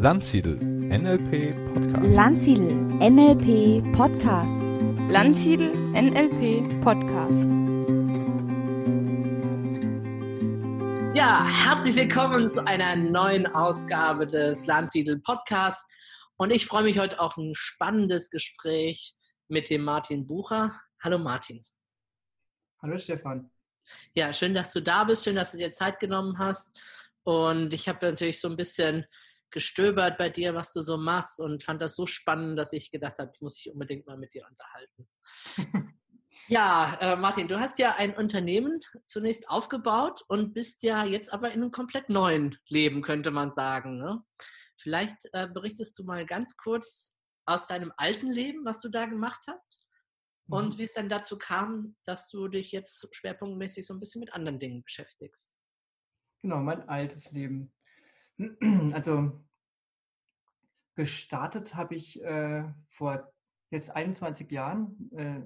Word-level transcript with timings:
Landsiedel 0.00 0.54
NLP 0.58 1.56
Podcast. 1.74 2.14
Landsiedel 2.14 2.72
NLP 3.00 3.96
Podcast. 3.96 4.56
Landsiedel 5.10 5.74
NLP 5.90 6.84
Podcast. 6.84 7.44
Ja, 11.16 11.44
herzlich 11.44 11.96
willkommen 11.96 12.46
zu 12.46 12.64
einer 12.64 12.94
neuen 12.94 13.48
Ausgabe 13.48 14.28
des 14.28 14.66
Landsiedel 14.66 15.18
Podcasts. 15.18 15.92
Und 16.36 16.52
ich 16.52 16.64
freue 16.66 16.84
mich 16.84 17.00
heute 17.00 17.18
auf 17.18 17.36
ein 17.36 17.56
spannendes 17.56 18.30
Gespräch 18.30 19.16
mit 19.48 19.68
dem 19.68 19.82
Martin 19.82 20.28
Bucher. 20.28 20.80
Hallo 21.02 21.18
Martin. 21.18 21.66
Hallo 22.80 22.96
Stefan. 22.98 23.50
Ja, 24.14 24.32
schön, 24.32 24.54
dass 24.54 24.72
du 24.72 24.80
da 24.80 25.02
bist. 25.02 25.24
Schön, 25.24 25.34
dass 25.34 25.50
du 25.50 25.58
dir 25.58 25.72
Zeit 25.72 25.98
genommen 25.98 26.38
hast. 26.38 26.80
Und 27.24 27.74
ich 27.74 27.88
habe 27.88 28.06
natürlich 28.06 28.40
so 28.40 28.48
ein 28.48 28.56
bisschen 28.56 29.04
gestöbert 29.50 30.18
bei 30.18 30.28
dir, 30.28 30.54
was 30.54 30.72
du 30.72 30.80
so 30.80 30.96
machst 30.96 31.40
und 31.40 31.62
fand 31.62 31.80
das 31.80 31.96
so 31.96 32.06
spannend, 32.06 32.58
dass 32.58 32.72
ich 32.72 32.90
gedacht 32.90 33.18
habe, 33.18 33.30
ich 33.34 33.40
muss 33.40 33.54
mich 33.56 33.72
unbedingt 33.72 34.06
mal 34.06 34.16
mit 34.18 34.34
dir 34.34 34.46
unterhalten. 34.48 35.08
ja, 36.48 36.98
äh, 37.00 37.16
Martin, 37.16 37.48
du 37.48 37.58
hast 37.58 37.78
ja 37.78 37.94
ein 37.96 38.14
Unternehmen 38.16 38.80
zunächst 39.04 39.48
aufgebaut 39.48 40.22
und 40.28 40.54
bist 40.54 40.82
ja 40.82 41.04
jetzt 41.04 41.32
aber 41.32 41.48
in 41.52 41.62
einem 41.62 41.70
komplett 41.70 42.08
neuen 42.08 42.58
Leben, 42.68 43.02
könnte 43.02 43.30
man 43.30 43.50
sagen. 43.50 43.98
Ne? 43.98 44.22
Vielleicht 44.76 45.16
äh, 45.32 45.48
berichtest 45.48 45.98
du 45.98 46.04
mal 46.04 46.26
ganz 46.26 46.56
kurz 46.56 47.14
aus 47.46 47.66
deinem 47.66 47.92
alten 47.96 48.30
Leben, 48.30 48.64
was 48.64 48.80
du 48.80 48.90
da 48.90 49.06
gemacht 49.06 49.42
hast 49.48 49.80
und 50.50 50.74
Mhm. 50.74 50.78
wie 50.78 50.84
es 50.84 50.94
dann 50.94 51.08
dazu 51.08 51.38
kam, 51.38 51.96
dass 52.04 52.28
du 52.28 52.48
dich 52.48 52.72
jetzt 52.72 53.08
schwerpunktmäßig 53.12 53.86
so 53.86 53.94
ein 53.94 54.00
bisschen 54.00 54.20
mit 54.20 54.32
anderen 54.32 54.58
Dingen 54.58 54.82
beschäftigst. 54.82 55.52
Genau, 56.42 56.58
mein 56.58 56.88
altes 56.88 57.30
Leben. 57.32 57.72
Also 58.92 59.32
gestartet 60.94 61.74
habe 61.74 61.94
ich 61.94 62.22
äh, 62.22 62.64
vor 62.88 63.32
jetzt 63.70 63.94
21 63.94 64.50
Jahren 64.50 65.10
äh, 65.12 65.40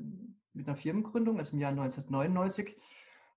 mit 0.55 0.67
einer 0.67 0.77
Firmengründung, 0.77 1.39
also 1.39 1.53
im 1.53 1.59
Jahr 1.59 1.73
1999, 1.73 2.77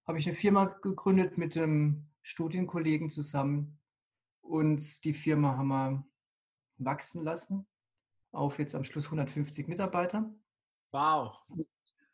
habe 0.08 0.20
ich 0.20 0.28
eine 0.28 0.36
Firma 0.36 0.66
gegründet 0.66 1.38
mit 1.38 1.58
einem 1.58 2.08
Studienkollegen 2.22 3.10
zusammen 3.10 3.80
und 4.42 5.04
die 5.04 5.14
Firma 5.14 5.58
haben 5.58 5.68
wir 5.68 6.06
wachsen 6.78 7.24
lassen 7.24 7.68
auf 8.32 8.60
jetzt 8.60 8.76
am 8.76 8.84
Schluss 8.84 9.06
150 9.06 9.68
Mitarbeiter. 9.68 10.30
Wow. 10.92 11.38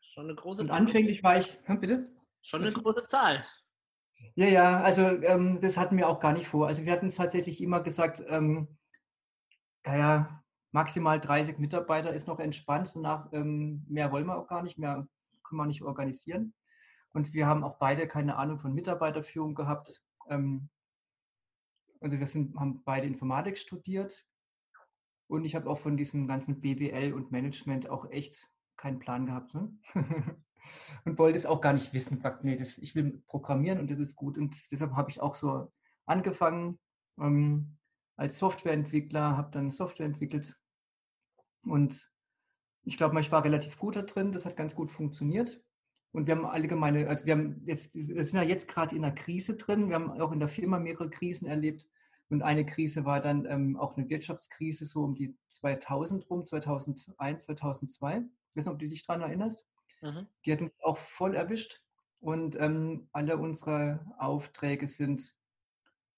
Schon 0.00 0.24
eine 0.24 0.34
große 0.34 0.62
Und 0.62 0.68
Zahl. 0.68 0.80
anfänglich 0.80 1.22
war 1.22 1.38
ich, 1.38 1.58
Hä, 1.64 1.76
bitte? 1.76 2.10
Schon 2.42 2.62
eine 2.62 2.72
große 2.72 3.04
Zahl. 3.04 3.44
Ja, 4.34 4.46
ja, 4.46 4.80
also 4.80 5.02
ähm, 5.02 5.60
das 5.60 5.76
hatten 5.76 5.96
wir 5.96 6.08
auch 6.08 6.20
gar 6.20 6.32
nicht 6.32 6.48
vor. 6.48 6.66
Also 6.66 6.84
wir 6.84 6.92
hatten 6.92 7.10
tatsächlich 7.10 7.62
immer 7.62 7.82
gesagt, 7.82 8.24
ähm, 8.28 8.78
ja, 9.84 9.96
ja, 9.96 10.42
maximal 10.72 11.20
30 11.20 11.58
Mitarbeiter 11.58 12.12
ist 12.12 12.28
noch 12.28 12.40
entspannt. 12.40 12.92
Danach 12.94 13.32
ähm, 13.32 13.84
mehr 13.88 14.10
wollen 14.10 14.26
wir 14.26 14.36
auch 14.36 14.46
gar 14.46 14.62
nicht, 14.62 14.78
mehr 14.78 15.06
können 15.44 15.60
wir 15.60 15.66
nicht 15.66 15.82
organisieren. 15.82 16.54
Und 17.12 17.34
wir 17.34 17.46
haben 17.46 17.62
auch 17.62 17.78
beide 17.78 18.08
keine 18.08 18.36
Ahnung 18.36 18.58
von 18.58 18.72
Mitarbeiterführung 18.72 19.54
gehabt. 19.54 20.02
Ähm, 20.28 20.70
also 22.00 22.18
wir 22.18 22.26
sind, 22.26 22.56
haben 22.58 22.82
beide 22.84 23.06
Informatik 23.06 23.58
studiert 23.58 24.24
und 25.28 25.44
ich 25.44 25.54
habe 25.54 25.68
auch 25.70 25.78
von 25.78 25.96
diesem 25.96 26.26
ganzen 26.26 26.60
BWL 26.60 27.12
und 27.12 27.30
Management 27.30 27.88
auch 27.88 28.10
echt 28.10 28.48
keinen 28.76 28.98
Plan 28.98 29.26
gehabt. 29.26 29.54
Ne? 29.54 29.72
und 31.04 31.18
wollte 31.18 31.38
es 31.38 31.46
auch 31.46 31.60
gar 31.60 31.72
nicht 31.72 31.92
wissen. 31.92 32.20
Sagt, 32.20 32.44
nee, 32.44 32.56
das, 32.56 32.78
ich 32.78 32.94
will 32.94 33.22
programmieren 33.26 33.80
und 33.80 33.90
das 33.90 33.98
ist 33.98 34.16
gut. 34.16 34.38
Und 34.38 34.70
deshalb 34.70 34.92
habe 34.92 35.10
ich 35.10 35.20
auch 35.20 35.34
so 35.34 35.72
angefangen 36.06 36.78
ähm, 37.20 37.76
als 38.16 38.38
Softwareentwickler, 38.38 39.36
habe 39.36 39.50
dann 39.52 39.70
Software 39.70 40.06
entwickelt 40.06 40.56
und 41.64 42.10
ich 42.84 42.96
glaube, 42.96 43.18
ich 43.20 43.30
war 43.30 43.44
relativ 43.44 43.78
gut 43.78 43.96
da 43.96 44.02
drin. 44.02 44.32
Das 44.32 44.44
hat 44.44 44.56
ganz 44.56 44.74
gut 44.74 44.90
funktioniert. 44.90 45.62
Und 46.12 46.26
wir 46.26 46.36
haben 46.36 46.44
allgemeine, 46.44 47.08
also 47.08 47.24
wir 47.24 47.34
haben 47.34 47.62
jetzt, 47.64 47.94
wir 47.94 48.22
sind 48.24 48.36
ja 48.36 48.42
jetzt 48.42 48.68
gerade 48.68 48.94
in 48.94 49.04
einer 49.04 49.14
Krise 49.14 49.56
drin. 49.56 49.88
Wir 49.88 49.94
haben 49.94 50.20
auch 50.20 50.32
in 50.32 50.40
der 50.40 50.48
Firma 50.48 50.78
mehrere 50.78 51.08
Krisen 51.08 51.46
erlebt. 51.46 51.88
Und 52.28 52.42
eine 52.42 52.66
Krise 52.66 53.04
war 53.04 53.20
dann 53.20 53.46
ähm, 53.46 53.76
auch 53.76 53.96
eine 53.96 54.08
Wirtschaftskrise, 54.08 54.84
so 54.84 55.04
um 55.04 55.14
die 55.14 55.36
2000 55.50 56.28
rum, 56.28 56.44
2001, 56.44 57.42
2002. 57.42 58.16
Ich 58.16 58.22
weiß 58.56 58.66
nicht, 58.66 58.68
ob 58.68 58.78
du 58.78 58.88
dich 58.88 59.06
daran 59.06 59.22
erinnerst. 59.22 59.66
Mhm. 60.02 60.26
Die 60.44 60.52
hat 60.52 60.60
uns 60.60 60.72
auch 60.82 60.98
voll 60.98 61.34
erwischt. 61.34 61.80
Und 62.20 62.54
ähm, 62.60 63.08
alle 63.12 63.36
unsere 63.36 64.04
Aufträge 64.18 64.86
sind 64.86 65.34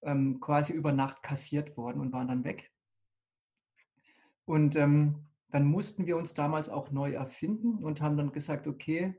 ähm, 0.03 0.39
quasi 0.39 0.73
über 0.73 0.91
Nacht 0.91 1.23
kassiert 1.23 1.77
worden 1.77 1.99
und 1.99 2.11
waren 2.11 2.27
dann 2.27 2.43
weg. 2.43 2.71
Und 4.45 4.75
ähm, 4.75 5.25
dann 5.49 5.65
mussten 5.65 6.05
wir 6.05 6.17
uns 6.17 6.33
damals 6.33 6.69
auch 6.69 6.91
neu 6.91 7.13
erfinden 7.13 7.83
und 7.83 8.01
haben 8.01 8.17
dann 8.17 8.31
gesagt, 8.31 8.67
okay, 8.67 9.15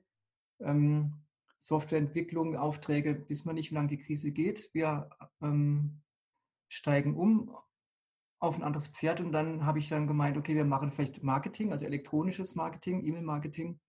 ähm, 0.61 1.15
Softwareentwicklung, 1.59 2.57
Aufträge, 2.57 3.29
wissen 3.29 3.47
wir 3.47 3.53
nicht, 3.53 3.71
wie 3.71 3.75
lange 3.75 3.89
die 3.89 3.99
Krise 3.99 4.31
geht. 4.31 4.71
Wir 4.73 5.11
ähm, 5.43 6.03
steigen 6.69 7.17
um 7.17 7.57
auf 8.39 8.55
ein 8.55 8.63
anderes 8.63 8.89
Pferd 8.89 9.21
und 9.21 9.33
dann 9.33 9.65
habe 9.65 9.79
ich 9.79 9.89
dann 9.89 10.07
gemeint, 10.07 10.37
okay, 10.37 10.55
wir 10.55 10.65
machen 10.65 10.93
vielleicht 10.93 11.23
Marketing, 11.23 11.73
also 11.73 11.85
elektronisches 11.85 12.55
Marketing, 12.55 13.05
E-Mail-Marketing 13.05 13.81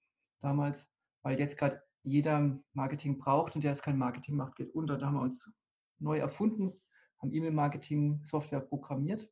damals, 0.42 0.92
weil 1.24 1.40
jetzt 1.40 1.58
gerade 1.58 1.82
jeder 2.04 2.58
Marketing 2.74 3.18
braucht 3.18 3.56
und 3.56 3.64
der 3.64 3.72
es 3.72 3.82
kein 3.82 3.98
Marketing 3.98 4.36
macht, 4.36 4.56
geht 4.56 4.74
unter. 4.74 4.98
Da 4.98 5.08
haben 5.08 5.16
wir 5.16 5.22
uns 5.22 5.52
neu 6.00 6.18
erfunden, 6.18 6.74
haben 7.20 7.34
E-Mail-Marketing-Software 7.34 8.62
programmiert. 8.62 9.30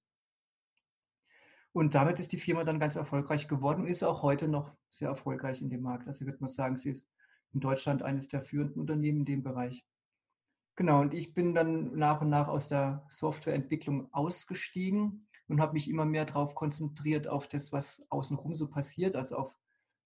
Und 1.71 1.93
damit 1.93 2.19
ist 2.19 2.31
die 2.31 2.39
Firma 2.39 2.63
dann 2.63 2.79
ganz 2.79 2.95
erfolgreich 2.95 3.47
geworden 3.47 3.81
und 3.81 3.87
ist 3.87 4.03
auch 4.03 4.23
heute 4.23 4.47
noch 4.47 4.73
sehr 4.89 5.09
erfolgreich 5.09 5.61
in 5.61 5.69
dem 5.69 5.81
Markt. 5.81 6.07
Also 6.07 6.25
würde 6.25 6.39
man 6.39 6.47
sagen, 6.47 6.77
sie 6.77 6.89
ist 6.89 7.07
in 7.53 7.59
Deutschland 7.59 8.01
eines 8.01 8.27
der 8.27 8.41
führenden 8.41 8.79
Unternehmen 8.79 9.19
in 9.19 9.25
dem 9.25 9.43
Bereich. 9.43 9.85
Genau, 10.77 11.01
und 11.01 11.13
ich 11.13 11.33
bin 11.33 11.53
dann 11.53 11.97
nach 11.97 12.21
und 12.21 12.29
nach 12.29 12.49
aus 12.49 12.67
der 12.67 13.05
Softwareentwicklung 13.09 14.13
ausgestiegen 14.13 15.27
und 15.47 15.61
habe 15.61 15.73
mich 15.73 15.89
immer 15.89 16.05
mehr 16.05 16.25
darauf 16.25 16.55
konzentriert, 16.55 17.27
auf 17.27 17.47
das, 17.47 17.71
was 17.71 18.05
außenrum 18.09 18.55
so 18.55 18.67
passiert, 18.67 19.15
also 19.15 19.37
auf 19.37 19.57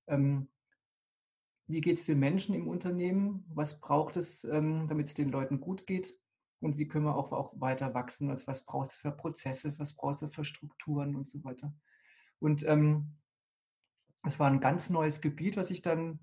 ähm, 0.07 0.47
wie 1.69 1.81
geht 1.81 1.99
es 1.99 2.05
den 2.07 2.19
Menschen 2.19 2.55
im 2.55 2.67
Unternehmen, 2.67 3.45
was 3.53 3.79
braucht 3.79 4.17
es, 4.17 4.43
ähm, 4.43 4.87
damit 4.87 5.07
es 5.07 5.13
den 5.13 5.29
Leuten 5.29 5.61
gut 5.61 5.85
geht 5.85 6.17
und 6.61 6.77
wie 6.77 6.87
können 6.87 7.05
wir 7.05 7.15
auch, 7.15 7.31
auch 7.31 7.53
weiter 7.59 7.93
wachsen, 7.93 8.31
also 8.31 8.47
was 8.47 8.65
braucht 8.65 8.89
es 8.89 8.95
für 8.95 9.11
Prozesse, 9.11 9.77
was 9.77 9.93
braucht 9.93 10.21
es 10.21 10.33
für 10.33 10.43
Strukturen 10.43 11.15
und 11.15 11.27
so 11.27 11.43
weiter. 11.43 11.71
Und 12.39 12.63
ähm, 12.63 13.15
war 14.37 14.49
ein 14.49 14.61
ganz 14.61 14.89
neues 14.89 15.21
Gebiet, 15.21 15.57
was 15.57 15.69
ich 15.69 15.81
dann 15.81 16.19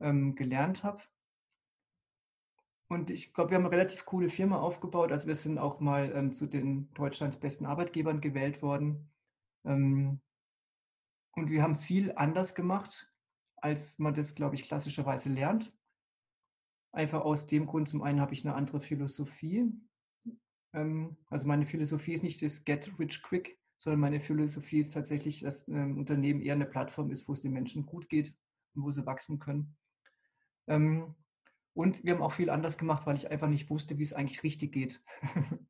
ähm, 0.00 0.34
gelernt 0.34 0.84
habe. 0.84 1.02
Und 2.88 3.08
ich 3.08 3.32
glaube, 3.32 3.50
wir 3.50 3.56
haben 3.56 3.64
eine 3.64 3.74
relativ 3.74 4.04
coole 4.04 4.28
Firma 4.28 4.60
aufgebaut. 4.60 5.12
Also 5.12 5.26
wir 5.26 5.34
sind 5.34 5.58
auch 5.58 5.80
mal 5.80 6.12
ähm, 6.14 6.32
zu 6.32 6.46
den 6.46 6.92
Deutschlands 6.92 7.38
besten 7.38 7.64
Arbeitgebern 7.64 8.20
gewählt 8.20 8.60
worden. 8.60 9.10
Ähm, 9.64 10.20
und 11.34 11.50
wir 11.50 11.62
haben 11.62 11.78
viel 11.78 12.12
anders 12.14 12.54
gemacht, 12.54 13.11
als 13.62 13.98
man 13.98 14.14
das, 14.14 14.34
glaube 14.34 14.56
ich, 14.56 14.64
klassischerweise 14.64 15.30
lernt. 15.30 15.72
Einfach 16.92 17.22
aus 17.22 17.46
dem 17.46 17.66
Grund, 17.66 17.88
zum 17.88 18.02
einen 18.02 18.20
habe 18.20 18.34
ich 18.34 18.44
eine 18.44 18.54
andere 18.54 18.80
Philosophie. 18.80 19.72
Ähm, 20.74 21.16
also 21.28 21.46
meine 21.46 21.64
Philosophie 21.64 22.12
ist 22.12 22.22
nicht 22.22 22.42
das 22.42 22.64
Get 22.64 22.92
Rich 22.98 23.22
Quick, 23.22 23.58
sondern 23.78 24.00
meine 24.00 24.20
Philosophie 24.20 24.80
ist 24.80 24.92
tatsächlich, 24.92 25.40
dass 25.40 25.66
ein 25.68 25.96
Unternehmen 25.96 26.42
eher 26.42 26.54
eine 26.54 26.66
Plattform 26.66 27.10
ist, 27.10 27.28
wo 27.28 27.32
es 27.32 27.40
den 27.40 27.52
Menschen 27.52 27.86
gut 27.86 28.08
geht 28.08 28.34
und 28.74 28.82
wo 28.82 28.90
sie 28.90 29.06
wachsen 29.06 29.38
können. 29.38 29.76
Ähm, 30.66 31.14
und 31.74 32.04
wir 32.04 32.14
haben 32.14 32.22
auch 32.22 32.32
viel 32.32 32.50
anders 32.50 32.76
gemacht, 32.76 33.06
weil 33.06 33.16
ich 33.16 33.30
einfach 33.30 33.48
nicht 33.48 33.70
wusste, 33.70 33.96
wie 33.96 34.02
es 34.02 34.12
eigentlich 34.12 34.42
richtig 34.42 34.72
geht. 34.72 35.02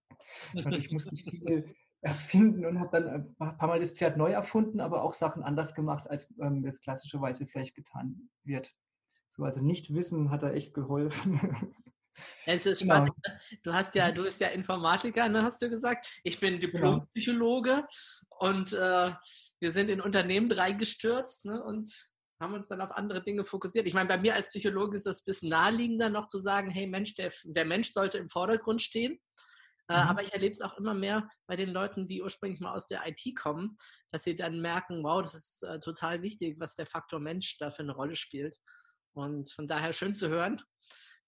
Dadurch 0.54 0.90
musste 0.90 1.14
ich 1.14 1.24
viel 1.30 1.74
erfinden 2.02 2.66
und 2.66 2.80
habe 2.80 3.00
dann 3.00 3.34
ein 3.38 3.56
paar 3.58 3.68
Mal 3.68 3.80
das 3.80 3.92
Pferd 3.92 4.16
neu 4.16 4.32
erfunden, 4.32 4.80
aber 4.80 5.02
auch 5.02 5.14
Sachen 5.14 5.42
anders 5.42 5.74
gemacht, 5.74 6.10
als 6.10 6.28
ähm, 6.40 6.62
das 6.62 6.80
klassischerweise 6.80 7.46
vielleicht 7.46 7.74
getan 7.74 8.28
wird. 8.44 8.72
So, 9.30 9.44
also 9.44 9.62
nicht 9.62 9.94
wissen 9.94 10.30
hat 10.30 10.42
da 10.42 10.50
echt 10.52 10.74
geholfen. 10.74 11.40
Es 12.44 12.66
ist 12.66 12.80
Genau. 12.80 12.96
spannend. 12.96 13.14
ne? 13.26 13.40
Du 13.62 13.72
hast 13.72 13.94
ja, 13.94 14.12
du 14.12 14.22
bist 14.24 14.40
ja 14.40 14.48
Informatiker, 14.48 15.28
ne, 15.30 15.42
hast 15.42 15.62
du 15.62 15.70
gesagt. 15.70 16.20
Ich 16.22 16.38
bin 16.38 16.60
Diplompsychologe 16.60 17.86
und 18.38 18.74
äh, 18.74 19.12
wir 19.60 19.72
sind 19.72 19.88
in 19.88 20.00
Unternehmen 20.00 20.52
reingestürzt 20.52 21.46
ne, 21.46 21.64
und 21.64 21.88
haben 22.38 22.52
uns 22.52 22.68
dann 22.68 22.82
auf 22.82 22.90
andere 22.92 23.22
Dinge 23.22 23.44
fokussiert. 23.44 23.86
Ich 23.86 23.94
meine, 23.94 24.08
bei 24.08 24.18
mir 24.18 24.34
als 24.34 24.48
Psychologe 24.48 24.98
ist 24.98 25.06
das 25.06 25.22
ein 25.22 25.24
bisschen 25.24 25.48
naheliegender 25.48 26.10
noch 26.10 26.26
zu 26.26 26.38
sagen, 26.38 26.70
hey 26.70 26.86
Mensch, 26.86 27.14
der, 27.14 27.32
der 27.44 27.64
Mensch 27.64 27.90
sollte 27.90 28.18
im 28.18 28.28
Vordergrund 28.28 28.82
stehen. 28.82 29.18
Äh, 29.88 29.94
Mhm. 29.94 30.08
Aber 30.08 30.22
ich 30.22 30.32
erlebe 30.32 30.52
es 30.52 30.60
auch 30.60 30.78
immer 30.78 30.94
mehr 30.94 31.28
bei 31.46 31.56
den 31.56 31.70
Leuten, 31.70 32.08
die 32.08 32.22
ursprünglich 32.22 32.60
mal 32.60 32.74
aus 32.74 32.86
der 32.86 33.02
IT 33.06 33.36
kommen, 33.36 33.76
dass 34.10 34.24
sie 34.24 34.36
dann 34.36 34.60
merken, 34.60 35.02
wow, 35.02 35.22
das 35.22 35.34
ist 35.34 35.62
äh, 35.62 35.80
total 35.80 36.22
wichtig, 36.22 36.58
was 36.60 36.76
der 36.76 36.86
Faktor 36.86 37.20
Mensch 37.20 37.58
da 37.58 37.70
für 37.70 37.82
eine 37.82 37.94
Rolle 37.94 38.16
spielt. 38.16 38.56
Und 39.14 39.52
von 39.52 39.66
daher 39.66 39.92
schön 39.92 40.14
zu 40.14 40.28
hören, 40.28 40.60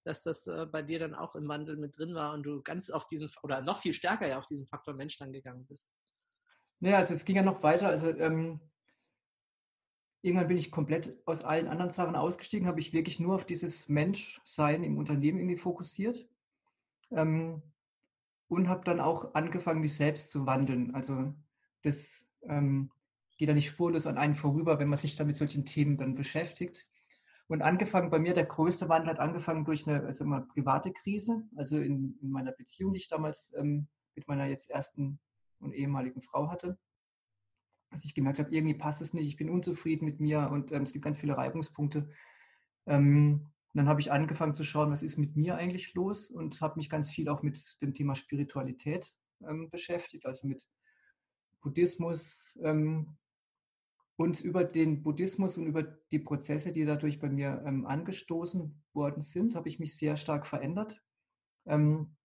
dass 0.04 0.22
das 0.22 0.46
äh, 0.46 0.66
bei 0.66 0.82
dir 0.82 0.98
dann 0.98 1.14
auch 1.14 1.34
im 1.34 1.48
Wandel 1.48 1.76
mit 1.76 1.98
drin 1.98 2.14
war 2.14 2.32
und 2.32 2.42
du 2.44 2.62
ganz 2.62 2.90
auf 2.90 3.06
diesen 3.06 3.30
oder 3.42 3.62
noch 3.62 3.78
viel 3.78 3.94
stärker 3.94 4.28
ja 4.28 4.38
auf 4.38 4.46
diesen 4.46 4.66
Faktor 4.66 4.94
Mensch 4.94 5.18
dann 5.18 5.32
gegangen 5.32 5.66
bist. 5.66 5.90
Naja, 6.80 6.98
also 6.98 7.14
es 7.14 7.24
ging 7.24 7.36
ja 7.36 7.42
noch 7.42 7.62
weiter. 7.62 7.88
Also 7.88 8.08
ähm, 8.08 8.60
irgendwann 10.22 10.48
bin 10.48 10.56
ich 10.56 10.70
komplett 10.70 11.16
aus 11.26 11.44
allen 11.44 11.68
anderen 11.68 11.90
Sachen 11.90 12.16
ausgestiegen, 12.16 12.66
habe 12.66 12.80
ich 12.80 12.92
wirklich 12.92 13.20
nur 13.20 13.34
auf 13.34 13.46
dieses 13.46 13.88
Menschsein 13.88 14.84
im 14.84 14.98
Unternehmen 14.98 15.38
irgendwie 15.38 15.56
fokussiert. 15.56 16.26
Ähm, 17.10 17.62
und 18.48 18.68
habe 18.68 18.84
dann 18.84 19.00
auch 19.00 19.34
angefangen, 19.34 19.80
mich 19.80 19.94
selbst 19.94 20.30
zu 20.30 20.46
wandeln. 20.46 20.94
Also 20.94 21.34
das 21.82 22.26
ähm, 22.42 22.90
geht 23.36 23.48
ja 23.48 23.54
nicht 23.54 23.68
spurlos 23.68 24.06
an 24.06 24.18
einen 24.18 24.34
vorüber, 24.34 24.78
wenn 24.78 24.88
man 24.88 24.98
sich 24.98 25.16
dann 25.16 25.26
mit 25.26 25.36
solchen 25.36 25.64
Themen 25.64 25.96
dann 25.96 26.14
beschäftigt. 26.14 26.86
Und 27.46 27.62
angefangen 27.62 28.10
bei 28.10 28.18
mir, 28.18 28.32
der 28.32 28.46
größte 28.46 28.88
Wandel 28.88 29.10
hat 29.10 29.18
angefangen 29.18 29.64
durch 29.64 29.86
eine 29.86 30.04
also 30.04 30.24
mal, 30.24 30.46
private 30.46 30.92
Krise, 30.92 31.42
also 31.56 31.78
in, 31.78 32.18
in, 32.22 32.30
meiner 32.30 32.52
Beziehung, 32.52 32.94
die 32.94 33.00
ich 33.00 33.08
damals 33.08 33.52
ähm, 33.56 33.86
mit 34.14 34.26
meiner 34.28 34.46
jetzt 34.46 34.70
ersten 34.70 35.18
und 35.60 35.74
ehemaligen 35.74 36.22
Frau 36.22 36.50
hatte. 36.50 36.78
Dass 37.90 38.04
ich 38.04 38.14
gemerkt 38.14 38.38
habe, 38.38 38.50
irgendwie 38.50 38.74
passt 38.74 39.02
es 39.02 39.12
nicht, 39.12 39.26
ich 39.26 39.36
bin 39.36 39.50
unzufrieden 39.50 40.04
mit 40.04 40.20
mir 40.20 40.50
und 40.50 40.72
ähm, 40.72 40.84
es 40.84 40.92
gibt 40.92 41.04
ganz 41.04 41.18
viele 41.18 41.36
Reibungspunkte. 41.36 42.08
Ähm, 42.86 43.46
dann 43.74 43.88
habe 43.88 44.00
ich 44.00 44.12
angefangen 44.12 44.54
zu 44.54 44.64
schauen, 44.64 44.90
was 44.90 45.02
ist 45.02 45.18
mit 45.18 45.36
mir 45.36 45.56
eigentlich 45.56 45.94
los 45.94 46.30
und 46.30 46.60
habe 46.60 46.76
mich 46.76 46.88
ganz 46.88 47.10
viel 47.10 47.28
auch 47.28 47.42
mit 47.42 47.80
dem 47.80 47.94
Thema 47.94 48.14
Spiritualität 48.14 49.14
ähm, 49.46 49.70
beschäftigt, 49.70 50.26
also 50.26 50.46
mit 50.46 50.68
Buddhismus, 51.60 52.58
ähm, 52.62 53.16
und 54.16 54.40
über 54.40 54.64
den 54.64 55.02
Buddhismus 55.02 55.58
und 55.58 55.66
über 55.66 55.82
die 55.82 56.20
Prozesse, 56.20 56.72
die 56.72 56.84
dadurch 56.84 57.18
bei 57.18 57.28
mir 57.28 57.62
ähm, 57.66 57.86
angestoßen 57.86 58.82
worden 58.92 59.22
sind, 59.22 59.56
habe 59.56 59.68
ich 59.68 59.80
mich 59.80 59.96
sehr 59.96 60.16
stark 60.16 60.46
verändert. 60.46 61.02
Ähm, 61.66 62.16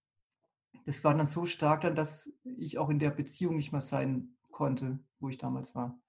das 0.86 1.04
war 1.04 1.16
dann 1.16 1.26
so 1.26 1.46
stark 1.46 1.82
dann, 1.82 1.96
dass 1.96 2.32
ich 2.44 2.78
auch 2.78 2.90
in 2.90 3.00
der 3.00 3.10
Beziehung 3.10 3.56
nicht 3.56 3.72
mehr 3.72 3.82
sein 3.82 4.36
konnte, 4.52 5.00
wo 5.20 5.30
ich 5.30 5.38
damals 5.38 5.74
war. 5.74 6.00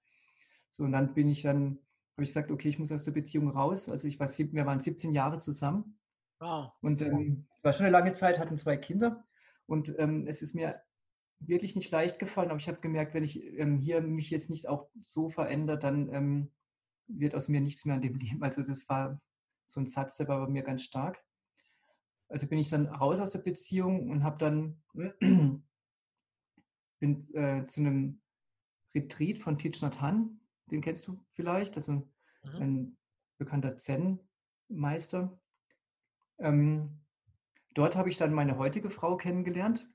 So, 0.69 0.83
und 0.83 0.91
dann 0.91 1.13
bin 1.13 1.27
ich 1.27 1.41
dann, 1.41 1.79
habe 2.15 2.23
ich 2.23 2.29
gesagt, 2.29 2.51
okay, 2.51 2.69
ich 2.69 2.79
muss 2.79 2.91
aus 2.91 3.03
der 3.03 3.11
Beziehung 3.11 3.49
raus. 3.49 3.89
Also 3.89 4.07
ich 4.07 4.19
war, 4.19 4.27
wir 4.29 4.65
waren 4.65 4.79
17 4.79 5.11
Jahre 5.11 5.39
zusammen. 5.39 5.97
Wow. 6.39 6.71
Und 6.81 7.01
ähm, 7.01 7.47
war 7.61 7.73
schon 7.73 7.85
eine 7.85 7.93
lange 7.93 8.13
Zeit, 8.13 8.39
hatten 8.39 8.57
zwei 8.57 8.77
Kinder. 8.77 9.23
Und 9.67 9.93
ähm, 9.97 10.27
es 10.27 10.41
ist 10.41 10.55
mir 10.55 10.81
wirklich 11.39 11.75
nicht 11.75 11.91
leicht 11.91 12.19
gefallen, 12.19 12.49
aber 12.49 12.59
ich 12.59 12.67
habe 12.67 12.81
gemerkt, 12.81 13.13
wenn 13.13 13.23
ich 13.23 13.43
ähm, 13.57 13.79
hier 13.79 14.01
mich 14.01 14.29
jetzt 14.29 14.49
nicht 14.49 14.67
auch 14.67 14.89
so 15.01 15.29
verändere, 15.29 15.79
dann 15.79 16.13
ähm, 16.13 16.51
wird 17.07 17.35
aus 17.35 17.47
mir 17.47 17.61
nichts 17.61 17.85
mehr 17.85 17.95
an 17.95 18.01
dem 18.01 18.15
Leben. 18.19 18.43
Also 18.43 18.61
das 18.63 18.87
war 18.89 19.19
so 19.65 19.79
ein 19.79 19.87
Satz, 19.87 20.17
der 20.17 20.27
war 20.27 20.45
bei 20.45 20.51
mir 20.51 20.63
ganz 20.63 20.83
stark. 20.83 21.23
Also 22.27 22.47
bin 22.47 22.59
ich 22.59 22.69
dann 22.69 22.87
raus 22.87 23.19
aus 23.19 23.31
der 23.31 23.39
Beziehung 23.39 24.09
und 24.09 24.23
habe 24.23 24.37
dann 24.37 24.81
bin 26.99 27.33
äh, 27.33 27.65
zu 27.67 27.79
einem 27.79 28.21
Retreat 28.93 29.37
von 29.37 29.57
Thich 29.57 29.81
Nhat 29.81 30.01
Hanh, 30.01 30.40
den 30.71 30.81
kennst 30.81 31.07
du 31.07 31.23
vielleicht, 31.33 31.77
also 31.77 31.93
mhm. 31.93 32.61
ein 32.61 32.97
bekannter 33.37 33.77
Zen-Meister. 33.77 35.39
Ähm, 36.39 37.01
dort 37.75 37.95
habe 37.95 38.09
ich 38.09 38.17
dann 38.17 38.33
meine 38.33 38.57
heutige 38.57 38.89
Frau 38.89 39.17
kennengelernt 39.17 39.87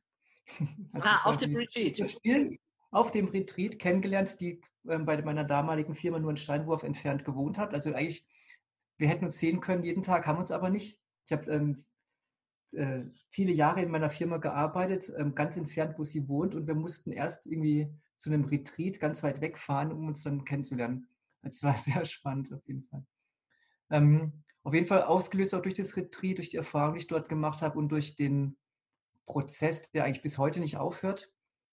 also 0.93 1.08
ah, 1.08 1.20
auf 1.25 1.37
dem 1.37 1.56
Retreat. 1.56 2.19
Auf 2.93 3.11
dem 3.11 3.28
Retreat 3.28 3.78
kennengelernt, 3.78 4.40
die 4.40 4.61
äh, 4.87 4.99
bei 4.99 5.20
meiner 5.23 5.44
damaligen 5.44 5.94
Firma 5.94 6.19
nur 6.19 6.31
einen 6.31 6.37
Steinwurf 6.37 6.82
entfernt 6.82 7.25
gewohnt 7.25 7.58
hat. 7.58 7.75
Also 7.75 7.93
eigentlich, 7.93 8.25
wir 8.96 9.08
hätten 9.08 9.25
uns 9.25 9.38
sehen 9.38 9.61
können 9.61 9.82
jeden 9.82 10.02
Tag, 10.02 10.26
haben 10.26 10.38
uns 10.38 10.50
aber 10.50 10.70
nicht. 10.70 10.99
Ich 11.26 11.32
habe 11.32 11.50
ähm, 11.50 11.84
äh, 12.73 13.05
viele 13.31 13.52
Jahre 13.52 13.82
in 13.82 13.90
meiner 13.90 14.11
Firma 14.11 14.38
gearbeitet, 14.38 15.12
ähm, 15.17 15.34
ganz 15.34 15.56
entfernt, 15.56 15.99
wo 15.99 16.05
sie 16.05 16.28
wohnt, 16.28 16.55
und 16.55 16.67
wir 16.67 16.75
mussten 16.75 17.12
erst 17.12 17.46
irgendwie 17.46 17.93
zu 18.16 18.30
einem 18.30 18.44
Retreat 18.44 19.00
ganz 19.00 19.22
weit 19.22 19.40
wegfahren, 19.40 19.92
um 19.92 20.08
uns 20.08 20.22
dann 20.22 20.44
kennenzulernen. 20.44 21.08
Es 21.42 21.62
war 21.62 21.76
sehr 21.78 22.04
spannend 22.04 22.52
auf 22.52 22.66
jeden 22.66 22.84
Fall. 22.84 23.06
Ähm, 23.90 24.44
auf 24.62 24.74
jeden 24.74 24.86
Fall 24.86 25.02
ausgelöst 25.02 25.54
auch 25.54 25.62
durch 25.62 25.74
das 25.74 25.96
Retreat, 25.96 26.38
durch 26.38 26.50
die 26.50 26.56
Erfahrung, 26.56 26.94
die 26.94 27.00
ich 27.00 27.06
dort 27.06 27.28
gemacht 27.28 27.62
habe 27.62 27.78
und 27.78 27.88
durch 27.88 28.16
den 28.16 28.56
Prozess, 29.26 29.90
der 29.92 30.04
eigentlich 30.04 30.22
bis 30.22 30.38
heute 30.38 30.60
nicht 30.60 30.76
aufhört, 30.76 31.30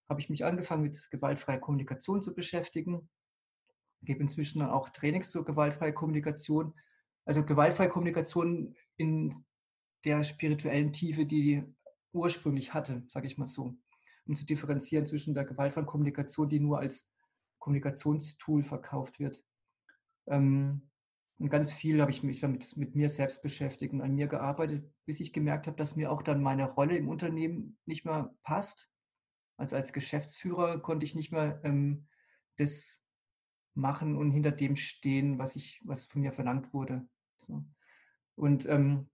habe 0.10 0.19
ich 0.19 0.30
mich 0.30 0.45
angefangen 0.45 0.84
mit 0.84 1.10
gewaltfreier 1.10 1.60
Kommunikation 1.60 2.22
zu 2.22 2.36
beschäftigen. 2.36 3.10
Ich 4.01 4.07
gebe 4.07 4.22
inzwischen 4.22 4.60
dann 4.60 4.69
auch 4.69 4.90
Trainings 4.90 5.31
zur 5.31 5.45
gewaltfreien 5.45 5.95
Kommunikation. 5.95 6.74
Also 7.25 7.44
gewaltfreie 7.44 7.90
Kommunikation 7.90 8.75
in 8.98 9.44
der 10.04 10.24
spirituellen 10.24 10.92
Tiefe, 10.92 11.25
die 11.25 11.42
die 11.42 11.63
ursprünglich 12.12 12.74
hatte, 12.74 13.04
sage 13.07 13.28
ich 13.28 13.38
mal 13.38 13.48
so, 13.48 13.75
um 14.25 14.36
zu 14.36 14.46
differenzieren 14.46 15.06
zwischen 15.06 15.34
der 15.34 15.46
gewaltfreien 15.46 15.86
Kommunikation, 15.86 16.50
die 16.50 16.60
nur 16.60 16.80
als 16.80 17.10
Kommunikationstool 17.60 18.64
verkauft 18.64 19.20
wird. 19.20 19.44
Ähm, 20.28 20.90
und 21.40 21.50
ganz 21.50 21.72
viel 21.72 22.00
habe 22.02 22.12
ich 22.12 22.24
mich 22.24 22.40
damit 22.40 22.78
mit 22.78 22.96
mir 22.96 23.10
selbst 23.10 23.42
beschäftigt 23.42 23.94
und 23.94 24.02
an 24.02 24.16
mir 24.16 24.28
gearbeitet, 24.28 24.90
bis 25.06 25.20
ich 25.20 25.34
gemerkt 25.34 25.68
habe, 25.68 25.78
dass 25.78 25.96
mir 25.96 26.12
auch 26.12 26.22
dann 26.22 26.42
meine 26.42 26.70
Rolle 26.70 26.98
im 26.98 27.10
Unternehmen 27.10 27.78
nicht 27.86 28.06
mehr 28.06 28.34
passt. 28.44 28.90
Also 29.58 29.75
als 29.75 29.94
Geschäftsführer 29.94 30.80
konnte 30.80 31.06
ich 31.06 31.16
nicht 31.16 31.31
mehr 31.31 31.60
ähm, 31.64 32.08
das 32.58 33.04
machen 33.76 34.16
und 34.16 34.31
hinter 34.31 34.52
dem 34.52 34.76
stehen, 34.76 35.40
was 35.40 35.56
ich, 35.56 35.81
was 35.84 36.06
von 36.06 36.22
mir 36.22 36.31
verlangt 36.31 36.74
wurde. 36.74 37.08
So. 37.38 37.66
Und 38.36 38.68
ähm, 38.68 39.10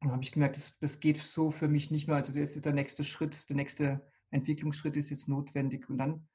dann 0.00 0.12
habe 0.12 0.22
ich 0.22 0.32
gemerkt, 0.32 0.56
das, 0.56 0.76
das 0.80 1.00
geht 1.00 1.18
so 1.18 1.50
für 1.50 1.68
mich 1.68 1.90
nicht 1.90 2.06
mehr. 2.06 2.16
Also 2.16 2.32
das 2.32 2.56
ist 2.56 2.64
der 2.64 2.72
nächste 2.72 3.04
Schritt, 3.04 3.48
der 3.48 3.56
nächste 3.56 4.06
Entwicklungsschritt 4.30 4.96
ist 4.96 5.10
jetzt 5.10 5.28
notwendig. 5.28 5.88
Und 5.88 5.98
dann 5.98 6.28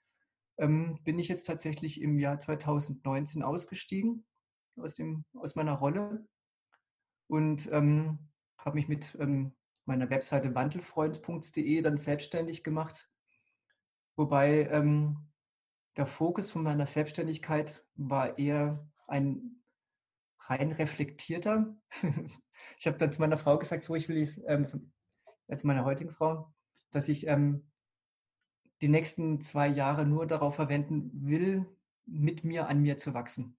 ähm, 0.57 1.00
bin 1.03 1.19
ich 1.19 1.27
jetzt 1.27 1.45
tatsächlich 1.45 2.01
im 2.01 2.19
Jahr 2.19 2.39
2019 2.39 3.44
ausgestiegen 3.44 4.25
aus, 4.77 4.95
dem, 4.95 5.25
aus 5.33 5.56
meiner 5.56 5.74
Rolle 5.74 6.27
und 7.27 7.69
ähm, 7.71 8.19
habe 8.57 8.75
mich 8.75 8.88
mit 8.88 9.15
ähm, 9.19 9.53
meiner 9.86 10.09
Webseite 10.09 10.56
wandelfreund.de 10.56 11.81
dann 11.81 11.97
selbstständig 11.97 12.63
gemacht, 12.63 13.09
wobei 14.15 14.68
ähm, 14.69 15.18
der 15.98 16.07
Fokus 16.07 16.51
von 16.51 16.63
meiner 16.63 16.86
Selbstständigkeit 16.86 17.86
war 17.95 18.38
eher 18.38 18.86
ein 19.07 19.63
rein 20.39 20.71
reflektierter. 20.71 21.75
ich 22.80 22.88
habe 22.88 22.98
dann 22.98 23.12
zu 23.12 23.21
meiner 23.21 23.38
Frau 23.38 23.57
gesagt, 23.57 23.83
so 23.83 23.95
ich 23.95 24.09
will 24.09 24.17
jetzt, 24.17 24.39
ähm, 24.48 24.65
als 25.48 25.63
meiner 25.63 25.86
heutigen 25.86 26.12
Frau, 26.12 26.53
dass 26.91 27.08
ich 27.08 27.27
ähm, 27.27 27.69
die 28.82 28.88
nächsten 28.88 29.41
zwei 29.41 29.67
Jahre 29.67 30.05
nur 30.05 30.27
darauf 30.27 30.55
verwenden 30.55 31.12
will, 31.13 31.65
mit 32.05 32.44
mir 32.44 32.67
an 32.67 32.82
mir 32.82 32.98
zu 32.98 33.13
wachsen. 33.13 33.58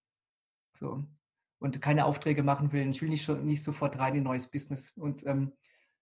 So. 0.78 1.04
Und 1.58 1.80
keine 1.80 2.04
Aufträge 2.04 2.42
machen 2.42 2.73
will. 2.73 2.88
Ich 2.88 3.00
will 3.00 3.08
nicht, 3.08 3.25
schon, 3.25 3.46
nicht 3.46 3.62
sofort 3.62 3.99
rein 3.99 4.14
in 4.14 4.20
ein 4.20 4.25
neues 4.25 4.46
Business. 4.46 4.90
Und 4.90 5.26
ähm, 5.26 5.52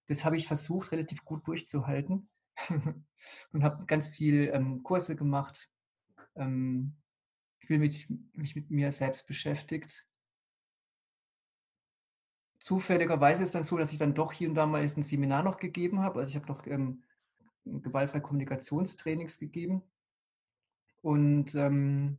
das 0.08 0.24
habe 0.24 0.36
ich 0.36 0.46
versucht, 0.46 0.92
relativ 0.92 1.24
gut 1.24 1.46
durchzuhalten. 1.46 2.28
und 3.52 3.64
habe 3.64 3.84
ganz 3.86 4.08
viel 4.08 4.50
ähm, 4.52 4.82
Kurse 4.82 5.16
gemacht. 5.16 5.68
Ähm, 6.36 6.96
ich 7.60 7.70
will 7.70 7.78
mich, 7.78 8.08
mich 8.32 8.54
mit 8.56 8.70
mir 8.70 8.92
selbst 8.92 9.26
beschäftigt. 9.26 10.06
Zufälligerweise 12.58 13.42
ist 13.42 13.54
dann 13.54 13.64
so, 13.64 13.76
dass 13.76 13.92
ich 13.92 13.98
dann 13.98 14.14
doch 14.14 14.32
hier 14.32 14.48
und 14.48 14.54
da 14.54 14.66
mal 14.66 14.82
ein 14.82 15.02
Seminar 15.02 15.42
noch 15.42 15.58
gegeben 15.58 16.00
habe. 16.00 16.20
Also 16.20 16.30
ich 16.30 16.36
habe 16.36 16.46
noch 16.46 16.66
ähm, 16.66 17.04
gewaltfreie 17.64 18.20
Kommunikationstrainings 18.20 19.38
gegeben. 19.38 19.82
Und 21.02 21.54
ähm, 21.54 22.18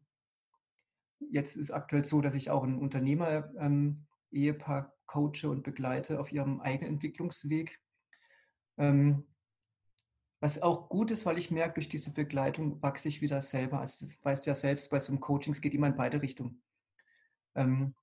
Jetzt 1.20 1.56
ist 1.56 1.72
aktuell 1.72 2.04
so, 2.04 2.22
dass 2.22 2.34
ich 2.34 2.50
auch 2.50 2.64
ein 2.64 2.78
Unternehmer-Ehepaar 2.78 4.86
ähm, 4.86 4.92
coache 5.06 5.50
und 5.50 5.64
begleite 5.64 6.20
auf 6.20 6.32
ihrem 6.32 6.62
eigenen 6.62 6.94
Entwicklungsweg. 6.94 7.80
Ähm, 8.78 9.26
was 10.42 10.62
auch 10.62 10.90
gut 10.90 11.12
ist, 11.12 11.26
weil 11.26 11.38
ich 11.38 11.52
merke, 11.52 11.76
durch 11.76 11.90
diese 11.90 12.12
Begleitung 12.12 12.82
wachse 12.82 13.08
ich 13.08 13.22
wieder 13.22 13.42
selber. 13.42 13.80
Also 13.80 14.06
das 14.06 14.24
weißt 14.24 14.46
du 14.46 14.50
ja 14.50 14.56
selbst, 14.56 14.90
bei 14.90 15.00
so 15.00 15.12
einem 15.12 15.22
Coaching, 15.22 15.54
es 15.54 15.62
geht 15.62 15.74
immer 15.74 15.88
in 15.88 15.96
beide 15.96 16.22
Richtungen. 16.22 16.62
Ähm, 17.56 17.96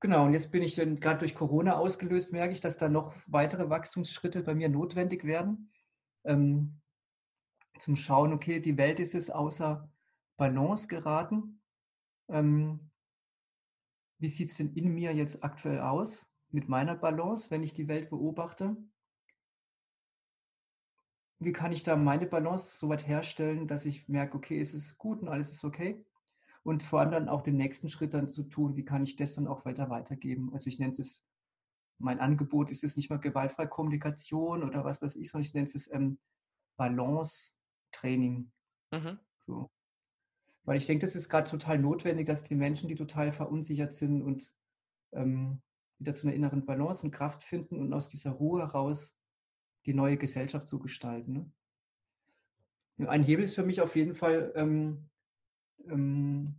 genau, 0.00 0.24
und 0.24 0.32
jetzt 0.32 0.50
bin 0.50 0.62
ich 0.62 0.76
gerade 0.76 1.18
durch 1.18 1.34
Corona 1.34 1.76
ausgelöst, 1.76 2.32
merke 2.32 2.54
ich, 2.54 2.60
dass 2.60 2.78
da 2.78 2.88
noch 2.88 3.14
weitere 3.26 3.68
Wachstumsschritte 3.68 4.42
bei 4.42 4.54
mir 4.54 4.70
notwendig 4.70 5.24
werden. 5.24 5.70
Ähm, 6.28 6.78
zum 7.78 7.96
Schauen, 7.96 8.34
okay, 8.34 8.60
die 8.60 8.76
Welt 8.76 9.00
ist 9.00 9.14
es 9.14 9.30
außer 9.30 9.90
Balance 10.36 10.86
geraten. 10.86 11.62
Ähm, 12.28 12.90
wie 14.18 14.28
sieht 14.28 14.50
es 14.50 14.58
denn 14.58 14.74
in 14.74 14.94
mir 14.94 15.14
jetzt 15.14 15.42
aktuell 15.42 15.80
aus 15.80 16.30
mit 16.50 16.68
meiner 16.68 16.94
Balance, 16.94 17.50
wenn 17.50 17.62
ich 17.62 17.72
die 17.72 17.88
Welt 17.88 18.10
beobachte? 18.10 18.76
Wie 21.38 21.52
kann 21.52 21.72
ich 21.72 21.82
da 21.82 21.96
meine 21.96 22.26
Balance 22.26 22.76
so 22.76 22.88
weit 22.90 23.06
herstellen, 23.06 23.66
dass 23.66 23.86
ich 23.86 24.08
merke, 24.08 24.36
okay, 24.36 24.60
es 24.60 24.74
ist 24.74 24.98
gut 24.98 25.22
und 25.22 25.28
alles 25.28 25.50
ist 25.50 25.64
okay? 25.64 26.04
Und 26.62 26.82
vor 26.82 27.00
allem 27.00 27.12
dann 27.12 27.28
auch 27.28 27.42
den 27.42 27.56
nächsten 27.56 27.88
Schritt 27.88 28.12
dann 28.12 28.28
zu 28.28 28.42
tun, 28.42 28.76
wie 28.76 28.84
kann 28.84 29.02
ich 29.02 29.16
das 29.16 29.34
dann 29.34 29.46
auch 29.46 29.64
weiter 29.64 29.88
weitergeben? 29.88 30.52
Also 30.52 30.68
ich 30.68 30.78
nenne 30.78 30.92
es, 30.92 31.24
mein 31.98 32.20
Angebot 32.20 32.70
ist 32.70 32.84
es 32.84 32.96
nicht 32.96 33.10
mal 33.10 33.18
gewaltfreie 33.18 33.68
Kommunikation 33.68 34.62
oder 34.62 34.84
was 34.84 35.02
weiß 35.02 35.16
ich, 35.16 35.30
sondern 35.30 35.46
ich 35.46 35.54
nenne 35.54 35.68
es 35.72 35.92
ähm, 35.92 36.18
Balance-Training. 36.76 38.50
Mhm. 38.92 39.18
So. 39.40 39.70
Weil 40.64 40.78
ich 40.78 40.86
denke, 40.86 41.04
das 41.04 41.16
ist 41.16 41.28
gerade 41.28 41.50
total 41.50 41.78
notwendig, 41.78 42.26
dass 42.26 42.44
die 42.44 42.54
Menschen, 42.54 42.88
die 42.88 42.94
total 42.94 43.32
verunsichert 43.32 43.94
sind 43.94 44.22
und 44.22 44.52
ähm, 45.12 45.60
wieder 45.98 46.14
zu 46.14 46.26
einer 46.26 46.36
inneren 46.36 46.64
Balance 46.64 47.04
und 47.04 47.12
Kraft 47.12 47.42
finden 47.42 47.80
und 47.80 47.92
aus 47.92 48.08
dieser 48.08 48.30
Ruhe 48.32 48.60
heraus 48.60 49.18
die 49.86 49.94
neue 49.94 50.16
Gesellschaft 50.16 50.68
zu 50.68 50.78
gestalten. 50.78 51.52
Ne? 52.98 53.08
Ein 53.08 53.22
Hebel 53.22 53.44
ist 53.44 53.54
für 53.54 53.64
mich 53.64 53.80
auf 53.80 53.96
jeden 53.96 54.14
Fall 54.14 54.52
ähm, 54.54 55.08
ähm, 55.86 56.54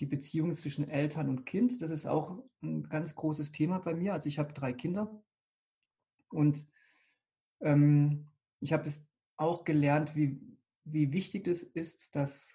die 0.00 0.06
Beziehung 0.06 0.52
zwischen 0.52 0.88
Eltern 0.88 1.28
und 1.28 1.44
Kind. 1.44 1.80
Das 1.82 1.90
ist 1.90 2.06
auch 2.06 2.42
ein 2.62 2.88
ganz 2.88 3.14
großes 3.14 3.52
Thema 3.52 3.78
bei 3.78 3.94
mir. 3.94 4.12
Also 4.12 4.28
ich 4.28 4.38
habe 4.38 4.52
drei 4.52 4.72
Kinder 4.72 5.22
und 6.30 6.66
ähm, 7.60 8.30
ich 8.60 8.72
habe 8.72 8.84
es 8.84 9.06
auch 9.36 9.64
gelernt, 9.64 10.16
wie, 10.16 10.40
wie 10.84 11.12
wichtig 11.12 11.46
es 11.48 11.62
ist, 11.62 12.14
dass 12.14 12.48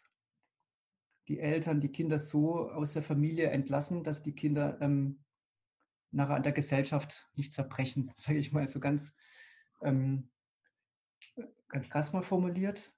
die 1.28 1.40
Eltern 1.40 1.82
die 1.82 1.92
Kinder 1.92 2.20
so 2.20 2.70
aus 2.72 2.94
der 2.94 3.04
Familie 3.04 3.50
entlassen, 3.50 4.04
dass 4.04 4.24
die 4.24 4.34
Kinder 4.34 4.78
ähm, 4.82 5.24
nachher 6.12 6.36
an 6.36 6.44
der 6.44 6.54
Gesellschaft 6.54 7.30
nicht 7.36 7.54
zerbrechen, 7.54 8.12
sage 8.16 8.40
ich 8.40 8.52
mal 8.52 8.68
so 8.68 8.80
ganz, 8.80 9.14
ähm, 9.82 10.30
ganz 11.68 11.90
krass 11.90 12.14
mal 12.14 12.24
formuliert. 12.24 12.94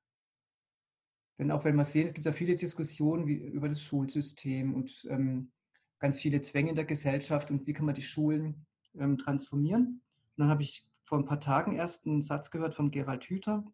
Denn 1.40 1.52
auch 1.52 1.64
wenn 1.64 1.78
wir 1.78 1.86
sehen, 1.86 2.06
es 2.06 2.14
gibt 2.14 2.26
ja 2.26 2.34
viele 2.34 2.56
Diskussionen 2.56 3.26
wie, 3.26 3.36
über 3.36 3.70
das 3.70 3.82
Schulsystem 3.82 4.74
und 4.76 5.08
ähm, 5.10 5.52
ganz 5.98 6.20
viele 6.20 6.42
Zwänge 6.42 6.72
in 6.72 6.76
der 6.76 6.86
Gesellschaft 6.86 7.50
und 7.50 7.66
wie 7.66 7.74
kann 7.74 7.86
man 7.86 7.96
die 7.96 8.02
Schulen 8.02 8.66
ähm, 9.00 9.18
transformieren. 9.18 10.02
Und 10.36 10.38
dann 10.38 10.50
habe 10.50 10.64
ich 10.64 10.86
vor 11.06 11.18
ein 11.18 11.26
paar 11.26 11.40
Tagen 11.40 11.76
erst 11.76 12.06
einen 12.06 12.22
Satz 12.22 12.52
gehört 12.52 12.76
von 12.76 12.92
Gerald 12.92 13.24
Hüther, 13.24 13.66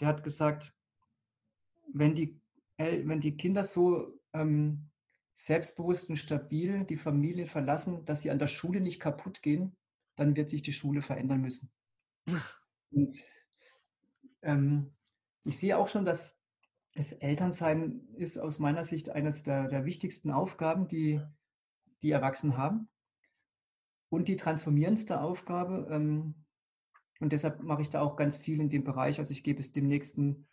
der 0.00 0.08
hat 0.08 0.24
gesagt, 0.24 0.74
wenn 1.92 2.14
die, 2.14 2.38
wenn 2.76 3.20
die 3.20 3.36
Kinder 3.36 3.64
so 3.64 4.18
ähm, 4.32 4.90
selbstbewusst 5.34 6.08
und 6.08 6.16
stabil 6.16 6.84
die 6.84 6.96
Familie 6.96 7.46
verlassen, 7.46 8.04
dass 8.04 8.22
sie 8.22 8.30
an 8.30 8.38
der 8.38 8.46
Schule 8.46 8.80
nicht 8.80 9.00
kaputt 9.00 9.42
gehen, 9.42 9.76
dann 10.16 10.36
wird 10.36 10.50
sich 10.50 10.62
die 10.62 10.72
Schule 10.72 11.02
verändern 11.02 11.40
müssen. 11.40 11.70
Und 12.90 13.22
ähm, 14.42 14.92
ich 15.44 15.58
sehe 15.58 15.78
auch 15.78 15.88
schon, 15.88 16.04
dass 16.04 16.36
das 16.96 17.12
Elternsein 17.12 18.08
ist 18.14 18.38
aus 18.38 18.58
meiner 18.58 18.82
Sicht 18.82 19.10
eines 19.10 19.42
der, 19.42 19.68
der 19.68 19.84
wichtigsten 19.84 20.30
Aufgaben, 20.30 20.88
die 20.88 21.20
die 22.02 22.10
Erwachsenen 22.10 22.56
haben. 22.56 22.88
Und 24.08 24.28
die 24.28 24.36
transformierendste 24.36 25.20
Aufgabe. 25.20 25.88
Ähm, 25.90 26.46
und 27.20 27.32
deshalb 27.32 27.62
mache 27.62 27.82
ich 27.82 27.90
da 27.90 28.00
auch 28.00 28.16
ganz 28.16 28.36
viel 28.36 28.60
in 28.60 28.70
dem 28.70 28.84
Bereich. 28.84 29.18
Also 29.18 29.32
ich 29.32 29.42
gebe 29.42 29.60
es 29.60 29.72
dem 29.72 29.88
nächsten 29.88 30.48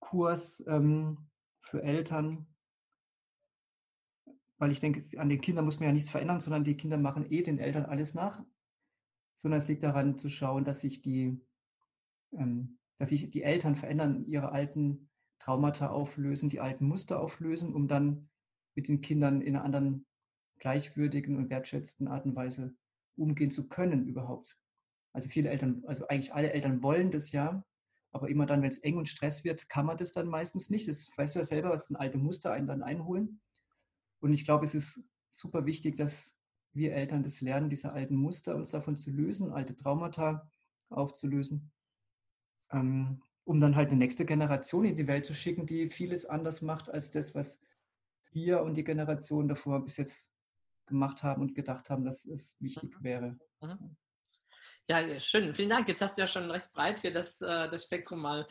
Kurs 0.00 0.62
ähm, 0.66 1.28
für 1.62 1.82
Eltern, 1.82 2.46
weil 4.58 4.72
ich 4.72 4.80
denke, 4.80 5.18
an 5.18 5.30
den 5.30 5.40
Kindern 5.40 5.64
muss 5.64 5.78
man 5.78 5.88
ja 5.88 5.92
nichts 5.92 6.10
verändern, 6.10 6.40
sondern 6.40 6.64
die 6.64 6.76
Kinder 6.76 6.98
machen 6.98 7.30
eh 7.30 7.42
den 7.42 7.58
Eltern 7.58 7.86
alles 7.86 8.12
nach. 8.12 8.42
Sondern 9.38 9.58
es 9.58 9.68
liegt 9.68 9.82
daran 9.82 10.18
zu 10.18 10.28
schauen, 10.28 10.64
dass 10.64 10.80
sich 10.80 11.00
die, 11.00 11.40
ähm, 12.32 12.78
dass 12.98 13.08
sich 13.08 13.30
die 13.30 13.42
Eltern 13.42 13.76
verändern, 13.76 14.26
ihre 14.26 14.52
alten 14.52 15.09
Traumata 15.40 15.90
auflösen, 15.90 16.50
die 16.50 16.60
alten 16.60 16.86
Muster 16.86 17.20
auflösen, 17.20 17.74
um 17.74 17.88
dann 17.88 18.28
mit 18.74 18.88
den 18.88 19.00
Kindern 19.00 19.40
in 19.40 19.56
einer 19.56 19.64
anderen 19.64 20.06
gleichwürdigen 20.58 21.36
und 21.36 21.50
wertschätzten 21.50 22.08
Art 22.08 22.24
und 22.24 22.36
Weise 22.36 22.74
umgehen 23.16 23.50
zu 23.50 23.68
können 23.68 24.06
überhaupt. 24.06 24.56
Also 25.12 25.28
viele 25.28 25.50
Eltern, 25.50 25.82
also 25.86 26.06
eigentlich 26.08 26.32
alle 26.32 26.52
Eltern 26.52 26.82
wollen 26.82 27.10
das 27.10 27.32
ja, 27.32 27.64
aber 28.12 28.28
immer 28.28 28.46
dann, 28.46 28.62
wenn 28.62 28.68
es 28.68 28.78
eng 28.78 28.96
und 28.96 29.08
Stress 29.08 29.44
wird, 29.44 29.68
kann 29.68 29.86
man 29.86 29.96
das 29.96 30.12
dann 30.12 30.28
meistens 30.28 30.70
nicht. 30.70 30.88
Das 30.88 31.10
weißt 31.16 31.34
du 31.34 31.40
ja 31.40 31.44
selber, 31.44 31.70
was 31.70 31.90
ein 31.90 31.96
alte 31.96 32.18
Muster 32.18 32.52
einen 32.52 32.66
dann 32.66 32.82
einholen. 32.82 33.40
Und 34.20 34.32
ich 34.32 34.44
glaube, 34.44 34.64
es 34.64 34.74
ist 34.74 35.02
super 35.30 35.64
wichtig, 35.64 35.96
dass 35.96 36.36
wir 36.72 36.92
Eltern 36.92 37.22
das 37.22 37.40
lernen, 37.40 37.70
diese 37.70 37.92
alten 37.92 38.16
Muster 38.16 38.54
uns 38.54 38.70
davon 38.70 38.96
zu 38.96 39.10
lösen, 39.10 39.52
alte 39.52 39.74
Traumata 39.74 40.48
aufzulösen, 40.90 41.72
ähm, 42.72 43.22
um 43.44 43.60
dann 43.60 43.76
halt 43.76 43.88
eine 43.88 43.98
nächste 43.98 44.24
Generation 44.24 44.84
in 44.84 44.96
die 44.96 45.06
Welt 45.06 45.24
zu 45.24 45.34
schicken, 45.34 45.66
die 45.66 45.90
vieles 45.90 46.26
anders 46.26 46.62
macht 46.62 46.88
als 46.88 47.10
das, 47.10 47.34
was 47.34 47.60
wir 48.32 48.62
und 48.62 48.74
die 48.74 48.84
Generation 48.84 49.48
davor 49.48 49.84
bis 49.84 49.96
jetzt 49.96 50.30
gemacht 50.86 51.22
haben 51.22 51.42
und 51.42 51.54
gedacht 51.54 51.90
haben, 51.90 52.04
dass 52.04 52.24
es 52.24 52.56
wichtig 52.60 52.98
mhm. 52.98 53.04
wäre. 53.04 53.38
Mhm. 53.60 53.96
Ja, 54.88 55.20
schön. 55.20 55.54
Vielen 55.54 55.70
Dank. 55.70 55.88
Jetzt 55.88 56.02
hast 56.02 56.16
du 56.16 56.22
ja 56.22 56.26
schon 56.26 56.50
recht 56.50 56.72
breit 56.72 57.00
hier 57.00 57.12
das, 57.12 57.40
äh, 57.40 57.70
das 57.70 57.84
Spektrum 57.84 58.20
mal 58.20 58.46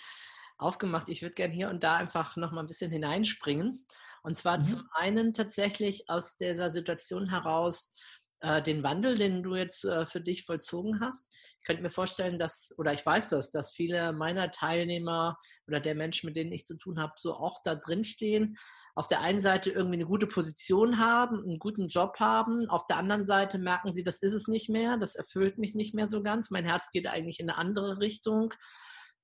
aufgemacht. 0.58 1.10
Ich 1.10 1.22
würde 1.22 1.36
gerne 1.36 1.53
hier 1.53 1.69
und 1.69 1.84
da 1.84 1.98
einfach 1.98 2.38
noch 2.38 2.51
mal 2.51 2.62
ein 2.62 2.67
bisschen 2.67 2.91
hineinspringen. 2.91 3.86
Und 4.24 4.38
zwar 4.38 4.58
mhm. 4.58 4.62
zum 4.63 4.89
einen 4.93 5.34
tatsächlich 5.34 6.10
aus 6.10 6.38
dieser 6.38 6.69
Situation 6.69 7.29
heraus, 7.29 7.93
äh, 8.41 8.62
den 8.62 8.84
Wandel, 8.84 9.15
den 9.15 9.43
du 9.43 9.55
jetzt 9.55 9.84
äh, 9.84 10.05
für 10.05 10.22
dich 10.22 10.46
vollzogen 10.46 11.00
hast. 11.01 11.34
Ich 11.60 11.65
könnte 11.65 11.84
mir 11.84 11.91
vorstellen, 11.91 12.39
dass, 12.39 12.74
oder 12.77 12.93
ich 12.93 13.05
weiß 13.05 13.29
das, 13.29 13.51
dass 13.51 13.74
viele 13.74 14.13
meiner 14.13 14.51
Teilnehmer 14.51 15.38
oder 15.67 15.79
der 15.79 15.96
Menschen, 15.96 16.27
mit 16.27 16.36
denen 16.36 16.51
ich 16.51 16.65
zu 16.65 16.77
tun 16.77 17.00
habe, 17.00 17.13
so 17.17 17.34
auch 17.34 17.62
da 17.63 17.75
drin 17.75 18.03
stehen. 18.03 18.58
Auf 18.96 19.08
der 19.08 19.22
einen 19.22 19.39
Seite 19.39 19.72
irgendwie 19.72 19.98
eine 19.98 20.05
gute 20.05 20.27
Position 20.27 21.00
haben, 21.00 21.39
einen 21.39 21.60
guten 21.60 21.88
Job 21.88 22.19
haben. 22.19 22.69
Auf 22.69 22.86
der 22.88 22.98
anderen 22.98 23.24
Seite 23.24 23.58
merken 23.58 23.91
sie, 23.91 24.03
das 24.03 24.22
ist 24.22 24.34
es 24.34 24.48
nicht 24.48 24.69
mehr, 24.69 24.98
das 24.98 25.15
erfüllt 25.15 25.58
mich 25.58 25.75
nicht 25.75 25.93
mehr 25.93 26.08
so 26.08 26.24
ganz. 26.24 26.50
Mein 26.50 26.65
Herz 26.65 26.91
geht 26.91 27.08
eigentlich 27.08 27.39
in 27.39 27.50
eine 27.50 27.58
andere 27.58 28.00
Richtung. 28.00 28.53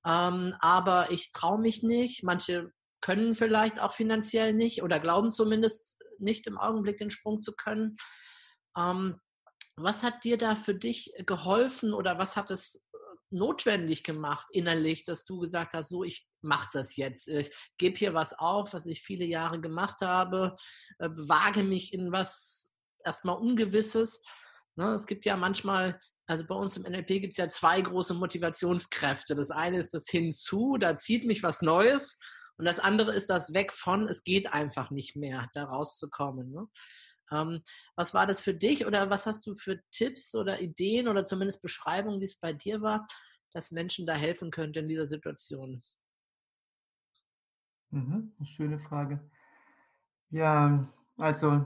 Ähm, 0.06 0.54
aber 0.60 1.10
ich 1.10 1.32
traue 1.32 1.58
mich 1.58 1.82
nicht. 1.82 2.22
Manche 2.22 2.70
können 3.00 3.34
vielleicht 3.34 3.80
auch 3.80 3.92
finanziell 3.92 4.52
nicht 4.52 4.82
oder 4.82 5.00
glauben 5.00 5.32
zumindest 5.32 6.02
nicht 6.18 6.46
im 6.46 6.58
Augenblick 6.58 6.96
den 6.96 7.10
Sprung 7.10 7.40
zu 7.40 7.54
können. 7.54 7.96
Ähm, 8.76 9.20
was 9.76 10.02
hat 10.02 10.24
dir 10.24 10.38
da 10.38 10.54
für 10.54 10.74
dich 10.74 11.12
geholfen 11.26 11.92
oder 11.92 12.18
was 12.18 12.36
hat 12.36 12.50
es 12.50 12.86
äh, 12.92 12.98
notwendig 13.30 14.04
gemacht 14.04 14.46
innerlich, 14.50 15.04
dass 15.04 15.24
du 15.24 15.38
gesagt 15.40 15.74
hast, 15.74 15.90
so 15.90 16.02
ich 16.02 16.28
mache 16.40 16.68
das 16.72 16.96
jetzt, 16.96 17.28
ich 17.28 17.50
gebe 17.78 17.96
hier 17.96 18.14
was 18.14 18.38
auf, 18.38 18.72
was 18.72 18.86
ich 18.86 19.02
viele 19.02 19.24
Jahre 19.24 19.60
gemacht 19.60 20.00
habe, 20.00 20.56
äh, 20.98 21.08
wage 21.10 21.62
mich 21.62 21.92
in 21.92 22.12
was 22.12 22.74
erstmal 23.04 23.36
Ungewisses. 23.36 24.22
Ne, 24.78 24.92
es 24.92 25.06
gibt 25.06 25.24
ja 25.24 25.36
manchmal, 25.36 25.98
also 26.26 26.46
bei 26.46 26.54
uns 26.54 26.76
im 26.76 26.82
NLP 26.82 27.20
gibt 27.20 27.32
es 27.32 27.38
ja 27.38 27.48
zwei 27.48 27.80
große 27.80 28.12
Motivationskräfte. 28.12 29.34
Das 29.34 29.50
eine 29.50 29.78
ist 29.78 29.94
das 29.94 30.06
Hinzu, 30.08 30.76
da 30.78 30.98
zieht 30.98 31.24
mich 31.24 31.42
was 31.42 31.62
Neues. 31.62 32.18
Und 32.58 32.64
das 32.66 32.78
andere 32.78 33.14
ist 33.14 33.30
das 33.30 33.52
Weg 33.54 33.72
von, 33.72 34.08
es 34.08 34.22
geht 34.22 34.52
einfach 34.52 34.90
nicht 34.90 35.16
mehr, 35.16 35.48
da 35.54 35.64
rauszukommen. 35.64 36.52
Ne? 36.52 36.66
Ähm, 37.32 37.62
was 37.96 38.14
war 38.14 38.26
das 38.26 38.40
für 38.40 38.54
dich 38.54 38.86
oder 38.86 39.10
was 39.10 39.26
hast 39.26 39.46
du 39.46 39.54
für 39.54 39.80
Tipps 39.92 40.34
oder 40.34 40.60
Ideen 40.60 41.08
oder 41.08 41.24
zumindest 41.24 41.62
Beschreibungen, 41.62 42.20
wie 42.20 42.24
es 42.24 42.38
bei 42.38 42.52
dir 42.52 42.82
war, 42.82 43.06
dass 43.52 43.70
Menschen 43.70 44.06
da 44.06 44.14
helfen 44.14 44.50
könnten 44.50 44.80
in 44.80 44.88
dieser 44.88 45.06
Situation? 45.06 45.82
Mhm, 47.90 48.32
eine 48.36 48.46
schöne 48.46 48.78
Frage. 48.78 49.20
Ja, 50.30 50.86
also 51.16 51.64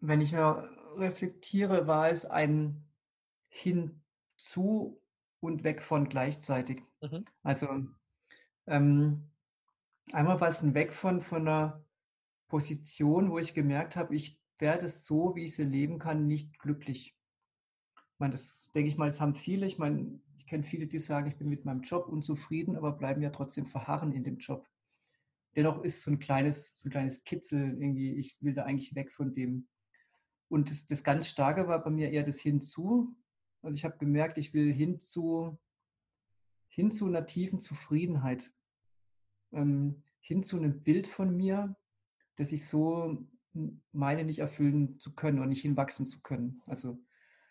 wenn 0.00 0.20
ich 0.20 0.34
reflektiere, 0.34 1.86
war 1.86 2.10
es 2.10 2.24
ein 2.24 2.84
Hinzu 3.48 5.02
und 5.40 5.64
weg 5.64 5.82
von 5.82 6.08
gleichzeitig. 6.08 6.82
Mhm. 7.00 7.24
Also 7.42 7.68
ähm, 8.66 9.30
einmal 10.12 10.40
war 10.40 10.48
es 10.48 10.62
ein 10.62 10.74
Weg 10.74 10.92
von, 10.92 11.20
von 11.20 11.48
einer 11.48 11.84
Position, 12.48 13.30
wo 13.30 13.38
ich 13.38 13.54
gemerkt 13.54 13.96
habe, 13.96 14.16
ich 14.16 14.40
werde 14.58 14.88
so, 14.88 15.36
wie 15.36 15.44
ich 15.44 15.54
sie 15.54 15.64
leben 15.64 15.98
kann, 15.98 16.26
nicht 16.26 16.58
glücklich. 16.58 17.14
Ich 17.94 18.18
meine, 18.18 18.32
das 18.32 18.70
denke 18.72 18.88
ich 18.88 18.96
mal, 18.96 19.06
das 19.06 19.20
haben 19.20 19.34
viele. 19.34 19.66
Ich 19.66 19.78
meine, 19.78 20.20
ich 20.36 20.46
kenne 20.46 20.64
viele, 20.64 20.86
die 20.86 20.98
sagen, 20.98 21.28
ich 21.28 21.36
bin 21.36 21.48
mit 21.48 21.64
meinem 21.64 21.82
Job 21.82 22.08
unzufrieden, 22.08 22.76
aber 22.76 22.92
bleiben 22.92 23.22
ja 23.22 23.30
trotzdem 23.30 23.66
verharren 23.66 24.12
in 24.12 24.24
dem 24.24 24.38
Job. 24.38 24.66
Dennoch 25.54 25.82
ist 25.82 26.02
so 26.02 26.10
ein 26.10 26.18
kleines, 26.18 26.76
so 26.76 26.88
ein 26.88 26.92
kleines 26.92 27.24
Kitzel 27.24 27.80
irgendwie, 27.80 28.14
ich 28.14 28.36
will 28.40 28.54
da 28.54 28.64
eigentlich 28.64 28.94
weg 28.94 29.12
von 29.12 29.34
dem. 29.34 29.68
Und 30.48 30.70
das, 30.70 30.86
das 30.86 31.04
ganz 31.04 31.28
Starke 31.28 31.68
war 31.68 31.82
bei 31.82 31.90
mir 31.90 32.10
eher 32.10 32.24
das 32.24 32.40
Hinzu. 32.40 33.14
Also 33.62 33.76
ich 33.76 33.84
habe 33.84 33.98
gemerkt, 33.98 34.38
ich 34.38 34.54
will 34.54 34.72
hin 34.72 35.00
zu, 35.00 35.58
hin 36.68 36.90
zu 36.90 37.06
einer 37.06 37.26
tiefen 37.26 37.60
Zufriedenheit, 37.60 38.52
ähm, 39.52 40.02
hin 40.20 40.42
zu 40.42 40.56
einem 40.56 40.82
Bild 40.82 41.06
von 41.06 41.36
mir, 41.36 41.76
dass 42.38 42.52
ich 42.52 42.66
so 42.66 43.26
meine 43.92 44.24
nicht 44.24 44.38
erfüllen 44.38 44.98
zu 44.98 45.14
können 45.14 45.40
und 45.40 45.48
nicht 45.48 45.62
hinwachsen 45.62 46.06
zu 46.06 46.20
können. 46.20 46.62
Also 46.66 46.98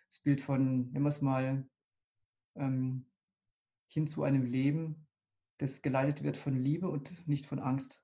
das 0.07 0.19
Bild 0.19 0.41
von, 0.41 0.91
nehmen 0.91 1.05
wir 1.05 1.09
es 1.09 1.21
mal, 1.21 1.67
ähm, 2.55 3.05
hin 3.87 4.07
zu 4.07 4.23
einem 4.23 4.45
Leben, 4.45 5.07
das 5.57 5.81
geleitet 5.81 6.23
wird 6.23 6.37
von 6.37 6.55
Liebe 6.55 6.89
und 6.89 7.27
nicht 7.27 7.45
von 7.45 7.59
Angst. 7.59 8.01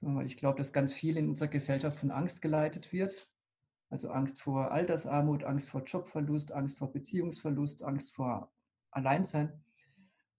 Weil 0.00 0.26
ich 0.26 0.36
glaube, 0.36 0.58
dass 0.58 0.72
ganz 0.72 0.92
viel 0.92 1.16
in 1.16 1.28
unserer 1.28 1.48
Gesellschaft 1.48 1.98
von 1.98 2.10
Angst 2.10 2.42
geleitet 2.42 2.92
wird. 2.92 3.30
Also 3.90 4.10
Angst 4.10 4.40
vor 4.40 4.72
Altersarmut, 4.72 5.44
Angst 5.44 5.68
vor 5.68 5.84
Jobverlust, 5.84 6.52
Angst 6.52 6.78
vor 6.78 6.92
Beziehungsverlust, 6.92 7.82
Angst 7.82 8.14
vor 8.14 8.52
Alleinsein. 8.90 9.64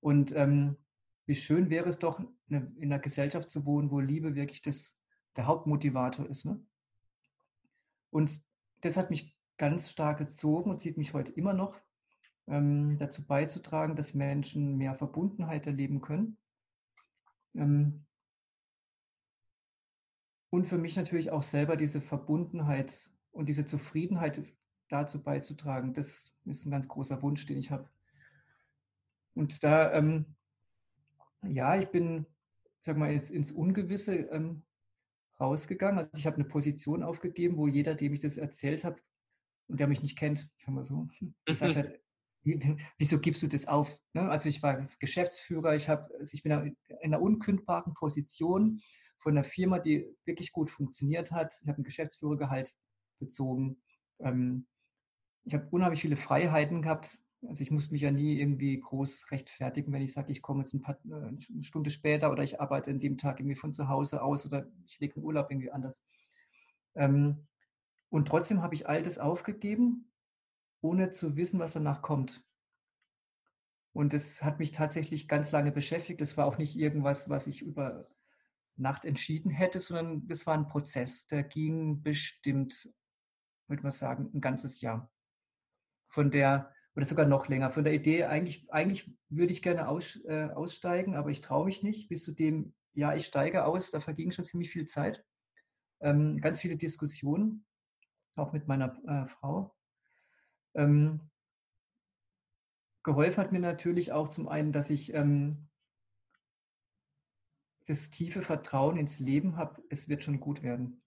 Und 0.01 0.33
ähm, 0.35 0.75
wie 1.25 1.35
schön 1.35 1.69
wäre 1.69 1.89
es 1.89 1.99
doch, 1.99 2.19
in 2.49 2.75
einer 2.81 2.99
Gesellschaft 2.99 3.49
zu 3.49 3.65
wohnen, 3.65 3.91
wo 3.91 3.99
Liebe 3.99 4.35
wirklich 4.35 4.61
das, 4.61 4.97
der 5.35 5.47
Hauptmotivator 5.47 6.27
ist. 6.27 6.45
Ne? 6.45 6.59
Und 8.11 8.41
das 8.81 8.97
hat 8.97 9.09
mich 9.09 9.35
ganz 9.57 9.89
stark 9.89 10.17
gezogen 10.17 10.69
und 10.69 10.81
zieht 10.81 10.97
mich 10.97 11.13
heute 11.13 11.31
immer 11.31 11.53
noch 11.53 11.79
ähm, 12.47 12.97
dazu 12.97 13.25
beizutragen, 13.25 13.95
dass 13.95 14.13
Menschen 14.13 14.77
mehr 14.77 14.95
Verbundenheit 14.95 15.65
erleben 15.65 16.01
können. 16.01 16.37
Ähm, 17.55 18.05
und 20.49 20.67
für 20.67 20.77
mich 20.77 20.95
natürlich 20.95 21.31
auch 21.31 21.43
selber 21.43 21.75
diese 21.75 22.01
Verbundenheit 22.01 23.11
und 23.31 23.49
diese 23.49 23.65
Zufriedenheit 23.65 24.41
dazu 24.89 25.21
beizutragen. 25.21 25.93
Das 25.93 26.33
ist 26.45 26.65
ein 26.65 26.71
ganz 26.71 26.87
großer 26.87 27.21
Wunsch, 27.21 27.45
den 27.45 27.57
ich 27.57 27.71
habe. 27.71 27.89
Und 29.33 29.63
da, 29.63 29.91
ähm, 29.93 30.35
ja, 31.43 31.77
ich 31.77 31.89
bin, 31.89 32.25
sag 32.83 32.95
mal, 32.95 33.11
jetzt 33.11 33.31
ins 33.31 33.51
Ungewisse 33.51 34.15
ähm, 34.15 34.63
rausgegangen. 35.39 35.99
Also 35.99 36.11
ich 36.17 36.25
habe 36.25 36.37
eine 36.37 36.45
Position 36.45 37.03
aufgegeben, 37.03 37.57
wo 37.57 37.67
jeder, 37.67 37.95
dem 37.95 38.13
ich 38.13 38.19
das 38.19 38.37
erzählt 38.37 38.83
habe 38.83 39.01
und 39.67 39.79
der 39.79 39.87
mich 39.87 40.01
nicht 40.01 40.17
kennt, 40.17 40.49
sagen 40.57 40.77
wir 40.77 40.83
so, 40.83 41.07
gesagt 41.45 41.75
hat, 41.75 41.99
wieso 42.97 43.19
gibst 43.19 43.41
du 43.41 43.47
das 43.47 43.67
auf? 43.67 43.97
Ne? 44.13 44.29
Also 44.29 44.49
ich 44.49 44.61
war 44.61 44.87
Geschäftsführer, 44.99 45.75
ich, 45.75 45.89
hab, 45.89 46.11
also 46.19 46.33
ich 46.33 46.43
bin 46.43 46.51
in 46.51 46.75
einer 47.01 47.21
unkündbaren 47.21 47.93
Position 47.93 48.81
von 49.19 49.33
einer 49.33 49.43
Firma, 49.43 49.79
die 49.79 50.15
wirklich 50.25 50.51
gut 50.51 50.69
funktioniert 50.69 51.31
hat. 51.31 51.53
Ich 51.61 51.67
habe 51.67 51.81
ein 51.81 51.83
Geschäftsführergehalt 51.83 52.71
bezogen. 53.19 53.81
Ähm, 54.19 54.67
ich 55.45 55.53
habe 55.53 55.67
unheimlich 55.71 56.01
viele 56.01 56.15
Freiheiten 56.15 56.81
gehabt. 56.83 57.19
Also 57.47 57.61
ich 57.61 57.71
muss 57.71 57.91
mich 57.91 58.01
ja 58.01 58.11
nie 58.11 58.39
irgendwie 58.39 58.79
groß 58.79 59.31
rechtfertigen, 59.31 59.91
wenn 59.93 60.01
ich 60.01 60.13
sage, 60.13 60.31
ich 60.31 60.41
komme 60.41 60.61
jetzt 60.61 60.73
ein 60.73 60.81
paar, 60.81 60.97
äh, 61.05 61.13
eine 61.13 61.63
Stunde 61.63 61.89
später 61.89 62.31
oder 62.31 62.43
ich 62.43 62.59
arbeite 62.59 62.91
an 62.91 62.99
dem 62.99 63.17
Tag 63.17 63.39
irgendwie 63.39 63.55
von 63.55 63.73
zu 63.73 63.87
Hause 63.87 64.21
aus 64.21 64.45
oder 64.45 64.67
ich 64.85 64.99
lege 64.99 65.15
den 65.15 65.23
Urlaub 65.23 65.51
irgendwie 65.51 65.71
anders. 65.71 66.03
Ähm, 66.95 67.47
und 68.09 68.27
trotzdem 68.27 68.61
habe 68.61 68.75
ich 68.75 68.87
all 68.87 69.01
das 69.03 69.17
aufgegeben, 69.17 70.11
ohne 70.81 71.11
zu 71.11 71.35
wissen, 71.35 71.59
was 71.59 71.73
danach 71.73 72.01
kommt. 72.01 72.43
Und 73.93 74.13
das 74.13 74.43
hat 74.43 74.59
mich 74.59 74.71
tatsächlich 74.71 75.27
ganz 75.27 75.51
lange 75.51 75.71
beschäftigt. 75.71 76.19
Das 76.19 76.35
war 76.35 76.45
auch 76.45 76.57
nicht 76.57 76.75
irgendwas, 76.75 77.29
was 77.29 77.47
ich 77.47 77.61
über 77.61 78.09
Nacht 78.75 79.05
entschieden 79.05 79.49
hätte, 79.49 79.79
sondern 79.79 80.27
das 80.27 80.45
war 80.45 80.53
ein 80.53 80.67
Prozess, 80.67 81.27
der 81.27 81.43
ging 81.43 82.03
bestimmt, 82.03 82.89
würde 83.67 83.83
man 83.83 83.93
sagen, 83.93 84.29
ein 84.33 84.41
ganzes 84.41 84.81
Jahr. 84.81 85.09
Von 86.09 86.29
der 86.29 86.74
oder 86.95 87.05
sogar 87.05 87.25
noch 87.25 87.47
länger. 87.47 87.71
Von 87.71 87.83
der 87.83 87.93
Idee, 87.93 88.25
eigentlich, 88.25 88.71
eigentlich 88.71 89.11
würde 89.29 89.51
ich 89.51 89.61
gerne 89.61 89.87
aus, 89.87 90.15
äh, 90.25 90.49
aussteigen, 90.53 91.15
aber 91.15 91.29
ich 91.29 91.41
traue 91.41 91.65
mich 91.65 91.83
nicht. 91.83 92.09
Bis 92.09 92.23
zu 92.23 92.31
dem, 92.31 92.73
ja, 92.93 93.13
ich 93.13 93.25
steige 93.25 93.65
aus, 93.65 93.91
da 93.91 93.99
verging 93.99 94.31
schon 94.31 94.45
ziemlich 94.45 94.69
viel 94.69 94.87
Zeit. 94.87 95.23
Ähm, 96.01 96.39
ganz 96.39 96.59
viele 96.59 96.77
Diskussionen, 96.77 97.65
auch 98.35 98.53
mit 98.53 98.67
meiner 98.67 98.95
äh, 99.07 99.27
Frau. 99.27 99.75
Ähm, 100.73 101.29
geholfen 103.03 103.43
hat 103.43 103.51
mir 103.51 103.59
natürlich 103.59 104.11
auch 104.11 104.29
zum 104.29 104.47
einen, 104.47 104.71
dass 104.71 104.89
ich 104.89 105.13
ähm, 105.13 105.67
das 107.87 108.09
tiefe 108.09 108.41
Vertrauen 108.41 108.97
ins 108.97 109.19
Leben 109.19 109.57
habe, 109.57 109.83
es 109.89 110.09
wird 110.09 110.23
schon 110.23 110.39
gut 110.39 110.63
werden. 110.63 111.04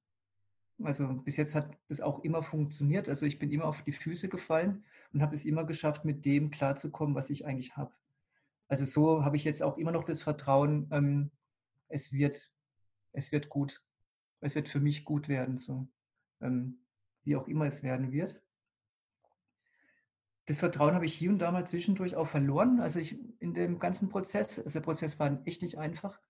Also 0.82 1.08
bis 1.08 1.36
jetzt 1.36 1.54
hat 1.54 1.76
das 1.88 2.00
auch 2.00 2.22
immer 2.22 2.42
funktioniert. 2.42 3.08
Also 3.08 3.26
ich 3.26 3.38
bin 3.38 3.50
immer 3.50 3.64
auf 3.64 3.82
die 3.82 3.92
Füße 3.92 4.28
gefallen 4.28 4.84
und 5.12 5.22
habe 5.22 5.34
es 5.34 5.44
immer 5.44 5.64
geschafft, 5.64 6.04
mit 6.04 6.24
dem 6.24 6.50
klarzukommen, 6.50 7.14
was 7.14 7.30
ich 7.30 7.46
eigentlich 7.46 7.76
habe. 7.76 7.92
Also 8.68 8.84
so 8.84 9.24
habe 9.24 9.36
ich 9.36 9.44
jetzt 9.44 9.62
auch 9.62 9.78
immer 9.78 9.92
noch 9.92 10.04
das 10.04 10.22
Vertrauen, 10.22 10.88
ähm, 10.92 11.30
es 11.88 12.12
wird, 12.12 12.50
es 13.12 13.32
wird 13.32 13.48
gut. 13.48 13.82
Es 14.40 14.54
wird 14.54 14.68
für 14.68 14.80
mich 14.80 15.04
gut 15.04 15.28
werden, 15.28 15.58
so 15.58 15.88
ähm, 16.40 16.78
wie 17.24 17.34
auch 17.34 17.48
immer 17.48 17.66
es 17.66 17.82
werden 17.82 18.12
wird. 18.12 18.40
Das 20.46 20.58
Vertrauen 20.58 20.94
habe 20.94 21.06
ich 21.06 21.14
hier 21.14 21.30
und 21.30 21.40
da 21.40 21.50
mal 21.50 21.66
zwischendurch 21.66 22.14
auch 22.14 22.28
verloren. 22.28 22.80
Also 22.80 23.00
ich 23.00 23.18
in 23.40 23.52
dem 23.52 23.78
ganzen 23.78 24.08
Prozess, 24.08 24.58
also 24.58 24.72
der 24.78 24.84
Prozess 24.84 25.18
war 25.18 25.42
echt 25.44 25.60
nicht 25.60 25.76
einfach. 25.76 26.20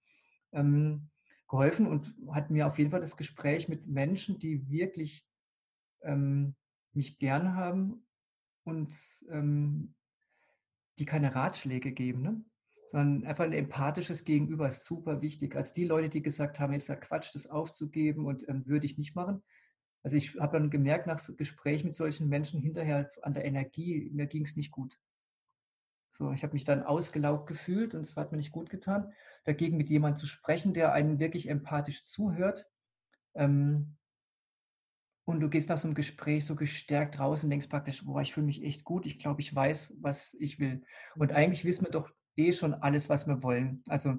Ähm, 0.53 1.11
geholfen 1.49 1.87
und 1.87 2.15
hat 2.31 2.51
mir 2.51 2.67
auf 2.67 2.79
jeden 2.79 2.91
Fall 2.91 3.01
das 3.01 3.17
Gespräch 3.17 3.69
mit 3.69 3.87
Menschen, 3.87 4.39
die 4.39 4.69
wirklich 4.71 5.27
ähm, 6.03 6.55
mich 6.93 7.19
gern 7.19 7.55
haben 7.55 8.07
und 8.65 8.93
ähm, 9.31 9.95
die 10.99 11.07
keine 11.07 11.35
Ratschläge 11.35 11.93
geben, 11.93 12.23
ne? 12.23 12.45
sondern 12.91 13.27
einfach 13.27 13.45
ein 13.45 13.53
empathisches 13.53 14.25
Gegenüber 14.25 14.69
ist 14.69 14.85
super 14.85 15.21
wichtig. 15.21 15.57
Als 15.57 15.75
die 15.75 15.85
Leute, 15.85 16.09
die 16.09 16.23
gesagt 16.23 16.59
haben, 16.59 16.73
ist 16.73 16.89
ja 16.89 16.97
Quatsch, 16.97 17.35
das 17.35 17.47
aufzugeben 17.47 18.27
und 18.27 18.49
ähm, 18.49 18.67
würde 18.67 18.87
ich 18.87 18.99
nicht 18.99 19.15
machen. 19.15 19.43
Also 20.03 20.17
ich 20.17 20.37
habe 20.39 20.59
dann 20.59 20.71
gemerkt 20.71 21.07
nach 21.07 21.21
Gespräch 21.37 21.85
mit 21.85 21.95
solchen 21.95 22.29
Menschen 22.29 22.61
hinterher 22.61 23.11
an 23.23 23.35
der 23.35 23.45
Energie, 23.45 24.11
mir 24.13 24.27
ging 24.27 24.45
es 24.45 24.57
nicht 24.57 24.71
gut. 24.71 24.99
So, 26.19 26.33
ich 26.33 26.43
habe 26.43 26.55
mich 26.55 26.65
dann 26.65 26.83
ausgelaugt 26.83 27.47
gefühlt 27.47 27.95
und 27.95 28.01
es 28.03 28.17
hat 28.17 28.33
mir 28.33 28.39
nicht 28.39 28.51
gut 28.51 28.71
getan. 28.71 29.13
Dagegen 29.45 29.77
mit 29.77 29.89
jemandem 29.89 30.19
zu 30.19 30.27
sprechen, 30.27 30.75
der 30.75 30.93
einen 30.93 31.21
wirklich 31.21 31.49
empathisch 31.49 32.05
zuhört. 32.05 32.67
Ähm, 33.35 33.97
und 35.25 35.41
du 35.41 35.49
gehst 35.49 35.69
nach 35.69 35.79
so 35.79 35.87
einem 35.87 35.95
Gespräch 35.95 36.45
so 36.45 36.57
gestärkt 36.57 37.21
raus 37.21 37.45
und 37.45 37.51
denkst 37.51 37.69
praktisch, 37.69 38.05
boah, 38.05 38.21
ich 38.21 38.33
fühle 38.33 38.47
mich 38.47 38.65
echt 38.65 38.83
gut, 38.83 39.07
ich 39.07 39.19
glaube, 39.19 39.43
ich 39.43 39.55
weiß, 39.55 39.99
was 40.01 40.35
ich 40.41 40.59
will. 40.59 40.85
Und 41.17 41.33
eigentlich 41.33 41.65
wissen 41.65 41.85
wir 41.85 41.93
doch 41.93 42.11
eh 42.37 42.53
schon 42.53 42.75
alles, 42.75 43.09
was 43.09 43.29
wir 43.29 43.43
wollen. 43.43 43.83
Also 43.87 44.19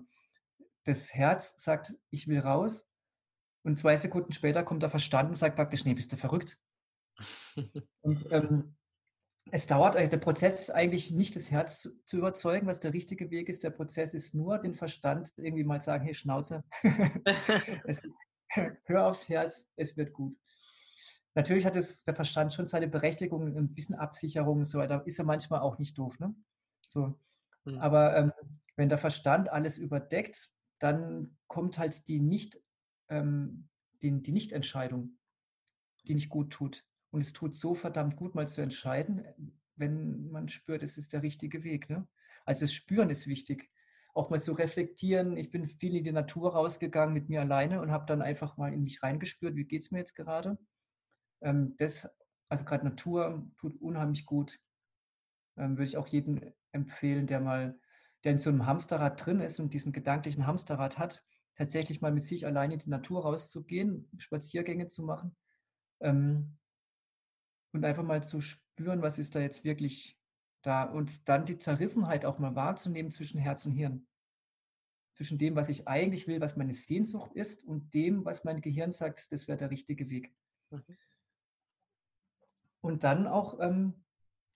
das 0.86 1.14
Herz 1.14 1.62
sagt, 1.62 1.96
ich 2.12 2.28
will 2.28 2.40
raus. 2.40 2.88
Und 3.64 3.78
zwei 3.78 3.98
Sekunden 3.98 4.32
später 4.32 4.64
kommt 4.64 4.84
der 4.84 4.90
Verstand 4.90 5.30
und 5.30 5.36
sagt 5.36 5.58
praktisch, 5.58 5.84
nee, 5.84 5.96
bist 5.96 6.14
du 6.14 6.18
verrückt. 6.18 6.58
und 8.02 8.32
ähm, 8.32 8.76
es 9.52 9.68
dauert, 9.68 9.96
also 9.96 10.10
der 10.10 10.18
Prozess 10.18 10.60
ist 10.62 10.70
eigentlich 10.72 11.12
nicht 11.12 11.36
das 11.36 11.52
Herz 11.52 11.82
zu, 11.82 12.04
zu, 12.06 12.18
überzeugen, 12.18 12.68
was 12.68 12.80
der 12.80 12.94
richtige 12.94 13.30
Weg 13.32 13.50
ist. 13.50 13.64
Der 13.64 13.70
Prozess 13.70 14.14
ist 14.14 14.34
nur 14.34 14.58
den 14.60 14.76
Verstand 14.76 15.32
irgendwie 15.38 15.64
mal 15.64 15.82
sagen, 15.82 16.04
hey 16.04 16.14
Schnauze, 16.14 16.64
ist, 17.86 18.08
hör 18.86 19.08
aufs 19.08 19.30
Herz, 19.30 19.68
es 19.76 19.98
wird 19.98 20.14
gut. 20.14 20.38
Natürlich 21.36 21.66
hat 21.66 21.76
es, 21.76 22.04
der 22.04 22.16
Verstand 22.16 22.54
schon 22.54 22.68
seine 22.68 22.88
Berechtigung, 22.88 23.56
ein 23.56 23.74
bisschen 23.74 23.96
Absicherung 23.96 24.60
und 24.60 24.66
so 24.66 24.80
weiter, 24.80 25.06
ist 25.06 25.20
er 25.20 25.26
manchmal 25.26 25.62
auch 25.62 25.78
nicht 25.78 25.98
doof. 25.98 26.20
Ne? 26.20 26.34
So. 26.88 27.20
Mhm. 27.66 27.78
Aber 27.80 28.16
ähm, 28.18 28.34
wenn 28.76 28.90
der 28.90 28.98
Verstand 28.98 29.50
alles 29.50 29.78
überdeckt, 29.78 30.50
dann 30.80 31.38
kommt 31.48 31.78
halt 31.78 32.08
die 32.08 32.20
Nicht, 32.20 32.60
ähm, 33.10 33.70
die, 34.02 34.22
die 34.22 34.32
Nichtentscheidung, 34.32 35.18
die 36.08 36.16
nicht 36.16 36.30
gut 36.30 36.52
tut. 36.52 36.86
Und 37.12 37.22
es 37.22 37.34
tut 37.34 37.56
so 37.56 37.74
verdammt 37.74 38.16
gut, 38.16 38.36
mal 38.36 38.48
zu 38.48 38.62
entscheiden, 38.62 39.26
wenn 39.76 40.30
man 40.30 40.50
spürt, 40.50 40.84
es 40.84 40.98
ist 40.98 41.14
der 41.14 41.24
richtige 41.24 41.64
Weg. 41.64 41.90
Ne? 41.90 42.08
Also 42.46 42.62
das 42.62 42.74
Spüren 42.74 43.10
ist 43.10 43.28
wichtig. 43.28 43.70
Auch 44.14 44.30
mal 44.30 44.42
zu 44.42 44.54
reflektieren. 44.54 45.38
Ich 45.38 45.52
bin 45.52 45.68
viel 45.68 45.96
in 45.96 46.04
die 46.04 46.12
Natur 46.12 46.54
rausgegangen 46.54 47.14
mit 47.14 47.30
mir 47.30 47.42
alleine 47.42 47.82
und 47.82 47.92
habe 47.92 48.06
dann 48.06 48.22
einfach 48.22 48.58
mal 48.58 48.74
in 48.74 48.84
mich 48.84 49.02
reingespürt, 49.02 49.56
wie 49.56 49.66
geht 49.66 49.84
es 49.84 49.92
mir 49.92 50.00
jetzt 50.00 50.16
gerade. 50.16 50.58
Ähm, 51.42 51.76
das, 51.78 52.08
also 52.50 52.66
gerade 52.66 52.86
Natur 52.86 53.50
tut 53.58 53.80
unheimlich 53.82 54.26
gut. 54.26 54.60
Ähm, 55.58 55.78
würde 55.78 55.86
ich 55.86 55.98
auch 55.98 56.08
jedem 56.08 56.42
empfehlen, 56.72 57.28
der 57.28 57.40
mal, 57.40 57.80
der 58.24 58.34
in 58.34 58.38
so 58.38 58.50
einem 58.50 58.66
Hamsterrad 58.66 59.26
drin 59.26 59.40
ist 59.40 59.60
und 59.60 59.74
diesen 59.74 59.94
gedanklichen 59.94 60.46
Hamsterrad 60.46 60.98
hat, 60.98 61.24
tatsächlich 61.56 62.02
mal 62.02 62.12
mit 62.12 62.24
sich 62.24 62.46
alleine 62.46 62.76
in 62.76 62.80
die 62.80 62.90
Natur 62.90 63.24
rauszugehen, 63.24 64.08
Spaziergänge 64.18 64.88
zu 64.88 65.04
machen. 65.04 65.36
Ähm, 66.02 66.58
und 67.72 67.86
einfach 67.86 68.04
mal 68.04 68.24
zu 68.24 68.42
spüren, 68.42 69.02
was 69.02 69.20
ist 69.20 69.36
da 69.36 69.40
jetzt 69.40 69.64
wirklich 69.64 70.18
da 70.62 70.84
und 70.84 71.28
dann 71.30 71.46
die 71.46 71.58
Zerrissenheit 71.58 72.26
auch 72.26 72.40
mal 72.40 72.56
wahrzunehmen 72.56 73.12
zwischen 73.12 73.40
Herz 73.40 73.66
und 73.66 73.74
Hirn. 73.74 74.08
Zwischen 75.16 75.38
dem, 75.38 75.56
was 75.56 75.70
ich 75.70 75.88
eigentlich 75.88 76.28
will, 76.28 76.42
was 76.42 76.56
meine 76.56 76.74
Sehnsucht 76.74 77.34
ist 77.34 77.64
und 77.64 77.94
dem, 77.94 78.26
was 78.26 78.44
mein 78.44 78.62
Gehirn 78.62 78.94
sagt, 78.94 79.32
das 79.32 79.48
wäre 79.48 79.58
der 79.58 79.70
richtige 79.70 80.10
Weg. 80.10 80.34
Mhm. 80.70 80.84
Und 82.82 83.04
dann 83.04 83.28
auch, 83.28 83.60
ähm, 83.60 83.94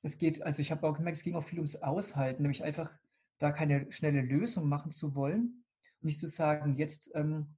es 0.01 0.17
geht, 0.17 0.41
also 0.41 0.61
ich 0.61 0.71
habe 0.71 0.87
auch 0.87 0.95
gemerkt, 0.95 1.17
es 1.17 1.23
ging 1.23 1.35
auch 1.35 1.43
viel 1.43 1.59
ums 1.59 1.75
Aushalten, 1.75 2.41
nämlich 2.41 2.63
einfach 2.63 2.91
da 3.39 3.51
keine 3.51 3.91
schnelle 3.91 4.21
Lösung 4.21 4.67
machen 4.69 4.91
zu 4.91 5.15
wollen 5.15 5.65
und 5.99 6.05
nicht 6.05 6.19
zu 6.19 6.27
sagen, 6.27 6.77
jetzt 6.77 7.11
ähm, 7.15 7.57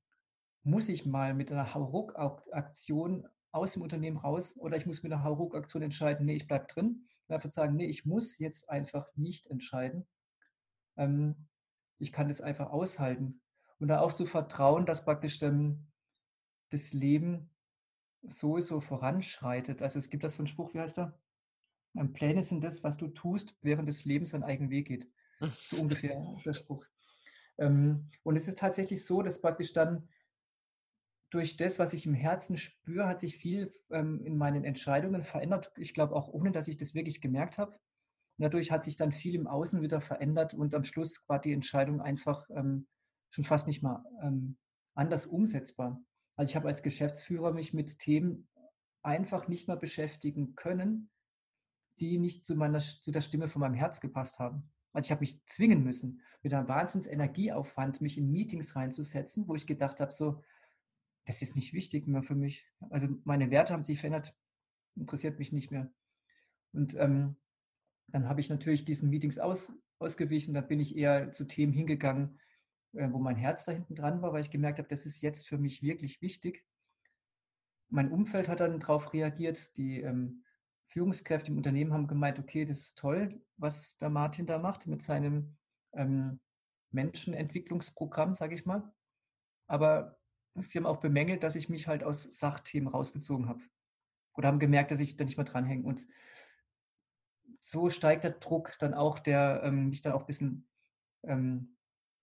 muss 0.64 0.90
ich 0.90 1.06
mal 1.06 1.36
mit 1.36 1.52
einer 1.52 1.76
Hauruck-Aktion 1.76 3.28
aus 3.56 3.74
dem 3.74 3.82
Unternehmen 3.82 4.18
raus 4.18 4.58
oder 4.58 4.78
ich 4.78 4.86
muss 4.86 5.02
mit 5.04 5.12
einer 5.12 5.24
Hauruck-Aktion 5.24 5.82
entscheiden, 5.82 6.26
nee, 6.26 6.36
ich 6.36 6.48
bleibe 6.48 6.68
drin. 6.68 7.08
Und 7.28 7.36
einfach 7.36 7.50
sagen, 7.50 7.76
nee, 7.76 7.88
ich 7.88 8.06
muss 8.06 8.38
jetzt 8.38 8.70
einfach 8.70 9.08
nicht 9.16 9.48
entscheiden. 9.48 10.06
Ähm, 10.98 11.48
ich 11.98 12.12
kann 12.12 12.28
das 12.28 12.42
einfach 12.42 12.70
aushalten. 12.70 13.42
Und 13.80 13.88
da 13.88 14.02
auch 14.02 14.14
zu 14.14 14.26
vertrauen, 14.26 14.86
dass 14.86 15.06
praktisch 15.06 15.40
dann 15.40 15.88
das 16.70 16.94
Leben 16.94 17.50
sowieso 18.22 18.82
voranschreitet. 18.82 19.82
Also 19.82 20.00
es 20.00 20.10
gibt 20.10 20.24
da 20.24 20.30
so 20.30 20.40
einen 20.40 20.48
Spruch, 20.48 20.74
wie 20.74 20.80
heißt 20.80 20.98
der? 20.98 21.18
Pläne 22.14 22.44
sind 22.44 22.64
das, 22.64 22.84
was 22.84 22.98
du 22.98 23.08
tust, 23.08 23.56
während 23.62 23.88
des 23.88 24.04
Lebens 24.04 24.32
seinen 24.32 24.44
eigenen 24.44 24.70
Weg 24.70 24.88
geht. 24.88 25.08
So 25.60 25.78
ungefähr 25.78 26.22
der 26.46 26.54
Spruch. 26.54 26.86
Ähm, 27.58 28.10
und 28.24 28.36
es 28.36 28.48
ist 28.48 28.60
tatsächlich 28.60 29.06
so, 29.06 29.22
dass 29.22 29.42
praktisch 29.42 29.74
dann 29.74 30.08
durch 31.30 31.58
das, 31.58 31.80
was 31.80 31.94
ich 31.94 32.06
im 32.06 32.14
Herzen 32.14 32.58
spüre, 32.58 33.08
hat 33.08 33.20
sich 33.20 33.38
viel 33.38 33.74
ähm, 33.90 34.24
in 34.26 34.38
meinen 34.38 34.64
Entscheidungen 34.64 35.24
verändert. 35.24 35.72
Ich 35.78 35.94
glaube 35.94 36.16
auch 36.16 36.28
ohne, 36.28 36.52
dass 36.52 36.68
ich 36.68 36.78
das 36.78 36.94
wirklich 36.94 37.22
gemerkt 37.22 37.58
habe. 37.58 37.78
Dadurch 38.38 38.72
hat 38.72 38.84
sich 38.84 38.98
dann 38.98 39.12
viel 39.12 39.36
im 39.36 39.48
Außen 39.48 39.82
wieder 39.82 40.02
verändert 40.02 40.54
und 40.54 40.76
am 40.76 40.84
Schluss 40.84 41.24
war 41.28 41.40
die 41.40 41.54
Entscheidung 41.54 42.02
einfach 42.02 42.50
ähm, 42.50 42.88
schon 43.30 43.46
fast 43.46 43.68
nicht 43.68 43.82
mal 43.82 44.04
ähm, 44.22 44.58
anders 44.94 45.26
umsetzbar. 45.26 46.02
Also 46.36 46.50
ich 46.50 46.56
habe 46.56 46.68
als 46.68 46.84
Geschäftsführer 46.84 47.54
mich 47.54 47.74
mit 47.74 48.00
Themen 48.00 48.48
einfach 49.04 49.48
nicht 49.48 49.68
mehr 49.68 49.78
beschäftigen 49.78 50.56
können, 50.56 51.10
die 52.00 52.18
nicht 52.18 52.44
zu, 52.44 52.56
meiner, 52.56 52.80
zu 52.80 53.12
der 53.12 53.22
Stimme 53.22 53.48
von 53.48 53.62
meinem 53.62 53.76
Herz 53.76 54.02
gepasst 54.02 54.40
haben. 54.40 54.70
Also 54.92 55.08
ich 55.08 55.12
habe 55.12 55.22
mich 55.22 55.46
zwingen 55.46 55.84
müssen, 55.84 56.22
mit 56.42 56.54
einem 56.54 56.68
Wahnsinns 56.68 57.08
Energieaufwand, 57.08 58.02
mich 58.02 58.18
in 58.18 58.32
Meetings 58.32 58.76
reinzusetzen, 58.76 59.48
wo 59.48 59.56
ich 59.56 59.68
gedacht 59.68 60.00
habe, 60.00 60.12
so, 60.12 60.42
das 61.26 61.42
ist 61.42 61.56
nicht 61.56 61.74
wichtig 61.74 62.08
mehr 62.08 62.24
für 62.24 62.36
mich. 62.36 62.66
Also 62.90 63.08
meine 63.24 63.52
Werte 63.52 63.74
haben 63.74 63.84
sich 63.84 64.00
verändert, 64.00 64.36
interessiert 64.96 65.40
mich 65.40 65.52
nicht 65.52 65.72
mehr. 65.72 65.92
Und 66.72 66.96
ähm, 66.96 67.36
dann 68.08 68.30
habe 68.30 68.42
ich 68.42 68.50
natürlich 68.50 68.86
diesen 68.86 69.10
Meetings 69.10 69.40
aus, 69.40 69.72
ausgewichen, 70.00 70.54
da 70.54 70.62
bin 70.62 70.80
ich 70.80 70.96
eher 70.96 71.32
zu 71.32 71.46
Themen 71.46 71.74
hingegangen, 71.74 72.40
äh, 72.94 73.12
wo 73.12 73.20
mein 73.20 73.36
Herz 73.36 73.66
da 73.66 73.72
hinten 73.72 73.96
dran 73.96 74.22
war, 74.22 74.34
weil 74.34 74.42
ich 74.42 74.52
gemerkt 74.52 74.78
habe, 74.78 74.90
das 74.90 75.06
ist 75.06 75.22
jetzt 75.22 75.48
für 75.48 75.58
mich 75.58 75.82
wirklich 75.82 76.22
wichtig. 76.22 76.64
Mein 77.90 78.12
Umfeld 78.12 78.48
hat 78.48 78.60
dann 78.60 78.80
darauf 78.80 79.14
reagiert, 79.14 79.76
die 79.78 80.02
ähm, 80.02 80.44
Führungskräfte 80.88 81.52
im 81.52 81.58
Unternehmen 81.58 81.94
haben 81.94 82.08
gemeint, 82.08 82.40
okay, 82.40 82.66
das 82.66 82.80
ist 82.80 82.98
toll, 82.98 83.42
was 83.58 83.98
der 83.98 84.10
Martin 84.10 84.46
da 84.46 84.60
macht 84.60 84.88
mit 84.88 85.02
seinem 85.02 85.58
ähm, 85.94 86.40
Menschenentwicklungsprogramm, 86.92 88.34
sage 88.34 88.56
ich 88.56 88.66
mal. 88.66 88.94
Aber 89.68 90.18
sie 90.64 90.78
haben 90.78 90.86
auch 90.86 91.02
bemängelt, 91.02 91.44
dass 91.44 91.56
ich 91.56 91.70
mich 91.70 91.88
halt 91.88 92.04
aus 92.04 92.24
Sachthemen 92.24 92.88
rausgezogen 92.88 93.48
habe. 93.48 93.62
Oder 94.36 94.48
haben 94.48 94.60
gemerkt, 94.60 94.92
dass 94.92 95.00
ich 95.00 95.16
da 95.18 95.24
nicht 95.24 95.38
mehr 95.38 95.46
dranhänge. 95.46 95.84
Und 95.84 96.06
so 97.62 97.90
steigt 97.90 98.24
der 98.24 98.32
Druck 98.32 98.74
dann 98.80 98.94
auch, 98.94 99.20
der 99.20 99.62
ähm, 99.64 99.90
mich 99.90 100.02
dann 100.02 100.14
auch 100.14 100.22
ein 100.22 100.28
bisschen 100.28 100.68
ähm, 101.24 101.78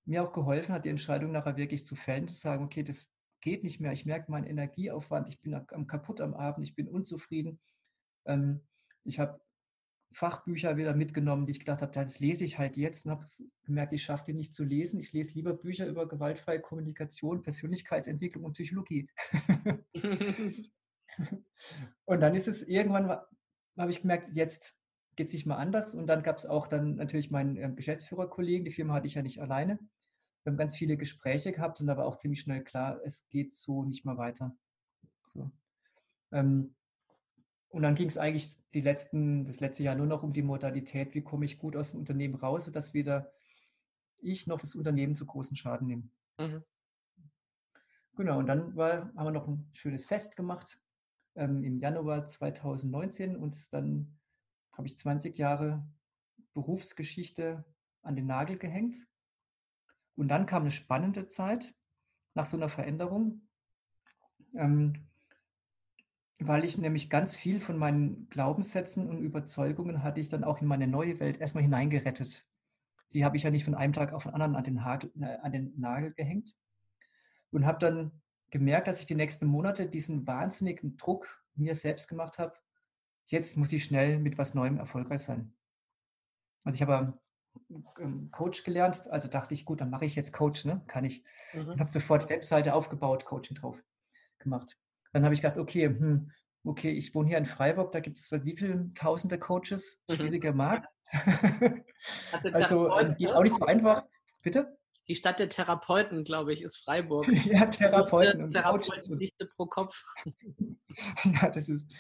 mir 0.05 0.23
auch 0.23 0.33
geholfen 0.33 0.75
hat, 0.75 0.85
die 0.85 0.91
Entscheidung 0.91 1.33
nachher 1.33 1.57
wirklich 1.57 1.85
zu 1.85 1.95
fällen, 1.95 2.29
zu 2.29 2.35
sagen, 2.35 2.65
okay, 2.65 2.83
das 2.83 3.11
geht 3.41 3.65
nicht 3.65 3.81
mehr. 3.81 3.93
Ich 3.93 4.07
merke 4.07 4.31
meinen 4.31 4.47
Energieaufwand, 4.47 5.29
ich 5.29 5.41
bin 5.41 5.55
am 5.55 5.87
kaputt 5.87 6.21
am 6.21 6.35
Abend, 6.35 6.67
ich 6.67 6.75
bin 6.75 6.89
unzufrieden. 6.89 7.61
Ähm, 8.25 8.61
ich 9.05 9.19
habe 9.19 9.41
Fachbücher 10.13 10.77
wieder 10.77 10.95
mitgenommen, 10.95 11.47
die 11.47 11.53
ich 11.53 11.61
gedacht 11.61 11.83
habe, 11.83 11.93
das 11.93 12.21
lese 12.21 12.45
ich 12.45 12.59
halt 12.59 12.77
jetzt 12.77 13.07
und 13.07 13.13
habe 13.13 13.25
gemerkt, 13.65 13.93
ich 13.93 14.03
schaffe 14.03 14.25
die 14.27 14.35
nicht 14.35 14.55
zu 14.55 14.65
lesen. 14.65 15.01
Ich 15.01 15.13
lese 15.13 15.35
lieber 15.35 15.55
Bücher 15.55 15.87
über 15.87 16.09
gewaltfreie 16.09 16.61
Kommunikation, 16.61 17.43
Persönlichkeitsentwicklung 17.43 18.45
und 18.45 18.53
Psychologie. 18.55 19.09
und 22.05 22.21
dann 22.21 22.35
ist 22.35 22.49
es 22.49 22.63
irgendwann, 22.63 23.09
habe 23.09 23.91
ich 23.91 24.03
gemerkt, 24.03 24.29
jetzt 24.33 24.77
geht 25.17 25.29
es 25.29 25.33
nicht 25.33 25.47
mal 25.47 25.57
anders. 25.57 25.95
Und 25.95 26.07
dann 26.07 26.23
gab 26.23 26.39
es 26.39 26.47
auch 26.47 26.67
dann 26.67 26.97
natürlich 26.97 27.31
meinen 27.31 27.57
äh, 27.57 27.73
Geschäftsführerkollegen, 27.75 28.65
die 28.65 28.73
Firma 28.73 28.95
hatte 28.95 29.07
ich 29.07 29.15
ja 29.15 29.23
nicht 29.23 29.41
alleine. 29.41 29.79
Wir 30.45 30.53
haben 30.53 30.59
ganz 30.59 30.77
viele 30.77 30.97
Gespräche 30.97 31.53
gehabt 31.53 31.81
und 31.81 31.87
da 31.87 31.97
war 31.97 32.07
auch 32.07 32.17
ziemlich 32.17 32.41
schnell 32.41 32.65
klar, 32.65 33.01
es 33.05 33.27
geht 33.29 33.53
so 33.53 33.85
nicht 33.85 34.05
mehr 34.05 34.17
weiter. 34.17 34.57
So. 35.27 35.53
Ähm, 36.33 36.75
und 37.69 37.83
dann 37.83 37.95
ging 37.95 38.09
es 38.09 38.19
eigentlich 38.19 38.57
die 38.75 38.81
letzten, 38.81 39.45
das 39.45 39.61
letzte 39.61 39.83
Jahr 39.83 39.95
nur 39.95 40.07
noch 40.07 40.23
um 40.23 40.33
die 40.33 40.43
Modalität, 40.43 41.15
wie 41.15 41.23
komme 41.23 41.45
ich 41.45 41.59
gut 41.59 41.77
aus 41.77 41.91
dem 41.91 42.01
Unternehmen 42.01 42.35
raus, 42.35 42.65
sodass 42.65 42.95
weder 42.95 43.33
ich 44.19 44.47
noch 44.47 44.61
das 44.61 44.75
Unternehmen 44.75 45.17
zu 45.17 45.27
großen 45.27 45.57
Schaden 45.57 45.87
nehmen. 45.87 46.11
Mhm. 46.39 46.63
Genau, 48.17 48.39
und 48.39 48.47
dann 48.47 48.77
war, 48.77 49.13
haben 49.15 49.27
wir 49.27 49.31
noch 49.31 49.49
ein 49.49 49.69
schönes 49.73 50.05
Fest 50.05 50.37
gemacht 50.37 50.79
ähm, 51.35 51.65
im 51.65 51.79
Januar 51.79 52.27
2019 52.27 53.37
und 53.37 53.73
dann 53.73 54.19
habe 54.73 54.87
ich 54.87 54.99
20 54.99 55.37
Jahre 55.37 55.87
Berufsgeschichte 56.55 57.65
an 58.03 58.17
den 58.17 58.27
Nagel 58.27 58.59
gehängt. 58.59 58.97
Und 60.17 60.29
dann 60.29 60.47
kam 60.47 60.63
eine 60.63 60.71
spannende 60.71 61.29
Zeit 61.29 61.75
nach 62.35 62.47
so 62.47 62.57
einer 62.57 62.69
Veränderung. 62.69 63.49
Ähm, 64.55 65.09
weil 66.47 66.65
ich 66.65 66.79
nämlich 66.79 67.11
ganz 67.11 67.35
viel 67.35 67.61
von 67.61 67.77
meinen 67.77 68.29
Glaubenssätzen 68.31 69.09
und 69.09 69.23
Überzeugungen 69.23 70.03
hatte 70.03 70.21
ich 70.21 70.29
dann 70.29 70.45
auch 70.45 70.61
in 70.61 70.67
meine 70.67 70.87
neue 70.87 71.21
Welt 71.21 71.41
erstmal 71.41 71.63
hineingerettet. 71.63 72.47
Die 73.13 73.25
habe 73.25 73.37
ich 73.37 73.43
ja 73.43 73.51
nicht 73.51 73.65
von 73.65 73.75
einem 73.75 73.93
Tag 73.93 74.13
auf 74.13 74.23
den 74.25 74.33
anderen 74.33 74.57
an 74.57 74.65
den, 74.65 74.85
Hagel, 74.85 75.13
äh, 75.21 75.39
an 75.43 75.53
den 75.53 75.79
Nagel 75.79 76.13
gehängt 76.13 76.57
und 77.51 77.67
habe 77.67 77.79
dann 77.79 78.23
gemerkt, 78.51 78.89
dass 78.89 79.01
ich 79.01 79.07
die 79.07 79.15
nächsten 79.15 79.47
Monate 79.47 79.87
diesen 79.87 80.27
wahnsinnigen 80.27 80.97
Druck 80.97 81.43
mir 81.55 81.75
selbst 81.75 82.09
gemacht 82.09 82.39
habe. 82.39 82.55
Jetzt 83.27 83.57
muss 83.57 83.73
ich 83.73 83.85
schnell 83.85 84.19
mit 84.19 84.39
was 84.39 84.55
Neuem 84.55 84.79
erfolgreich 84.79 85.23
sein. 85.23 85.55
Also 86.65 86.77
ich 86.77 86.83
habe 86.83 87.19
Coach 88.31 88.65
gelernt, 88.65 89.09
also 89.11 89.29
dachte 89.29 89.55
ich, 89.55 89.65
gut, 89.65 89.81
dann 89.81 89.91
mache 89.91 90.05
ich 90.05 90.15
jetzt 90.15 90.33
Coach, 90.33 90.65
ne? 90.65 90.83
Kann 90.87 91.05
ich. 91.05 91.25
Mhm. 91.53 91.79
habe 91.79 91.93
sofort 91.93 92.31
Webseite 92.31 92.75
aufgebaut, 92.75 93.25
Coaching 93.25 93.57
drauf 93.57 93.83
gemacht. 94.39 94.79
Dann 95.13 95.25
habe 95.25 95.35
ich 95.35 95.43
gedacht, 95.43 95.59
okay, 95.59 95.87
hm, 95.87 96.31
okay, 96.65 96.91
ich 96.91 97.15
wohne 97.15 97.29
hier 97.29 97.39
in 97.39 97.47
Freiburg, 97.47 97.93
da 97.93 98.01
gibt 98.01 98.19
es 98.19 98.31
wie 98.31 98.57
viele 98.57 98.93
tausende 98.95 99.39
Coaches, 99.39 100.01
mhm. 100.09 100.15
schwieriger 100.15 100.53
Markt. 100.53 100.89
also 102.53 102.89
geht 103.19 103.21
ne? 103.21 103.37
auch 103.37 103.43
nicht 103.43 103.57
so 103.57 103.67
einfach. 103.67 104.05
Bitte? 104.43 104.79
Die 105.09 105.17
Stadt 105.17 105.41
der 105.41 105.49
Therapeuten, 105.49 106.25
glaube 106.25 106.53
ich, 106.53 106.63
ist 106.63 106.77
Freiburg. 106.77 107.27
ja, 107.45 107.67
Therapeuten 107.67 108.45
und 108.45 108.53
Therapeuten 108.53 109.31
pro 109.57 109.67
Kopf. 109.67 110.05
ja, 111.25 111.51
das 111.51 111.69
ist 111.69 111.93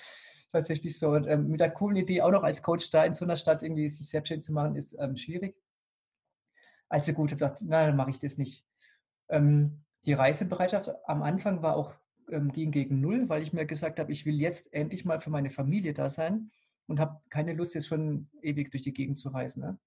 tatsächlich 0.52 0.98
so. 0.98 1.08
Und 1.10 1.26
ähm, 1.26 1.48
mit 1.48 1.60
der 1.60 1.70
coolen 1.70 1.96
Idee, 1.96 2.22
auch 2.22 2.30
noch 2.30 2.44
als 2.44 2.62
Coach 2.62 2.90
da 2.90 3.04
in 3.04 3.14
so 3.14 3.24
einer 3.24 3.36
Stadt 3.36 3.62
irgendwie 3.62 3.88
sich 3.90 4.08
selbstständig 4.08 4.46
zu 4.46 4.52
machen, 4.52 4.76
ist 4.76 4.96
ähm, 4.98 5.16
schwierig. 5.16 5.56
Also 6.88 7.12
gut, 7.12 7.32
ich 7.32 7.40
habe 7.40 7.44
gedacht, 7.46 7.62
na, 7.66 7.86
dann 7.86 7.96
mache 7.96 8.10
ich 8.10 8.18
das 8.18 8.38
nicht. 8.38 8.64
Ähm, 9.28 9.84
die 10.04 10.12
Reisebereitschaft 10.12 10.90
am 11.06 11.22
Anfang 11.22 11.62
war 11.62 11.76
auch 11.76 11.94
ähm, 12.30 12.52
ging 12.52 12.70
gegen 12.70 13.00
null, 13.00 13.28
weil 13.28 13.42
ich 13.42 13.52
mir 13.52 13.66
gesagt 13.66 13.98
habe, 13.98 14.12
ich 14.12 14.26
will 14.26 14.40
jetzt 14.40 14.72
endlich 14.72 15.04
mal 15.04 15.20
für 15.20 15.30
meine 15.30 15.50
Familie 15.50 15.94
da 15.94 16.08
sein 16.08 16.50
und 16.86 17.00
habe 17.00 17.20
keine 17.30 17.52
Lust, 17.54 17.74
jetzt 17.74 17.86
schon 17.86 18.28
ewig 18.42 18.70
durch 18.70 18.82
die 18.82 18.92
Gegend 18.92 19.18
zu 19.18 19.30
reisen. 19.30 19.60
Ne? 19.62 19.78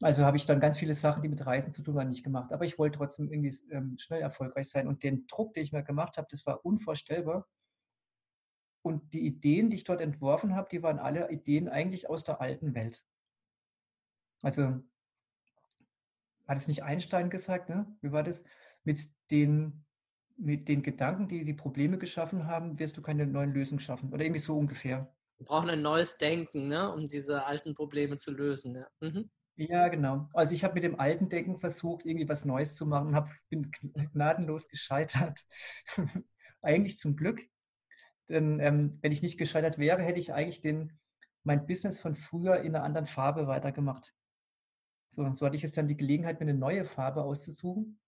Also 0.00 0.24
habe 0.24 0.36
ich 0.36 0.44
dann 0.44 0.60
ganz 0.60 0.78
viele 0.78 0.94
Sachen, 0.94 1.22
die 1.22 1.28
mit 1.28 1.44
Reisen 1.46 1.72
zu 1.72 1.82
tun 1.82 1.98
haben, 1.98 2.10
nicht 2.10 2.24
gemacht. 2.24 2.52
Aber 2.52 2.64
ich 2.64 2.78
wollte 2.78 2.98
trotzdem 2.98 3.30
irgendwie 3.30 3.54
ähm, 3.70 3.96
schnell 3.98 4.20
erfolgreich 4.20 4.68
sein. 4.68 4.88
Und 4.88 5.02
den 5.02 5.26
Druck, 5.26 5.54
den 5.54 5.62
ich 5.62 5.72
mir 5.72 5.82
gemacht 5.82 6.18
habe, 6.18 6.28
das 6.30 6.44
war 6.44 6.64
unvorstellbar. 6.66 7.48
Und 8.82 9.12
die 9.14 9.26
Ideen, 9.26 9.70
die 9.70 9.76
ich 9.76 9.84
dort 9.84 10.00
entworfen 10.00 10.54
habe, 10.54 10.68
die 10.70 10.82
waren 10.82 10.98
alle 10.98 11.30
Ideen 11.30 11.68
eigentlich 11.68 12.10
aus 12.10 12.24
der 12.24 12.40
alten 12.40 12.74
Welt. 12.74 13.04
Also 14.42 14.82
hat 16.46 16.58
es 16.58 16.68
nicht 16.68 16.82
Einstein 16.82 17.30
gesagt, 17.30 17.68
ne? 17.68 17.86
Wie 18.02 18.12
war 18.12 18.22
das? 18.22 18.44
Mit 18.84 19.00
den 19.30 19.85
mit 20.36 20.68
den 20.68 20.82
Gedanken, 20.82 21.28
die 21.28 21.44
die 21.44 21.54
Probleme 21.54 21.98
geschaffen 21.98 22.46
haben, 22.46 22.78
wirst 22.78 22.96
du 22.96 23.02
keine 23.02 23.26
neuen 23.26 23.52
Lösungen 23.52 23.80
schaffen. 23.80 24.12
Oder 24.12 24.24
irgendwie 24.24 24.40
so 24.40 24.56
ungefähr. 24.56 25.12
Wir 25.38 25.46
brauchen 25.46 25.70
ein 25.70 25.82
neues 25.82 26.18
Denken, 26.18 26.68
ne, 26.68 26.92
um 26.92 27.08
diese 27.08 27.44
alten 27.44 27.74
Probleme 27.74 28.16
zu 28.16 28.32
lösen. 28.32 28.74
Ja, 28.74 28.86
mhm. 29.00 29.30
ja 29.56 29.88
genau. 29.88 30.28
Also 30.32 30.54
ich 30.54 30.64
habe 30.64 30.74
mit 30.74 30.84
dem 30.84 31.00
alten 31.00 31.28
Denken 31.28 31.58
versucht, 31.58 32.04
irgendwie 32.04 32.28
was 32.28 32.44
Neues 32.44 32.74
zu 32.74 32.86
machen, 32.86 33.14
hab, 33.14 33.28
bin 33.48 33.70
gnadenlos 34.12 34.68
gescheitert. 34.68 35.40
eigentlich 36.66 36.98
zum 36.98 37.16
Glück. 37.16 37.40
Denn 38.28 38.60
ähm, 38.60 38.98
wenn 39.00 39.12
ich 39.12 39.22
nicht 39.22 39.38
gescheitert 39.38 39.78
wäre, 39.78 40.02
hätte 40.02 40.18
ich 40.18 40.32
eigentlich 40.32 40.60
den, 40.60 40.98
mein 41.44 41.66
Business 41.66 42.00
von 42.00 42.16
früher 42.16 42.60
in 42.60 42.74
einer 42.74 42.84
anderen 42.84 43.06
Farbe 43.06 43.46
weitergemacht. 43.46 44.12
So, 45.08 45.30
so 45.32 45.46
hatte 45.46 45.56
ich 45.56 45.62
jetzt 45.62 45.76
dann 45.76 45.88
die 45.88 45.96
Gelegenheit, 45.96 46.40
mir 46.40 46.48
eine 46.48 46.58
neue 46.58 46.84
Farbe 46.84 47.22
auszusuchen. 47.22 48.00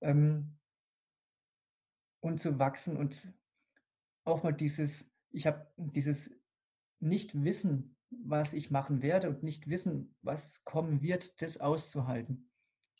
Ähm, 0.00 0.58
und 2.22 2.40
zu 2.40 2.58
wachsen 2.58 2.96
und 2.96 3.28
auch 4.24 4.44
mal 4.44 4.54
dieses, 4.54 5.10
ich 5.32 5.46
habe 5.46 5.66
dieses 5.76 6.30
Nicht-Wissen, 7.00 7.96
was 8.10 8.52
ich 8.52 8.70
machen 8.70 9.02
werde 9.02 9.28
und 9.28 9.42
nicht 9.42 9.68
wissen, 9.68 10.14
was 10.22 10.62
kommen 10.64 11.02
wird, 11.02 11.42
das 11.42 11.60
auszuhalten. 11.60 12.50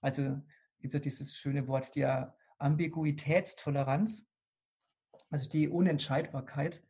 Also 0.00 0.42
gibt 0.80 0.94
ja 0.94 1.00
dieses 1.00 1.36
schöne 1.36 1.68
Wort 1.68 1.94
der 1.94 2.36
Ambiguitätstoleranz, 2.58 4.26
also 5.30 5.48
die 5.48 5.68
Unentscheidbarkeit, 5.68 6.82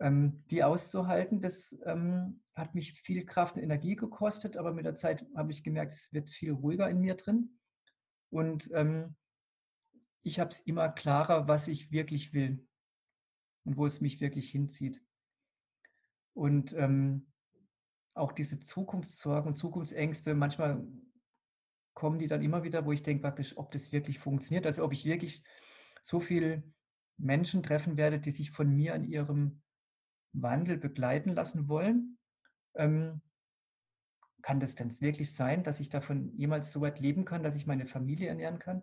ähm, 0.00 0.44
die 0.50 0.64
auszuhalten, 0.64 1.42
das 1.42 1.78
ähm, 1.84 2.42
hat 2.54 2.74
mich 2.74 2.94
viel 2.94 3.26
Kraft 3.26 3.56
und 3.56 3.62
Energie 3.62 3.96
gekostet, 3.96 4.56
aber 4.56 4.72
mit 4.72 4.86
der 4.86 4.94
Zeit 4.94 5.26
habe 5.36 5.52
ich 5.52 5.62
gemerkt, 5.62 5.94
es 5.94 6.12
wird 6.12 6.30
viel 6.30 6.52
ruhiger 6.52 6.88
in 6.88 7.00
mir 7.00 7.14
drin. 7.14 7.58
Und 8.30 8.70
ähm, 8.72 9.14
ich 10.22 10.38
habe 10.40 10.50
es 10.50 10.60
immer 10.60 10.88
klarer, 10.88 11.48
was 11.48 11.68
ich 11.68 11.90
wirklich 11.90 12.32
will 12.32 12.66
und 13.64 13.76
wo 13.76 13.86
es 13.86 14.00
mich 14.00 14.20
wirklich 14.20 14.50
hinzieht. 14.50 15.02
Und 16.34 16.72
ähm, 16.72 17.32
auch 18.14 18.32
diese 18.32 18.60
Zukunftssorgen 18.60 19.56
Zukunftsängste, 19.56 20.34
manchmal 20.34 20.86
kommen 21.94 22.18
die 22.18 22.26
dann 22.26 22.42
immer 22.42 22.62
wieder, 22.62 22.84
wo 22.86 22.92
ich 22.92 23.02
denke 23.02 23.22
praktisch, 23.22 23.56
ob 23.56 23.70
das 23.72 23.92
wirklich 23.92 24.18
funktioniert, 24.18 24.66
also 24.66 24.84
ob 24.84 24.92
ich 24.92 25.04
wirklich 25.04 25.44
so 26.00 26.20
viele 26.20 26.62
Menschen 27.18 27.62
treffen 27.62 27.96
werde, 27.96 28.18
die 28.18 28.30
sich 28.30 28.50
von 28.50 28.74
mir 28.74 28.94
an 28.94 29.04
ihrem 29.04 29.62
Wandel 30.32 30.78
begleiten 30.78 31.34
lassen 31.34 31.68
wollen. 31.68 32.18
Ähm, 32.74 33.20
kann 34.40 34.58
das 34.58 34.74
denn 34.74 34.90
wirklich 35.00 35.32
sein, 35.32 35.62
dass 35.62 35.78
ich 35.78 35.88
davon 35.88 36.34
jemals 36.36 36.72
so 36.72 36.80
weit 36.80 36.98
leben 36.98 37.24
kann, 37.24 37.42
dass 37.42 37.54
ich 37.54 37.66
meine 37.66 37.86
Familie 37.86 38.28
ernähren 38.28 38.58
kann? 38.58 38.82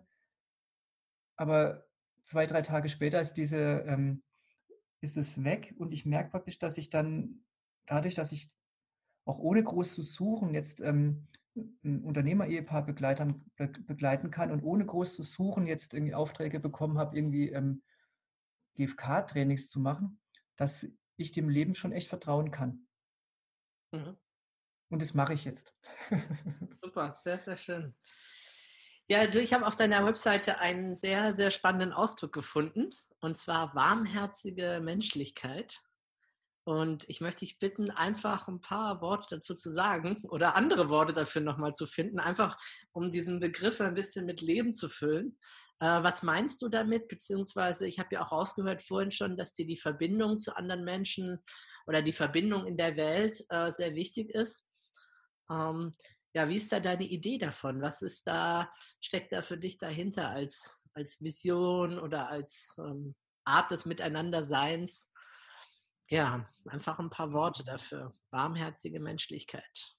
Aber 1.40 1.86
zwei, 2.22 2.44
drei 2.44 2.60
Tage 2.60 2.90
später 2.90 3.18
ist 3.18 3.32
diese, 3.32 3.56
ähm, 3.86 4.22
ist 5.00 5.16
es 5.16 5.42
weg 5.42 5.74
und 5.78 5.90
ich 5.90 6.04
merke 6.04 6.32
praktisch, 6.32 6.58
dass 6.58 6.76
ich 6.76 6.90
dann 6.90 7.46
dadurch, 7.86 8.14
dass 8.14 8.30
ich 8.30 8.52
auch 9.24 9.38
ohne 9.38 9.64
groß 9.64 9.94
zu 9.94 10.02
suchen 10.02 10.52
jetzt 10.52 10.82
ähm, 10.82 11.28
ein 11.82 12.04
Unternehmer-Ehepaar 12.04 12.84
begleiten, 12.84 13.50
begleiten 13.56 14.30
kann 14.30 14.52
und 14.52 14.62
ohne 14.62 14.84
groß 14.84 15.14
zu 15.14 15.22
suchen 15.22 15.66
jetzt 15.66 15.94
irgendwie 15.94 16.14
Aufträge 16.14 16.60
bekommen 16.60 16.98
habe, 16.98 17.16
irgendwie 17.16 17.48
ähm, 17.48 17.82
GFK-Trainings 18.74 19.68
zu 19.68 19.80
machen, 19.80 20.20
dass 20.56 20.86
ich 21.16 21.32
dem 21.32 21.48
Leben 21.48 21.74
schon 21.74 21.92
echt 21.92 22.10
vertrauen 22.10 22.50
kann. 22.50 22.86
Mhm. 23.92 24.14
Und 24.90 25.00
das 25.00 25.14
mache 25.14 25.32
ich 25.32 25.46
jetzt. 25.46 25.74
Super, 26.82 27.14
sehr, 27.14 27.38
sehr 27.38 27.56
schön. 27.56 27.94
Ja, 29.10 29.26
du, 29.26 29.40
ich 29.40 29.52
habe 29.52 29.66
auf 29.66 29.74
deiner 29.74 30.06
Webseite 30.06 30.60
einen 30.60 30.94
sehr, 30.94 31.34
sehr 31.34 31.50
spannenden 31.50 31.92
Ausdruck 31.92 32.32
gefunden, 32.32 32.90
und 33.20 33.36
zwar 33.36 33.74
warmherzige 33.74 34.80
Menschlichkeit. 34.80 35.80
Und 36.62 37.08
ich 37.08 37.20
möchte 37.20 37.40
dich 37.40 37.58
bitten, 37.58 37.90
einfach 37.90 38.46
ein 38.46 38.60
paar 38.60 39.00
Worte 39.00 39.26
dazu 39.30 39.56
zu 39.56 39.68
sagen 39.72 40.22
oder 40.28 40.54
andere 40.54 40.90
Worte 40.90 41.12
dafür 41.12 41.42
nochmal 41.42 41.74
zu 41.74 41.88
finden, 41.88 42.20
einfach 42.20 42.56
um 42.92 43.10
diesen 43.10 43.40
Begriff 43.40 43.80
ein 43.80 43.94
bisschen 43.94 44.26
mit 44.26 44.42
Leben 44.42 44.74
zu 44.74 44.88
füllen. 44.88 45.36
Äh, 45.80 46.04
was 46.04 46.22
meinst 46.22 46.62
du 46.62 46.68
damit? 46.68 47.08
Beziehungsweise, 47.08 47.88
ich 47.88 47.98
habe 47.98 48.10
ja 48.14 48.24
auch 48.24 48.30
rausgehört 48.30 48.80
vorhin 48.80 49.10
schon, 49.10 49.36
dass 49.36 49.54
dir 49.54 49.66
die 49.66 49.76
Verbindung 49.76 50.38
zu 50.38 50.54
anderen 50.56 50.84
Menschen 50.84 51.40
oder 51.88 52.00
die 52.00 52.12
Verbindung 52.12 52.64
in 52.64 52.76
der 52.76 52.96
Welt 52.96 53.44
äh, 53.48 53.72
sehr 53.72 53.96
wichtig 53.96 54.30
ist. 54.30 54.68
Ähm, 55.50 55.96
ja, 56.32 56.48
wie 56.48 56.56
ist 56.56 56.70
da 56.72 56.80
deine 56.80 57.04
Idee 57.04 57.38
davon? 57.38 57.82
Was 57.82 58.02
ist 58.02 58.26
da, 58.26 58.70
steckt 59.00 59.32
da 59.32 59.42
für 59.42 59.58
dich 59.58 59.78
dahinter 59.78 60.28
als, 60.28 60.88
als 60.94 61.20
Vision 61.22 61.98
oder 61.98 62.28
als 62.28 62.76
ähm, 62.78 63.14
Art 63.44 63.70
des 63.70 63.86
Miteinanderseins? 63.86 65.12
Ja, 66.08 66.48
einfach 66.66 66.98
ein 66.98 67.10
paar 67.10 67.32
Worte 67.32 67.64
dafür. 67.64 68.14
Warmherzige 68.30 69.00
Menschlichkeit. 69.00 69.96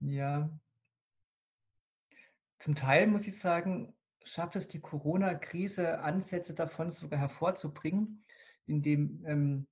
Ja. 0.00 0.50
Zum 2.58 2.74
Teil 2.74 3.06
muss 3.06 3.26
ich 3.26 3.38
sagen, 3.38 3.96
schafft 4.24 4.56
es 4.56 4.68
die 4.68 4.80
Corona-Krise, 4.80 6.00
Ansätze 6.00 6.54
davon 6.54 6.90
sogar 6.90 7.18
hervorzubringen, 7.18 8.24
indem 8.66 9.24
ähm, 9.26 9.68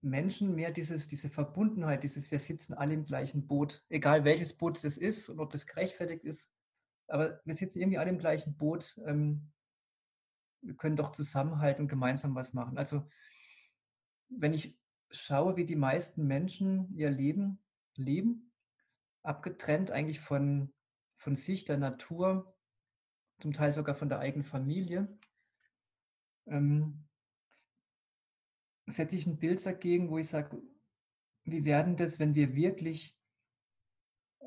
Menschen 0.00 0.54
mehr 0.54 0.70
dieses, 0.70 1.08
diese 1.08 1.28
Verbundenheit, 1.28 2.04
dieses 2.04 2.30
wir 2.30 2.38
sitzen 2.38 2.74
alle 2.74 2.94
im 2.94 3.04
gleichen 3.04 3.46
Boot, 3.46 3.84
egal 3.88 4.24
welches 4.24 4.56
Boot 4.56 4.82
das 4.84 4.96
ist 4.96 5.28
und 5.28 5.40
ob 5.40 5.50
das 5.50 5.66
gerechtfertigt 5.66 6.24
ist, 6.24 6.52
aber 7.08 7.40
wir 7.44 7.54
sitzen 7.54 7.80
irgendwie 7.80 7.98
alle 7.98 8.10
im 8.10 8.18
gleichen 8.18 8.56
Boot. 8.56 8.98
Ähm, 9.04 9.50
wir 10.60 10.74
können 10.74 10.96
doch 10.96 11.12
zusammenhalten 11.12 11.82
und 11.82 11.88
gemeinsam 11.88 12.34
was 12.34 12.52
machen. 12.52 12.78
Also 12.78 13.08
wenn 14.28 14.52
ich 14.52 14.78
schaue, 15.10 15.56
wie 15.56 15.64
die 15.64 15.76
meisten 15.76 16.26
Menschen 16.26 16.94
ihr 16.94 17.10
Leben 17.10 17.58
leben, 17.94 18.52
abgetrennt 19.22 19.90
eigentlich 19.90 20.20
von, 20.20 20.72
von 21.16 21.34
sich, 21.34 21.64
der 21.64 21.78
Natur, 21.78 22.54
zum 23.40 23.52
Teil 23.52 23.72
sogar 23.72 23.94
von 23.94 24.08
der 24.08 24.18
eigenen 24.18 24.44
Familie, 24.44 25.08
ähm, 26.46 27.07
setze 28.88 29.16
ich 29.16 29.26
ein 29.26 29.38
Bild 29.38 29.64
dagegen, 29.64 30.10
wo 30.10 30.18
ich 30.18 30.28
sage, 30.28 30.62
wie 31.44 31.64
werden 31.64 31.96
das, 31.96 32.18
wenn 32.18 32.34
wir 32.34 32.54
wirklich 32.54 33.16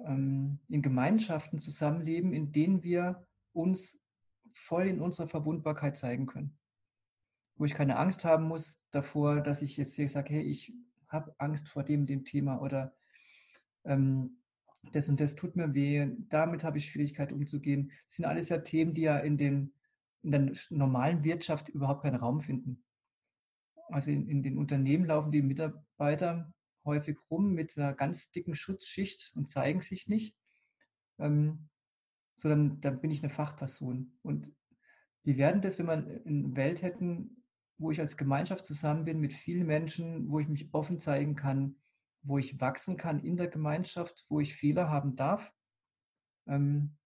ähm, 0.06 0.60
in 0.68 0.82
Gemeinschaften 0.82 1.60
zusammenleben, 1.60 2.34
in 2.34 2.52
denen 2.52 2.84
wir 2.84 3.26
uns 3.54 4.00
voll 4.54 4.88
in 4.88 5.02
unserer 5.02 5.28
Verwundbarkeit 5.28 5.98
zeigen 5.98 6.26
können. 6.26 6.58
Wo 7.56 7.66
ich 7.66 7.74
keine 7.74 7.98
Angst 7.98 8.26
haben 8.26 8.48
muss 8.48 8.82
davor, 8.92 9.42
dass 9.42 9.62
ich 9.62 9.78
jetzt 9.78 9.96
hier 9.96 10.10
sage, 10.10 10.34
hey, 10.34 10.44
ich 10.44 10.74
habe 11.08 11.34
Angst 11.38 11.68
vor 11.68 11.84
dem, 11.84 12.06
dem 12.06 12.26
Thema 12.26 12.62
oder 12.62 12.96
ähm, 13.84 14.38
das 14.94 15.10
und 15.10 15.20
das 15.20 15.36
tut 15.36 15.56
mir 15.56 15.74
weh, 15.74 16.10
damit 16.30 16.64
habe 16.64 16.78
ich 16.78 16.86
Schwierigkeit 16.86 17.32
umzugehen. 17.32 17.92
Das 18.08 18.16
sind 18.16 18.26
alles 18.26 18.50
ja 18.50 18.58
Themen, 18.60 18.94
die 18.94 19.02
ja 19.02 19.20
in, 19.20 19.38
den, 19.38 19.74
in 20.24 20.32
der 20.32 20.52
normalen 20.70 21.24
Wirtschaft 21.24 21.70
überhaupt 21.70 22.02
keinen 22.02 22.16
Raum 22.16 22.42
finden. 22.42 22.84
Also 23.92 24.12
in, 24.12 24.28
in 24.28 24.44
den 24.44 24.58
Unternehmen 24.58 25.06
laufen 25.06 25.32
die 25.32 25.42
Mitarbeiter 25.42 26.54
häufig 26.86 27.18
rum 27.30 27.54
mit 27.54 27.78
einer 27.78 27.94
ganz 27.94 28.32
dicken 28.32 28.56
Schutzschicht 28.56 29.32
und 29.36 29.50
zeigen 29.50 29.82
sich 29.82 30.08
nicht, 30.08 30.36
ähm, 31.20 31.70
sondern 32.34 32.82
dann 32.82 33.02
bin 33.02 33.12
ich 33.12 33.24
eine 33.24 33.32
Fachperson. 33.32 34.18
Und 34.24 34.56
wie 35.24 35.38
werden 35.38 35.62
das, 35.62 35.78
wenn 35.78 35.86
wir 35.88 35.94
eine 35.94 36.56
Welt 36.56 36.82
hätten, 36.82 37.44
wo 37.78 37.92
ich 37.92 38.00
als 38.00 38.18
Gemeinschaft 38.18 38.66
zusammen 38.66 39.06
bin 39.06 39.20
mit 39.20 39.34
vielen 39.34 39.68
Menschen, 39.68 40.30
wo 40.30 40.40
ich 40.40 40.48
mich 40.48 40.74
offen 40.74 41.00
zeigen 41.00 41.36
kann, 41.36 41.76
wo 42.24 42.38
ich 42.38 42.60
wachsen 42.62 42.98
kann 42.98 43.24
in 43.24 43.38
der 43.38 43.48
Gemeinschaft, 43.48 44.26
wo 44.30 44.40
ich 44.40 44.56
Fehler 44.56 44.90
haben 44.90 45.16
darf, 45.16 45.52
ähm, 46.48 46.98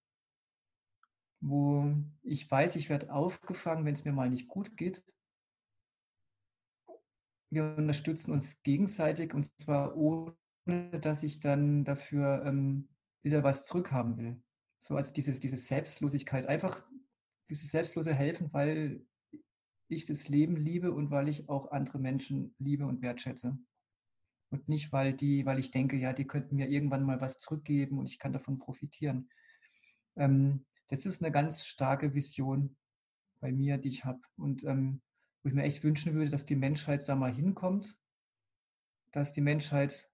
wo 1.41 1.93
ich 2.23 2.49
weiß, 2.49 2.75
ich 2.75 2.89
werde 2.89 3.13
aufgefangen, 3.13 3.85
wenn 3.85 3.93
es 3.93 4.05
mir 4.05 4.11
mal 4.11 4.29
nicht 4.29 4.47
gut 4.47 4.75
geht 4.77 5.03
wir 7.49 7.75
unterstützen 7.77 8.31
uns 8.31 8.61
gegenseitig 8.63 9.33
und 9.33 9.49
zwar 9.59 9.95
ohne, 9.95 10.35
dass 11.01 11.23
ich 11.23 11.39
dann 11.39 11.83
dafür 11.83 12.43
ähm, 12.45 12.89
wieder 13.23 13.43
was 13.43 13.65
zurückhaben 13.65 14.17
will. 14.17 14.41
So, 14.77 14.95
also 14.95 15.13
diese, 15.13 15.33
diese 15.33 15.57
Selbstlosigkeit, 15.57 16.47
einfach 16.47 16.83
dieses 17.49 17.69
selbstlose 17.69 18.13
Helfen, 18.13 18.51
weil 18.53 19.05
ich 19.87 20.05
das 20.05 20.27
Leben 20.27 20.55
liebe 20.55 20.91
und 20.91 21.11
weil 21.11 21.29
ich 21.29 21.47
auch 21.49 21.71
andere 21.71 21.99
Menschen 21.99 22.55
liebe 22.59 22.85
und 22.85 23.01
wertschätze. 23.01 23.57
Und 24.51 24.69
nicht, 24.69 24.91
weil 24.91 25.13
die, 25.13 25.45
weil 25.45 25.59
ich 25.59 25.71
denke, 25.71 25.97
ja, 25.97 26.13
die 26.13 26.25
könnten 26.25 26.55
mir 26.55 26.69
irgendwann 26.69 27.03
mal 27.03 27.21
was 27.21 27.39
zurückgeben 27.39 27.99
und 27.99 28.07
ich 28.07 28.19
kann 28.19 28.33
davon 28.33 28.57
profitieren. 28.57 29.29
Ähm, 30.15 30.65
das 30.87 31.05
ist 31.05 31.23
eine 31.23 31.31
ganz 31.31 31.65
starke 31.65 32.13
Vision 32.13 32.75
bei 33.39 33.51
mir, 33.51 33.77
die 33.77 33.89
ich 33.89 34.05
habe. 34.05 34.21
Und 34.37 34.63
ähm, 34.63 35.01
wo 35.45 35.49
ich 35.49 35.53
mir 35.53 35.63
echt 35.63 35.83
wünschen 35.83 36.15
würde, 36.15 36.31
dass 36.31 36.47
die 36.47 36.55
Menschheit 36.55 37.07
da 37.07 37.13
mal 37.15 37.31
hinkommt, 37.31 37.95
dass 39.11 39.31
die 39.31 39.41
Menschheit 39.41 40.09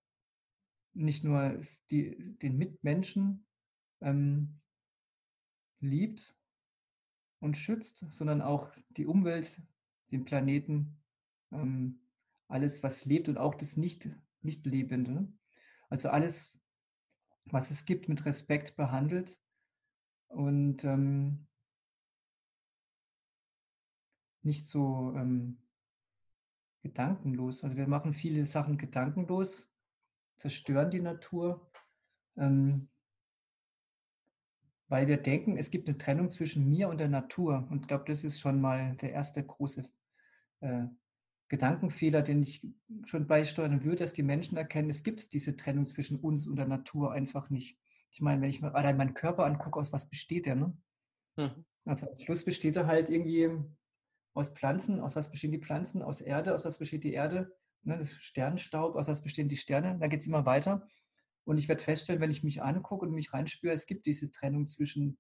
nicht 0.93 1.23
nur 1.23 1.61
die, 1.89 2.37
den 2.39 2.57
Mitmenschen 2.57 3.47
ähm, 4.01 4.59
liebt 5.79 6.37
und 7.39 7.55
schützt, 7.55 8.05
sondern 8.09 8.41
auch 8.41 8.75
die 8.89 9.05
Umwelt, 9.05 9.61
den 10.11 10.25
Planeten, 10.25 11.01
ähm, 11.53 12.01
alles, 12.49 12.83
was 12.83 13.05
lebt 13.05 13.29
und 13.29 13.37
auch 13.37 13.55
das 13.55 13.77
nicht, 13.77 14.09
nicht. 14.41 14.67
Also 15.87 16.09
alles, 16.09 16.59
was 17.45 17.71
es 17.71 17.85
gibt, 17.85 18.09
mit 18.09 18.25
Respekt 18.25 18.75
behandelt 18.75 19.39
und 20.27 20.83
ähm, 20.83 21.47
nicht 24.43 24.67
so 24.67 25.13
ähm, 25.15 25.57
gedankenlos. 26.81 27.63
Also 27.63 27.77
wir 27.77 27.87
machen 27.87 28.13
viele 28.13 28.45
Sachen 28.45 28.77
gedankenlos, 28.77 29.71
zerstören 30.37 30.91
die 30.91 31.01
Natur, 31.01 31.71
ähm, 32.37 32.89
weil 34.87 35.07
wir 35.07 35.17
denken, 35.17 35.57
es 35.57 35.71
gibt 35.71 35.87
eine 35.87 35.97
Trennung 35.97 36.29
zwischen 36.29 36.67
mir 36.67 36.89
und 36.89 36.97
der 36.97 37.07
Natur. 37.07 37.67
Und 37.69 37.81
ich 37.81 37.87
glaube, 37.87 38.05
das 38.07 38.23
ist 38.23 38.39
schon 38.39 38.59
mal 38.59 38.95
der 38.97 39.13
erste 39.13 39.43
große 39.43 39.89
äh, 40.59 40.85
Gedankenfehler, 41.47 42.21
den 42.21 42.43
ich 42.43 42.65
schon 43.05 43.27
beisteuern 43.27 43.83
würde, 43.83 43.97
dass 43.97 44.13
die 44.13 44.23
Menschen 44.23 44.57
erkennen, 44.57 44.89
es 44.89 45.03
gibt 45.03 45.33
diese 45.33 45.55
Trennung 45.55 45.85
zwischen 45.85 46.19
uns 46.19 46.47
und 46.47 46.55
der 46.55 46.67
Natur 46.67 47.11
einfach 47.11 47.49
nicht. 47.49 47.77
Ich 48.11 48.21
meine, 48.21 48.41
wenn 48.41 48.49
ich 48.49 48.61
mir 48.61 48.73
allein 48.73 48.97
meinen 48.97 49.13
Körper 49.13 49.45
angucke, 49.45 49.79
aus 49.79 49.93
was 49.93 50.09
besteht 50.09 50.45
der? 50.45 50.55
Ne? 50.55 50.77
Mhm. 51.37 51.65
Also 51.85 52.07
am 52.07 52.15
Schluss 52.15 52.43
besteht 52.43 52.75
er 52.75 52.87
halt 52.87 53.09
irgendwie 53.09 53.49
aus 54.33 54.49
Pflanzen, 54.49 54.99
aus 54.99 55.15
was 55.15 55.29
bestehen 55.29 55.51
die 55.51 55.59
Pflanzen, 55.59 56.01
aus 56.01 56.21
Erde, 56.21 56.53
aus 56.55 56.65
was 56.65 56.77
besteht 56.77 57.03
die 57.03 57.13
Erde, 57.13 57.55
ne, 57.83 58.05
Sternstaub, 58.05 58.95
aus 58.95 59.07
was 59.07 59.23
bestehen 59.23 59.49
die 59.49 59.57
Sterne, 59.57 59.97
da 59.99 60.07
geht 60.07 60.21
es 60.21 60.27
immer 60.27 60.45
weiter. 60.45 60.87
Und 61.43 61.57
ich 61.57 61.67
werde 61.67 61.83
feststellen, 61.83 62.21
wenn 62.21 62.31
ich 62.31 62.43
mich 62.43 62.61
angucke 62.61 63.05
und 63.05 63.13
mich 63.13 63.33
reinspüre, 63.33 63.73
es 63.73 63.87
gibt 63.87 64.05
diese 64.05 64.31
Trennung 64.31 64.67
zwischen 64.67 65.17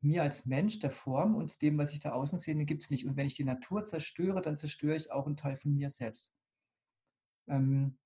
mir 0.00 0.22
als 0.22 0.46
Mensch, 0.46 0.78
der 0.78 0.90
Form 0.90 1.34
und 1.34 1.60
dem, 1.62 1.78
was 1.78 1.92
ich 1.92 2.00
da 2.00 2.12
außen 2.12 2.38
sehe, 2.38 2.54
gibt 2.64 2.84
es 2.84 2.90
nicht. 2.90 3.06
Und 3.06 3.16
wenn 3.16 3.26
ich 3.26 3.34
die 3.34 3.44
Natur 3.44 3.84
zerstöre, 3.84 4.42
dann 4.42 4.56
zerstöre 4.56 4.96
ich 4.96 5.10
auch 5.10 5.26
einen 5.26 5.36
Teil 5.36 5.56
von 5.56 5.74
mir 5.74 5.88
selbst. 5.88 6.32
Ähm 7.48 7.98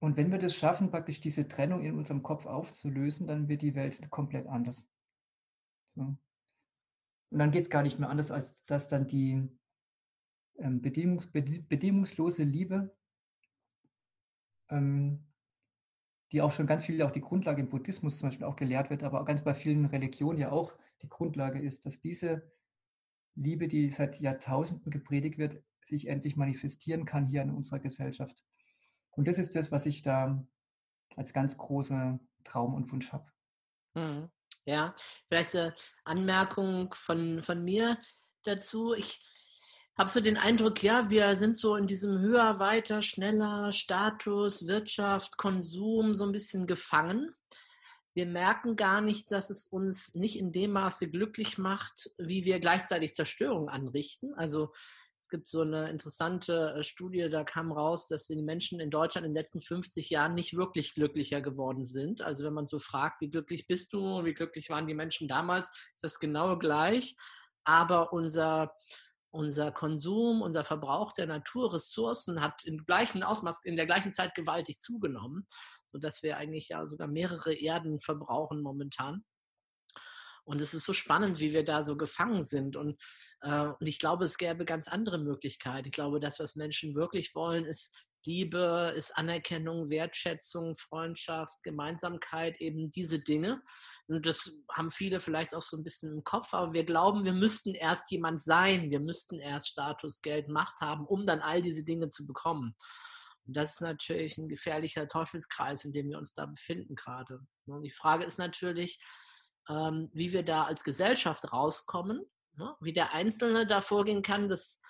und 0.00 0.16
wenn 0.16 0.30
wir 0.30 0.38
das 0.38 0.54
schaffen, 0.54 0.90
praktisch 0.90 1.20
diese 1.20 1.48
Trennung 1.48 1.82
in 1.82 1.96
unserem 1.96 2.22
Kopf 2.22 2.46
aufzulösen, 2.46 3.26
dann 3.26 3.48
wird 3.48 3.62
die 3.62 3.74
Welt 3.74 4.10
komplett 4.10 4.46
anders. 4.46 4.86
So. 5.88 6.14
Und 7.34 7.40
dann 7.40 7.50
geht 7.50 7.64
es 7.64 7.70
gar 7.70 7.82
nicht 7.82 7.98
mehr 7.98 8.08
anders, 8.10 8.30
als 8.30 8.64
dass 8.64 8.86
dann 8.86 9.08
die 9.08 9.50
ähm, 10.56 10.80
bedingungs 10.80 11.26
bedingungslose 11.32 12.44
Liebe, 12.44 12.96
ähm, 14.68 15.26
die 16.30 16.40
auch 16.42 16.52
schon 16.52 16.68
ganz 16.68 16.84
viel, 16.84 17.02
auch 17.02 17.10
die 17.10 17.20
Grundlage 17.20 17.60
im 17.60 17.70
Buddhismus 17.70 18.18
zum 18.18 18.28
Beispiel 18.28 18.46
auch 18.46 18.54
gelehrt 18.54 18.88
wird, 18.88 19.02
aber 19.02 19.20
auch 19.20 19.24
ganz 19.24 19.42
bei 19.42 19.52
vielen 19.52 19.84
Religionen 19.86 20.38
ja 20.38 20.52
auch 20.52 20.74
die 21.02 21.08
Grundlage 21.08 21.58
ist, 21.58 21.84
dass 21.84 22.00
diese 22.00 22.52
Liebe, 23.34 23.66
die 23.66 23.90
seit 23.90 24.20
Jahrtausenden 24.20 24.92
gepredigt 24.92 25.36
wird, 25.36 25.60
sich 25.88 26.06
endlich 26.06 26.36
manifestieren 26.36 27.04
kann 27.04 27.26
hier 27.26 27.42
in 27.42 27.50
unserer 27.50 27.80
Gesellschaft. 27.80 28.44
Und 29.10 29.26
das 29.26 29.40
ist 29.40 29.56
das, 29.56 29.72
was 29.72 29.86
ich 29.86 30.02
da 30.02 30.46
als 31.16 31.32
ganz 31.32 31.58
großer 31.58 32.20
Traum 32.44 32.74
und 32.74 32.92
Wunsch 32.92 33.12
habe. 33.12 33.26
Mhm. 33.94 34.30
Ja, 34.66 34.94
vielleicht 35.28 35.54
eine 35.56 35.74
Anmerkung 36.04 36.94
von, 36.94 37.42
von 37.42 37.62
mir 37.62 37.98
dazu. 38.44 38.94
Ich 38.94 39.20
habe 39.96 40.08
so 40.08 40.20
den 40.20 40.36
Eindruck, 40.36 40.82
ja, 40.82 41.10
wir 41.10 41.36
sind 41.36 41.56
so 41.56 41.76
in 41.76 41.86
diesem 41.86 42.18
höher, 42.18 42.58
weiter, 42.58 43.02
schneller 43.02 43.72
Status, 43.72 44.66
Wirtschaft, 44.66 45.36
Konsum 45.36 46.14
so 46.14 46.24
ein 46.24 46.32
bisschen 46.32 46.66
gefangen. 46.66 47.30
Wir 48.14 48.26
merken 48.26 48.76
gar 48.76 49.00
nicht, 49.00 49.30
dass 49.32 49.50
es 49.50 49.66
uns 49.66 50.14
nicht 50.14 50.38
in 50.38 50.52
dem 50.52 50.72
Maße 50.72 51.10
glücklich 51.10 51.58
macht, 51.58 52.10
wie 52.16 52.44
wir 52.44 52.60
gleichzeitig 52.60 53.14
Zerstörung 53.14 53.68
anrichten. 53.68 54.34
Also 54.34 54.72
es 55.24 55.30
gibt 55.30 55.48
so 55.48 55.62
eine 55.62 55.88
interessante 55.88 56.74
äh, 56.76 56.84
Studie, 56.84 57.30
da 57.30 57.44
kam 57.44 57.72
raus, 57.72 58.08
dass 58.08 58.26
die 58.26 58.36
Menschen 58.42 58.78
in 58.78 58.90
Deutschland 58.90 59.26
in 59.26 59.32
den 59.32 59.38
letzten 59.38 59.58
50 59.58 60.10
Jahren 60.10 60.34
nicht 60.34 60.54
wirklich 60.54 60.92
glücklicher 60.92 61.40
geworden 61.40 61.82
sind. 61.82 62.20
Also 62.20 62.44
wenn 62.44 62.52
man 62.52 62.66
so 62.66 62.78
fragt, 62.78 63.22
wie 63.22 63.30
glücklich 63.30 63.66
bist 63.66 63.94
du 63.94 64.18
und 64.18 64.26
wie 64.26 64.34
glücklich 64.34 64.68
waren 64.68 64.86
die 64.86 64.92
Menschen 64.92 65.26
damals, 65.26 65.70
ist 65.94 66.04
das 66.04 66.20
genau 66.20 66.58
gleich. 66.58 67.16
Aber 67.64 68.12
unser, 68.12 68.74
unser 69.30 69.72
Konsum, 69.72 70.42
unser 70.42 70.62
Verbrauch 70.62 71.14
der 71.14 71.26
Naturressourcen 71.26 72.42
hat 72.42 72.62
im 72.64 72.84
gleichen 72.84 73.22
Ausmaß, 73.22 73.64
in 73.64 73.76
der 73.76 73.86
gleichen 73.86 74.10
Zeit 74.10 74.34
gewaltig 74.34 74.78
zugenommen, 74.78 75.46
sodass 75.90 76.22
wir 76.22 76.36
eigentlich 76.36 76.68
ja 76.68 76.84
sogar 76.84 77.08
mehrere 77.08 77.54
Erden 77.54 77.98
verbrauchen 77.98 78.60
momentan. 78.60 79.24
Und 80.44 80.60
es 80.60 80.74
ist 80.74 80.84
so 80.84 80.92
spannend, 80.92 81.40
wie 81.40 81.54
wir 81.54 81.64
da 81.64 81.82
so 81.82 81.96
gefangen 81.96 82.44
sind. 82.44 82.76
Und, 82.76 83.00
und 83.44 83.86
ich 83.86 83.98
glaube, 83.98 84.24
es 84.24 84.38
gäbe 84.38 84.64
ganz 84.64 84.88
andere 84.88 85.18
Möglichkeiten. 85.18 85.88
Ich 85.88 85.92
glaube, 85.92 86.20
das, 86.20 86.40
was 86.40 86.56
Menschen 86.56 86.94
wirklich 86.94 87.34
wollen, 87.34 87.66
ist 87.66 87.94
Liebe, 88.24 88.92
ist 88.96 89.16
Anerkennung, 89.18 89.90
Wertschätzung, 89.90 90.74
Freundschaft, 90.76 91.62
Gemeinsamkeit, 91.62 92.58
eben 92.60 92.90
diese 92.90 93.18
Dinge. 93.18 93.62
Und 94.06 94.24
das 94.24 94.62
haben 94.72 94.90
viele 94.90 95.20
vielleicht 95.20 95.54
auch 95.54 95.62
so 95.62 95.76
ein 95.76 95.84
bisschen 95.84 96.12
im 96.12 96.24
Kopf, 96.24 96.54
aber 96.54 96.72
wir 96.72 96.84
glauben, 96.84 97.24
wir 97.24 97.34
müssten 97.34 97.74
erst 97.74 98.10
jemand 98.10 98.40
sein, 98.40 98.90
wir 98.90 99.00
müssten 99.00 99.40
erst 99.40 99.68
Status, 99.68 100.22
Geld, 100.22 100.48
Macht 100.48 100.80
haben, 100.80 101.06
um 101.06 101.26
dann 101.26 101.40
all 101.40 101.60
diese 101.60 101.84
Dinge 101.84 102.08
zu 102.08 102.26
bekommen. 102.26 102.74
Und 103.46 103.56
das 103.56 103.74
ist 103.74 103.80
natürlich 103.82 104.38
ein 104.38 104.48
gefährlicher 104.48 105.06
Teufelskreis, 105.06 105.84
in 105.84 105.92
dem 105.92 106.08
wir 106.08 106.18
uns 106.18 106.32
da 106.32 106.46
befinden 106.46 106.94
gerade. 106.94 107.40
Und 107.66 107.82
die 107.82 107.90
Frage 107.90 108.24
ist 108.24 108.38
natürlich, 108.38 109.04
ähm, 109.68 110.10
wie 110.14 110.32
wir 110.32 110.42
da 110.42 110.64
als 110.64 110.82
Gesellschaft 110.82 111.52
rauskommen, 111.52 112.24
ne? 112.56 112.74
wie 112.80 112.92
der 112.92 113.12
Einzelne 113.12 113.66
da 113.66 113.80
vorgehen 113.80 114.22
kann, 114.22 114.48
das 114.48 114.80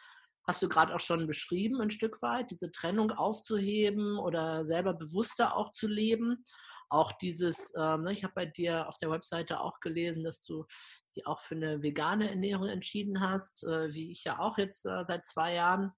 hast 0.46 0.62
du 0.62 0.68
gerade 0.68 0.94
auch 0.94 1.00
schon 1.00 1.26
beschrieben, 1.26 1.80
ein 1.80 1.90
Stück 1.90 2.20
weit, 2.22 2.50
diese 2.50 2.70
Trennung 2.70 3.12
aufzuheben 3.12 4.18
oder 4.18 4.64
selber 4.64 4.94
bewusster 4.94 5.56
auch 5.56 5.70
zu 5.70 5.88
leben. 5.88 6.44
Auch 6.90 7.12
dieses, 7.12 7.72
ähm, 7.76 8.02
ne, 8.02 8.12
ich 8.12 8.24
habe 8.24 8.34
bei 8.34 8.46
dir 8.46 8.86
auf 8.86 8.98
der 8.98 9.10
Webseite 9.10 9.60
auch 9.60 9.80
gelesen, 9.80 10.22
dass 10.22 10.42
du 10.42 10.66
die 11.16 11.26
auch 11.26 11.38
für 11.38 11.54
eine 11.54 11.82
vegane 11.82 12.28
Ernährung 12.28 12.68
entschieden 12.68 13.20
hast, 13.20 13.64
äh, 13.64 13.92
wie 13.94 14.10
ich 14.10 14.24
ja 14.24 14.38
auch 14.38 14.58
jetzt 14.58 14.84
äh, 14.84 15.02
seit 15.04 15.24
zwei 15.24 15.54
Jahren 15.54 15.92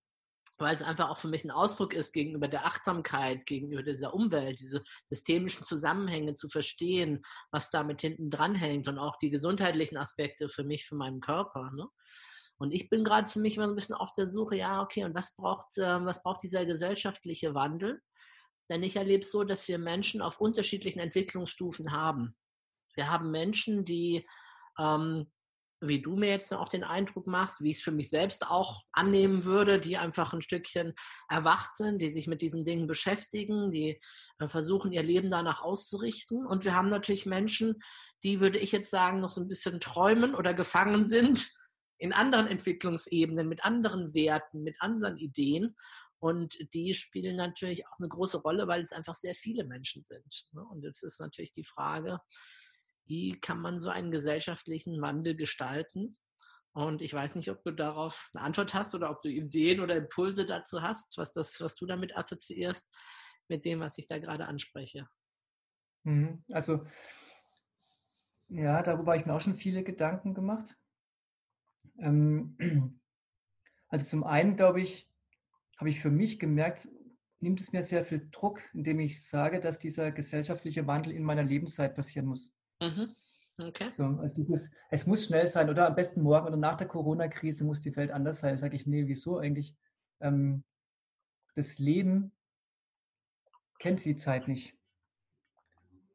weil 0.59 0.75
es 0.75 0.83
einfach 0.83 1.11
auch 1.11 1.19
für 1.19 1.29
mich 1.29 1.45
ein 1.45 1.51
Ausdruck 1.51 1.93
ist 1.93 2.13
gegenüber 2.13 2.49
der 2.49 2.67
Achtsamkeit, 2.67 3.47
gegenüber 3.47 3.83
dieser 3.83 4.15
Umwelt, 4.15 4.59
diese 4.61 4.83
systemischen 5.05 5.65
Zusammenhänge 5.65 6.35
zu 6.35 6.49
verstehen, 6.49 7.25
was 7.51 7.71
damit 7.71 8.01
hinten 8.01 8.31
dran 8.31 8.55
hängt 8.55 8.89
und 8.89 8.99
auch 8.99 9.17
die 9.17 9.31
gesundheitlichen 9.31 9.97
Aspekte 9.97 10.49
für 10.49 10.65
mich, 10.65 10.87
für 10.87 10.95
meinen 10.95 11.21
Körper. 11.21 11.71
Ne? 11.73 11.87
Und 12.59 12.73
ich 12.73 12.89
bin 12.89 13.05
gerade 13.05 13.29
für 13.29 13.41
mich 13.41 13.57
immer 13.57 13.67
ein 13.67 13.75
bisschen 13.75 13.97
auf 13.97 14.13
der 14.13 14.27
Suche, 14.27 14.57
ja, 14.57 14.83
okay, 14.83 15.05
und 15.05 15.15
was 15.15 15.37
braucht, 15.37 15.77
äh, 15.77 16.05
was 16.05 16.23
braucht 16.23 16.43
dieser 16.43 16.65
gesellschaftliche 16.65 17.55
Wandel? 17.55 18.01
Denn 18.71 18.83
ich 18.83 18.97
erlebe 18.97 19.23
es 19.23 19.31
so, 19.31 19.45
dass 19.45 19.69
wir 19.69 19.79
Menschen 19.79 20.23
auf 20.23 20.41
unterschiedlichen 20.41 20.99
Entwicklungsstufen 20.99 21.93
haben. 21.93 22.35
Wir 22.95 23.11
haben 23.11 23.31
Menschen, 23.31 23.85
die 23.85 24.27
ähm, 24.79 25.31
wie 25.81 26.01
du 26.01 26.17
mir 26.17 26.31
jetzt 26.31 26.53
auch 26.53 26.69
den 26.69 26.85
Eindruck 26.85 27.27
machst, 27.27 27.63
wie 27.63 27.71
ich 27.71 27.79
es 27.79 27.83
für 27.83 27.93
mich 27.93 28.09
selbst 28.09 28.47
auch 28.47 28.83
annehmen 28.93 29.45
würde, 29.45 29.81
die 29.81 29.97
einfach 29.97 30.33
ein 30.33 30.43
Stückchen 30.43 30.95
erwacht 31.29 31.75
sind, 31.75 32.01
die 32.01 32.09
sich 32.09 32.27
mit 32.27 32.43
diesen 32.43 32.65
Dingen 32.65 32.87
beschäftigen, 32.87 33.71
die 33.71 34.01
äh, 34.39 34.47
versuchen, 34.47 34.93
ihr 34.93 35.03
Leben 35.03 35.31
danach 35.31 35.63
auszurichten. 35.63 36.47
Und 36.47 36.65
wir 36.65 36.75
haben 36.75 36.89
natürlich 36.89 37.27
Menschen, 37.27 37.83
die, 38.23 38.41
würde 38.41 38.59
ich 38.59 38.73
jetzt 38.73 38.91
sagen, 38.91 39.21
noch 39.21 39.31
so 39.31 39.41
ein 39.41 39.49
bisschen 39.49 39.81
träumen 39.81 40.35
oder 40.35 40.55
gefangen 40.55 41.05
sind 41.05 41.51
in 41.99 42.13
anderen 42.13 42.47
Entwicklungsebenen, 42.47 43.49
mit 43.49 43.65
anderen 43.65 44.15
Werten, 44.15 44.63
mit 44.63 44.81
anderen 44.81 45.19
Ideen. 45.19 45.77
Und 46.19 46.57
die 46.75 46.95
spielen 46.95 47.37
natürlich 47.37 47.87
auch 47.87 47.99
eine 47.99 48.09
große 48.09 48.39
Rolle, 48.39 48.67
weil 48.67 48.81
es 48.81 48.93
einfach 48.93 49.15
sehr 49.15 49.35
viele 49.35 49.65
Menschen 49.65 50.03
sind. 50.03 50.47
Ne? 50.53 50.65
Und 50.65 50.83
jetzt 50.83 51.03
ist 51.03 51.21
natürlich 51.21 51.53
die 51.53 51.65
Frage, 51.65 52.21
wie 53.07 53.39
kann 53.41 53.61
man 53.61 53.79
so 53.79 53.89
einen 53.89 54.11
gesellschaftlichen 54.11 55.01
Wandel 55.01 55.37
gestalten? 55.37 56.17
Und 56.73 57.01
ich 57.01 57.15
weiß 57.15 57.37
nicht, 57.37 57.51
ob 57.51 57.63
du 57.63 57.71
darauf 57.71 58.31
eine 58.35 58.45
Antwort 58.45 58.75
hast 58.75 58.95
oder 58.95 59.11
ob 59.11 59.23
du 59.23 59.31
Ideen 59.31 59.81
oder 59.81 59.97
Impulse 59.97 60.45
dazu 60.45 60.83
hast, 60.83 61.17
was, 61.17 61.33
das, 61.33 61.61
was 61.61 61.75
du 61.75 61.87
damit 61.87 62.15
assoziierst 62.17 62.95
mit 63.49 63.65
dem, 63.65 63.81
was 63.81 63.97
ich 63.97 64.07
da 64.07 64.19
gerade 64.19 64.47
anspreche. 64.47 65.09
Mhm. 66.05 66.45
Also, 66.53 66.87
ja, 68.49 68.83
darüber 68.83 69.13
habe 69.13 69.21
ich 69.21 69.27
mir 69.27 69.35
auch 69.35 69.41
schon 69.41 69.57
viele 69.57 69.85
Gedanken 69.85 70.35
gemacht. 70.35 70.77
Ähm, 71.99 72.57
also 73.89 74.07
zum 74.07 74.25
einen, 74.25 74.57
glaube 74.57 74.83
ich, 74.83 75.11
habe 75.79 75.91
ich 75.91 76.01
für 76.01 76.11
mich 76.11 76.39
gemerkt, 76.39 76.89
nimmt 77.41 77.61
es 77.61 77.73
mir 77.73 77.83
sehr 77.83 78.05
viel 78.05 78.29
Druck, 78.31 78.61
indem 78.73 79.01
ich 79.01 79.27
sage, 79.29 79.61
dass 79.61 79.79
dieser 79.79 80.13
gesellschaftliche 80.13 80.87
Wandel 80.87 81.13
in 81.13 81.25
meiner 81.25 81.43
Lebenszeit 81.43 81.95
passieren 81.95 82.27
muss. 82.27 82.56
Mhm. 82.81 83.15
Okay. 83.63 83.91
So, 83.91 84.05
also 84.05 84.37
dieses, 84.37 84.71
es 84.91 85.07
muss 85.07 85.25
schnell 85.25 85.49
sein 85.49 85.71
oder 85.71 85.87
am 85.87 85.95
besten 85.95 86.21
morgen 86.21 86.47
oder 86.47 86.59
nach 86.59 86.77
der 86.77 86.89
Corona-Krise 86.89 87.65
muss 87.65 87.81
die 87.81 87.97
Welt 87.97 88.11
anders 88.11 88.41
sein. 88.41 88.55
Da 88.55 88.59
sage 88.59 88.77
ich, 88.77 88.87
nee, 88.87 89.07
wieso 89.07 89.39
eigentlich? 89.39 89.75
Ähm, 90.21 90.63
das 91.55 91.79
Leben 91.79 92.33
kennt 93.79 94.05
die 94.05 94.17
Zeit 94.17 94.47
nicht. 94.47 94.77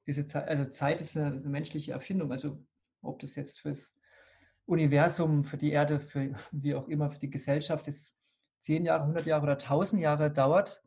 Diese 0.06 0.28
Zeit, 0.28 0.47
also 0.47 0.69
Zeit 0.69 1.02
ist 1.02 1.17
eine, 1.17 1.38
eine, 1.38 1.50
menschliche 1.50 1.93
Erfindung. 1.93 2.32
Also 2.32 2.63
ob 3.02 3.19
das 3.19 3.36
jetzt 3.36 3.60
fürs 3.60 3.95
Universum, 4.65 5.43
für 5.43 5.58
die 5.58 5.71
Erde, 5.71 6.00
für 6.00 6.36
wie 6.52 6.76
auch 6.76 6.88
immer, 6.88 7.12
für 7.12 7.19
die 7.19 7.32
Gesellschaft 7.32 7.88
ist 7.88 8.15
zehn 8.60 8.86
Jahre, 8.86 9.02
100 9.02 9.26
Jahre 9.26 9.43
oder 9.43 9.58
1000 9.58 10.02
Jahre 10.02 10.32
dauert, 10.32 10.84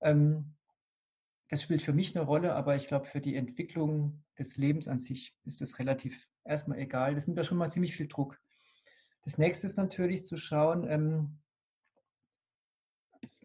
ähm, 0.00 0.54
das 1.48 1.62
spielt 1.62 1.82
für 1.82 1.92
mich 1.92 2.14
eine 2.16 2.26
Rolle, 2.26 2.54
aber 2.54 2.76
ich 2.76 2.86
glaube, 2.86 3.06
für 3.06 3.20
die 3.20 3.36
Entwicklung 3.36 4.22
des 4.38 4.56
Lebens 4.56 4.86
an 4.86 4.98
sich 4.98 5.34
ist 5.44 5.60
das 5.60 5.78
relativ 5.78 6.28
erstmal 6.44 6.78
egal. 6.78 7.14
Das 7.14 7.26
nimmt 7.26 7.38
da 7.38 7.44
schon 7.44 7.58
mal 7.58 7.70
ziemlich 7.70 7.96
viel 7.96 8.08
Druck. 8.08 8.38
Das 9.22 9.38
nächste 9.38 9.66
ist 9.66 9.76
natürlich 9.76 10.24
zu 10.24 10.36
schauen, 10.36 10.86
ähm, 10.88 11.40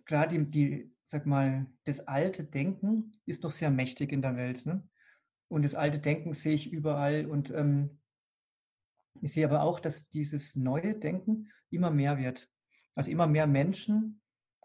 klar, 0.05 0.27
die, 0.27 0.45
die, 0.49 0.93
sag 1.05 1.25
mal, 1.25 1.65
das 1.85 2.01
alte 2.01 2.43
Denken 2.43 3.13
ist 3.25 3.43
noch 3.43 3.51
sehr 3.51 3.71
mächtig 3.71 4.11
in 4.11 4.21
der 4.21 4.35
Welt. 4.35 4.65
Ne? 4.65 4.87
Und 5.47 5.63
das 5.63 5.75
alte 5.75 5.99
Denken 5.99 6.33
sehe 6.33 6.53
ich 6.53 6.71
überall. 6.71 7.25
Und 7.25 7.51
ähm, 7.51 8.01
ich 9.21 9.33
sehe 9.33 9.45
aber 9.45 9.63
auch, 9.63 9.79
dass 9.79 10.09
dieses 10.09 10.55
neue 10.55 10.95
Denken 10.95 11.51
immer 11.69 11.91
mehr 11.91 12.17
wird. 12.17 12.49
Also 12.95 13.09
immer 13.11 13.27
mehr 13.27 13.47
Menschen 13.47 14.21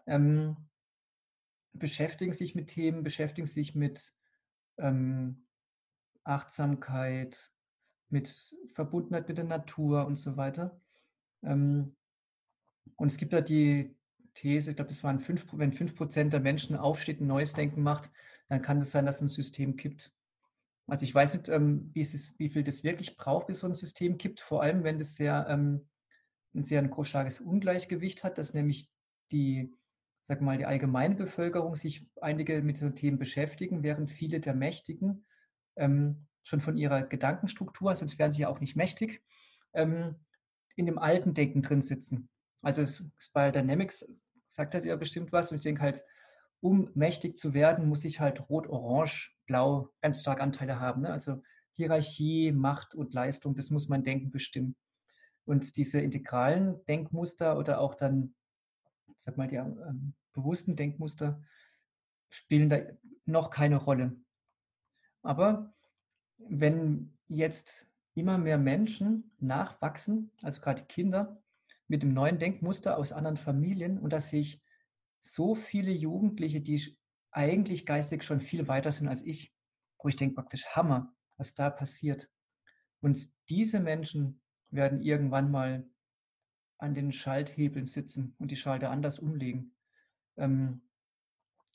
ähm, 0.07 0.68
beschäftigen 1.73 2.33
sich 2.33 2.55
mit 2.55 2.67
Themen, 2.67 3.03
beschäftigen 3.03 3.47
sich 3.47 3.75
mit 3.75 4.13
ähm, 4.77 5.45
Achtsamkeit, 6.23 7.51
mit 8.09 8.53
Verbundenheit 8.73 9.27
mit 9.27 9.37
der 9.37 9.45
Natur 9.45 10.05
und 10.05 10.17
so 10.17 10.37
weiter. 10.37 10.81
Ähm, 11.43 11.95
und 12.95 13.11
es 13.11 13.17
gibt 13.17 13.33
da 13.33 13.41
die 13.41 13.95
These, 14.33 14.71
ich 14.71 14.75
glaube, 14.75 14.91
es 14.91 15.03
waren 15.03 15.19
fünf, 15.19 15.45
wenn 15.51 15.73
fünf 15.73 15.95
Prozent 15.95 16.33
der 16.33 16.39
Menschen 16.39 16.75
aufsteht, 16.75 17.21
ein 17.21 17.27
neues 17.27 17.53
Denken 17.53 17.81
macht, 17.81 18.09
dann 18.47 18.61
kann 18.61 18.79
es 18.79 18.91
sein, 18.91 19.05
dass 19.05 19.21
ein 19.21 19.27
System 19.27 19.75
kippt. 19.75 20.13
Also 20.87 21.03
ich 21.03 21.13
weiß 21.13 21.35
nicht, 21.35 21.49
ähm, 21.49 21.91
wie, 21.93 22.01
es, 22.01 22.33
wie 22.39 22.49
viel 22.49 22.63
das 22.63 22.83
wirklich 22.83 23.15
braucht, 23.15 23.47
bis 23.47 23.59
so 23.59 23.67
ein 23.67 23.75
System 23.75 24.17
kippt, 24.17 24.39
vor 24.39 24.63
allem 24.63 24.83
wenn 24.83 24.97
das 24.97 25.15
sehr, 25.15 25.45
ähm, 25.49 25.87
ein 26.55 26.63
sehr 26.63 26.81
ein 26.81 27.05
starkes 27.05 27.41
Ungleichgewicht 27.41 28.23
hat, 28.23 28.37
dass 28.37 28.53
nämlich 28.53 28.89
die 29.31 29.77
sag 30.29 30.41
mal, 30.41 30.59
die 30.59 30.67
allgemeine 30.67 31.15
Bevölkerung 31.15 31.75
sich 31.75 32.05
einige 32.21 32.61
mit 32.61 32.79
den 32.79 32.95
Themen 32.95 33.17
beschäftigen, 33.17 33.81
während 33.81 34.11
viele 34.11 34.39
der 34.39 34.53
Mächtigen 34.53 35.25
ähm, 35.75 36.27
schon 36.43 36.61
von 36.61 36.77
ihrer 36.77 37.01
Gedankenstruktur, 37.01 37.95
sonst 37.95 38.19
wären 38.19 38.31
sie 38.31 38.43
ja 38.43 38.47
auch 38.47 38.59
nicht 38.59 38.75
mächtig, 38.75 39.23
ähm, 39.73 40.13
in 40.75 40.85
dem 40.85 40.99
alten 40.99 41.33
Denken 41.33 41.63
drin 41.63 41.81
sitzen. 41.81 42.29
Also 42.61 42.85
Spiral 43.17 43.51
Dynamics 43.51 44.07
sagt 44.49 44.75
das 44.75 44.85
ja 44.85 44.95
bestimmt 44.95 45.31
was 45.31 45.49
und 45.49 45.55
ich 45.55 45.63
denke 45.63 45.81
halt, 45.81 46.05
um 46.61 46.91
mächtig 46.93 47.39
zu 47.39 47.55
werden, 47.55 47.89
muss 47.89 48.05
ich 48.05 48.19
halt 48.19 48.49
rot, 48.49 48.67
orange, 48.67 49.35
blau 49.47 49.89
ganz 50.01 50.21
stark 50.21 50.41
Anteile 50.41 50.79
haben. 50.79 51.01
Ne? 51.01 51.11
Also 51.11 51.41
Hierarchie, 51.73 52.51
Macht 52.51 52.93
und 52.93 53.15
Leistung, 53.15 53.55
das 53.55 53.71
muss 53.71 53.89
mein 53.89 54.03
Denken 54.03 54.29
bestimmen. 54.29 54.75
Und 55.45 55.75
diese 55.75 55.99
integralen 55.99 56.85
Denkmuster 56.85 57.57
oder 57.57 57.79
auch 57.79 57.95
dann, 57.95 58.35
sag 59.19 59.37
mal, 59.37 59.47
die 59.47 59.55
ähm, 59.57 60.13
bewussten 60.33 60.75
Denkmuster 60.75 61.41
spielen 62.29 62.69
da 62.69 62.79
noch 63.25 63.49
keine 63.49 63.77
Rolle. 63.77 64.15
Aber 65.21 65.73
wenn 66.37 67.17
jetzt 67.27 67.87
immer 68.15 68.37
mehr 68.37 68.57
Menschen 68.57 69.31
nachwachsen, 69.39 70.31
also 70.41 70.61
gerade 70.61 70.85
Kinder, 70.85 71.41
mit 71.87 72.03
dem 72.03 72.13
neuen 72.13 72.39
Denkmuster 72.39 72.97
aus 72.97 73.11
anderen 73.11 73.37
Familien 73.37 73.99
und 73.99 74.13
da 74.13 74.21
sehe 74.21 74.41
ich 74.41 74.61
so 75.19 75.55
viele 75.55 75.91
Jugendliche, 75.91 76.61
die 76.61 76.97
eigentlich 77.31 77.85
geistig 77.85 78.23
schon 78.23 78.41
viel 78.41 78.67
weiter 78.67 78.91
sind 78.91 79.07
als 79.07 79.21
ich, 79.23 79.53
wo 80.01 80.07
ich 80.07 80.15
denke 80.15 80.35
praktisch 80.35 80.65
Hammer, 80.67 81.13
was 81.37 81.55
da 81.55 81.69
passiert. 81.69 82.29
Und 83.01 83.31
diese 83.49 83.79
Menschen 83.79 84.41
werden 84.69 85.01
irgendwann 85.01 85.51
mal 85.51 85.87
an 86.79 86.95
den 86.95 87.11
Schalthebeln 87.11 87.85
sitzen 87.85 88.35
und 88.39 88.49
die 88.49 88.55
Schalter 88.55 88.89
anders 88.89 89.19
umlegen. 89.19 89.75
Ähm, 90.37 90.81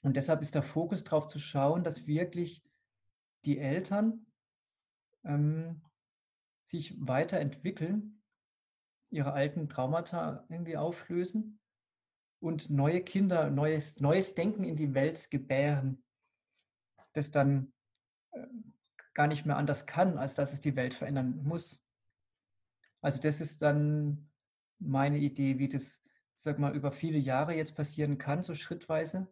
und 0.02 0.16
deshalb 0.16 0.40
ist 0.40 0.54
der 0.54 0.62
Fokus 0.62 1.04
darauf 1.04 1.28
zu 1.28 1.38
schauen, 1.38 1.84
dass 1.84 2.06
wirklich 2.06 2.62
die 3.44 3.58
Eltern 3.58 4.26
ähm, 5.24 5.82
sich 6.64 6.94
weiterentwickeln, 6.98 8.22
ihre 9.10 9.32
alten 9.32 9.68
Traumata 9.68 10.44
irgendwie 10.48 10.76
auflösen 10.76 11.60
und 12.40 12.70
neue 12.70 13.02
Kinder, 13.02 13.50
neues, 13.50 14.00
neues 14.00 14.34
Denken 14.34 14.64
in 14.64 14.76
die 14.76 14.94
Welt 14.94 15.30
gebären, 15.30 16.02
das 17.12 17.30
dann 17.30 17.72
äh, 18.32 18.46
gar 19.12 19.26
nicht 19.26 19.46
mehr 19.46 19.56
anders 19.56 19.86
kann, 19.86 20.18
als 20.18 20.34
dass 20.34 20.52
es 20.52 20.60
die 20.60 20.76
Welt 20.76 20.94
verändern 20.94 21.42
muss. 21.44 21.82
Also 23.00 23.20
das 23.20 23.40
ist 23.40 23.62
dann 23.62 24.30
meine 24.78 25.18
Idee, 25.18 25.58
wie 25.58 25.68
das, 25.68 26.02
sag 26.36 26.58
mal, 26.58 26.74
über 26.74 26.92
viele 26.92 27.18
Jahre 27.18 27.54
jetzt 27.54 27.76
passieren 27.76 28.18
kann, 28.18 28.42
so 28.42 28.54
schrittweise. 28.54 29.28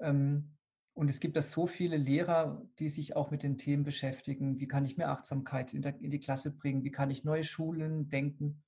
Ähm, 0.00 0.56
und 0.94 1.10
es 1.10 1.18
gibt 1.18 1.36
da 1.36 1.42
so 1.42 1.66
viele 1.66 1.96
Lehrer, 1.96 2.64
die 2.78 2.88
sich 2.88 3.16
auch 3.16 3.32
mit 3.32 3.42
den 3.42 3.58
Themen 3.58 3.82
beschäftigen. 3.82 4.60
Wie 4.60 4.68
kann 4.68 4.84
ich 4.84 4.96
mehr 4.96 5.10
Achtsamkeit 5.10 5.74
in, 5.74 5.82
der, 5.82 5.98
in 6.00 6.10
die 6.10 6.20
Klasse 6.20 6.52
bringen? 6.52 6.84
Wie 6.84 6.92
kann 6.92 7.10
ich 7.10 7.24
neue 7.24 7.42
Schulen 7.42 8.08
denken? 8.08 8.62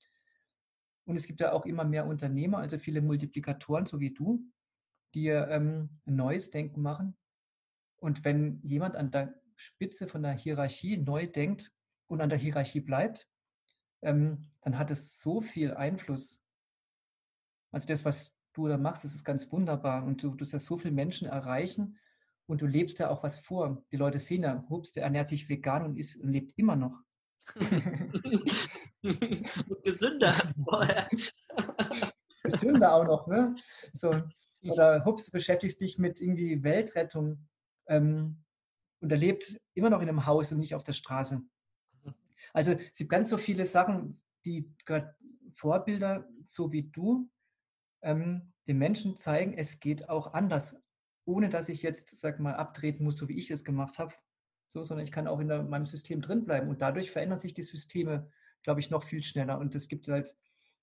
Und 1.05 1.15
es 1.15 1.29
gibt 1.29 1.41
ja 1.41 1.53
auch 1.53 1.67
immer 1.67 1.85
mehr 1.85 2.07
Unternehmer, 2.07 2.59
also 2.59 2.79
viele 2.79 3.01
Multiplikatoren, 3.01 3.87
so 3.87 4.01
wie 4.01 4.13
du, 4.13 4.45
die 5.15 5.29
ähm, 5.29 6.01
ein 6.05 6.17
neues 6.17 6.51
Denken 6.51 6.83
machen. 6.83 7.17
Und 7.99 8.25
wenn 8.25 8.61
jemand 8.63 8.97
an 8.97 9.13
der 9.13 9.41
Spitze 9.55 10.09
von 10.09 10.23
der 10.23 10.33
Hierarchie 10.33 10.97
neu 10.97 11.29
denkt 11.29 11.73
und 12.09 12.21
an 12.21 12.29
der 12.29 12.39
Hierarchie 12.39 12.81
bleibt, 12.81 13.29
ähm, 14.07 14.47
dann 14.63 14.79
hat 14.79 14.91
es 14.91 15.21
so 15.21 15.41
viel 15.41 15.75
Einfluss. 15.75 16.41
Also 17.73 17.89
das, 17.89 18.05
was 18.05 18.33
du 18.55 18.69
da 18.69 18.79
machst, 18.79 19.05
das 19.05 19.15
ist 19.15 19.25
ganz 19.25 19.51
wunderbar. 19.53 20.05
Und 20.05 20.23
du, 20.23 20.31
du 20.35 20.51
wirst 20.51 20.65
so 20.65 20.79
viele 20.79 20.95
Menschen 20.95 21.29
erreichen 21.29 21.99
und 22.47 22.63
du 22.63 22.67
lebst 22.67 23.01
ja 23.01 23.11
auch 23.11 23.23
was 23.23 23.39
vor. 23.39 23.85
Die 23.91 23.97
Leute 23.97 24.19
sehen 24.19 24.45
ja, 24.45 24.65
Hups, 24.71 24.93
der 24.93 25.03
ernährt 25.03 25.29
sich 25.29 25.49
vegan 25.49 25.85
und, 25.85 25.97
ist, 25.97 26.17
und 26.17 26.31
lebt 26.31 26.53
immer 26.57 26.77
noch. 26.77 27.03
gesünder 29.85 30.35
vorher. 30.65 31.09
Gesünder 32.45 32.93
auch 32.95 33.05
noch, 33.05 33.27
ne? 33.27 33.57
So. 33.93 34.11
Oder 34.63 35.05
Hups, 35.05 35.27
du 35.27 35.33
beschäftigst 35.33 35.81
dich 35.81 35.99
mit 35.99 36.21
irgendwie 36.21 36.63
Weltrettung 36.63 37.49
ähm, 37.89 38.45
und 39.01 39.11
er 39.11 39.19
lebt 39.19 39.61
immer 39.75 39.91
noch 39.91 40.01
in 40.01 40.09
einem 40.09 40.27
Haus 40.27 40.53
und 40.53 40.59
nicht 40.59 40.77
auf 40.77 40.85
der 40.85 40.93
Straße. 40.93 41.43
Also 42.57 42.73
es 42.73 42.97
gibt 42.97 43.11
ganz 43.11 43.29
so 43.29 43.37
viele 43.37 43.67
Sachen, 43.67 44.19
die 44.47 44.75
gerade 44.87 45.15
Vorbilder, 45.57 46.27
so 46.47 46.73
wie 46.73 46.85
du, 46.85 47.29
ähm, 48.01 48.55
den 48.67 48.79
Menschen 48.79 49.19
zeigen, 49.19 49.53
es 49.59 49.79
geht 49.79 50.09
auch 50.09 50.33
anders, 50.33 50.75
ohne 51.27 51.51
dass 51.51 51.69
ich 51.69 51.83
jetzt, 51.83 52.19
sag 52.19 52.41
mal, 52.41 52.55
abtreten 52.55 53.05
muss, 53.05 53.19
so 53.19 53.29
wie 53.29 53.37
ich 53.37 53.51
es 53.51 53.63
gemacht 53.63 53.99
habe, 53.99 54.15
so, 54.69 54.85
sondern 54.85 55.05
ich 55.05 55.13
kann 55.13 55.29
auch 55.29 55.39
in 55.39 55.49
der, 55.49 55.65
meinem 55.65 55.85
System 55.85 56.23
drin 56.23 56.47
bleiben. 56.47 56.71
Und 56.71 56.81
dadurch 56.81 57.11
verändern 57.11 57.41
sich 57.41 57.53
die 57.53 57.63
Systeme, 57.63 58.31
glaube 58.63 58.81
ich, 58.81 58.89
noch 58.89 59.05
viel 59.05 59.23
schneller. 59.23 59.59
Und 59.59 59.75
es 59.75 59.87
gibt 59.87 60.09
halt 60.09 60.35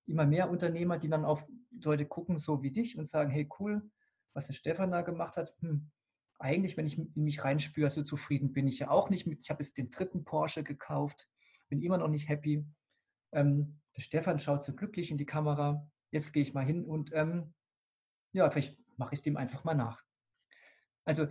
immer 0.05 0.27
mehr 0.27 0.51
Unternehmer, 0.51 0.99
die 0.99 1.09
dann 1.09 1.25
auf 1.25 1.43
Leute 1.71 2.05
gucken, 2.05 2.37
so 2.37 2.61
wie 2.61 2.71
dich, 2.71 2.99
und 2.99 3.07
sagen, 3.07 3.31
hey, 3.31 3.49
cool, 3.59 3.81
was 4.33 4.45
der 4.45 4.53
Stefan 4.53 4.91
da 4.91 5.01
gemacht 5.01 5.37
hat, 5.37 5.55
hm, 5.61 5.89
eigentlich, 6.37 6.77
wenn 6.77 6.85
ich 6.85 6.99
in 6.99 7.23
mich 7.23 7.43
reinspüre, 7.43 7.89
so 7.89 8.03
zufrieden 8.03 8.53
bin 8.53 8.67
ich 8.67 8.77
ja 8.77 8.91
auch 8.91 9.09
nicht 9.09 9.25
mit. 9.25 9.39
Ich 9.41 9.49
habe 9.49 9.63
jetzt 9.63 9.79
den 9.79 9.89
dritten 9.89 10.23
Porsche 10.23 10.63
gekauft, 10.63 11.27
bin 11.73 11.81
immer 11.81 11.97
noch 11.97 12.07
nicht 12.07 12.29
happy. 12.29 12.63
Ähm, 13.31 13.79
der 13.97 14.01
Stefan 14.01 14.37
schaut 14.37 14.63
so 14.63 14.75
glücklich 14.75 15.09
in 15.09 15.17
die 15.17 15.25
Kamera. 15.25 15.89
Jetzt 16.11 16.31
gehe 16.31 16.43
ich 16.43 16.53
mal 16.53 16.65
hin 16.65 16.85
und 16.85 17.11
ähm, 17.13 17.53
ja, 18.31 18.49
vielleicht 18.51 18.77
mache 18.97 19.13
ich 19.13 19.19
es 19.19 19.23
dem 19.23 19.37
einfach 19.37 19.63
mal 19.63 19.73
nach. 19.73 20.03
Also 21.03 21.27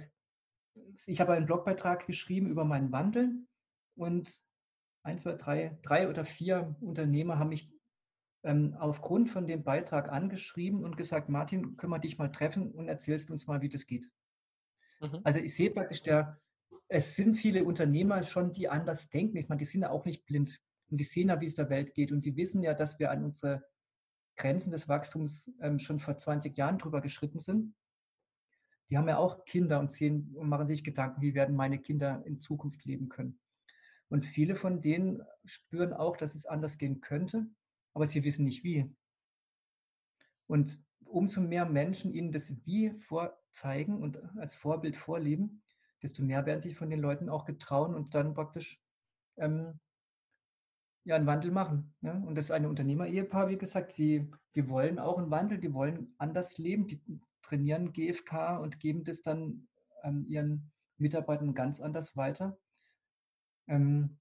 ich 1.07 1.21
habe 1.21 1.33
einen 1.33 1.47
Blogbeitrag 1.47 2.07
geschrieben 2.07 2.49
über 2.49 2.65
meinen 2.65 2.91
Wandel 2.91 3.47
und 3.95 4.37
ein, 5.05 5.19
zwei, 5.19 5.35
drei, 5.35 5.79
drei 5.83 6.09
oder 6.09 6.25
vier 6.25 6.75
Unternehmer 6.81 7.39
haben 7.39 7.51
mich 7.51 7.73
ähm, 8.45 8.77
aufgrund 8.79 9.31
von 9.31 9.47
dem 9.47 9.63
Beitrag 9.63 10.11
angeschrieben 10.11 10.85
und 10.85 10.97
gesagt, 10.97 11.29
Martin, 11.29 11.77
können 11.77 11.93
wir 11.93 12.01
dich 12.01 12.19
mal 12.19 12.33
treffen 12.33 12.73
und 12.73 12.89
erzählst 12.89 13.31
uns 13.31 13.47
mal, 13.47 13.61
wie 13.61 13.69
das 13.69 13.87
geht. 13.87 14.11
Mhm. 15.01 15.21
Also 15.23 15.39
ich 15.39 15.55
sehe 15.55 15.71
praktisch, 15.71 16.03
der, 16.03 16.41
es 16.93 17.17
sind 17.17 17.37
viele 17.37 17.65
Unternehmer 17.65 18.23
schon, 18.23 18.53
die 18.53 18.69
anders 18.69 19.09
denken. 19.09 19.37
Ich 19.37 19.49
meine, 19.49 19.59
die 19.59 19.65
sind 19.65 19.83
ja 19.83 19.91
auch 19.91 20.05
nicht 20.05 20.27
blind 20.27 20.61
und 20.91 20.99
die 20.99 21.05
sehen 21.05 21.29
ja, 21.29 21.41
wie 21.41 21.47
es 21.47 21.55
der 21.55 21.71
Welt 21.71 21.95
geht 21.95 22.13
und 22.13 22.25
die 22.25 22.37
wissen 22.37 22.63
ja, 22.63 22.75
dass 22.75 22.99
wir 22.99 23.11
an 23.11 23.25
unsere 23.25 23.65
Grenzen 24.37 24.71
des 24.71 24.89
Wachstums 24.89 25.51
ähm, 25.61 25.79
schon 25.79 26.01
vor 26.01 26.19
20 26.19 26.57
Jahren 26.57 26.79
drüber 26.79 27.01
geschritten 27.01 27.39
sind 27.39 27.75
die 28.93 28.99
haben 28.99 29.09
ja 29.09 29.17
auch 29.17 29.47
Kinder 29.47 29.81
und, 29.81 29.91
sehen, 29.91 30.37
und 30.37 30.51
machen 30.51 30.69
sich 30.69 30.85
Gedanken, 30.85 31.23
wie 31.23 31.33
werden 31.33 31.57
meine 31.57 31.79
Kinder 31.79 32.23
in 32.27 32.41
Zukunft 32.41 32.85
leben 32.85 33.09
können. 33.09 33.41
Und 34.11 34.27
viele 34.27 34.55
von 34.55 34.83
denen 34.83 35.23
spüren 35.47 35.95
auch, 35.95 36.19
dass 36.19 36.35
es 36.35 36.45
anders 36.45 36.77
gehen 36.77 37.01
könnte, 37.01 37.47
aber 37.95 38.07
sie 38.07 38.23
wissen 38.23 38.45
nicht 38.45 38.65
wie. 38.65 38.95
Und 40.47 40.85
umso 41.07 41.41
mehr 41.41 41.65
Menschen 41.65 42.13
ihnen 42.13 42.33
das 42.33 42.53
Wie 42.67 42.93
vorzeigen 43.01 43.97
und 43.97 44.19
als 44.37 44.55
Vorbild 44.55 44.99
vorleben, 44.99 45.63
desto 46.03 46.23
mehr 46.23 46.47
werden 46.47 46.61
sich 46.61 46.77
von 46.77 46.91
den 46.91 47.01
Leuten 47.01 47.29
auch 47.29 47.45
getrauen 47.45 47.95
und 47.95 48.15
dann 48.15 48.35
praktisch 48.35 48.81
ähm, 49.37 49.79
ja, 51.05 51.17
einen 51.17 51.27
Wandel 51.27 51.51
machen. 51.51 51.95
Ja? 52.01 52.13
Und 52.13 52.35
das 52.35 52.47
ist 52.47 52.51
ein 52.51 52.67
Unternehmer-Ehepaar, 52.67 53.49
wie 53.49 53.59
gesagt, 53.59 53.97
die, 53.99 54.31
die 54.55 54.69
wollen 54.69 54.99
auch 54.99 55.19
einen 55.19 55.31
Wandel, 55.31 55.59
die 55.59 55.73
wollen 55.73 56.15
anders 56.19 56.59
leben, 56.59 56.87
die 56.87 57.01
trainieren 57.43 57.93
GFK 57.93 58.59
und 58.59 58.81
geben 58.81 59.05
das 59.05 59.23
dann 59.23 59.69
ähm, 60.03 60.25
ihren 60.29 60.71
Mitarbeitern 60.99 61.55
ganz 61.55 61.81
anders 61.81 62.17
weiter. 62.17 62.59
Ähm, 63.69 64.19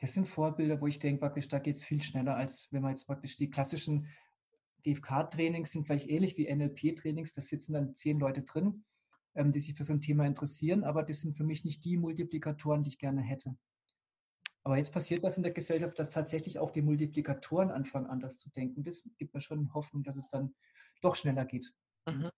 das 0.00 0.14
sind 0.14 0.28
Vorbilder, 0.28 0.80
wo 0.80 0.86
ich 0.86 0.98
denke, 0.98 1.20
praktisch, 1.20 1.48
da 1.48 1.58
geht 1.58 1.76
es 1.76 1.84
viel 1.84 2.02
schneller, 2.02 2.36
als 2.36 2.68
wenn 2.70 2.82
man 2.82 2.92
jetzt 2.92 3.06
praktisch 3.06 3.36
die 3.36 3.50
klassischen 3.50 4.08
GFK-Trainings 4.82 5.72
sind 5.72 5.86
vielleicht 5.86 6.08
ähnlich 6.08 6.38
wie 6.38 6.52
NLP-Trainings, 6.52 7.34
da 7.34 7.42
sitzen 7.42 7.74
dann 7.74 7.94
zehn 7.94 8.18
Leute 8.18 8.42
drin, 8.42 8.84
ähm, 9.40 9.52
die 9.52 9.60
sich 9.60 9.74
für 9.74 9.84
so 9.84 9.92
ein 9.92 10.02
Thema 10.02 10.26
interessieren, 10.26 10.84
aber 10.84 11.02
das 11.02 11.22
sind 11.22 11.36
für 11.36 11.44
mich 11.44 11.64
nicht 11.64 11.82
die 11.84 11.96
Multiplikatoren, 11.96 12.82
die 12.82 12.90
ich 12.90 12.98
gerne 12.98 13.22
hätte. 13.22 13.56
Aber 14.62 14.76
jetzt 14.76 14.92
passiert 14.92 15.22
was 15.22 15.38
in 15.38 15.42
der 15.42 15.52
Gesellschaft, 15.52 15.98
dass 15.98 16.10
tatsächlich 16.10 16.58
auch 16.58 16.70
die 16.70 16.82
Multiplikatoren 16.82 17.70
anfangen, 17.70 18.06
anders 18.06 18.36
zu 18.36 18.50
denken. 18.50 18.84
Das 18.84 19.02
gibt 19.16 19.32
mir 19.32 19.40
schon 19.40 19.72
Hoffnung, 19.72 20.02
dass 20.02 20.16
es 20.16 20.28
dann 20.28 20.54
doch 21.00 21.16
schneller 21.16 21.46
geht. 21.46 21.72
Mhm. 22.06 22.30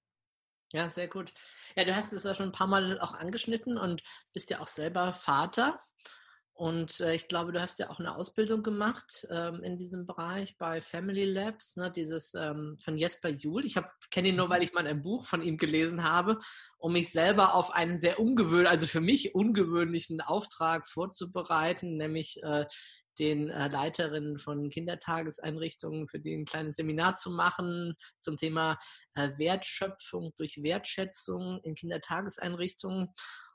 Ja, 0.73 0.89
sehr 0.89 1.09
gut. 1.09 1.35
Ja, 1.75 1.85
du 1.85 1.95
hast 1.95 2.13
es 2.13 2.23
ja 2.23 2.35
schon 2.37 2.51
ein 2.51 2.53
paar 2.53 2.69
Mal 2.69 3.01
auch 3.01 3.15
angeschnitten 3.15 3.77
und 3.77 4.03
bist 4.33 4.49
ja 4.51 4.61
auch 4.61 4.69
selber 4.69 5.13
Vater. 5.13 5.81
Und 6.63 7.01
äh, 7.01 7.17
ich 7.17 7.27
glaube, 7.27 7.51
du 7.51 7.61
hast 7.61 7.81
ja 7.81 7.91
auch 7.91 7.99
eine 7.99 8.15
Ausbildung 8.15 8.63
gemacht 8.63 9.27
ähm, 9.31 9.65
in 9.65 9.79
diesem 9.79 10.07
Bereich 10.07 10.57
bei 10.59 10.81
Family 10.81 11.25
Labs, 11.25 11.75
ne, 11.75 11.91
dieses 11.91 12.35
ähm, 12.35 12.79
von 12.81 12.97
Jesper 12.97 13.31
Juhl. 13.31 13.65
Ich 13.65 13.77
kenne 14.13 14.29
ihn 14.29 14.37
nur, 14.37 14.49
weil 14.49 14.61
mhm. 14.61 14.67
ich 14.67 14.73
mal 14.73 14.87
ein 14.87 15.03
Buch 15.03 15.27
von 15.27 15.43
ihm 15.43 15.57
gelesen 15.57 16.05
habe, 16.05 16.39
um 16.79 16.93
mich 16.93 17.11
selber 17.11 17.55
auf 17.57 17.73
einen 17.73 17.99
sehr 17.99 18.21
ungewöhnlichen, 18.21 18.71
also 18.71 18.87
für 18.87 19.01
mich 19.01 19.35
ungewöhnlichen 19.35 20.21
Auftrag 20.21 20.87
vorzubereiten, 20.87 21.97
nämlich 21.97 22.41
äh, 22.45 22.67
den 23.19 23.51
äh, 23.51 23.67
Leiterinnen 23.67 24.39
von 24.39 24.71
Kindertageseinrichtungen, 24.71 26.07
für 26.07 26.21
die 26.21 26.35
ein 26.35 26.45
kleines 26.45 26.77
Seminar 26.77 27.15
zu 27.15 27.33
machen 27.33 27.95
zum 28.21 28.37
Thema 28.37 28.79
äh, 29.15 29.31
Wertschöpfung 29.37 30.33
durch 30.37 30.63
Wertschätzung 30.63 31.61
in 31.65 31.75
Kindertageseinrichtungen. 31.75 33.09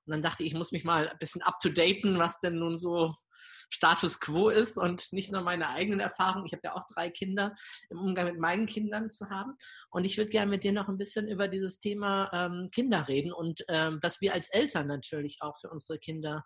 Und 0.08 0.12
dann 0.12 0.22
dachte 0.22 0.43
ich, 0.43 0.51
ich 0.51 0.58
muss 0.58 0.72
mich 0.72 0.84
mal 0.84 1.10
ein 1.10 1.18
bisschen 1.20 1.41
up-to-daten, 1.41 2.18
was 2.18 2.39
denn 2.39 2.58
nun 2.58 2.78
so 2.78 3.14
Status 3.70 4.20
quo 4.20 4.49
ist 4.49 4.78
und 4.78 5.12
nicht 5.12 5.32
nur 5.32 5.41
meine 5.41 5.70
eigenen 5.70 5.99
Erfahrungen. 5.99 6.45
Ich 6.45 6.53
habe 6.53 6.62
ja 6.64 6.76
auch 6.76 6.86
drei 6.93 7.10
Kinder 7.10 7.53
im 7.89 7.99
Umgang 7.99 8.26
mit 8.26 8.39
meinen 8.39 8.66
Kindern 8.66 9.10
zu 9.10 9.30
haben. 9.30 9.55
Und 9.89 10.05
ich 10.05 10.18
würde 10.18 10.32
gerne 10.32 10.49
mit 10.49 10.64
dir 10.64 10.72
noch 10.72 10.88
ein 10.88 10.97
bisschen 10.97 11.28
über 11.28 11.47
dieses 11.47 11.80
Thema 11.80 12.32
ähm, 12.34 12.70
Kinder 12.72 13.08
reden 13.08 13.34
und 13.34 13.64
ähm, 13.68 13.99
was 14.01 14.22
wir 14.22 14.34
als 14.34 14.49
Eltern 14.49 14.88
natürlich 14.88 15.39
auch 15.41 15.58
für 15.60 15.70
unsere 15.70 15.99
Kinder 15.99 16.45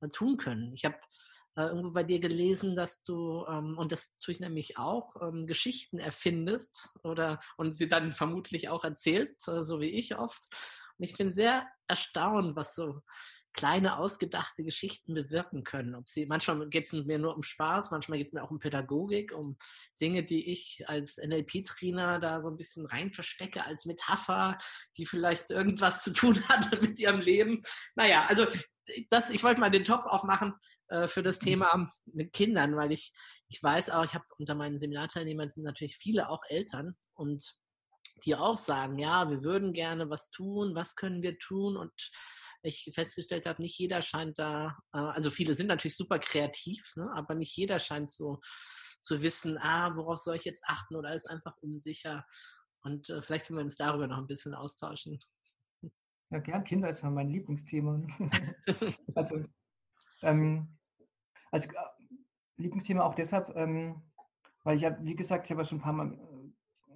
äh, 0.00 0.08
tun 0.08 0.36
können. 0.36 0.72
Ich 0.74 0.84
habe 0.84 0.96
äh, 1.56 1.64
irgendwo 1.64 1.90
bei 1.90 2.02
dir 2.02 2.18
gelesen, 2.18 2.76
dass 2.76 3.02
du, 3.02 3.44
ähm, 3.46 3.76
und 3.76 3.92
das 3.92 4.18
tue 4.18 4.32
ich 4.32 4.40
nämlich 4.40 4.78
auch, 4.78 5.16
ähm, 5.20 5.46
Geschichten 5.46 5.98
erfindest 5.98 6.90
oder 7.02 7.40
und 7.56 7.74
sie 7.74 7.88
dann 7.88 8.12
vermutlich 8.12 8.68
auch 8.68 8.84
erzählst, 8.84 9.48
äh, 9.48 9.62
so 9.62 9.80
wie 9.80 9.90
ich 9.90 10.16
oft. 10.16 10.48
Und 11.02 11.08
ich 11.08 11.16
bin 11.16 11.32
sehr 11.32 11.66
erstaunt, 11.88 12.54
was 12.54 12.76
so 12.76 13.00
kleine 13.52 13.98
ausgedachte 13.98 14.62
Geschichten 14.62 15.14
bewirken 15.14 15.64
können. 15.64 15.96
Ob 15.96 16.08
sie, 16.08 16.26
manchmal 16.26 16.68
geht 16.68 16.84
es 16.84 16.92
mir 16.92 17.18
nur 17.18 17.34
um 17.34 17.42
Spaß, 17.42 17.90
manchmal 17.90 18.18
geht 18.18 18.28
es 18.28 18.32
mir 18.32 18.44
auch 18.44 18.52
um 18.52 18.60
Pädagogik, 18.60 19.32
um 19.32 19.56
Dinge, 20.00 20.22
die 20.22 20.48
ich 20.48 20.84
als 20.86 21.16
NLP-Trainer 21.18 22.20
da 22.20 22.40
so 22.40 22.50
ein 22.50 22.56
bisschen 22.56 22.86
rein 22.86 23.12
verstecke 23.12 23.66
als 23.66 23.84
Metapher, 23.84 24.58
die 24.96 25.04
vielleicht 25.04 25.50
irgendwas 25.50 26.04
zu 26.04 26.12
tun 26.12 26.40
hat 26.48 26.70
mit 26.80 27.00
ihrem 27.00 27.18
Leben. 27.18 27.62
Naja, 27.96 28.24
also 28.26 28.46
das, 29.10 29.30
ich 29.30 29.42
wollte 29.42 29.58
mal 29.58 29.72
den 29.72 29.82
Topf 29.82 30.06
aufmachen 30.06 30.54
äh, 30.86 31.08
für 31.08 31.24
das. 31.24 31.40
Thema 31.40 31.90
mit 32.06 32.32
Kindern, 32.32 32.76
weil 32.76 32.92
ich, 32.92 33.12
ich 33.48 33.60
weiß 33.60 33.90
auch, 33.90 34.04
ich 34.04 34.14
habe 34.14 34.24
unter 34.38 34.54
meinen 34.54 34.78
Seminarteilnehmern 34.78 35.48
sind 35.48 35.64
natürlich 35.64 35.96
viele 35.96 36.28
auch 36.28 36.42
Eltern 36.48 36.94
und 37.14 37.56
die 38.24 38.36
auch 38.36 38.56
sagen, 38.56 38.98
ja, 38.98 39.28
wir 39.30 39.42
würden 39.42 39.72
gerne 39.72 40.10
was 40.10 40.30
tun, 40.30 40.74
was 40.74 40.96
können 40.96 41.22
wir 41.22 41.38
tun 41.38 41.76
und 41.76 41.92
ich 42.62 42.90
festgestellt 42.94 43.46
habe, 43.46 43.60
nicht 43.60 43.78
jeder 43.78 44.02
scheint 44.02 44.38
da, 44.38 44.78
äh, 44.92 44.98
also 44.98 45.30
viele 45.30 45.54
sind 45.54 45.66
natürlich 45.66 45.96
super 45.96 46.18
kreativ, 46.18 46.92
ne, 46.96 47.10
aber 47.14 47.34
nicht 47.34 47.56
jeder 47.56 47.78
scheint 47.78 48.08
so 48.08 48.40
zu 49.00 49.20
wissen, 49.22 49.58
ah, 49.58 49.96
worauf 49.96 50.18
soll 50.18 50.36
ich 50.36 50.44
jetzt 50.44 50.64
achten 50.66 50.94
oder 50.94 51.12
ist 51.12 51.28
einfach 51.28 51.56
unsicher. 51.60 52.24
Und 52.82 53.10
äh, 53.10 53.20
vielleicht 53.20 53.46
können 53.46 53.58
wir 53.58 53.64
uns 53.64 53.76
darüber 53.76 54.06
noch 54.06 54.18
ein 54.18 54.26
bisschen 54.26 54.54
austauschen. 54.54 55.18
Ja, 56.30 56.38
gern, 56.38 56.64
Kinder 56.64 56.88
ist 56.88 57.02
ja 57.02 57.10
mein 57.10 57.28
Lieblingsthema. 57.28 58.00
also, 59.14 59.44
ähm, 60.22 60.78
also 61.50 61.68
äh, 61.68 61.74
Lieblingsthema 62.56 63.02
auch 63.02 63.14
deshalb, 63.14 63.54
ähm, 63.56 64.02
weil 64.64 64.76
ich 64.76 64.82
ja, 64.82 64.96
wie 65.02 65.16
gesagt, 65.16 65.46
ich 65.46 65.50
habe 65.50 65.62
ja 65.62 65.64
schon 65.64 65.78
ein 65.78 65.82
paar 65.82 65.92
Mal 65.92 66.18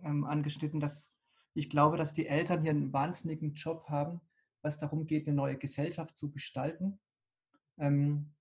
ähm, 0.05 0.25
angeschnitten, 0.25 0.81
dass 0.81 1.16
ich 1.57 1.71
glaube, 1.71 1.97
dass 1.97 2.13
die 2.13 2.27
Eltern 2.27 2.63
hier 2.63 2.71
einen 2.71 2.93
wahnsinnigen 2.93 3.55
Job 3.55 3.89
haben, 3.89 4.21
was 4.63 4.79
darum 4.79 5.07
geht, 5.07 5.27
eine 5.27 5.37
neue 5.37 5.57
Gesellschaft 5.57 6.17
zu 6.17 6.31
gestalten. 6.31 6.99
Ähm, 7.79 8.35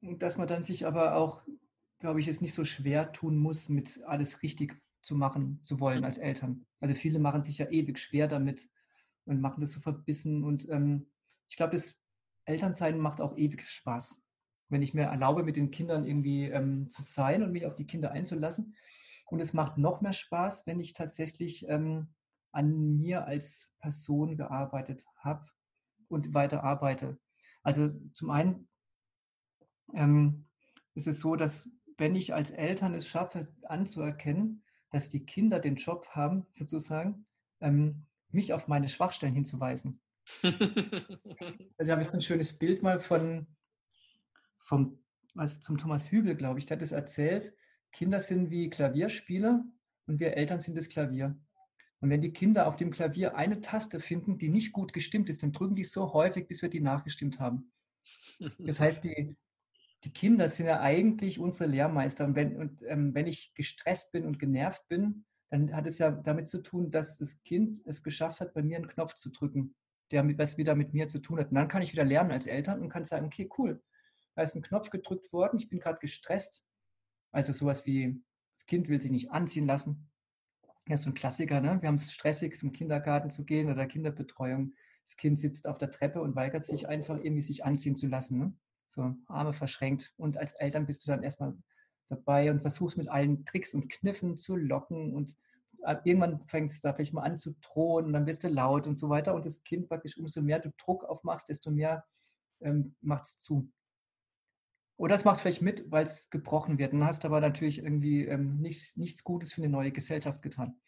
dass 0.00 0.36
man 0.36 0.48
dann 0.48 0.64
sich 0.64 0.84
aber 0.86 1.14
auch, 1.14 1.42
glaube 2.00 2.20
ich, 2.20 2.26
es 2.26 2.40
nicht 2.40 2.54
so 2.54 2.64
schwer 2.64 3.12
tun 3.12 3.38
muss, 3.38 3.68
mit 3.68 4.02
alles 4.04 4.42
richtig 4.42 4.74
zu 5.02 5.14
machen 5.14 5.60
zu 5.62 5.78
wollen 5.78 6.04
als 6.04 6.18
Eltern. 6.18 6.66
Also 6.80 6.94
viele 6.94 7.20
machen 7.20 7.42
sich 7.42 7.58
ja 7.58 7.70
ewig 7.70 7.98
schwer 7.98 8.26
damit 8.26 8.68
und 9.24 9.40
machen 9.40 9.60
das 9.60 9.70
so 9.72 9.80
verbissen. 9.80 10.42
Und 10.42 10.68
ähm, 10.68 11.06
ich 11.48 11.56
glaube, 11.56 11.74
das 11.74 11.96
Elternsein 12.44 12.98
macht 12.98 13.20
auch 13.20 13.36
ewig 13.36 13.68
Spaß. 13.68 14.20
Wenn 14.68 14.82
ich 14.82 14.94
mir 14.94 15.02
erlaube, 15.02 15.44
mit 15.44 15.56
den 15.56 15.70
Kindern 15.70 16.04
irgendwie 16.04 16.46
ähm, 16.46 16.88
zu 16.88 17.02
sein 17.02 17.42
und 17.42 17.52
mich 17.52 17.66
auf 17.66 17.76
die 17.76 17.86
Kinder 17.86 18.10
einzulassen. 18.10 18.74
Und 19.32 19.40
es 19.40 19.54
macht 19.54 19.78
noch 19.78 20.02
mehr 20.02 20.12
Spaß, 20.12 20.66
wenn 20.66 20.78
ich 20.78 20.92
tatsächlich 20.92 21.66
ähm, 21.66 22.08
an 22.52 22.98
mir 22.98 23.24
als 23.24 23.72
Person 23.80 24.36
gearbeitet 24.36 25.06
habe 25.16 25.46
und 26.08 26.34
weiter 26.34 26.62
arbeite. 26.62 27.18
Also 27.62 27.88
zum 28.12 28.28
einen 28.28 28.68
ähm, 29.94 30.44
ist 30.92 31.06
es 31.06 31.20
so, 31.20 31.34
dass 31.34 31.66
wenn 31.96 32.14
ich 32.14 32.34
als 32.34 32.50
Eltern 32.50 32.92
es 32.92 33.08
schaffe, 33.08 33.48
anzuerkennen, 33.62 34.64
dass 34.90 35.08
die 35.08 35.24
Kinder 35.24 35.60
den 35.60 35.76
Job 35.76 36.06
haben, 36.10 36.46
sozusagen, 36.52 37.24
ähm, 37.62 38.04
mich 38.32 38.52
auf 38.52 38.68
meine 38.68 38.90
Schwachstellen 38.90 39.32
hinzuweisen. 39.32 40.02
also 40.42 41.90
habe 41.90 42.02
ich 42.02 42.08
so 42.08 42.18
ein 42.18 42.22
schönes 42.22 42.58
Bild 42.58 42.82
mal 42.82 43.00
von 43.00 43.46
vom, 44.58 45.02
was, 45.32 45.56
vom 45.62 45.78
Thomas 45.78 46.10
Hübel, 46.10 46.36
glaube 46.36 46.58
ich, 46.58 46.66
der 46.66 46.76
hat 46.76 46.82
es 46.82 46.92
erzählt. 46.92 47.54
Kinder 47.92 48.20
sind 48.20 48.50
wie 48.50 48.70
Klavierspieler 48.70 49.64
und 50.06 50.20
wir 50.20 50.36
Eltern 50.36 50.60
sind 50.60 50.76
das 50.76 50.88
Klavier. 50.88 51.36
Und 52.00 52.10
wenn 52.10 52.20
die 52.20 52.32
Kinder 52.32 52.66
auf 52.66 52.76
dem 52.76 52.90
Klavier 52.90 53.36
eine 53.36 53.60
Taste 53.60 54.00
finden, 54.00 54.36
die 54.36 54.48
nicht 54.48 54.72
gut 54.72 54.92
gestimmt 54.92 55.28
ist, 55.28 55.42
dann 55.42 55.52
drücken 55.52 55.76
die 55.76 55.84
so 55.84 56.12
häufig, 56.12 56.48
bis 56.48 56.60
wir 56.60 56.68
die 56.68 56.80
nachgestimmt 56.80 57.38
haben. 57.38 57.72
Das 58.58 58.80
heißt, 58.80 59.04
die, 59.04 59.36
die 60.02 60.12
Kinder 60.12 60.48
sind 60.48 60.66
ja 60.66 60.80
eigentlich 60.80 61.38
unsere 61.38 61.70
Lehrmeister. 61.70 62.24
Und, 62.24 62.34
wenn, 62.34 62.56
und 62.56 62.82
ähm, 62.82 63.14
wenn 63.14 63.28
ich 63.28 63.54
gestresst 63.54 64.10
bin 64.10 64.26
und 64.26 64.40
genervt 64.40 64.86
bin, 64.88 65.24
dann 65.50 65.74
hat 65.76 65.86
es 65.86 65.98
ja 65.98 66.10
damit 66.10 66.48
zu 66.48 66.62
tun, 66.62 66.90
dass 66.90 67.18
das 67.18 67.40
Kind 67.44 67.82
es 67.84 68.02
geschafft 68.02 68.40
hat, 68.40 68.54
bei 68.54 68.62
mir 68.62 68.78
einen 68.78 68.88
Knopf 68.88 69.14
zu 69.14 69.30
drücken, 69.30 69.76
der 70.10 70.24
mit, 70.24 70.38
was 70.38 70.58
wieder 70.58 70.74
mit 70.74 70.94
mir 70.94 71.06
zu 71.06 71.20
tun 71.20 71.38
hat. 71.38 71.50
Und 71.50 71.54
dann 71.54 71.68
kann 71.68 71.82
ich 71.82 71.92
wieder 71.92 72.04
lernen 72.04 72.32
als 72.32 72.46
Eltern 72.46 72.80
und 72.80 72.88
kann 72.88 73.04
sagen, 73.04 73.26
okay, 73.26 73.48
cool, 73.58 73.80
da 74.34 74.42
ist 74.42 74.56
ein 74.56 74.62
Knopf 74.62 74.90
gedrückt 74.90 75.32
worden, 75.32 75.58
ich 75.58 75.68
bin 75.68 75.78
gerade 75.78 75.98
gestresst. 76.00 76.64
Also 77.32 77.52
sowas 77.52 77.86
wie, 77.86 78.22
das 78.54 78.66
Kind 78.66 78.88
will 78.88 79.00
sich 79.00 79.10
nicht 79.10 79.30
anziehen 79.30 79.66
lassen, 79.66 80.10
ja, 80.88 80.96
so 80.96 81.10
ein 81.10 81.14
Klassiker, 81.14 81.60
ne? 81.60 81.80
Wir 81.80 81.88
haben 81.88 81.94
es 81.94 82.12
stressig, 82.12 82.58
zum 82.58 82.72
Kindergarten 82.72 83.30
zu 83.30 83.44
gehen 83.44 83.70
oder 83.70 83.86
Kinderbetreuung. 83.86 84.74
Das 85.04 85.16
Kind 85.16 85.38
sitzt 85.38 85.66
auf 85.66 85.78
der 85.78 85.90
Treppe 85.90 86.20
und 86.20 86.34
weigert 86.34 86.64
sich 86.64 86.88
einfach 86.88 87.18
irgendwie 87.18 87.42
sich 87.42 87.64
anziehen 87.64 87.96
zu 87.96 88.06
lassen. 88.06 88.38
Ne? 88.38 88.52
So 88.88 89.14
Arme 89.26 89.52
verschränkt. 89.52 90.12
Und 90.16 90.36
als 90.36 90.52
Eltern 90.54 90.86
bist 90.86 91.06
du 91.06 91.10
dann 91.10 91.22
erstmal 91.22 91.56
dabei 92.08 92.50
und 92.50 92.60
versuchst 92.60 92.96
mit 92.96 93.08
allen 93.08 93.44
Tricks 93.44 93.74
und 93.74 93.88
Kniffen 93.90 94.36
zu 94.36 94.56
locken 94.56 95.14
und 95.14 95.34
äh, 95.84 95.96
irgendwann 96.04 96.46
fängst 96.46 96.76
du 96.76 96.88
da 96.88 96.94
vielleicht 96.94 97.12
mal 97.12 97.22
an 97.22 97.38
zu 97.38 97.54
drohen 97.62 98.06
und 98.06 98.12
dann 98.12 98.26
wirst 98.26 98.44
du 98.44 98.48
laut 98.48 98.86
und 98.86 98.94
so 98.94 99.08
weiter. 99.08 99.34
Und 99.34 99.46
das 99.46 99.62
Kind 99.62 99.88
praktisch, 99.88 100.16
umso 100.18 100.42
mehr 100.42 100.60
du 100.60 100.72
Druck 100.78 101.04
aufmachst, 101.04 101.48
desto 101.48 101.70
mehr 101.70 102.04
ähm, 102.60 102.94
macht 103.00 103.26
es 103.26 103.38
zu. 103.38 103.70
Oder 105.02 105.16
es 105.16 105.24
macht 105.24 105.40
vielleicht 105.40 105.62
mit, 105.62 105.90
weil 105.90 106.04
es 106.04 106.30
gebrochen 106.30 106.78
wird. 106.78 106.92
Dann 106.92 107.02
hast 107.02 107.24
du 107.24 107.26
aber 107.26 107.40
natürlich 107.40 107.82
irgendwie 107.82 108.24
ähm, 108.24 108.60
nichts, 108.60 108.96
nichts 108.96 109.24
Gutes 109.24 109.52
für 109.52 109.60
eine 109.60 109.68
neue 109.68 109.90
Gesellschaft 109.90 110.42
getan. 110.42 110.80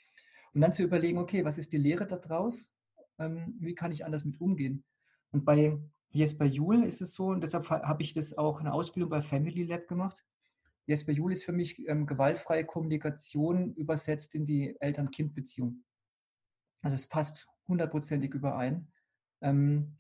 Und 0.53 0.61
dann 0.61 0.73
zu 0.73 0.85
überlegen, 0.85 1.19
okay, 1.19 1.45
was 1.45 1.59
ist 1.59 1.73
die 1.73 1.79
Lehre 1.79 2.07
daraus? 2.07 2.73
Ähm, 3.19 3.57
wie 3.59 3.75
kann 3.75 3.91
ich 3.91 4.05
anders 4.05 4.25
mit 4.25 4.41
umgehen? 4.41 4.85
Und 5.33 5.45
bei 5.45 5.77
Jesper 6.11 6.45
Juhl 6.45 6.85
ist 6.85 7.03
es 7.03 7.15
so, 7.15 7.27
und 7.27 7.41
deshalb 7.41 7.69
habe 7.69 8.05
ich 8.05 8.15
das 8.15 8.39
auch 8.39 8.61
eine 8.61 8.73
Ausbildung 8.73 9.11
bei 9.11 9.21
Family 9.21 9.65
Lab 9.65 9.89
gemacht. 9.89 10.25
Jesper 10.87 11.11
Juhl 11.11 11.33
ist 11.33 11.43
für 11.43 11.51
mich 11.51 11.85
ähm, 11.89 12.07
gewaltfreie 12.07 12.65
Kommunikation 12.65 13.75
übersetzt 13.75 14.37
in 14.37 14.47
die 14.47 14.77
Eltern-Kind-Beziehung. 14.79 15.83
Also 16.83 16.95
es 16.95 17.09
passt 17.09 17.49
hundertprozentig 17.67 18.33
überein. 18.33 18.93
Ähm, 19.41 19.97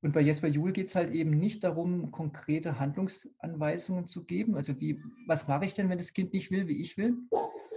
und 0.00 0.12
bei 0.12 0.20
Jesper 0.20 0.46
Juhl 0.46 0.72
geht 0.72 0.86
es 0.86 0.94
halt 0.94 1.12
eben 1.12 1.30
nicht 1.30 1.64
darum, 1.64 2.12
konkrete 2.12 2.78
Handlungsanweisungen 2.78 4.06
zu 4.06 4.24
geben. 4.24 4.54
Also 4.54 4.78
wie, 4.80 5.02
was 5.26 5.48
mache 5.48 5.64
ich 5.64 5.74
denn, 5.74 5.88
wenn 5.88 5.98
das 5.98 6.12
Kind 6.12 6.32
nicht 6.32 6.50
will, 6.50 6.68
wie 6.68 6.80
ich 6.80 6.96
will? 6.96 7.16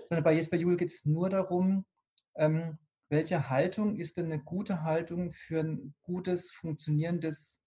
Sondern 0.07 0.23
bei 0.23 0.33
Jesper 0.33 0.57
Juhl 0.57 0.77
geht 0.77 0.89
es 0.89 1.05
nur 1.05 1.29
darum, 1.29 1.85
ähm, 2.35 2.77
welche 3.09 3.49
Haltung 3.49 3.97
ist 3.97 4.17
denn 4.17 4.25
eine 4.25 4.41
gute 4.41 4.83
Haltung 4.83 5.33
für 5.33 5.61
ein 5.61 5.95
gutes, 6.03 6.51
funktionierendes 6.51 7.59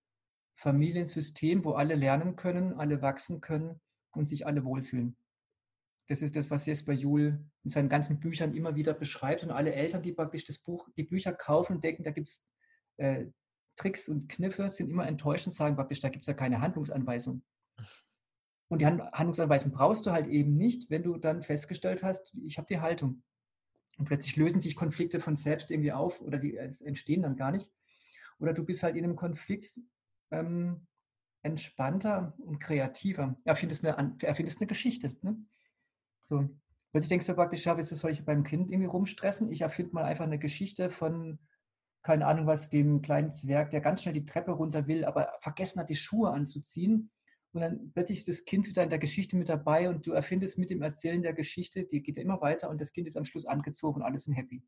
Familiensystem, 0.56 1.64
wo 1.64 1.72
alle 1.72 1.96
lernen 1.96 2.36
können, 2.36 2.74
alle 2.74 3.02
wachsen 3.02 3.40
können 3.40 3.80
und 4.12 4.28
sich 4.28 4.46
alle 4.46 4.64
wohlfühlen. 4.64 5.16
Das 6.06 6.22
ist 6.22 6.36
das, 6.36 6.50
was 6.50 6.66
Jesper 6.66 6.92
Juhl 6.92 7.44
in 7.64 7.70
seinen 7.70 7.88
ganzen 7.88 8.20
Büchern 8.20 8.54
immer 8.54 8.76
wieder 8.76 8.94
beschreibt. 8.94 9.42
Und 9.42 9.50
alle 9.50 9.74
Eltern, 9.74 10.02
die 10.02 10.12
praktisch 10.12 10.44
das 10.44 10.58
Buch, 10.58 10.88
die 10.96 11.02
Bücher 11.02 11.32
kaufen, 11.32 11.80
denken, 11.80 12.04
da 12.04 12.10
gibt 12.12 12.28
es 12.28 12.48
äh, 12.98 13.26
Tricks 13.76 14.08
und 14.08 14.28
Kniffe 14.28 14.70
sind 14.70 14.90
immer 14.90 15.06
enttäuschend, 15.06 15.54
sagen 15.54 15.76
praktisch, 15.76 16.00
da 16.00 16.08
gibt 16.08 16.24
es 16.24 16.28
ja 16.28 16.34
keine 16.34 16.60
Handlungsanweisung. 16.60 17.42
Und 18.68 18.80
die 18.80 18.86
Handlungsanweisung 18.86 19.72
brauchst 19.72 20.06
du 20.06 20.10
halt 20.10 20.26
eben 20.26 20.56
nicht, 20.56 20.88
wenn 20.90 21.02
du 21.02 21.18
dann 21.18 21.42
festgestellt 21.42 22.02
hast, 22.02 22.32
ich 22.42 22.56
habe 22.56 22.66
die 22.68 22.80
Haltung. 22.80 23.22
Und 23.98 24.06
plötzlich 24.06 24.36
lösen 24.36 24.60
sich 24.60 24.74
Konflikte 24.74 25.20
von 25.20 25.36
selbst 25.36 25.70
irgendwie 25.70 25.92
auf 25.92 26.20
oder 26.20 26.38
die 26.38 26.56
entstehen 26.56 27.22
dann 27.22 27.36
gar 27.36 27.52
nicht. 27.52 27.70
Oder 28.38 28.52
du 28.52 28.64
bist 28.64 28.82
halt 28.82 28.96
in 28.96 29.04
einem 29.04 29.16
Konflikt 29.16 29.78
ähm, 30.30 30.86
entspannter 31.42 32.34
und 32.38 32.58
kreativer. 32.58 33.36
Erfindest 33.44 33.84
eine, 33.84 34.16
erfindest 34.22 34.60
eine 34.60 34.66
Geschichte. 34.66 35.14
Ne? 35.22 35.36
So. 36.22 36.48
Plötzlich 36.90 37.10
denkst 37.10 37.26
du 37.26 37.34
praktisch, 37.34 37.64
ja, 37.66 37.76
jetzt 37.76 37.88
soll 37.88 38.12
ich 38.12 38.24
beim 38.24 38.44
Kind 38.44 38.70
irgendwie 38.70 38.86
rumstressen? 38.86 39.50
Ich 39.50 39.60
erfinde 39.60 39.92
mal 39.94 40.04
einfach 40.04 40.24
eine 40.24 40.38
Geschichte 40.38 40.90
von 40.90 41.38
keine 42.04 42.26
Ahnung 42.26 42.46
was, 42.46 42.70
dem 42.70 43.02
kleinen 43.02 43.32
Zwerg, 43.32 43.70
der 43.70 43.80
ganz 43.80 44.02
schnell 44.02 44.14
die 44.14 44.26
Treppe 44.26 44.52
runter 44.52 44.86
will, 44.86 45.04
aber 45.04 45.32
vergessen 45.40 45.80
hat, 45.80 45.88
die 45.88 45.96
Schuhe 45.96 46.30
anzuziehen. 46.30 47.10
und 47.52 47.62
dann 47.62 47.92
plötzlich 47.92 48.18
ist 48.18 48.28
das 48.28 48.44
Kind 48.44 48.68
wieder 48.68 48.82
in 48.82 48.90
der 48.90 48.98
Geschichte 48.98 49.36
mit 49.36 49.48
dabei 49.48 49.88
und 49.88 50.06
du 50.06 50.12
erfindest 50.12 50.58
mit 50.58 50.70
dem 50.70 50.82
Erzählen 50.82 51.22
der 51.22 51.32
Geschichte, 51.32 51.84
die 51.84 52.02
geht 52.02 52.18
immer 52.18 52.40
weiter 52.40 52.68
und 52.68 52.80
das 52.80 52.92
Kind 52.92 53.06
ist 53.06 53.16
am 53.16 53.24
Schluss 53.24 53.46
angezogen 53.46 54.00
und 54.00 54.06
alle 54.06 54.18
sind 54.18 54.34
happy. 54.34 54.62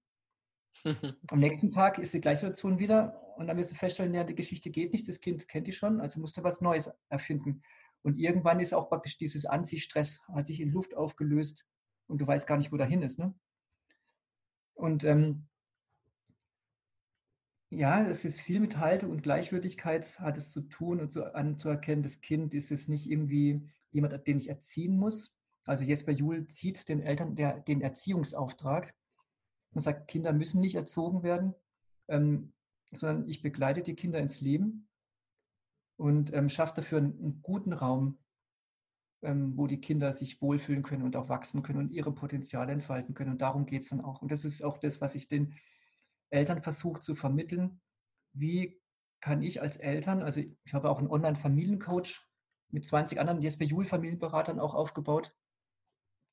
Am 1.28 1.39
nächsten 1.39 1.70
Tag 1.70 1.99
ist 1.99 2.12
die 2.14 2.20
Gleichsituation 2.20 2.78
wieder 2.78 3.34
und 3.37 3.47
dann 3.47 3.57
wirst 3.57 3.70
du 3.70 3.74
feststellen, 3.74 4.14
ja, 4.14 4.24
die 4.24 4.34
Geschichte 4.34 4.70
geht 4.70 4.93
nicht, 4.93 5.09
das 5.09 5.20
Kind 5.20 5.47
kennt 5.49 5.66
die 5.66 5.72
schon, 5.72 6.01
also 6.01 6.20
musst 6.20 6.37
du 6.37 6.43
was 6.43 6.61
Neues 6.61 6.91
erfinden. 7.09 7.62
Und 8.03 8.18
irgendwann 8.18 8.61
ist 8.61 8.72
auch 8.72 8.89
praktisch 8.89 9.16
dieses 9.16 9.47
Anziehstress, 9.47 10.22
hat 10.32 10.47
sich 10.47 10.61
in 10.61 10.70
Luft 10.70 10.95
aufgelöst 10.97 11.66
und 12.07 12.20
du 12.20 12.26
weißt 12.26 12.47
gar 12.47 12.57
nicht, 12.57 12.72
wo 12.72 12.76
dahin 12.76 13.03
ist. 13.03 13.18
Ne? 13.18 13.34
Und 14.74 15.03
ähm, 15.05 15.49
ja, 17.71 18.07
es 18.07 18.25
ist 18.25 18.41
viel 18.41 18.61
mit 18.61 18.79
Haltung 18.79 19.11
und 19.11 19.23
Gleichwürdigkeit 19.23 20.19
hat 20.21 20.37
es 20.37 20.53
zu 20.53 20.62
tun 20.62 21.01
und 21.01 21.11
zu, 21.11 21.35
anzuerkennen, 21.35 22.03
das 22.03 22.21
Kind 22.21 22.55
ist 22.55 22.71
es 22.71 22.89
nicht 22.89 23.11
irgendwie 23.11 23.69
jemand, 23.91 24.27
den 24.27 24.39
ich 24.39 24.49
erziehen 24.49 24.97
muss. 24.97 25.37
Also 25.64 25.83
Jesper 25.83 26.12
Juhl 26.12 26.47
zieht 26.47 26.89
den 26.89 27.01
Eltern 27.01 27.35
der, 27.35 27.59
den 27.61 27.81
Erziehungsauftrag 27.81 28.95
und 29.73 29.81
sagt, 29.81 30.09
Kinder 30.09 30.33
müssen 30.33 30.61
nicht 30.61 30.77
erzogen 30.77 31.25
werden, 31.25 31.55
ähm, 32.09 32.53
sondern 32.93 33.29
ich 33.29 33.43
begleite 33.43 33.83
die 33.83 33.97
Kinder 33.97 34.21
ins 34.21 34.41
Leben 34.41 34.89
und 35.97 36.33
ähm, 36.33 36.49
schaffe 36.49 36.77
dafür 36.77 36.99
einen, 36.99 37.19
einen 37.19 37.43
guten 37.43 37.73
Raum, 37.73 38.19
ähm, 39.23 39.57
wo 39.57 39.67
die 39.67 39.81
Kinder 39.81 40.12
sich 40.12 40.41
wohlfühlen 40.41 40.85
können 40.85 41.03
und 41.03 41.17
auch 41.17 41.29
wachsen 41.29 41.64
können 41.64 41.81
und 41.81 41.91
ihre 41.91 42.12
Potenziale 42.12 42.73
entfalten 42.73 43.14
können. 43.14 43.33
Und 43.33 43.43
darum 43.43 43.67
geht 43.67 43.83
es 43.83 43.89
dann 43.89 44.03
auch. 44.03 44.23
Und 44.23 44.31
das 44.31 44.45
ist 44.45 44.62
auch 44.62 44.79
das, 44.79 45.01
was 45.01 45.17
ich 45.17 45.27
den 45.27 45.55
Eltern 46.31 46.62
versuche 46.62 47.01
zu 47.01 47.14
vermitteln. 47.14 47.81
Wie 48.33 48.81
kann 49.20 49.43
ich 49.43 49.61
als 49.61 49.77
Eltern, 49.77 50.22
also 50.22 50.41
ich 50.41 50.74
habe 50.74 50.91
auch 50.91 50.99
einen 50.99 51.11
Online-Familiencoach 51.11 52.27
mit 52.70 52.85
20 52.85 53.18
anderen 53.18 53.41
Jesper 53.41 53.64
Juhl-Familienberatern 53.64 54.61
auch 54.61 54.74
aufgebaut. 54.74 55.35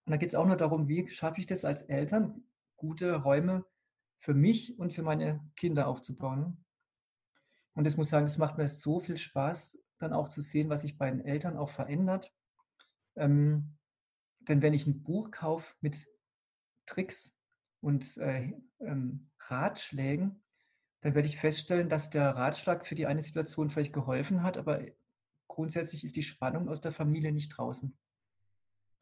Und 0.06 0.12
da 0.12 0.18
geht 0.18 0.30
es 0.30 0.36
auch 0.36 0.46
nur 0.46 0.58
darum, 0.58 0.88
wie 0.88 1.08
schaffe 1.08 1.40
ich 1.40 1.48
das 1.48 1.66
als 1.66 1.84
Eltern, 1.84 2.44
gute 2.76 3.16
Räume 3.16 3.66
für 4.20 4.34
mich 4.34 4.78
und 4.78 4.94
für 4.94 5.04
meine 5.04 5.46
Kinder 5.56 5.88
aufzubauen. 5.88 6.64
Und 7.74 7.88
ich 7.88 7.98
muss 7.98 8.10
sagen, 8.10 8.26
es 8.26 8.38
macht 8.38 8.58
mir 8.58 8.70
so 8.70 9.00
viel 9.00 9.18
Spaß, 9.18 9.80
dann 10.00 10.14
auch 10.14 10.30
zu 10.30 10.42
sehen, 10.42 10.70
was 10.70 10.82
sich 10.82 10.98
bei 10.98 11.10
den 11.10 11.26
Eltern 11.26 11.58
auch 11.58 11.70
verändert. 11.70 12.32
Ähm, 13.16 13.78
denn 14.42 14.62
wenn 14.62 14.74
ich 14.74 14.86
ein 14.86 15.04
Buch 15.04 15.32
kaufe 15.32 15.74
mit 15.82 16.08
Tricks 16.86 17.34
und 17.84 18.18
äh, 18.18 18.54
ähm, 18.80 19.30
Ratschlägen, 19.40 20.42
dann 21.02 21.16
werde 21.16 21.28
ich 21.28 21.38
feststellen, 21.38 21.90
dass 21.90 22.10
der 22.10 22.30
Ratschlag 22.30 22.86
für 22.86 22.96
die 22.96 23.06
eine 23.06 23.22
Situation 23.22 23.70
vielleicht 23.70 23.92
geholfen 23.92 24.42
hat, 24.42 24.58
aber 24.58 24.82
grundsätzlich 25.48 26.06
ist 26.06 26.16
die 26.16 26.24
Spannung 26.24 26.70
aus 26.70 26.80
der 26.80 26.94
Familie 26.94 27.34
nicht 27.34 27.50
draußen. 27.50 27.96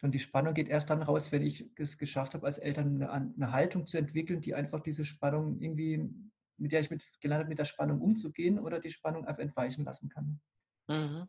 Und 0.02 0.14
die 0.14 0.20
Spannung 0.20 0.56
geht 0.56 0.68
erst 0.68 0.90
dann 0.90 1.04
raus, 1.04 1.32
wenn 1.32 1.44
ich 1.44 1.70
es 1.76 2.00
geschafft 2.00 2.34
habe, 2.34 2.48
als 2.48 2.58
Eltern 2.58 3.04
eine, 3.04 3.12
eine 3.12 3.52
Haltung 3.52 3.86
zu 3.86 4.00
entwickeln, 4.00 4.42
die 4.42 4.56
einfach 4.56 4.82
diese 4.82 5.06
Spannung 5.06 5.62
irgendwie, 5.62 6.10
mit 6.58 6.72
der 6.72 6.80
ich 6.80 6.90
mit, 6.90 7.04
gelernt 7.22 7.42
habe, 7.42 7.50
mit 7.50 7.60
der 7.60 7.66
Spannung 7.66 8.02
umzugehen 8.02 8.58
oder 8.58 8.80
die 8.80 8.90
Spannung 8.90 9.28
einfach 9.28 9.44
entweichen 9.44 9.86
lassen 9.86 10.10
kann. 10.10 10.42
Mhm. 10.88 11.28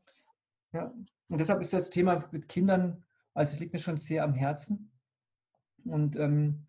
Ja, 0.72 0.94
und 1.28 1.38
deshalb 1.38 1.60
ist 1.60 1.74
das 1.74 1.90
Thema 1.90 2.26
mit 2.32 2.48
Kindern, 2.48 3.04
also 3.34 3.52
es 3.52 3.60
liegt 3.60 3.74
mir 3.74 3.78
schon 3.78 3.98
sehr 3.98 4.24
am 4.24 4.32
Herzen. 4.32 4.90
Und 5.84 6.16
ähm, 6.16 6.66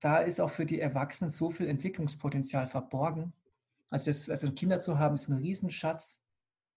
da 0.00 0.18
ist 0.18 0.40
auch 0.40 0.50
für 0.50 0.66
die 0.66 0.80
Erwachsenen 0.80 1.30
so 1.30 1.50
viel 1.50 1.68
Entwicklungspotenzial 1.68 2.66
verborgen. 2.66 3.32
Also, 3.90 4.06
das, 4.06 4.28
also 4.28 4.50
Kinder 4.52 4.80
zu 4.80 4.98
haben, 4.98 5.14
ist 5.14 5.28
ein 5.28 5.38
Riesenschatz, 5.38 6.22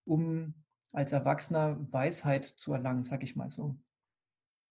um 0.06 0.54
als 0.92 1.12
Erwachsener 1.12 1.78
Weisheit 1.92 2.46
zu 2.46 2.74
erlangen, 2.74 3.04
sag 3.04 3.24
ich 3.24 3.36
mal 3.36 3.50
so. 3.50 3.76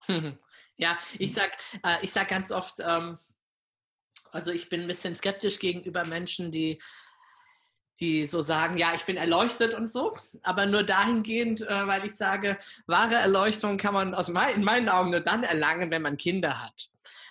Ja, 0.81 0.97
ich 1.17 1.33
sag, 1.33 1.57
äh, 1.83 1.97
ich 2.01 2.13
sag 2.13 2.29
ganz 2.29 2.53
oft, 2.53 2.75
ähm, 2.79 3.17
also 4.31 4.49
ich 4.53 4.69
bin 4.69 4.79
ein 4.79 4.87
bisschen 4.87 5.13
skeptisch 5.13 5.59
gegenüber 5.59 6.05
Menschen, 6.05 6.53
die 6.53 6.79
die 7.99 8.25
so 8.25 8.41
sagen, 8.41 8.77
ja, 8.77 8.93
ich 8.95 9.05
bin 9.05 9.17
erleuchtet 9.17 9.73
und 9.73 9.85
so, 9.85 10.15
aber 10.43 10.65
nur 10.65 10.83
dahingehend, 10.83 11.61
äh, 11.61 11.87
weil 11.87 12.05
ich 12.05 12.15
sage, 12.15 12.57
wahre 12.87 13.15
Erleuchtung 13.15 13.77
kann 13.77 13.93
man 13.93 14.15
aus 14.15 14.29
mein, 14.29 14.55
in 14.55 14.63
meinen 14.63 14.89
Augen 14.89 15.09
nur 15.09 15.19
dann 15.19 15.43
erlangen, 15.43 15.91
wenn 15.91 16.01
man 16.01 16.17
Kinder 16.17 16.61
hat. 16.61 16.89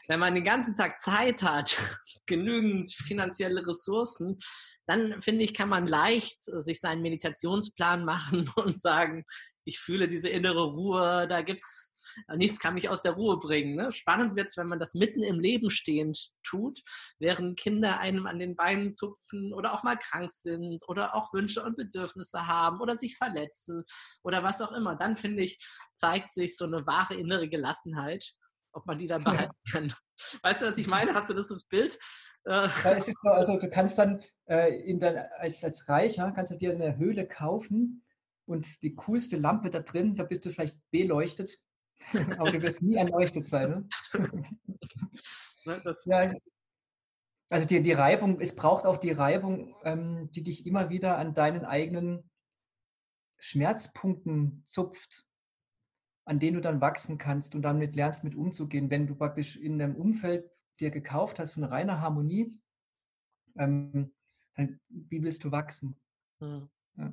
Wenn 0.09 0.21
man 0.21 0.35
den 0.35 0.45
ganzen 0.45 0.75
Tag 0.75 0.99
Zeit 0.99 1.43
hat, 1.43 1.79
genügend 2.27 2.91
finanzielle 2.91 3.67
Ressourcen, 3.67 4.39
dann 4.87 5.21
finde 5.21 5.45
ich, 5.45 5.53
kann 5.53 5.69
man 5.69 5.87
leicht 5.87 6.43
sich 6.43 6.81
seinen 6.81 7.03
Meditationsplan 7.03 8.05
machen 8.07 8.51
und 8.57 8.81
sagen, 8.81 9.25
ich 9.65 9.79
fühle 9.79 10.09
diese 10.09 10.31
innere 10.31 10.65
Ruhe, 10.65 11.29
da 11.29 11.43
gibt's 11.43 11.95
nichts 12.37 12.59
kann 12.59 12.73
mich 12.73 12.89
aus 12.89 13.03
der 13.03 13.13
Ruhe 13.13 13.39
bringen. 13.39 13.77
Ne? 13.77 13.93
Spannend 13.93 14.35
wird 14.35 14.49
es, 14.49 14.57
wenn 14.57 14.67
man 14.67 14.79
das 14.79 14.95
mitten 14.95 15.23
im 15.23 15.41
Leben 15.41 15.69
stehend 15.69 16.31
tut, 16.43 16.81
während 17.19 17.59
Kinder 17.59 17.99
einem 17.99 18.27
an 18.27 18.39
den 18.39 18.57
Beinen 18.57 18.89
zupfen 18.89 19.53
oder 19.53 19.75
auch 19.75 19.83
mal 19.83 19.99
krank 19.99 20.31
sind 20.31 20.83
oder 20.89 21.15
auch 21.15 21.33
Wünsche 21.35 21.63
und 21.63 21.77
Bedürfnisse 21.77 22.47
haben 22.47 22.81
oder 22.81 22.97
sich 22.97 23.17
verletzen 23.17 23.85
oder 24.23 24.43
was 24.43 24.63
auch 24.63 24.73
immer. 24.73 24.97
Dann 24.97 25.17
finde 25.17 25.43
ich, 25.43 25.59
zeigt 25.95 26.33
sich 26.33 26.57
so 26.57 26.65
eine 26.65 26.87
wahre 26.87 27.15
innere 27.15 27.49
Gelassenheit, 27.49 28.35
ob 28.73 28.87
man 28.87 28.99
die 28.99 29.07
dann 29.07 29.25
behalten 29.25 29.57
kann. 29.71 29.93
Weißt 30.43 30.63
du, 30.63 30.67
was 30.67 30.79
ich 30.79 30.87
meine? 30.87 31.15
Hast 31.15 31.31
du 31.31 31.35
das 31.35 31.51
ins 31.51 31.65
Bild? 31.65 31.99
Äh. 32.45 32.69
Ja, 32.85 32.93
es 32.93 33.09
ist 33.09 33.17
so, 33.23 33.31
also 33.31 33.59
du 33.59 33.69
kannst 33.69 33.99
dann 33.99 34.23
äh, 34.47 34.75
in 34.83 35.01
der, 35.01 35.31
als, 35.41 35.63
als 35.65 35.89
Reicher 35.89 36.33
kannst 36.33 36.53
du 36.53 36.57
dir 36.57 36.73
eine 36.73 36.97
Höhle 36.97 37.27
kaufen 37.27 38.05
und 38.47 38.83
die 38.83 38.95
coolste 38.95 39.37
Lampe 39.37 39.71
da 39.71 39.81
drin, 39.81 40.17
da 40.17 40.25
bist 40.25 40.45
du 40.45 40.51
vielleicht 40.51 40.79
beleuchtet, 40.91 41.59
aber 42.39 42.53
du 42.53 42.63
wirst 42.63 42.83
nie 42.83 42.97
erleuchtet 42.97 43.47
sein. 43.47 43.89
Ne? 44.15 44.49
ne 45.65 45.83
ja, 46.07 46.33
also 47.51 47.67
die, 47.67 47.83
die 47.83 47.93
Reibung, 47.93 48.41
es 48.41 48.55
braucht 48.55 48.85
auch 48.85 48.99
die 48.99 49.13
Reibung, 49.13 49.75
ähm, 49.85 50.31
die 50.33 50.43
dich 50.43 50.67
immer 50.67 50.91
wieder 50.91 51.19
an 51.19 51.35
deinen 51.35 51.65
eigenen 51.65 52.31
Schmerzpunkten 53.39 54.65
zupft, 54.67 55.28
an 56.29 56.39
denen 56.39 56.57
du 56.57 56.61
dann 56.61 56.83
wachsen 56.83 57.17
kannst 57.17 57.55
und 57.55 57.63
damit 57.63 57.97
lernst, 57.97 58.23
mit 58.23 58.35
umzugehen. 58.35 58.91
Wenn 58.91 59.07
du 59.07 59.15
praktisch 59.15 59.57
in 59.57 59.81
einem 59.81 59.97
Umfeld 59.97 60.51
dir 60.79 60.91
gekauft 60.91 61.39
hast 61.39 61.53
von 61.53 61.65
reiner 61.65 62.03
Harmonie, 62.03 62.55
ähm, 63.57 64.15
dann, 64.55 64.79
wie 64.89 65.23
willst 65.23 65.43
du 65.45 65.51
wachsen? 65.51 65.99
Hm. 66.41 66.69
Ja. 66.99 67.13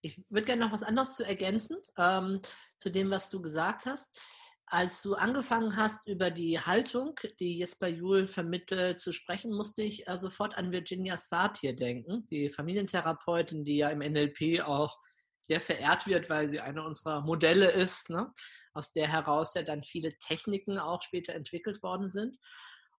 Ich 0.00 0.24
würde 0.30 0.46
gerne 0.46 0.64
noch 0.64 0.72
was 0.72 0.82
anderes 0.82 1.14
zu 1.14 1.24
ergänzen 1.24 1.76
ähm, 1.98 2.40
zu 2.76 2.90
dem, 2.90 3.10
was 3.10 3.28
du 3.28 3.42
gesagt 3.42 3.84
hast. 3.84 4.18
Als 4.64 5.02
du 5.02 5.14
angefangen 5.14 5.76
hast, 5.76 6.08
über 6.08 6.30
die 6.30 6.58
Haltung, 6.58 7.14
die 7.38 7.58
Jesper 7.58 7.88
Juhl 7.88 8.26
vermittelt, 8.26 8.98
zu 8.98 9.12
sprechen, 9.12 9.52
musste 9.52 9.82
ich 9.82 10.08
äh, 10.08 10.16
sofort 10.16 10.56
an 10.56 10.72
Virginia 10.72 11.18
Satir 11.18 11.76
denken, 11.76 12.24
die 12.30 12.48
Familientherapeutin, 12.48 13.62
die 13.62 13.76
ja 13.76 13.90
im 13.90 13.98
NLP 13.98 14.62
auch 14.62 14.98
sehr 15.44 15.60
verehrt 15.60 16.06
wird, 16.06 16.30
weil 16.30 16.48
sie 16.48 16.60
eine 16.60 16.82
unserer 16.82 17.20
Modelle 17.20 17.70
ist, 17.70 18.08
ne? 18.08 18.32
aus 18.72 18.92
der 18.92 19.08
heraus 19.08 19.54
ja 19.54 19.62
dann 19.62 19.82
viele 19.82 20.16
Techniken 20.18 20.78
auch 20.78 21.02
später 21.02 21.34
entwickelt 21.34 21.82
worden 21.82 22.08
sind. 22.08 22.38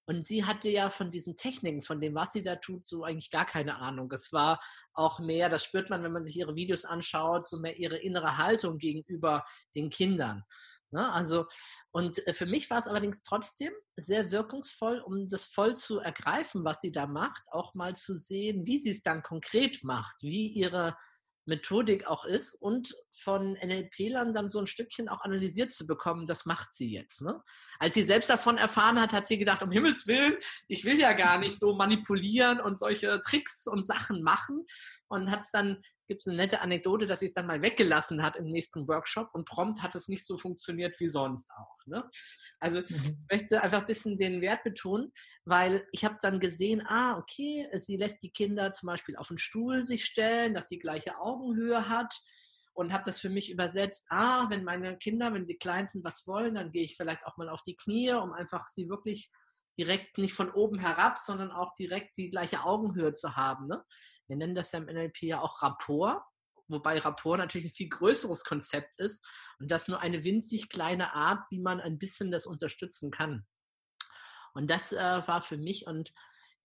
Und 0.08 0.24
sie 0.24 0.46
hatte 0.46 0.70
ja 0.70 0.92
von 0.92 1.10
diesen 1.10 1.36
Techniken, 1.36 1.82
von 1.82 2.00
dem, 2.00 2.14
was 2.14 2.34
sie 2.34 2.44
da 2.44 2.58
tut, 2.58 2.86
so 2.86 3.04
eigentlich 3.04 3.32
gar 3.32 3.46
keine 3.46 3.78
Ahnung. 3.78 4.12
Es 4.12 4.32
war 4.32 4.60
auch 4.94 5.20
mehr, 5.20 5.50
das 5.50 5.64
spürt 5.64 5.90
man, 5.90 6.04
wenn 6.04 6.12
man 6.12 6.22
sich 6.22 6.38
ihre 6.38 6.56
Videos 6.56 6.86
anschaut, 6.86 7.48
so 7.48 7.60
mehr 7.60 7.80
ihre 7.80 7.98
innere 7.98 8.38
Haltung 8.38 8.78
gegenüber 8.78 9.44
den 9.74 9.90
Kindern. 9.90 10.44
Ne? 10.92 11.12
Also, 11.12 11.48
und 11.90 12.26
äh, 12.28 12.34
für 12.36 12.46
mich 12.46 12.70
war 12.70 12.78
es 12.78 12.88
allerdings 12.88 13.24
trotzdem 13.24 13.74
sehr 13.96 14.30
wirkungsvoll, 14.30 15.00
um 15.00 15.28
das 15.28 15.46
voll 15.46 15.74
zu 15.74 15.98
ergreifen, 16.00 16.64
was 16.64 16.82
sie 16.82 16.92
da 16.92 17.08
macht, 17.08 17.42
auch 17.52 17.74
mal 17.74 17.96
zu 17.96 18.14
sehen, 18.14 18.68
wie 18.68 18.78
sie 18.78 18.92
es 18.92 19.02
dann 19.02 19.24
konkret 19.24 19.84
macht, 19.84 20.22
wie 20.22 20.50
ihre 20.50 20.96
Methodik 21.46 22.08
auch 22.08 22.26
ist 22.26 22.56
und 22.56 22.96
von 23.12 23.54
NLP-Lern 23.54 24.34
dann 24.34 24.50
so 24.50 24.60
ein 24.60 24.68
Stückchen 24.68 25.10
auch 25.10 25.22
analysiert 25.22 25.72
zu 25.72 25.86
bekommen, 25.86 26.26
das 26.26 26.46
macht 26.46 26.74
sie 26.74 26.92
jetzt. 26.92 27.22
Ne? 27.22 27.42
Als 27.80 27.96
sie 27.96 28.04
selbst 28.04 28.30
davon 28.30 28.58
erfahren 28.58 29.00
hat, 29.00 29.14
hat 29.14 29.28
sie 29.28 29.38
gedacht, 29.38 29.64
um 29.64 29.72
Himmels 29.72 30.08
Willen, 30.08 30.36
ich 30.68 30.86
will 30.86 31.00
ja 31.00 31.14
gar 31.14 31.38
nicht 31.38 31.58
so 31.60 31.76
manipulieren 31.76 32.60
und 32.60 32.78
solche 32.78 33.20
Tricks 33.22 33.68
und 33.68 33.86
Sachen 33.86 34.22
machen. 34.22 34.66
Und 35.08 35.30
hat 35.30 35.42
es 35.42 35.52
dann, 35.52 35.82
gibt 36.08 36.22
es 36.22 36.28
eine 36.28 36.38
nette 36.38 36.62
Anekdote, 36.62 37.06
dass 37.06 37.20
sie 37.20 37.28
es 37.28 37.34
dann 37.34 37.46
mal 37.46 37.62
weggelassen 37.62 38.24
hat 38.24 38.36
im 38.38 38.46
nächsten 38.46 38.88
Workshop 38.88 39.30
und 39.34 39.48
prompt 39.48 39.84
hat 39.84 39.94
es 39.94 40.08
nicht 40.08 40.26
so 40.26 40.40
funktioniert 40.40 41.00
wie 41.00 41.08
sonst 41.08 41.52
auch. 41.52 41.78
Ne? 41.86 42.04
Also 42.60 42.80
mhm. 42.80 42.86
ich 42.90 43.14
möchte 43.32 43.62
einfach 43.62 43.82
ein 43.82 43.86
bisschen 43.86 44.18
den 44.18 44.42
Wert 44.42 44.64
betonen, 44.64 45.12
weil 45.46 45.88
ich 45.92 46.04
habe 46.04 46.18
dann 46.22 46.40
gesehen, 46.40 46.82
ah, 46.88 47.18
okay, 47.18 47.70
sie 47.74 47.98
lässt 47.98 48.24
die 48.24 48.32
Kinder 48.32 48.72
zum 48.72 48.88
Beispiel 48.88 49.16
auf 49.16 49.28
den 49.28 49.38
Stuhl 49.38 49.84
sich 49.84 50.06
stellen, 50.06 50.56
dass 50.56 50.70
sie 50.70 50.80
gleiche 50.80 51.20
Augenhöhe 51.20 51.88
hat 51.88 52.20
und 52.76 52.92
habe 52.92 53.04
das 53.06 53.20
für 53.20 53.30
mich 53.30 53.50
übersetzt, 53.50 54.06
ah, 54.10 54.48
wenn 54.50 54.66
meine 54.66 54.98
Kinder, 54.98 55.34
wenn 55.34 55.46
sie 55.46 55.58
klein 55.58 55.88
sind, 55.88 56.04
was 56.04 56.28
wollen, 56.28 56.56
dann 56.56 56.72
gehe 56.72 56.84
ich 56.84 56.98
vielleicht 56.98 57.26
auch 57.26 57.38
mal 57.38 57.50
auf 57.50 57.62
die 57.62 57.78
Knie, 57.78 58.12
um 58.12 58.34
einfach 58.34 58.68
sie 58.68 58.90
wirklich 58.90 59.32
direkt 59.80 60.18
nicht 60.18 60.34
von 60.34 60.52
oben 60.52 60.78
herab, 60.80 61.18
sondern 61.18 61.52
auch 61.52 61.74
direkt 61.76 62.18
die 62.18 62.30
gleiche 62.30 62.64
Augenhöhe 62.64 63.14
zu 63.14 63.38
haben. 63.38 63.68
Ne? 63.68 63.84
Wir 64.28 64.36
nennen 64.36 64.56
das 64.56 64.74
ja 64.74 64.80
im 64.80 64.86
NLP 64.86 65.24
ja 65.24 65.42
auch 65.42 65.62
Rapport. 65.62 66.22
wobei 66.68 67.00
Rapport 67.00 67.38
natürlich 67.38 67.68
ein 67.68 67.76
viel 67.76 67.90
größeres 67.90 68.44
Konzept 68.44 69.00
ist 69.00 69.26
und 69.60 69.72
das 69.72 69.88
nur 69.88 70.02
eine 70.02 70.26
winzig 70.26 70.68
kleine 70.68 71.14
Art, 71.14 71.46
wie 71.52 71.62
man 71.62 71.80
ein 71.80 71.98
bisschen 71.98 72.30
das 72.30 72.46
unterstützen 72.46 73.10
kann. 73.10 73.46
Und 74.54 74.70
das 74.70 74.92
äh, 74.92 75.28
war 75.28 75.42
für 75.42 75.58
mich 75.58 75.88
und 75.88 76.14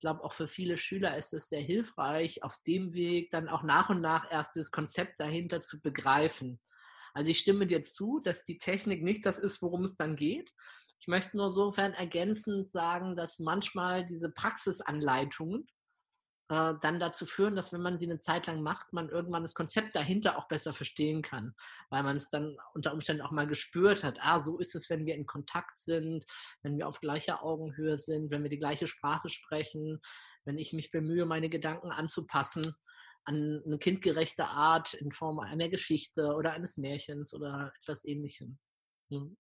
glaube 0.01 0.25
auch 0.25 0.33
für 0.33 0.49
viele 0.49 0.77
Schüler 0.77 1.17
ist 1.17 1.33
es 1.33 1.49
sehr 1.49 1.61
hilfreich, 1.61 2.43
auf 2.43 2.59
dem 2.67 2.93
Weg 2.93 3.31
dann 3.31 3.49
auch 3.49 3.63
nach 3.63 3.91
und 3.91 4.01
nach 4.01 4.31
erst 4.31 4.57
das 4.57 4.71
Konzept 4.71 5.21
dahinter 5.21 5.61
zu 5.61 5.81
begreifen. 5.81 6.59
Also 7.15 7.31
ich 7.31 7.39
stimme 7.39 7.67
dir 7.67 7.83
zu, 7.83 8.21
dass 8.21 8.45
die 8.45 8.59
Technik 8.59 9.03
nicht 9.03 9.27
das 9.27 9.39
ist, 9.39 9.63
worum 9.63 9.85
es 9.85 9.97
dann 9.97 10.17
geht. 10.17 10.53
Ich 11.01 11.09
möchte 11.09 11.37
nur 11.37 11.49
insofern 11.49 11.93
ergänzend 11.95 12.69
sagen, 12.69 13.17
dass 13.17 13.39
manchmal 13.39 14.07
diese 14.07 14.31
Praxisanleitungen 14.31 15.67
äh, 16.51 16.75
dann 16.83 16.99
dazu 16.99 17.27
führen, 17.27 17.55
dass 17.55 17.73
wenn 17.73 17.81
man 17.81 17.97
sie 17.97 18.07
eine 18.07 18.19
Zeit 18.19 18.49
lang 18.49 18.61
macht, 18.61 18.93
man 18.93 19.09
irgendwann 19.09 19.43
das 19.43 19.55
Konzept 19.55 19.95
dahinter 19.95 20.37
auch 20.37 20.49
besser 20.49 20.73
verstehen 20.73 21.23
kann, 21.23 21.55
weil 21.91 22.03
man 22.03 22.17
es 22.17 22.29
dann 22.29 22.57
unter 22.75 22.93
Umständen 22.93 23.23
auch 23.23 23.31
mal 23.31 23.47
gespürt 23.47 24.03
hat. 24.03 24.19
Ah, 24.21 24.41
so 24.41 24.59
ist 24.59 24.75
es, 24.75 24.91
wenn 24.91 25.07
wir 25.07 25.15
in 25.15 25.27
Kontakt 25.27 25.79
sind, 25.79 26.27
wenn 26.63 26.77
wir 26.77 26.89
auf 26.89 27.01
gleicher 27.01 27.45
Augenhöhe 27.45 27.99
sind, 27.99 28.33
wenn 28.33 28.43
wir 28.43 28.51
die 28.51 28.59
gleiche 28.59 28.89
Sprache 28.89 29.29
sprechen, 29.29 30.01
wenn 30.45 30.59
ich 30.59 30.73
mich 30.73 30.91
bemühe, 30.91 31.25
meine 31.25 31.49
Gedanken 31.49 31.93
anzupassen 31.93 32.75
an 33.25 33.63
eine 33.65 33.79
kindgerechte 33.79 34.47
Art 34.47 34.95
in 34.95 35.13
Form 35.13 35.39
einer 35.39 35.69
Geschichte 35.69 36.35
oder 36.35 36.53
eines 36.53 36.79
Märchens 36.79 37.33
oder 37.33 37.73
etwas 37.79 38.05
ähnlichem. 38.05 38.59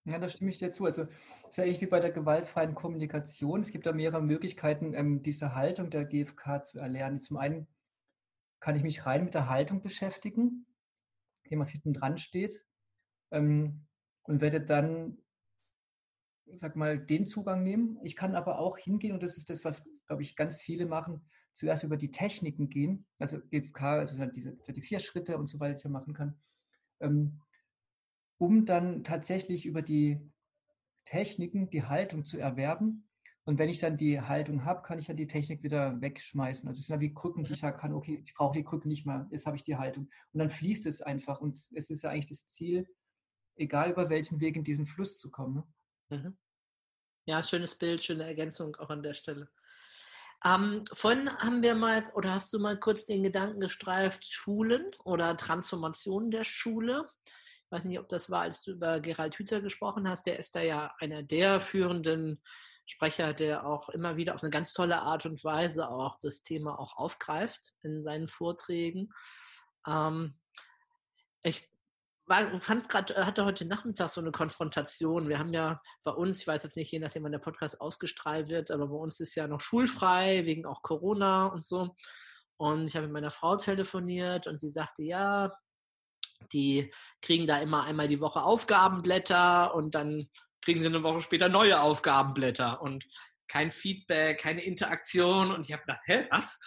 Ja, 0.05 0.18
da 0.18 0.29
stimme 0.29 0.51
ich 0.51 0.59
dir 0.59 0.73
zu. 0.73 0.85
Also, 0.85 1.03
es 1.03 1.51
ist 1.51 1.57
ja 1.59 1.64
ähnlich 1.64 1.81
wie 1.81 1.87
bei 1.87 2.01
der 2.01 2.11
gewaltfreien 2.11 2.75
Kommunikation. 2.75 3.61
Es 3.61 3.71
gibt 3.71 3.87
da 3.87 3.93
mehrere 3.93 4.21
Möglichkeiten, 4.21 4.95
ähm, 4.95 5.23
diese 5.23 5.55
Haltung 5.55 5.91
der 5.91 6.05
GfK 6.07 6.64
zu 6.64 6.81
erlernen. 6.81 7.21
Zum 7.21 7.37
einen 7.37 7.68
kann 8.59 8.75
ich 8.77 8.83
mich 8.83 9.07
rein 9.07 9.25
mit 9.25 9.35
der 9.35 9.49
Haltung 9.49 9.83
beschäftigen, 9.83 10.66
dem, 11.51 11.61
was 11.61 11.71
hinten 11.71 11.95
dran 11.95 12.18
steht, 12.18 12.66
ähm, 13.31 13.87
und 14.25 14.41
werde 14.41 14.61
dann, 14.61 15.18
sag 16.53 16.75
mal, 16.75 16.99
den 16.99 17.27
Zugang 17.27 17.62
nehmen. 17.62 17.99
Ich 18.03 18.16
kann 18.16 18.35
aber 18.35 18.59
auch 18.59 18.77
hingehen, 18.77 19.12
und 19.14 19.23
das 19.23 19.39
ist 19.39 19.51
das, 19.51 19.64
was, 19.64 19.89
glaube 20.07 20.23
ich, 20.23 20.35
ganz 20.35 20.57
viele 20.57 20.87
machen, 20.87 21.31
zuerst 21.53 21.85
über 21.85 21.97
die 21.97 22.11
Techniken 22.11 22.68
gehen, 22.71 23.07
also 23.18 23.41
GfK, 23.41 23.99
also 24.01 24.27
diese, 24.27 24.57
die 24.68 24.83
vier 24.83 24.99
Schritte 24.99 25.39
und 25.39 25.47
so 25.49 25.61
weiter, 25.61 25.89
machen 25.89 26.14
kann. 26.14 26.41
Um 28.41 28.64
dann 28.64 29.05
tatsächlich 29.05 29.66
über 29.66 29.82
die 29.82 30.18
Techniken 31.05 31.68
die 31.68 31.84
Haltung 31.84 32.24
zu 32.24 32.38
erwerben. 32.38 33.07
Und 33.45 33.59
wenn 33.59 33.68
ich 33.68 33.80
dann 33.80 33.99
die 33.99 34.20
Haltung 34.20 34.64
habe, 34.64 34.82
kann 34.82 34.99
ich 34.99 35.09
ja 35.09 35.14
die 35.14 35.26
Technik 35.26 35.62
wieder 35.62 36.01
wegschmeißen. 36.01 36.66
Also 36.66 36.78
es 36.78 36.84
ist 36.84 36.88
ja 36.88 37.01
wie 37.01 37.12
Krücken, 37.12 37.45
die 37.45 37.53
ich 37.53 37.61
sagen 37.61 37.78
kann, 37.78 37.93
okay, 37.93 38.22
ich 38.24 38.32
brauche 38.32 38.57
die 38.57 38.64
Krücken 38.64 38.88
nicht 38.88 39.05
mehr, 39.05 39.28
jetzt 39.30 39.45
habe 39.45 39.57
ich 39.57 39.64
die 39.64 39.76
Haltung. 39.76 40.09
Und 40.32 40.38
dann 40.38 40.51
fließt 40.51 40.86
es 40.86 41.03
einfach. 41.03 41.41
Und 41.41 41.61
es 41.74 41.91
ist 41.91 42.03
ja 42.03 42.11
eigentlich 42.11 42.28
das 42.28 42.49
Ziel, 42.49 42.88
egal 43.57 43.91
über 43.91 44.09
welchen 44.09 44.41
Weg 44.41 44.57
in 44.57 44.64
diesen 44.64 44.86
Fluss 44.86 45.18
zu 45.18 45.30
kommen. 45.30 45.64
Ne? 46.09 46.16
Mhm. 46.16 46.38
Ja, 47.26 47.43
schönes 47.43 47.74
Bild, 47.74 48.03
schöne 48.03 48.24
Ergänzung 48.24 48.74
auch 48.76 48.88
an 48.88 49.03
der 49.03 49.14
Stelle. 49.14 49.51
Ähm, 50.45 50.84
vorhin 50.93 51.28
haben 51.38 51.62
wir 51.62 51.74
mal, 51.74 52.11
oder 52.14 52.32
hast 52.32 52.53
du 52.55 52.59
mal 52.59 52.78
kurz 52.78 53.05
den 53.05 53.22
Gedanken 53.22 53.61
gestreift, 53.61 54.24
Schulen 54.24 54.91
oder 55.05 55.36
Transformation 55.36 56.30
der 56.30 56.45
Schule 56.45 57.07
ich 57.71 57.77
weiß 57.77 57.85
nicht, 57.85 58.01
ob 58.01 58.09
das 58.09 58.31
war, 58.33 58.41
als 58.41 58.62
du 58.62 58.73
über 58.73 58.99
Gerald 58.99 59.37
Hüther 59.37 59.61
gesprochen 59.61 60.09
hast. 60.09 60.27
Der 60.27 60.41
ist 60.41 60.57
da 60.57 60.61
ja 60.61 60.93
einer 60.99 61.23
der 61.23 61.61
führenden 61.61 62.43
Sprecher, 62.85 63.33
der 63.33 63.64
auch 63.64 63.91
immer 63.91 64.16
wieder 64.16 64.35
auf 64.35 64.43
eine 64.43 64.51
ganz 64.51 64.73
tolle 64.73 65.03
Art 65.03 65.25
und 65.25 65.45
Weise 65.45 65.89
auch 65.89 66.18
das 66.21 66.43
Thema 66.43 66.81
auch 66.81 66.97
aufgreift 66.97 67.75
in 67.85 68.03
seinen 68.03 68.27
Vorträgen. 68.27 69.11
Ähm, 69.87 70.37
ich 71.45 71.71
fand 72.27 72.83
es 72.83 72.89
gerade, 72.89 73.14
äh, 73.14 73.23
hatte 73.23 73.45
heute 73.45 73.64
Nachmittag 73.66 74.11
so 74.11 74.21
eine 74.21 74.33
Konfrontation. 74.33 75.29
Wir 75.29 75.39
haben 75.39 75.55
ja 75.55 75.81
bei 76.03 76.11
uns, 76.11 76.41
ich 76.41 76.49
weiß 76.49 76.64
jetzt 76.64 76.77
nicht, 76.77 76.91
je 76.91 76.99
nachdem, 76.99 77.23
wann 77.23 77.31
der 77.31 77.39
Podcast 77.39 77.81
ausgestrahlt 77.81 78.49
wird, 78.49 78.73
aber 78.73 78.89
bei 78.89 78.97
uns 78.97 79.21
ist 79.21 79.37
ja 79.37 79.47
noch 79.47 79.61
schulfrei, 79.61 80.45
wegen 80.45 80.66
auch 80.66 80.83
Corona 80.83 81.47
und 81.47 81.64
so. 81.64 81.95
Und 82.57 82.89
ich 82.89 82.97
habe 82.97 83.07
mit 83.07 83.12
meiner 83.12 83.31
Frau 83.31 83.57
telefoniert 83.57 84.49
und 84.49 84.59
sie 84.59 84.71
sagte, 84.71 85.05
ja, 85.05 85.53
die 86.53 86.93
kriegen 87.22 87.47
da 87.47 87.59
immer 87.59 87.84
einmal 87.84 88.09
die 88.09 88.20
Woche 88.20 88.43
Aufgabenblätter 88.43 89.74
und 89.74 89.95
dann 89.95 90.28
kriegen 90.62 90.80
sie 90.80 90.86
eine 90.86 91.03
Woche 91.03 91.20
später 91.20 91.49
neue 91.49 91.80
Aufgabenblätter 91.80 92.82
und 92.82 93.05
kein 93.49 93.70
Feedback, 93.70 94.41
keine 94.41 94.62
Interaktion. 94.62 95.51
Und 95.51 95.66
ich 95.66 95.72
habe 95.72 95.82
gedacht, 95.82 96.03
hä, 96.07 96.26
was? 96.30 96.59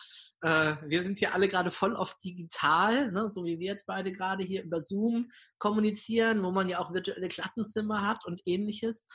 Äh, 0.41 0.76
wir 0.86 1.01
sind 1.01 1.17
hier 1.17 1.34
alle 1.34 1.47
gerade 1.47 1.71
voll 1.71 1.95
auf 1.95 2.17
digital, 2.19 3.11
ne, 3.11 3.28
so 3.30 3.45
wie 3.45 3.59
wir 3.59 3.67
jetzt 3.67 3.88
beide 3.88 4.11
gerade 4.11 4.43
hier 4.43 4.63
über 4.63 4.82
Zoom 4.82 5.32
kommunizieren, 5.57 6.43
wo 6.43 6.51
man 6.51 6.67
ja 6.67 6.80
auch 6.80 6.93
virtuelle 6.93 7.30
Klassenzimmer 7.30 8.05
hat 8.05 8.26
und 8.26 8.41
ähnliches. 8.45 9.07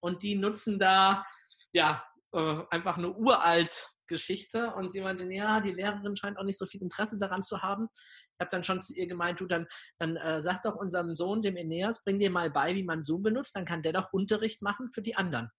Und 0.00 0.22
die 0.22 0.36
nutzen 0.36 0.78
da 0.78 1.24
ja 1.72 2.04
äh, 2.32 2.62
einfach 2.70 2.98
eine 2.98 3.12
uralt 3.12 3.96
Geschichte 4.06 4.72
und 4.74 4.90
sie 4.90 5.00
meinte, 5.00 5.24
ja, 5.32 5.60
die 5.60 5.72
Lehrerin 5.72 6.16
scheint 6.16 6.38
auch 6.38 6.44
nicht 6.44 6.58
so 6.58 6.66
viel 6.66 6.82
Interesse 6.82 7.18
daran 7.18 7.42
zu 7.42 7.62
haben. 7.62 7.88
Ich 7.92 8.40
habe 8.40 8.50
dann 8.50 8.64
schon 8.64 8.80
zu 8.80 8.94
ihr 8.94 9.06
gemeint, 9.06 9.40
du, 9.40 9.46
dann, 9.46 9.66
dann 9.98 10.16
äh, 10.16 10.40
sag 10.40 10.62
doch 10.62 10.76
unserem 10.76 11.16
Sohn, 11.16 11.42
dem 11.42 11.56
Eneas, 11.56 12.04
bring 12.04 12.18
dir 12.18 12.30
mal 12.30 12.50
bei, 12.50 12.74
wie 12.74 12.84
man 12.84 13.02
Zoom 13.02 13.22
benutzt, 13.22 13.56
dann 13.56 13.64
kann 13.64 13.82
der 13.82 13.92
doch 13.92 14.12
Unterricht 14.12 14.62
machen 14.62 14.90
für 14.90 15.02
die 15.02 15.16
anderen. 15.16 15.50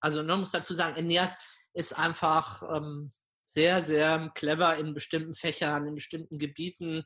Also 0.00 0.22
man 0.22 0.40
muss 0.40 0.50
dazu 0.50 0.74
sagen, 0.74 0.96
Eneas 0.96 1.38
ist 1.74 1.98
einfach 1.98 2.62
ähm, 2.62 3.10
sehr, 3.46 3.82
sehr 3.82 4.30
clever 4.34 4.76
in 4.76 4.94
bestimmten 4.94 5.34
Fächern, 5.34 5.86
in 5.86 5.94
bestimmten 5.94 6.38
Gebieten 6.38 7.04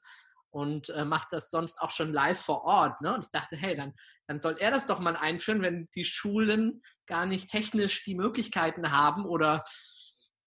und 0.53 0.91
äh, 0.91 1.05
macht 1.05 1.33
das 1.33 1.51
sonst 1.51 1.81
auch 1.81 1.91
schon 1.91 2.13
live 2.13 2.39
vor 2.39 2.65
Ort. 2.65 3.01
Ne? 3.01 3.15
Und 3.15 3.25
ich 3.25 3.31
dachte, 3.31 3.57
hey, 3.57 3.75
dann, 3.75 3.95
dann 4.27 4.39
soll 4.39 4.57
er 4.59 4.71
das 4.71 4.87
doch 4.87 4.99
mal 4.99 5.17
einführen, 5.17 5.63
wenn 5.63 5.89
die 5.95 6.05
Schulen 6.05 6.83
gar 7.07 7.27
nicht 7.27 7.51
technisch 7.51 8.05
die 8.05 8.15
Möglichkeiten 8.15 8.93
haben 8.93 9.25
oder 9.25 9.65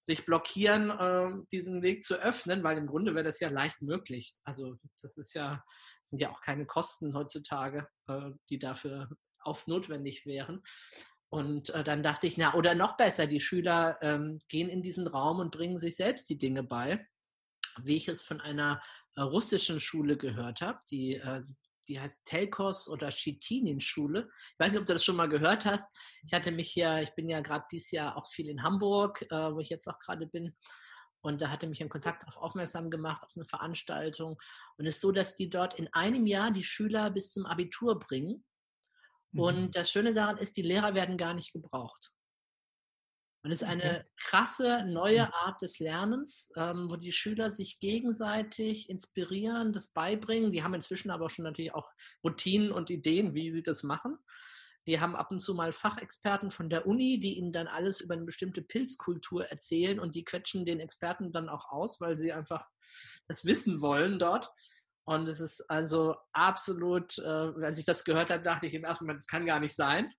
sich 0.01 0.26
blockieren, 0.26 0.91
äh, 0.91 1.32
diesen 1.51 1.82
Weg 1.82 2.03
zu 2.03 2.22
öffnen, 2.22 2.64
weil 2.64 2.78
im 2.78 2.86
Grunde 2.86 3.16
wäre 3.16 3.26
das 3.26 3.39
ja 3.39 3.49
leicht 3.49 3.82
möglich. 3.82 4.36
Also 4.43 4.78
das 5.01 5.18
ist 5.18 5.34
ja, 5.34 5.64
sind 6.03 6.22
ja 6.22 6.30
auch 6.30 6.41
keine 6.41 6.68
Kosten 6.68 7.16
heutzutage, 7.16 7.88
äh, 8.08 8.30
die 8.49 8.60
dafür 8.60 9.10
auf 9.39 9.66
notwendig 9.66 10.28
wären. 10.28 10.62
Und 11.30 11.72
äh, 11.72 11.84
dann 11.84 12.03
dachte 12.03 12.28
ich, 12.28 12.38
na, 12.38 12.53
oder 12.53 12.76
noch 12.76 12.95
besser, 12.95 13.26
die 13.26 13.41
Schüler 13.41 13.97
ähm, 14.01 14.39
gehen 14.47 14.70
in 14.70 14.84
diesen 14.84 15.08
Raum 15.08 15.39
und 15.39 15.51
bringen 15.51 15.80
sich 15.80 15.95
selbst 15.95 16.30
die 16.30 16.38
Dinge 16.38 16.62
bei, 16.62 17.08
wie 17.84 17.96
ich 17.96 18.08
es 18.08 18.22
von 18.22 18.42
einer 18.42 18.82
äh, 19.16 19.22
russischen 19.22 19.80
Schule 19.80 20.18
gehört 20.18 20.62
habe, 20.62 20.80
die 20.90 21.16
äh, 21.16 21.44
die 21.88 22.00
heißt 22.00 22.26
Telkos 22.26 22.90
oder 22.90 23.10
Chitinin-Schule. 23.10 24.28
Ich 24.54 24.60
weiß 24.60 24.72
nicht, 24.72 24.82
ob 24.82 24.88
du 24.88 24.94
das 24.94 25.04
schon 25.04 25.16
mal 25.16 25.30
gehört 25.30 25.66
hast. 25.66 25.96
Ich 26.26 26.34
hatte 26.34 26.52
mich 26.52 26.76
ja, 26.76 27.00
ich 27.00 27.14
bin 27.14 27.30
ja 27.30 27.42
gerade 27.42 27.66
dieses 27.72 27.92
Jahr 27.92 28.18
auch 28.18 28.28
viel 28.28 28.50
in 28.50 28.64
Hamburg, 28.64 29.22
äh, 29.30 29.54
wo 29.54 29.60
ich 29.60 29.70
jetzt 29.70 29.88
auch 29.88 30.00
gerade 30.00 30.28
bin. 30.28 30.56
Und 31.22 31.42
da 31.42 31.50
hatte 31.50 31.68
mich 31.68 31.82
in 31.82 31.90
Kontakt 31.90 32.22
darauf 32.22 32.38
aufmerksam 32.38 32.92
gemacht, 32.92 33.24
auf 33.24 33.32
eine 33.36 33.46
Veranstaltung. 33.46 34.40
Und 34.78 34.86
es 34.86 34.96
ist 34.96 35.02
so, 35.02 35.12
dass 35.12 35.36
die 35.36 35.50
dort 35.50 35.74
in 35.74 35.92
einem 35.94 36.28
Jahr 36.28 36.52
die 36.52 36.64
Schüler 36.64 37.10
bis 37.10 37.32
zum 37.32 37.46
Abitur 37.46 37.98
bringen. 37.98 38.46
Mhm. 39.32 39.40
Und 39.40 39.76
das 39.76 39.90
Schöne 39.90 40.14
daran 40.14 40.38
ist, 40.38 40.56
die 40.58 40.62
Lehrer 40.62 40.94
werden 40.94 41.18
gar 41.18 41.34
nicht 41.34 41.52
gebraucht. 41.52 42.12
Und 43.46 43.52
es 43.52 43.62
ist 43.62 43.68
eine 43.68 44.08
krasse 44.18 44.84
neue 44.88 45.32
Art 45.32 45.62
des 45.62 45.78
Lernens, 45.78 46.52
ähm, 46.56 46.89
wo 46.89 46.96
die 46.96 47.12
Schüler 47.12 47.52
sich 47.52 47.80
gegenseitig 47.80 48.89
inspirieren, 48.89 49.72
das 49.72 49.93
beibringen. 49.93 50.52
Die 50.52 50.64
haben 50.64 50.74
inzwischen 50.74 51.12
aber 51.12 51.30
schon 51.30 51.43
natürlich 51.43 51.76
auch 51.76 51.91
Routinen 52.24 52.72
und 52.72 52.89
Ideen, 52.89 53.36
wie 53.36 53.52
sie 53.52 53.62
das 53.62 53.84
machen. 53.84 54.18
Die 54.88 55.00
haben 55.00 55.16
ab 55.16 55.30
und 55.30 55.38
zu 55.38 55.54
mal 55.54 55.74
Fachexperten 55.74 56.50
von 56.50 56.72
der 56.72 56.88
Uni, 56.88 57.20
die 57.20 57.38
ihnen 57.38 57.54
dann 57.54 57.68
alles 57.68 58.02
über 58.02 58.16
eine 58.16 58.26
bestimmte 58.26 58.64
Pilzkultur 58.64 59.46
erzählen 59.46 60.00
und 60.00 60.16
die 60.16 60.24
quetschen 60.24 60.66
den 60.66 60.80
Experten 60.80 61.32
dann 61.32 61.48
auch 61.48 61.70
aus, 61.70 62.02
weil 62.02 62.18
sie 62.18 62.34
einfach 62.34 62.68
das 63.28 63.46
wissen 63.46 63.80
wollen 63.80 64.18
dort. 64.18 64.50
Und 65.04 65.30
es 65.30 65.39
ist 65.39 65.70
also 65.70 66.16
absolut, 66.34 67.20
äh, 67.20 67.22
als 67.62 67.78
ich 67.78 67.86
das 67.86 68.06
gehört 68.06 68.32
habe, 68.32 68.41
dachte 68.41 68.66
ich 68.66 68.74
im 68.74 68.86
ersten 68.86 69.04
Moment, 69.04 69.20
das 69.20 69.28
kann 69.28 69.46
gar 69.46 69.60
nicht 69.60 69.76
sein. 69.76 70.12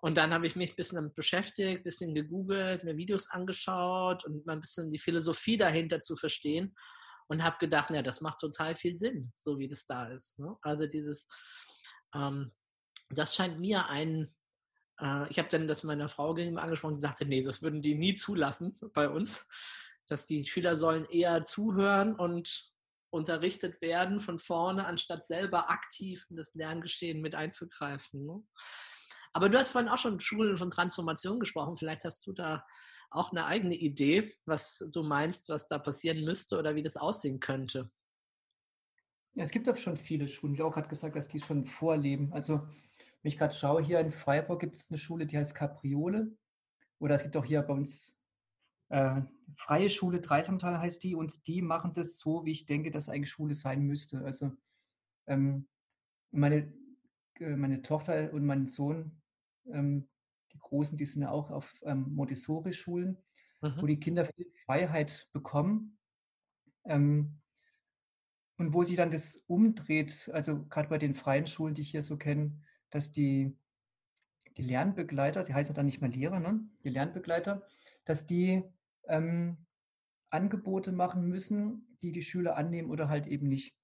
Und 0.00 0.16
dann 0.16 0.32
habe 0.32 0.46
ich 0.46 0.54
mich 0.54 0.70
ein 0.70 0.76
bisschen 0.76 0.96
damit 0.96 1.14
beschäftigt, 1.14 1.80
ein 1.80 1.82
bisschen 1.82 2.14
gegoogelt, 2.14 2.84
mir 2.84 2.96
Videos 2.96 3.28
angeschaut 3.30 4.24
und 4.24 4.46
mal 4.46 4.52
ein 4.52 4.60
bisschen 4.60 4.90
die 4.90 4.98
Philosophie 4.98 5.56
dahinter 5.56 6.00
zu 6.00 6.14
verstehen 6.14 6.76
und 7.26 7.42
habe 7.42 7.56
gedacht, 7.58 7.90
ja, 7.90 8.02
das 8.02 8.20
macht 8.20 8.38
total 8.38 8.74
viel 8.74 8.94
Sinn, 8.94 9.32
so 9.34 9.58
wie 9.58 9.68
das 9.68 9.86
da 9.86 10.08
ist. 10.08 10.38
Ne? 10.38 10.56
Also 10.62 10.86
dieses, 10.86 11.28
ähm, 12.14 12.52
das 13.10 13.34
scheint 13.34 13.58
mir 13.58 13.88
ein, 13.88 14.34
äh, 15.00 15.28
ich 15.30 15.38
habe 15.38 15.48
dann 15.48 15.66
das 15.66 15.82
meiner 15.82 16.08
Frau 16.08 16.32
gegenüber 16.32 16.62
angesprochen, 16.62 16.96
die 16.96 17.02
sagte, 17.02 17.26
nee, 17.26 17.42
das 17.42 17.62
würden 17.62 17.82
die 17.82 17.96
nie 17.96 18.14
zulassen 18.14 18.74
bei 18.94 19.08
uns, 19.08 19.48
dass 20.06 20.26
die 20.26 20.44
Schüler 20.46 20.76
sollen 20.76 21.06
eher 21.06 21.42
zuhören 21.42 22.14
und 22.14 22.72
unterrichtet 23.10 23.80
werden 23.80 24.20
von 24.20 24.38
vorne, 24.38 24.86
anstatt 24.86 25.24
selber 25.24 25.70
aktiv 25.70 26.24
in 26.30 26.36
das 26.36 26.54
Lerngeschehen 26.54 27.20
mit 27.20 27.34
einzugreifen. 27.34 28.26
Ne? 28.26 28.42
Aber 29.38 29.48
du 29.48 29.56
hast 29.56 29.70
vorhin 29.70 29.88
auch 29.88 29.98
schon 29.98 30.18
Schulen 30.18 30.56
von 30.56 30.68
Transformation 30.68 31.38
gesprochen. 31.38 31.76
Vielleicht 31.76 32.02
hast 32.02 32.26
du 32.26 32.32
da 32.32 32.66
auch 33.08 33.30
eine 33.30 33.46
eigene 33.46 33.76
Idee, 33.76 34.34
was 34.46 34.90
du 34.92 35.04
meinst, 35.04 35.48
was 35.48 35.68
da 35.68 35.78
passieren 35.78 36.24
müsste 36.24 36.58
oder 36.58 36.74
wie 36.74 36.82
das 36.82 36.96
aussehen 36.96 37.38
könnte. 37.38 37.88
Ja, 39.34 39.44
es 39.44 39.52
gibt 39.52 39.68
auch 39.68 39.76
schon 39.76 39.96
viele 39.96 40.26
Schulen. 40.26 40.54
Habe 40.54 40.64
auch 40.64 40.74
gerade 40.74 40.88
gesagt, 40.88 41.14
dass 41.14 41.28
die 41.28 41.38
schon 41.38 41.66
vorleben. 41.66 42.32
Also, 42.32 42.54
wenn 43.22 43.28
ich 43.28 43.38
gerade 43.38 43.54
schaue, 43.54 43.80
hier 43.80 44.00
in 44.00 44.10
Freiburg 44.10 44.58
gibt 44.58 44.74
es 44.74 44.90
eine 44.90 44.98
Schule, 44.98 45.24
die 45.24 45.38
heißt 45.38 45.54
Capriole. 45.54 46.36
Oder 46.98 47.14
es 47.14 47.22
gibt 47.22 47.36
auch 47.36 47.44
hier 47.44 47.62
bei 47.62 47.74
uns 47.74 48.18
äh, 48.88 49.20
Freie 49.54 49.88
Schule 49.88 50.20
Dreisamtal 50.20 50.80
heißt 50.80 51.04
die 51.04 51.14
und 51.14 51.46
die 51.46 51.62
machen 51.62 51.94
das 51.94 52.18
so, 52.18 52.44
wie 52.44 52.50
ich 52.50 52.66
denke, 52.66 52.90
dass 52.90 53.08
eigentlich 53.08 53.30
Schule 53.30 53.54
sein 53.54 53.82
müsste. 53.82 54.18
Also 54.24 54.50
ähm, 55.28 55.68
meine, 56.32 56.72
äh, 57.38 57.54
meine 57.54 57.82
Tochter 57.82 58.32
und 58.32 58.44
mein 58.44 58.66
Sohn, 58.66 59.12
ähm, 59.72 60.08
die 60.52 60.58
Großen, 60.58 60.96
die 60.96 61.06
sind 61.06 61.22
ja 61.22 61.30
auch 61.30 61.50
auf 61.50 61.72
ähm, 61.82 62.14
Montessori-Schulen, 62.14 63.18
mhm. 63.60 63.74
wo 63.78 63.86
die 63.86 64.00
Kinder 64.00 64.24
viel 64.24 64.46
Freiheit 64.64 65.28
bekommen. 65.32 65.98
Ähm, 66.84 67.40
und 68.58 68.74
wo 68.74 68.82
sich 68.82 68.96
dann 68.96 69.12
das 69.12 69.36
umdreht, 69.46 70.30
also 70.32 70.64
gerade 70.66 70.88
bei 70.88 70.98
den 70.98 71.14
freien 71.14 71.46
Schulen, 71.46 71.74
die 71.74 71.82
ich 71.82 71.90
hier 71.90 72.02
so 72.02 72.16
kenne, 72.16 72.60
dass 72.90 73.12
die, 73.12 73.56
die 74.56 74.62
Lernbegleiter, 74.62 75.44
die 75.44 75.54
heißen 75.54 75.74
dann 75.74 75.86
nicht 75.86 76.00
mehr 76.00 76.10
Lehrer, 76.10 76.40
ne? 76.40 76.60
die 76.82 76.88
Lernbegleiter, 76.88 77.62
dass 78.04 78.26
die 78.26 78.64
ähm, 79.06 79.64
Angebote 80.30 80.90
machen 80.90 81.28
müssen, 81.28 81.96
die 82.02 82.10
die 82.10 82.22
Schüler 82.22 82.56
annehmen 82.56 82.90
oder 82.90 83.08
halt 83.08 83.28
eben 83.28 83.48
nicht. 83.48 83.77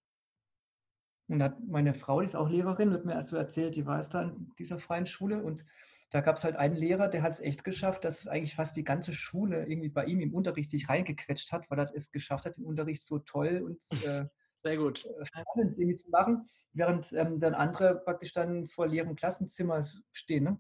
Und 1.29 1.43
hat 1.43 1.59
meine 1.67 1.95
Frau, 1.95 2.21
die 2.21 2.27
ist 2.27 2.37
auch 2.37 2.51
Lehrerin, 2.51 2.91
wird 2.91 3.07
mir 3.07 3.15
erst 3.15 3.29
so 3.29 3.37
erzählt, 3.37 3.77
die 3.77 3.87
war 3.87 3.99
es 3.99 4.11
da 4.11 4.23
in 4.23 4.53
dieser 4.59 4.79
freien 4.79 5.07
Schule 5.07 5.43
und 5.43 5.65
da 6.11 6.21
gab 6.21 6.37
es 6.37 6.45
halt 6.45 6.57
einen 6.57 6.77
Lehrer, 6.77 7.09
der 7.09 7.23
hat 7.23 7.33
es 7.33 7.41
echt 7.41 7.65
geschafft, 7.65 8.05
dass 8.05 8.27
eigentlich 8.27 8.55
fast 8.55 8.77
die 8.77 8.85
ganze 8.85 9.13
Schule 9.13 9.67
irgendwie 9.67 9.89
bei 9.89 10.05
ihm 10.05 10.21
im 10.21 10.35
Unterricht 10.35 10.71
sich 10.71 10.89
reingequetscht 10.89 11.51
hat, 11.51 11.69
weil 11.71 11.79
er 11.79 11.91
es 11.95 12.13
geschafft 12.13 12.45
hat, 12.45 12.57
den 12.57 12.67
Unterricht 12.67 13.03
so 13.03 13.19
toll 13.19 13.63
und 13.65 13.81
äh, 14.07 14.27
sehr 14.63 14.77
gut 14.77 15.07
äh, 15.07 15.25
spannend 15.25 15.77
irgendwie 15.79 15.97
zu 15.97 16.11
machen, 16.11 16.49
während 16.73 17.13
ähm, 17.13 17.41
dann 17.41 17.55
andere 17.55 17.97
praktisch 18.05 18.33
dann 18.33 18.69
vor 18.69 18.87
leeren 18.87 19.17
Klassenzimmer 19.17 19.83
stehen. 20.13 20.45
Ne? 20.45 20.59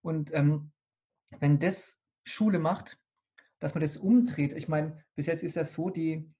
Und 0.00 0.32
ähm, 0.32 0.72
wenn 1.38 1.58
das 1.58 1.98
Schule 2.24 2.58
macht, 2.58 2.98
dass 3.60 3.74
man 3.74 3.82
das 3.82 3.96
umdreht. 3.96 4.52
Ich 4.52 4.68
meine, 4.68 5.02
bis 5.14 5.26
jetzt 5.26 5.42
ist 5.42 5.56
das 5.56 5.72
so, 5.72 5.90
die 5.90 6.30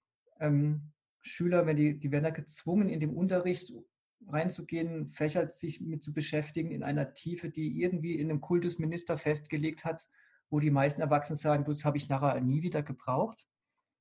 ähm, 0.41 0.93
Schüler, 1.25 1.67
wenn 1.67 1.77
die, 1.77 1.99
die 1.99 2.11
werden 2.13 2.25
ja 2.25 2.31
gezwungen, 2.31 2.89
in 2.89 3.01
dem 3.01 3.17
Unterricht 3.17 3.73
reinzugehen, 4.29 5.11
Fächer 5.11 5.51
sich 5.51 5.81
mit 5.81 6.03
zu 6.03 6.13
beschäftigen 6.13 6.71
in 6.71 6.83
einer 6.83 7.15
Tiefe, 7.15 7.51
die 7.51 7.81
irgendwie 7.81 8.19
in 8.19 8.31
einem 8.31 8.41
Kultusminister 8.41 9.19
festgelegt 9.19 9.85
hat, 9.85 10.07
wo 10.51 10.61
die 10.61 10.71
meisten 10.71 11.01
Erwachsenen 11.01 11.39
sagen, 11.39 11.65
das 11.65 11.85
habe 11.85 11.97
ich 11.97 12.09
nachher 12.09 12.41
nie 12.41 12.63
wieder 12.63 12.83
gebraucht. 12.83 13.47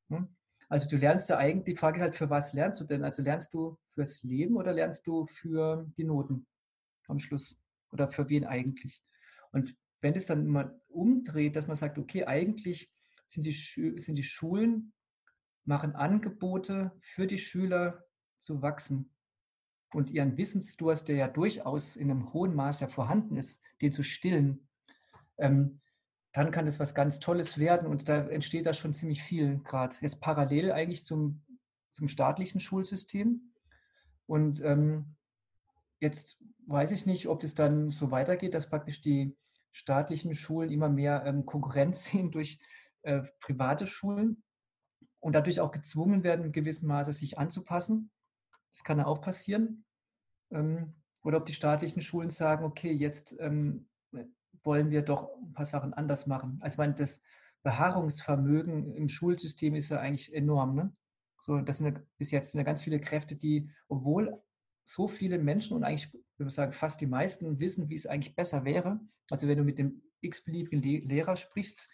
Hm? 0.09 0.27
Also 0.69 0.89
du 0.89 0.97
lernst 0.97 1.29
ja 1.29 1.37
eigentlich, 1.37 1.75
die 1.75 1.79
Frage 1.79 1.97
ist 1.97 2.03
halt, 2.03 2.15
für 2.15 2.29
was 2.29 2.53
lernst 2.53 2.79
du 2.79 2.85
denn? 2.85 3.03
Also 3.03 3.21
lernst 3.21 3.53
du 3.53 3.77
fürs 3.91 4.23
Leben 4.23 4.55
oder 4.55 4.73
lernst 4.73 5.05
du 5.07 5.25
für 5.27 5.89
die 5.97 6.03
Noten 6.03 6.45
am 7.07 7.19
Schluss? 7.19 7.59
Oder 7.91 8.07
für 8.07 8.27
wen 8.29 8.45
eigentlich? 8.45 9.03
Und 9.51 9.75
wenn 10.01 10.15
es 10.15 10.25
dann 10.25 10.47
mal 10.47 10.79
umdreht, 10.87 11.55
dass 11.55 11.67
man 11.67 11.75
sagt, 11.75 11.97
okay, 11.97 12.25
eigentlich 12.25 12.91
sind 13.27 13.45
die, 13.45 13.53
sind 13.53 14.15
die 14.15 14.23
Schulen, 14.23 14.93
machen 15.65 15.95
Angebote 15.95 16.91
für 17.01 17.27
die 17.27 17.37
Schüler 17.37 18.05
zu 18.39 18.61
wachsen 18.61 19.09
und 19.93 20.09
ihren 20.09 20.37
Wissensdurst, 20.37 21.07
der 21.07 21.15
ja 21.15 21.27
durchaus 21.27 21.95
in 21.95 22.11
einem 22.11 22.33
hohen 22.33 22.55
Maß 22.55 22.79
ja 22.81 22.87
vorhanden 22.87 23.37
ist, 23.37 23.61
den 23.81 23.91
zu 23.91 24.03
stillen, 24.03 24.67
ähm, 25.37 25.79
dann 26.33 26.51
kann 26.51 26.65
das 26.65 26.79
was 26.79 26.95
ganz 26.95 27.19
Tolles 27.19 27.59
werden 27.59 27.87
und 27.87 28.09
da 28.09 28.27
entsteht 28.27 28.65
da 28.65 28.73
schon 28.73 28.93
ziemlich 28.93 29.21
viel 29.21 29.59
gerade. 29.59 29.95
Jetzt 30.01 30.19
parallel 30.19 30.71
eigentlich 30.71 31.05
zum, 31.05 31.43
zum 31.91 32.07
staatlichen 32.07 32.59
Schulsystem. 32.59 33.53
Und 34.25 34.61
ähm, 34.61 35.15
jetzt 35.99 36.37
weiß 36.65 36.91
ich 36.91 37.05
nicht, 37.05 37.27
ob 37.27 37.39
das 37.41 37.53
dann 37.53 37.91
so 37.91 38.09
weitergeht, 38.09 38.55
dass 38.55 38.69
praktisch 38.69 38.99
die 39.01 39.37
staatlichen 39.71 40.33
Schulen 40.33 40.71
immer 40.71 40.89
mehr 40.89 41.23
ähm, 41.25 41.45
Konkurrenz 41.45 42.05
sehen 42.11 42.31
durch 42.31 42.59
äh, 43.03 43.21
private 43.39 43.85
Schulen 43.85 44.43
und 45.23 45.33
dadurch 45.33 45.61
auch 45.61 45.71
gezwungen 45.71 46.23
werden, 46.23 46.45
in 46.45 46.51
gewissem 46.51 46.89
Maße 46.89 47.13
sich 47.13 47.37
anzupassen. 47.39 48.11
Das 48.73 48.83
kann 48.83 48.97
ja 48.97 49.05
auch 49.05 49.21
passieren. 49.21 49.85
Ähm, 50.51 50.95
oder 51.23 51.37
ob 51.37 51.45
die 51.45 51.53
staatlichen 51.53 52.01
Schulen 52.01 52.29
sagen, 52.29 52.65
okay, 52.65 52.91
jetzt 52.91 53.33
ähm, 53.39 53.87
wollen 54.63 54.91
wir 54.91 55.01
doch 55.01 55.29
ein 55.41 55.53
paar 55.53 55.65
Sachen 55.65 55.93
anders 55.93 56.27
machen. 56.27 56.59
Also 56.61 56.77
meine, 56.77 56.95
das 56.95 57.21
Beharrungsvermögen 57.63 58.93
im 58.95 59.07
Schulsystem 59.07 59.75
ist 59.75 59.89
ja 59.89 59.99
eigentlich 59.99 60.33
enorm. 60.33 60.75
Ne? 60.75 60.93
So, 61.41 61.57
das 61.59 61.77
sind 61.77 62.01
bis 62.17 62.31
jetzt 62.31 62.51
sind 62.51 62.59
ja 62.59 62.65
ganz 62.65 62.81
viele 62.81 62.99
Kräfte, 62.99 63.37
die, 63.37 63.71
obwohl 63.87 64.41
so 64.83 65.07
viele 65.07 65.37
Menschen 65.37 65.77
und 65.77 65.85
eigentlich, 65.85 66.11
würde 66.37 66.49
ich 66.49 66.53
sagen, 66.53 66.73
fast 66.73 66.99
die 66.99 67.07
meisten 67.07 67.61
wissen, 67.61 67.87
wie 67.87 67.95
es 67.95 68.07
eigentlich 68.07 68.35
besser 68.35 68.65
wäre. 68.65 68.99
Also 69.31 69.47
wenn 69.47 69.57
du 69.57 69.63
mit 69.63 69.77
dem 69.77 70.01
x-beliebigen 70.19 70.81
Lehrer 70.81 71.37
sprichst, 71.37 71.87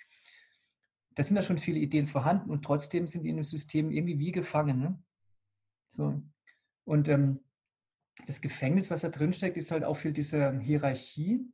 da 1.15 1.23
sind 1.23 1.35
ja 1.35 1.41
schon 1.41 1.57
viele 1.57 1.79
Ideen 1.79 2.07
vorhanden 2.07 2.49
und 2.49 2.63
trotzdem 2.63 3.07
sind 3.07 3.23
die 3.23 3.29
in 3.29 3.37
dem 3.37 3.43
System 3.43 3.91
irgendwie 3.91 4.19
wie 4.19 4.31
gefangen. 4.31 4.79
Ne? 4.79 5.03
So. 5.89 6.21
Und 6.85 7.07
ähm, 7.07 7.39
das 8.25 8.41
Gefängnis, 8.41 8.89
was 8.89 9.01
da 9.01 9.09
drin 9.09 9.33
steckt, 9.33 9.57
ist 9.57 9.71
halt 9.71 9.83
auch 9.83 9.97
viel 9.97 10.13
diese 10.13 10.59
Hierarchie, 10.59 11.45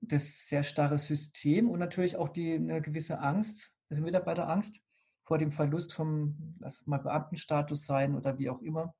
das 0.00 0.48
sehr 0.48 0.62
starre 0.62 0.98
System 0.98 1.70
und 1.70 1.78
natürlich 1.78 2.16
auch 2.16 2.28
die 2.28 2.54
eine 2.54 2.82
gewisse 2.82 3.20
Angst, 3.20 3.74
also 3.88 4.02
Mitarbeiterangst 4.02 4.80
vor 5.24 5.38
dem 5.38 5.52
Verlust 5.52 5.92
vom, 5.92 6.56
lass 6.58 6.86
mal 6.86 6.98
Beamtenstatus 6.98 7.86
sein 7.86 8.16
oder 8.16 8.38
wie 8.38 8.50
auch 8.50 8.60
immer, 8.60 8.94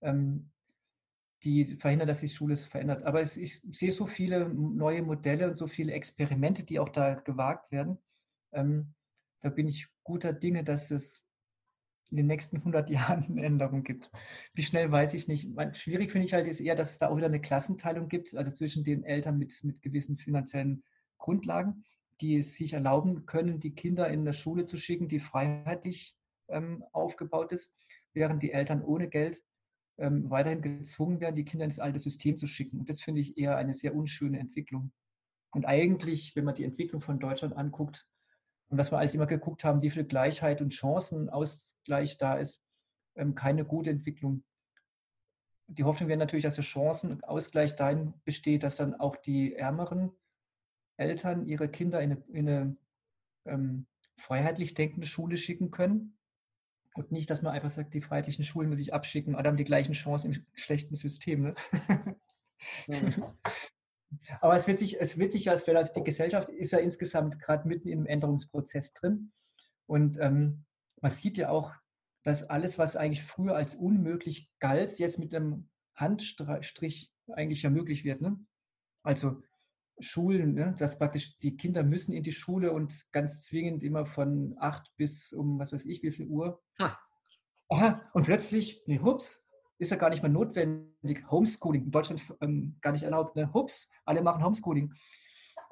ähm, 0.00 0.50
die 1.44 1.66
verhindern, 1.66 2.08
dass 2.08 2.20
sich 2.20 2.34
Schule 2.34 2.56
verändert. 2.56 3.02
Aber 3.02 3.20
es, 3.20 3.36
ich 3.36 3.60
sehe 3.70 3.92
so 3.92 4.06
viele 4.06 4.48
neue 4.48 5.02
Modelle 5.02 5.48
und 5.48 5.54
so 5.54 5.66
viele 5.66 5.92
Experimente, 5.92 6.64
die 6.64 6.78
auch 6.78 6.88
da 6.88 7.14
gewagt 7.14 7.70
werden, 7.72 7.98
ähm, 8.52 8.94
da 9.40 9.50
bin 9.50 9.68
ich 9.68 9.88
guter 10.04 10.32
Dinge, 10.32 10.64
dass 10.64 10.90
es 10.90 11.24
in 12.10 12.16
den 12.16 12.26
nächsten 12.26 12.58
100 12.58 12.90
Jahren 12.90 13.24
eine 13.24 13.44
Änderung 13.44 13.82
gibt. 13.82 14.10
Wie 14.54 14.62
schnell 14.62 14.90
weiß 14.92 15.14
ich 15.14 15.28
nicht. 15.28 15.48
Schwierig 15.76 16.12
finde 16.12 16.26
ich 16.26 16.34
halt 16.34 16.46
ist 16.46 16.60
eher, 16.60 16.76
dass 16.76 16.92
es 16.92 16.98
da 16.98 17.08
auch 17.08 17.16
wieder 17.16 17.26
eine 17.26 17.40
Klassenteilung 17.40 18.08
gibt, 18.08 18.34
also 18.36 18.50
zwischen 18.50 18.84
den 18.84 19.04
Eltern 19.04 19.38
mit, 19.38 19.58
mit 19.64 19.82
gewissen 19.82 20.16
finanziellen 20.16 20.84
Grundlagen, 21.18 21.84
die 22.20 22.36
es 22.36 22.54
sich 22.54 22.74
erlauben 22.74 23.26
können, 23.26 23.60
die 23.60 23.74
Kinder 23.74 24.08
in 24.08 24.20
eine 24.20 24.32
Schule 24.32 24.64
zu 24.64 24.76
schicken, 24.76 25.08
die 25.08 25.20
freiheitlich 25.20 26.16
ähm, 26.48 26.84
aufgebaut 26.92 27.52
ist, 27.52 27.74
während 28.12 28.42
die 28.42 28.52
Eltern 28.52 28.82
ohne 28.82 29.08
Geld 29.08 29.42
ähm, 29.98 30.30
weiterhin 30.30 30.62
gezwungen 30.62 31.20
werden, 31.20 31.36
die 31.36 31.44
Kinder 31.44 31.64
ins 31.64 31.78
alte 31.78 31.98
System 31.98 32.36
zu 32.36 32.46
schicken. 32.46 32.80
Und 32.80 32.88
das 32.88 33.00
finde 33.00 33.20
ich 33.20 33.38
eher 33.38 33.56
eine 33.56 33.74
sehr 33.74 33.94
unschöne 33.94 34.38
Entwicklung. 34.38 34.92
Und 35.50 35.64
eigentlich, 35.66 36.34
wenn 36.34 36.44
man 36.44 36.54
die 36.54 36.64
Entwicklung 36.64 37.02
von 37.02 37.18
Deutschland 37.18 37.56
anguckt, 37.56 38.06
und 38.72 38.78
was 38.78 38.90
wir 38.90 38.98
alles 38.98 39.14
immer 39.14 39.26
geguckt 39.26 39.64
haben, 39.64 39.82
wie 39.82 39.90
viel 39.90 40.04
Gleichheit 40.04 40.62
und 40.62 40.72
Chancenausgleich 40.72 42.16
da 42.16 42.36
ist, 42.36 42.58
ähm, 43.16 43.34
keine 43.34 43.66
gute 43.66 43.90
Entwicklung. 43.90 44.44
Die 45.66 45.84
Hoffnung 45.84 46.08
wäre 46.08 46.18
natürlich, 46.18 46.44
dass 46.44 46.54
der 46.54 46.64
Chancenausgleich 46.64 47.76
dahin 47.76 48.14
besteht, 48.24 48.62
dass 48.62 48.76
dann 48.76 48.94
auch 48.94 49.16
die 49.16 49.54
ärmeren 49.54 50.10
Eltern 50.96 51.46
ihre 51.46 51.68
Kinder 51.68 52.00
in 52.00 52.12
eine, 52.12 52.22
in 52.28 52.48
eine 52.48 52.76
ähm, 53.44 53.86
freiheitlich 54.16 54.72
denkende 54.72 55.06
Schule 55.06 55.36
schicken 55.36 55.70
können. 55.70 56.16
Und 56.94 57.12
nicht, 57.12 57.28
dass 57.28 57.42
man 57.42 57.52
einfach 57.52 57.70
sagt, 57.70 57.92
die 57.92 58.00
freiheitlichen 58.00 58.44
Schulen 58.44 58.70
muss 58.70 58.80
ich 58.80 58.94
abschicken 58.94 59.34
oder 59.34 59.50
haben 59.50 59.58
die 59.58 59.64
gleichen 59.64 59.92
Chancen 59.92 60.32
im 60.32 60.46
schlechten 60.54 60.94
System. 60.94 61.42
Ne? 61.42 61.54
Mhm. 62.88 63.24
Aber 64.40 64.54
es 64.54 64.66
wird 64.66 64.78
sich, 64.78 65.00
es 65.00 65.18
wird 65.18 65.32
sich 65.32 65.50
als, 65.50 65.68
als 65.68 65.92
die 65.92 66.04
Gesellschaft 66.04 66.48
ist 66.48 66.72
ja 66.72 66.78
insgesamt 66.78 67.40
gerade 67.40 67.66
mitten 67.68 67.88
im 67.88 68.06
Änderungsprozess 68.06 68.92
drin. 68.92 69.32
Und 69.86 70.18
ähm, 70.18 70.64
man 71.00 71.10
sieht 71.10 71.36
ja 71.36 71.50
auch, 71.50 71.72
dass 72.24 72.44
alles, 72.44 72.78
was 72.78 72.96
eigentlich 72.96 73.22
früher 73.22 73.56
als 73.56 73.74
unmöglich 73.74 74.50
galt, 74.60 74.98
jetzt 74.98 75.18
mit 75.18 75.34
einem 75.34 75.68
Handstrich 75.94 77.12
eigentlich 77.32 77.62
ja 77.62 77.70
möglich 77.70 78.04
wird. 78.04 78.20
Ne? 78.20 78.38
Also 79.02 79.42
Schulen, 79.98 80.54
ne? 80.54 80.74
dass 80.78 80.98
praktisch 80.98 81.36
die 81.38 81.56
Kinder 81.56 81.82
müssen 81.82 82.12
in 82.12 82.22
die 82.22 82.32
Schule 82.32 82.72
und 82.72 83.10
ganz 83.12 83.42
zwingend 83.42 83.82
immer 83.82 84.06
von 84.06 84.54
acht 84.58 84.90
bis 84.96 85.32
um 85.32 85.58
was 85.58 85.72
weiß 85.72 85.84
ich 85.86 86.02
wie 86.02 86.12
viel 86.12 86.26
Uhr. 86.26 86.62
Aha, 87.68 88.02
und 88.12 88.24
plötzlich, 88.24 88.82
nee, 88.86 88.98
hups, 88.98 89.41
ist 89.82 89.90
ja 89.90 89.96
gar 89.96 90.10
nicht 90.10 90.22
mehr 90.22 90.30
notwendig. 90.30 91.30
Homeschooling, 91.30 91.84
in 91.84 91.90
Deutschland 91.90 92.22
ähm, 92.40 92.76
gar 92.80 92.92
nicht 92.92 93.02
erlaubt. 93.02 93.36
Ne? 93.36 93.52
Hups, 93.52 93.90
alle 94.04 94.22
machen 94.22 94.44
Homeschooling. 94.44 94.94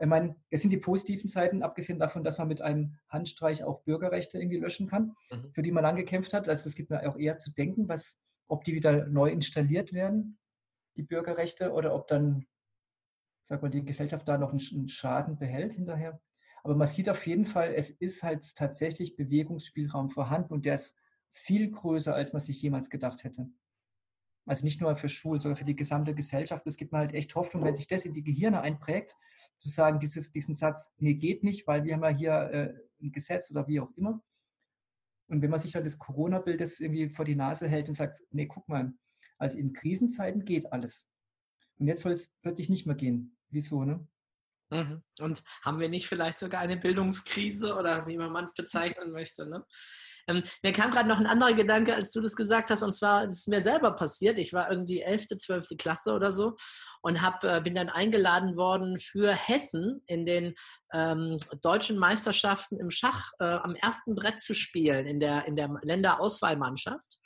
Ich 0.01 0.07
meine, 0.07 0.35
es 0.51 0.63
sind 0.63 0.73
die 0.73 0.79
positiven 0.79 1.29
Seiten, 1.29 1.63
abgesehen 1.63 1.99
davon, 1.99 2.25
dass 2.25 2.39
man 2.39 2.49
mit 2.49 2.61
einem 2.61 2.99
Handstreich 3.09 3.63
auch 3.63 3.83
Bürgerrechte 3.83 4.39
irgendwie 4.39 4.59
löschen 4.59 4.89
kann, 4.89 5.15
mhm. 5.31 5.53
für 5.53 5.63
die 5.63 5.71
man 5.71 5.85
lange 5.85 6.01
gekämpft 6.01 6.33
hat. 6.33 6.49
Also 6.49 6.69
es 6.69 6.75
gibt 6.75 6.91
mir 6.91 7.09
auch 7.09 7.17
eher 7.17 7.39
zu 7.39 7.53
denken, 7.53 7.89
was, 7.89 8.19
ob 8.49 8.65
die 8.65 8.75
wieder 8.75 9.07
neu 9.07 9.31
installiert 9.31 9.93
werden, 9.93 10.39
die 10.97 11.03
Bürgerrechte, 11.03 11.73
oder 11.73 11.95
ob 11.95 12.09
dann, 12.09 12.47
sag 13.43 13.63
mal, 13.63 13.69
die 13.69 13.85
Gesellschaft 13.85 14.27
da 14.27 14.39
noch 14.39 14.51
einen 14.51 14.89
Schaden 14.89 15.39
behält 15.39 15.75
hinterher. 15.75 16.21
Aber 16.65 16.75
man 16.75 16.89
sieht 16.89 17.09
auf 17.09 17.27
jeden 17.27 17.47
Fall, 17.47 17.75
es 17.75 17.91
ist 17.91 18.23
halt 18.23 18.57
tatsächlich 18.57 19.17
Bewegungsspielraum 19.17 20.09
vorhanden 20.09 20.53
und 20.53 20.65
der 20.65 20.75
ist 20.75 20.97
viel 21.31 21.71
größer, 21.71 22.15
als 22.15 22.33
man 22.33 22.41
sich 22.41 22.61
jemals 22.61 22.91
gedacht 22.91 23.23
hätte. 23.23 23.49
Also 24.47 24.65
nicht 24.65 24.81
nur 24.81 24.97
für 24.97 25.09
Schulen, 25.09 25.41
sondern 25.41 25.59
für 25.59 25.65
die 25.65 25.77
gesamte 25.77 26.15
Gesellschaft. 26.15 26.67
Es 26.67 26.77
gibt 26.77 26.93
mir 26.93 26.99
halt 26.99 27.15
echt 27.15 27.35
Hoffnung, 27.35 27.65
wenn 27.65 27.75
sich 27.75 27.87
das 27.87 28.05
in 28.05 28.15
die 28.15 28.25
Gehirne 28.25 28.61
einprägt, 28.61 29.15
zu 29.59 29.69
sagen, 29.69 30.01
dieses, 30.01 30.33
diesen 30.33 30.55
Satz, 30.55 30.91
nee, 30.99 31.15
geht 31.15 31.45
nicht, 31.45 31.67
weil 31.67 31.85
wir 31.85 31.95
haben 31.95 32.03
ja 32.03 32.09
hier 32.09 32.33
äh, 32.33 32.75
ein 33.05 33.13
Gesetz 33.13 33.51
oder 33.51 33.69
wie 33.69 33.81
auch 33.81 33.91
immer. 33.97 34.23
Und 35.29 35.43
wenn 35.43 35.51
man 35.51 35.61
sich 35.61 35.73
dann 35.73 35.85
das 35.85 35.99
Corona-Bild 35.99 36.61
irgendwie 36.81 37.09
vor 37.11 37.25
die 37.25 37.37
Nase 37.37 37.69
hält 37.69 37.89
und 37.89 37.95
sagt, 37.95 38.21
nee, 38.31 38.47
guck 38.47 38.69
mal, 38.69 38.93
also 39.39 39.59
in 39.59 39.73
Krisenzeiten 39.73 40.45
geht 40.45 40.73
alles. 40.73 41.07
Und 41.79 41.87
jetzt 41.87 42.03
soll 42.03 42.13
es 42.13 42.35
plötzlich 42.43 42.69
nicht 42.69 42.87
mehr 42.87 42.97
gehen. 42.97 43.37
Wieso, 43.49 43.85
ne? 43.85 44.07
Mhm. 44.71 45.03
Und 45.21 45.43
haben 45.63 45.81
wir 45.81 45.89
nicht 45.89 46.07
vielleicht 46.07 46.39
sogar 46.39 46.61
eine 46.61 46.77
Bildungskrise 46.77 47.75
oder 47.75 48.07
wie 48.07 48.17
man 48.17 48.45
es 48.45 48.55
bezeichnen 48.55 49.13
möchte? 49.13 49.49
Ne? 49.49 49.65
Ähm, 50.31 50.43
mir 50.63 50.73
kam 50.73 50.91
gerade 50.91 51.09
noch 51.09 51.19
ein 51.19 51.27
anderer 51.27 51.53
Gedanke, 51.53 51.95
als 51.95 52.13
du 52.13 52.21
das 52.21 52.37
gesagt 52.37 52.71
hast, 52.71 52.83
und 52.83 52.95
zwar 52.95 53.25
ist 53.25 53.49
mir 53.49 53.61
selber 53.61 53.93
passiert. 53.93 54.39
Ich 54.39 54.53
war 54.53 54.71
irgendwie 54.71 55.01
11., 55.01 55.27
12. 55.27 55.69
Klasse 55.79 56.13
oder 56.13 56.33
so 56.33 56.57
und 57.03 57.23
hab, 57.23 57.43
äh, 57.45 57.61
bin 57.63 57.75
dann 57.75 57.89
eingeladen 57.89 58.57
worden 58.57 58.99
für 58.99 59.33
Hessen 59.33 60.03
in 60.07 60.27
den 60.27 60.55
ähm, 60.93 61.39
deutschen 61.63 61.99
Meisterschaften 61.99 62.79
im 62.79 62.91
Schach 62.91 63.31
äh, 63.39 63.45
am 63.45 63.75
ersten 63.75 64.15
Brett 64.15 64.41
zu 64.41 64.55
spielen, 64.55 65.07
in 65.07 65.21
der, 65.21 65.47
in 65.47 65.57
der 65.57 65.71
Länderauswahlmannschaft. 65.83 67.19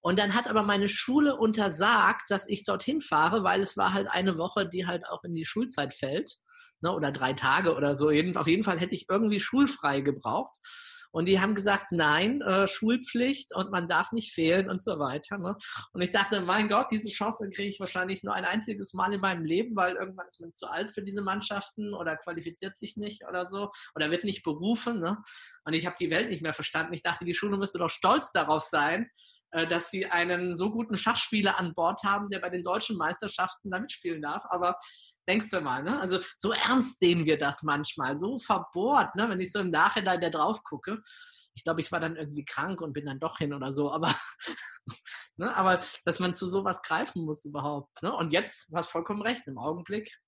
Und 0.00 0.18
dann 0.18 0.34
hat 0.34 0.48
aber 0.50 0.62
meine 0.62 0.88
Schule 0.88 1.36
untersagt, 1.36 2.24
dass 2.28 2.46
ich 2.48 2.64
dorthin 2.64 3.00
fahre, 3.00 3.42
weil 3.42 3.62
es 3.62 3.76
war 3.78 3.94
halt 3.94 4.08
eine 4.10 4.36
Woche, 4.36 4.68
die 4.68 4.86
halt 4.86 5.06
auch 5.08 5.24
in 5.24 5.34
die 5.34 5.46
Schulzeit 5.46 5.94
fällt. 5.94 6.30
Ne, 6.82 6.92
oder 6.92 7.10
drei 7.10 7.32
Tage 7.32 7.74
oder 7.74 7.94
so. 7.94 8.08
Auf 8.08 8.46
jeden 8.46 8.62
Fall 8.62 8.78
hätte 8.78 8.94
ich 8.94 9.06
irgendwie 9.08 9.40
schulfrei 9.40 10.00
gebraucht. 10.02 10.58
Und 11.14 11.26
die 11.26 11.40
haben 11.40 11.54
gesagt, 11.54 11.92
nein, 11.92 12.40
äh, 12.40 12.66
Schulpflicht 12.66 13.54
und 13.54 13.70
man 13.70 13.86
darf 13.86 14.10
nicht 14.10 14.32
fehlen 14.32 14.68
und 14.68 14.82
so 14.82 14.98
weiter. 14.98 15.38
Ne? 15.38 15.54
Und 15.92 16.02
ich 16.02 16.10
dachte, 16.10 16.40
mein 16.40 16.66
Gott, 16.66 16.88
diese 16.90 17.08
Chance 17.08 17.48
kriege 17.50 17.68
ich 17.68 17.78
wahrscheinlich 17.78 18.24
nur 18.24 18.34
ein 18.34 18.44
einziges 18.44 18.94
Mal 18.94 19.12
in 19.12 19.20
meinem 19.20 19.44
Leben, 19.44 19.76
weil 19.76 19.94
irgendwann 19.94 20.26
ist 20.26 20.40
man 20.40 20.52
zu 20.52 20.66
alt 20.66 20.90
für 20.90 21.04
diese 21.04 21.22
Mannschaften 21.22 21.94
oder 21.94 22.16
qualifiziert 22.16 22.74
sich 22.74 22.96
nicht 22.96 23.22
oder 23.28 23.46
so 23.46 23.70
oder 23.94 24.10
wird 24.10 24.24
nicht 24.24 24.42
berufen. 24.42 24.98
Ne? 24.98 25.22
Und 25.64 25.74
ich 25.74 25.86
habe 25.86 25.94
die 26.00 26.10
Welt 26.10 26.30
nicht 26.30 26.42
mehr 26.42 26.52
verstanden. 26.52 26.94
Ich 26.94 27.02
dachte, 27.02 27.24
die 27.24 27.34
Schule 27.34 27.58
müsste 27.58 27.78
doch 27.78 27.90
stolz 27.90 28.32
darauf 28.32 28.64
sein, 28.64 29.08
äh, 29.52 29.68
dass 29.68 29.90
sie 29.90 30.06
einen 30.06 30.56
so 30.56 30.72
guten 30.72 30.96
Schachspieler 30.96 31.60
an 31.60 31.74
Bord 31.74 32.02
haben, 32.02 32.28
der 32.28 32.40
bei 32.40 32.50
den 32.50 32.64
deutschen 32.64 32.96
Meisterschaften 32.96 33.70
da 33.70 33.78
mitspielen 33.78 34.20
darf. 34.20 34.42
Aber 34.50 34.80
denkst 35.28 35.50
du 35.50 35.60
mal, 35.60 35.82
ne? 35.82 36.00
Also 36.00 36.18
so 36.36 36.52
ernst 36.52 36.98
sehen 36.98 37.24
wir 37.24 37.38
das 37.38 37.62
manchmal, 37.62 38.16
so 38.16 38.38
verbohrt, 38.38 39.14
ne? 39.16 39.28
Wenn 39.28 39.40
ich 39.40 39.52
so 39.52 39.60
im 39.60 39.70
Nachhinein 39.70 40.20
da 40.20 40.30
drauf 40.30 40.62
gucke. 40.62 41.02
Ich 41.56 41.62
glaube, 41.62 41.80
ich 41.80 41.92
war 41.92 42.00
dann 42.00 42.16
irgendwie 42.16 42.44
krank 42.44 42.80
und 42.80 42.92
bin 42.92 43.06
dann 43.06 43.20
doch 43.20 43.38
hin 43.38 43.54
oder 43.54 43.72
so, 43.72 43.92
aber, 43.92 44.14
ne? 45.36 45.54
aber 45.56 45.80
dass 46.04 46.18
man 46.18 46.34
zu 46.34 46.48
sowas 46.48 46.82
greifen 46.82 47.24
muss 47.24 47.44
überhaupt. 47.44 48.02
Ne? 48.02 48.14
Und 48.14 48.32
jetzt, 48.32 48.70
du 48.70 48.76
hast 48.76 48.88
vollkommen 48.88 49.22
recht, 49.22 49.46
im 49.46 49.58
Augenblick, 49.58 50.18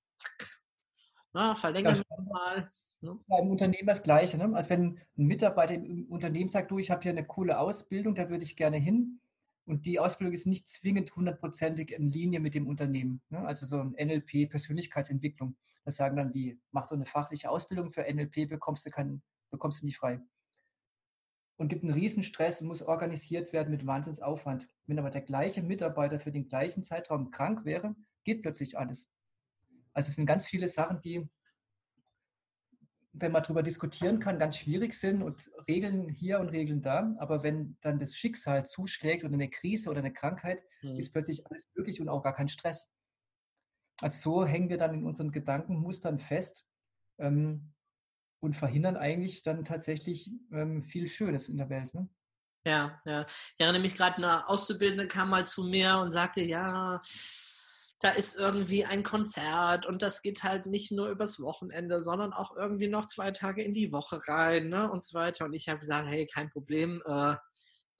na, 1.32 1.54
verlängern 1.54 1.96
wir 1.96 2.22
mal. 2.32 2.70
Ne? 3.02 3.18
Beim 3.26 3.50
Unternehmen 3.50 3.86
das 3.86 4.02
Gleiche. 4.02 4.38
Ne? 4.38 4.56
Als 4.56 4.70
wenn 4.70 4.98
ein 5.18 5.26
Mitarbeiter 5.26 5.74
im 5.74 6.06
Unternehmen 6.06 6.48
sagt, 6.48 6.70
du, 6.70 6.78
ich 6.78 6.90
habe 6.90 7.02
hier 7.02 7.10
eine 7.10 7.26
coole 7.26 7.58
Ausbildung, 7.58 8.14
da 8.14 8.30
würde 8.30 8.44
ich 8.44 8.56
gerne 8.56 8.78
hin. 8.78 9.20
Und 9.66 9.84
die 9.84 9.98
Ausbildung 9.98 10.32
ist 10.32 10.46
nicht 10.46 10.68
zwingend 10.70 11.14
hundertprozentig 11.16 11.90
in 11.92 12.08
Linie 12.08 12.38
mit 12.38 12.54
dem 12.54 12.68
Unternehmen. 12.68 13.20
Ne? 13.30 13.40
Also 13.40 13.66
so 13.66 13.80
ein 13.80 13.96
NLP, 13.98 14.48
Persönlichkeitsentwicklung. 14.48 15.56
Das 15.84 15.96
sagen 15.96 16.16
dann 16.16 16.32
die, 16.32 16.60
mach 16.70 16.86
doch 16.86 16.94
eine 16.94 17.06
fachliche 17.06 17.50
Ausbildung 17.50 17.90
für 17.90 18.02
NLP, 18.02 18.48
bekommst 18.48 18.86
du, 18.86 18.90
kein, 18.90 19.22
bekommst 19.50 19.82
du 19.82 19.86
nicht 19.86 19.98
frei. 19.98 20.20
Und 21.56 21.68
gibt 21.68 21.82
einen 21.82 21.94
Riesenstress 21.94 22.60
und 22.60 22.68
muss 22.68 22.82
organisiert 22.82 23.52
werden 23.52 23.70
mit 23.70 23.86
Wahnsinnsaufwand. 23.86 24.68
Wenn 24.86 24.98
aber 24.98 25.10
der 25.10 25.22
gleiche 25.22 25.62
Mitarbeiter 25.62 26.20
für 26.20 26.30
den 26.30 26.48
gleichen 26.48 26.84
Zeitraum 26.84 27.30
krank 27.30 27.64
wäre, 27.64 27.96
geht 28.24 28.42
plötzlich 28.42 28.78
alles. 28.78 29.10
Also 29.94 30.10
es 30.10 30.16
sind 30.16 30.26
ganz 30.26 30.46
viele 30.46 30.68
Sachen, 30.68 31.00
die 31.00 31.28
wenn 33.18 33.32
man 33.32 33.42
darüber 33.42 33.62
diskutieren 33.62 34.20
kann, 34.20 34.38
ganz 34.38 34.58
schwierig 34.58 34.94
sind 34.94 35.22
und 35.22 35.50
Regeln 35.66 36.08
hier 36.08 36.38
und 36.38 36.48
Regeln 36.48 36.82
da. 36.82 37.14
Aber 37.18 37.42
wenn 37.42 37.76
dann 37.80 37.98
das 37.98 38.14
Schicksal 38.14 38.66
zuschlägt 38.66 39.24
oder 39.24 39.34
eine 39.34 39.48
Krise 39.48 39.90
oder 39.90 40.00
eine 40.00 40.12
Krankheit, 40.12 40.62
mhm. 40.82 40.96
ist 40.96 41.12
plötzlich 41.12 41.46
alles 41.46 41.68
möglich 41.74 42.00
und 42.00 42.08
auch 42.08 42.22
gar 42.22 42.34
kein 42.34 42.48
Stress. 42.48 42.90
Also 43.98 44.30
so 44.30 44.46
hängen 44.46 44.68
wir 44.68 44.78
dann 44.78 44.94
in 44.94 45.04
unseren 45.04 45.32
Gedankenmustern 45.32 46.18
fest 46.18 46.66
ähm, 47.18 47.72
und 48.40 48.54
verhindern 48.54 48.96
eigentlich 48.96 49.42
dann 49.42 49.64
tatsächlich 49.64 50.30
ähm, 50.52 50.82
viel 50.82 51.08
Schönes 51.08 51.48
in 51.48 51.56
der 51.56 51.70
Welt. 51.70 51.94
Ne? 51.94 52.08
Ja, 52.66 53.00
ja. 53.06 53.24
Ich 53.26 53.54
erinnere 53.58 53.80
mich 53.80 53.96
gerade, 53.96 54.16
eine 54.16 54.48
Auszubildende 54.48 55.06
kam 55.06 55.30
mal 55.30 55.44
zu 55.44 55.64
mir 55.64 55.98
und 55.98 56.10
sagte, 56.10 56.42
ja, 56.42 57.00
da 58.00 58.10
ist 58.10 58.36
irgendwie 58.36 58.84
ein 58.84 59.02
Konzert 59.02 59.86
und 59.86 60.02
das 60.02 60.20
geht 60.20 60.42
halt 60.42 60.66
nicht 60.66 60.92
nur 60.92 61.08
übers 61.08 61.40
Wochenende, 61.40 62.02
sondern 62.02 62.32
auch 62.32 62.54
irgendwie 62.54 62.88
noch 62.88 63.06
zwei 63.06 63.30
Tage 63.30 63.62
in 63.62 63.72
die 63.72 63.90
Woche 63.90 64.20
rein 64.28 64.68
ne, 64.68 64.90
und 64.90 65.02
so 65.02 65.18
weiter. 65.18 65.46
Und 65.46 65.54
ich 65.54 65.68
habe 65.68 65.80
gesagt, 65.80 66.06
hey, 66.06 66.26
kein 66.26 66.50
Problem, 66.50 67.02
äh, 67.06 67.36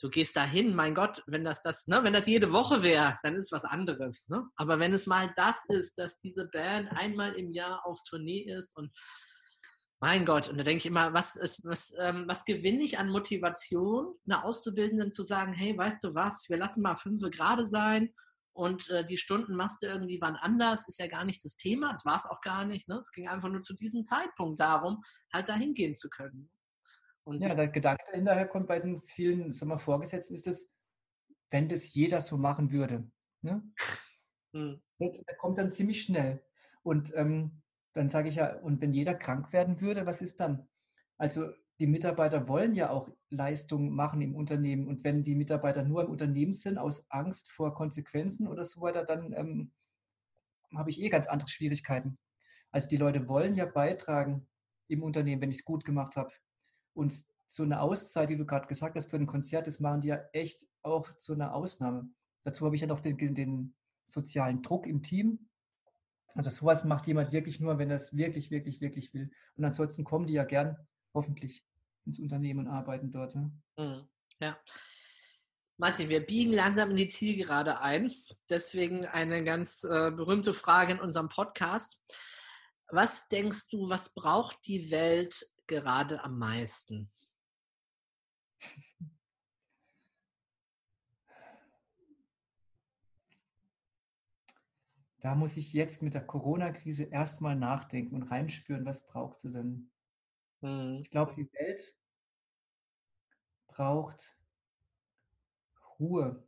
du 0.01 0.11
gehst 0.11 0.37
dahin, 0.37 0.75
mein 0.75 0.95
Gott, 0.95 1.23
wenn 1.27 1.45
das 1.45 1.63
das, 1.63 1.87
ne, 1.87 2.05
wenn 2.05 2.13
das 2.13 2.27
jede 2.27 2.53
Woche 2.53 2.83
wäre, 2.83 3.19
dann 3.23 3.37
ist 3.37 3.53
was 3.53 3.65
anderes. 3.65 4.29
Ne? 4.29 4.45
Aber 4.57 4.79
wenn 4.79 4.93
es 4.93 5.07
mal 5.07 5.33
das 5.35 5.57
ist, 5.69 5.97
dass 5.97 6.21
diese 6.21 6.47
Band 6.47 6.91
einmal 6.93 7.33
im 7.33 7.51
Jahr 7.53 7.87
auf 7.87 8.03
Tournee 8.03 8.43
ist 8.43 8.77
und 8.77 8.93
mein 9.99 10.27
Gott, 10.27 10.51
und 10.51 10.59
da 10.59 10.65
denke 10.65 10.79
ich 10.83 10.87
immer, 10.87 11.15
was, 11.15 11.37
ist, 11.37 11.65
was, 11.65 11.95
ähm, 11.99 12.25
was 12.29 12.45
gewinne 12.45 12.83
ich 12.83 12.99
an 12.99 13.09
Motivation, 13.09 14.15
einer 14.27 14.45
Auszubildenden 14.45 15.11
zu 15.11 15.23
sagen, 15.23 15.55
hey, 15.55 15.77
weißt 15.77 16.05
du 16.05 16.15
was, 16.15 16.51
wir 16.51 16.59
lassen 16.59 16.83
mal 16.83 16.97
fünf 16.97 17.23
gerade 17.31 17.65
sein 17.65 18.13
und 18.57 18.89
äh, 18.89 19.05
die 19.05 19.19
Stunden 19.19 19.55
machst 19.55 19.83
du 19.83 19.87
irgendwie 19.87 20.19
wann 20.21 20.35
anders, 20.35 20.89
ist 20.89 20.99
ja 20.99 21.07
gar 21.07 21.25
nicht 21.25 21.45
das 21.45 21.57
Thema, 21.57 21.93
das 21.93 22.07
war 22.07 22.17
es 22.17 22.25
auch 22.25 22.41
gar 22.41 22.65
nicht. 22.65 22.89
Ne? 22.89 22.97
Es 22.97 23.13
ging 23.13 23.29
einfach 23.29 23.51
nur 23.51 23.61
zu 23.61 23.75
diesem 23.75 24.05
Zeitpunkt 24.07 24.59
darum, 24.59 25.03
halt 25.33 25.49
dahin 25.49 25.75
gehen 25.75 25.95
zu 25.95 26.09
können. 26.09 26.51
Und 27.25 27.43
ja, 27.43 27.55
der 27.55 27.69
Gedanke 27.69 28.05
dahinter 28.11 28.47
kommt 28.47 28.69
bei 28.69 28.79
den 28.79 29.03
vielen 29.03 29.53
sagen 29.53 29.71
wir, 29.71 29.79
Vorgesetzten, 29.79 30.35
ist 30.35 30.47
es, 30.47 30.71
wenn 31.51 31.69
das 31.69 31.93
jeder 31.93 32.21
so 32.21 32.39
machen 32.39 32.73
würde. 32.73 33.11
Ne? 33.43 33.63
Hm. 34.53 34.81
Der 34.99 35.37
kommt 35.37 35.59
dann 35.59 35.71
ziemlich 35.71 36.01
schnell. 36.01 36.43
Und 36.83 37.13
ähm, 37.15 37.63
dann 37.93 38.09
sage 38.09 38.31
ich 38.31 38.37
ja, 38.37 38.57
und 38.61 38.81
wenn 38.81 38.95
jeder 38.95 39.15
krank 39.15 39.53
werden 39.53 39.83
würde, 39.83 40.07
was 40.07 40.23
ist 40.23 40.41
dann? 40.41 40.67
Also 41.19 41.53
die 41.79 41.87
Mitarbeiter 41.87 42.49
wollen 42.49 42.75
ja 42.75 42.91
auch 42.91 43.09
Leistung 43.31 43.91
machen 43.91 44.23
im 44.23 44.35
Unternehmen. 44.35 44.87
Und 44.89 45.05
wenn 45.05 45.25
die 45.25 45.35
Mitarbeiter 45.35 45.83
nur 45.83 46.05
im 46.05 46.11
Unternehmen 46.11 46.53
sind, 46.53 46.79
aus 46.79 47.11
Angst 47.11 47.51
vor 47.51 47.75
Konsequenzen 47.75 48.49
oder 48.49 48.65
so 48.65 48.81
weiter, 48.81 49.05
dann 49.05 49.33
ähm, 49.35 49.73
habe 50.75 50.91
ich 50.91 51.01
eh 51.01 51.09
ganz 51.09 51.27
andere 51.27 51.49
Schwierigkeiten. 51.49 52.19
Also 52.71 52.89
die 52.89 52.97
Leute 52.97 53.29
wollen 53.29 53.55
ja 53.55 53.67
beitragen 53.67 54.47
im 54.89 55.03
Unternehmen, 55.03 55.43
wenn 55.43 55.51
ich 55.51 55.59
es 55.59 55.65
gut 55.65 55.85
gemacht 55.85 56.17
habe. 56.17 56.33
Und 56.95 57.13
so 57.47 57.63
eine 57.63 57.81
Auszeit, 57.81 58.29
wie 58.29 58.37
du 58.37 58.47
gerade 58.47 58.67
gesagt 58.67 58.97
hast, 58.97 59.11
für 59.11 59.17
ein 59.17 59.27
Konzert, 59.27 59.67
das 59.67 59.81
machen 59.81 60.01
die 60.01 60.09
ja 60.09 60.21
echt 60.33 60.67
auch 60.83 61.17
zu 61.19 61.35
einer 61.35 61.55
Ausnahme. 61.55 62.09
Dazu 62.45 62.65
habe 62.65 62.75
ich 62.75 62.81
ja 62.81 62.87
noch 62.87 63.01
den, 63.01 63.17
den 63.35 63.75
sozialen 64.07 64.63
Druck 64.63 64.87
im 64.87 65.03
Team. 65.03 65.49
Also 66.35 66.51
sowas 66.51 66.85
macht 66.85 67.07
jemand 67.07 67.33
wirklich 67.33 67.61
nur, 67.61 67.79
wenn 67.79 67.91
er 67.91 67.97
es 67.97 68.17
wirklich, 68.17 68.51
wirklich, 68.51 68.81
wirklich 68.81 69.13
will. 69.15 69.31
Und 69.57 69.65
ansonsten 69.65 70.05
kommen 70.05 70.27
die 70.27 70.35
ja 70.35 70.45
gern 70.45 70.77
hoffentlich 71.15 71.66
ins 72.07 72.19
Unternehmen 72.19 72.69
arbeiten 72.69 73.13
dort. 73.13 73.35
Ja. 73.35 73.51
Mhm. 73.79 74.09
ja. 74.41 74.59
Martin, 75.79 76.09
wir 76.09 76.25
biegen 76.25 76.53
langsam 76.53 76.91
in 76.91 76.97
die 76.97 77.09
Zielgerade 77.09 77.81
ein. 77.81 78.11
Deswegen 78.49 79.05
eine 79.05 79.45
ganz 79.45 79.85
äh, 79.85 80.11
berühmte 80.11 80.55
Frage 80.55 80.93
in 80.93 81.01
unserem 81.01 81.29
Podcast. 81.29 82.01
Was 82.89 83.29
denkst 83.29 83.69
du, 83.71 83.91
was 83.91 84.15
braucht 84.15 84.67
die 84.67 84.91
Welt 84.91 85.45
gerade 85.67 86.23
am 86.25 86.39
meisten? 86.39 87.11
Da 95.21 95.35
muss 95.35 95.57
ich 95.57 95.73
jetzt 95.73 96.03
mit 96.03 96.15
der 96.15 96.25
Corona-Krise 96.25 97.03
erstmal 97.03 97.57
nachdenken 97.57 98.15
und 98.15 98.31
reinspüren, 98.31 98.87
was 98.87 99.05
braucht 99.05 99.41
sie 99.41 99.51
denn? 99.51 99.91
Mhm. 100.61 100.99
Ich 101.03 101.11
glaube, 101.11 101.35
die 101.35 101.51
Welt 101.53 101.95
braucht 103.69 104.37
Ruhe. 105.99 106.47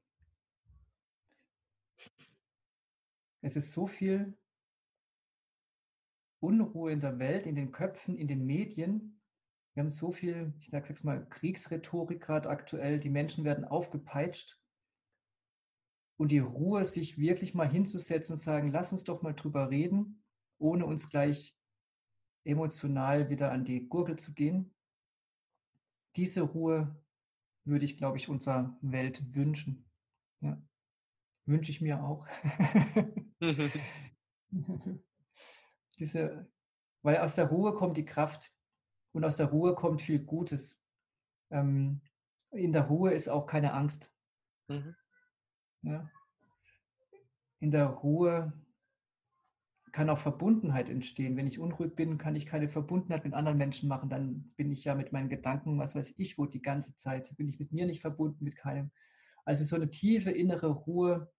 Es 3.40 3.56
ist 3.56 3.72
so 3.72 3.86
viel 3.86 4.36
Unruhe 6.40 6.92
in 6.92 7.00
der 7.00 7.18
Welt, 7.18 7.46
in 7.46 7.56
den 7.56 7.72
Köpfen, 7.72 8.16
in 8.16 8.28
den 8.28 8.46
Medien. 8.46 9.20
Wir 9.74 9.82
haben 9.82 9.90
so 9.90 10.12
viel, 10.12 10.52
ich 10.60 10.70
sage 10.70 10.88
jetzt 10.88 11.04
mal, 11.04 11.26
Kriegsrhetorik 11.28 12.20
gerade 12.20 12.48
aktuell. 12.48 12.98
Die 13.00 13.10
Menschen 13.10 13.44
werden 13.44 13.64
aufgepeitscht. 13.64 14.60
Und 16.16 16.32
die 16.32 16.40
Ruhe, 16.40 16.84
sich 16.84 17.18
wirklich 17.18 17.54
mal 17.54 17.68
hinzusetzen 17.68 18.32
und 18.34 18.40
sagen, 18.40 18.70
lass 18.70 18.90
uns 18.90 19.04
doch 19.04 19.22
mal 19.22 19.34
drüber 19.34 19.70
reden, 19.70 20.24
ohne 20.58 20.84
uns 20.84 21.10
gleich 21.10 21.57
emotional 22.48 23.28
wieder 23.28 23.52
an 23.52 23.64
die 23.64 23.88
Gurgel 23.88 24.18
zu 24.18 24.32
gehen. 24.32 24.74
Diese 26.16 26.40
Ruhe 26.42 26.96
würde 27.64 27.84
ich, 27.84 27.96
glaube 27.98 28.16
ich, 28.16 28.28
unserer 28.28 28.76
Welt 28.80 29.34
wünschen. 29.34 29.84
Ja. 30.40 30.60
wünsche 31.46 31.70
ich 31.70 31.80
mir 31.80 32.02
auch. 32.02 32.26
Diese, 35.98 36.50
weil 37.02 37.18
aus 37.18 37.34
der 37.34 37.46
Ruhe 37.46 37.74
kommt 37.74 37.96
die 37.96 38.04
Kraft 38.04 38.52
und 39.12 39.24
aus 39.24 39.36
der 39.36 39.46
Ruhe 39.46 39.74
kommt 39.74 40.00
viel 40.00 40.20
Gutes. 40.20 40.80
Ähm, 41.50 42.00
in 42.50 42.72
der 42.72 42.86
Ruhe 42.86 43.12
ist 43.12 43.28
auch 43.28 43.46
keine 43.46 43.72
Angst. 43.74 44.14
Mhm. 44.68 44.94
Ja. 45.82 46.10
In 47.60 47.70
der 47.70 47.86
Ruhe 47.86 48.52
kann 49.98 50.10
auch 50.10 50.20
Verbundenheit 50.20 50.88
entstehen. 50.88 51.36
Wenn 51.36 51.48
ich 51.48 51.58
unruhig 51.58 51.96
bin, 51.96 52.18
kann 52.18 52.36
ich 52.36 52.46
keine 52.46 52.68
Verbundenheit 52.68 53.24
mit 53.24 53.34
anderen 53.34 53.58
Menschen 53.58 53.88
machen. 53.88 54.08
Dann 54.08 54.44
bin 54.56 54.70
ich 54.70 54.84
ja 54.84 54.94
mit 54.94 55.10
meinen 55.10 55.28
Gedanken, 55.28 55.76
was 55.80 55.96
weiß 55.96 56.14
ich, 56.18 56.38
wo 56.38 56.46
die 56.46 56.62
ganze 56.62 56.94
Zeit. 56.94 57.36
Bin 57.36 57.48
ich 57.48 57.58
mit 57.58 57.72
mir 57.72 57.84
nicht 57.84 58.02
verbunden, 58.02 58.44
mit 58.44 58.54
keinem. 58.54 58.92
Also 59.44 59.64
so 59.64 59.74
eine 59.74 59.90
tiefe 59.90 60.30
innere 60.30 60.68
Ruhe, 60.68 61.32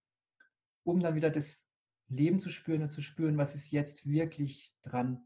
um 0.83 0.99
dann 0.99 1.15
wieder 1.15 1.29
das 1.29 1.69
Leben 2.09 2.41
zu 2.41 2.49
spüren 2.49 2.81
und 2.81 2.89
zu 2.89 3.01
spüren, 3.01 3.37
was 3.37 3.55
ist 3.55 3.71
jetzt 3.71 4.05
wirklich 4.05 4.75
dran. 4.81 5.25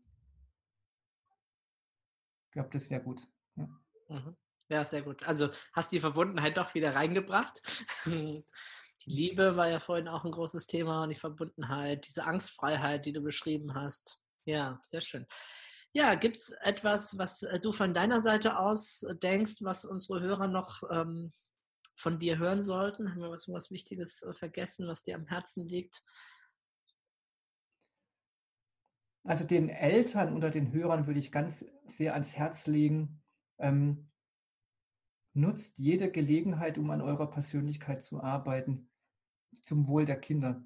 Ich 2.46 2.52
glaube, 2.52 2.70
das 2.72 2.92
wäre 2.92 3.02
gut. 3.02 3.28
Ja. 3.56 3.68
Mhm. 4.10 4.38
ja, 4.70 4.86
sehr 4.86 5.02
gut. 5.02 5.24
Also 5.24 5.50
hast 5.74 5.92
die 5.92 6.00
Verbundenheit 6.00 6.56
doch 6.56 6.76
wieder 6.76 6.94
reingebracht. 6.94 7.64
Die 9.06 9.12
Liebe 9.12 9.58
war 9.58 9.70
ja 9.70 9.80
vorhin 9.80 10.08
auch 10.08 10.24
ein 10.24 10.32
großes 10.32 10.68
Thema 10.68 11.04
und 11.04 11.10
die 11.10 11.16
Verbundenheit, 11.16 12.08
diese 12.08 12.26
Angstfreiheit, 12.26 13.06
die 13.06 13.14
du 13.14 13.22
beschrieben 13.22 13.74
hast. 13.74 14.22
Ja, 14.46 14.80
sehr 14.82 15.02
schön. 15.02 15.26
Ja, 15.94 16.16
gibt 16.16 16.38
es 16.38 16.52
etwas, 16.62 17.18
was 17.18 17.44
äh, 17.44 17.60
du 17.60 17.72
von 17.72 17.94
deiner 17.94 18.22
Seite 18.22 18.58
aus 18.58 19.06
denkst, 19.22 19.62
was 19.62 19.86
unsere 19.86 20.22
Hörer 20.22 20.48
noch 20.48 20.82
ähm, 20.90 21.30
von 21.96 22.18
dir 22.18 22.38
hören 22.38 22.64
sollten? 22.64 23.12
Haben 23.12 23.22
wir 23.22 23.30
was, 23.30 23.48
was 23.50 23.72
Wichtiges 23.72 24.24
äh, 24.24 24.34
vergessen, 24.34 24.88
was 24.88 25.04
dir 25.04 25.16
am 25.16 25.28
Herzen 25.28 25.68
liegt? 25.68 26.02
Also 29.26 29.46
den 29.46 29.70
Eltern 29.70 30.36
oder 30.36 30.50
den 30.50 30.72
Hörern 30.74 31.08
würde 31.08 31.20
ich 31.20 31.32
ganz 31.32 31.64
sehr 31.86 32.14
ans 32.14 32.36
Herz 32.36 32.68
legen, 32.68 33.22
ähm, 33.60 34.10
nutzt 35.34 35.78
jede 35.78 36.12
Gelegenheit, 36.12 36.78
um 36.78 36.90
an 36.90 37.02
eurer 37.02 37.30
Persönlichkeit 37.30 38.04
zu 38.04 38.22
arbeiten 38.22 38.90
zum 39.62 39.88
Wohl 39.88 40.06
der 40.06 40.20
Kinder. 40.20 40.64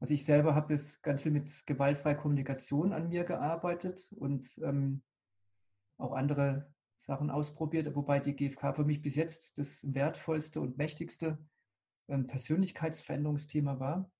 Also 0.00 0.14
ich 0.14 0.24
selber 0.24 0.54
habe 0.54 0.74
jetzt 0.74 1.02
ganz 1.02 1.22
viel 1.22 1.32
mit 1.32 1.66
gewaltfreier 1.66 2.14
Kommunikation 2.14 2.92
an 2.92 3.08
mir 3.08 3.24
gearbeitet 3.24 4.12
und 4.16 4.46
ähm, 4.62 5.02
auch 5.96 6.12
andere 6.12 6.72
Sachen 6.96 7.30
ausprobiert, 7.30 7.94
wobei 7.94 8.20
die 8.20 8.34
GfK 8.34 8.74
für 8.74 8.84
mich 8.84 9.02
bis 9.02 9.16
jetzt 9.16 9.58
das 9.58 9.82
wertvollste 9.92 10.60
und 10.60 10.78
mächtigste 10.78 11.38
ähm, 12.08 12.26
Persönlichkeitsveränderungsthema 12.26 13.80
war. 13.80 14.10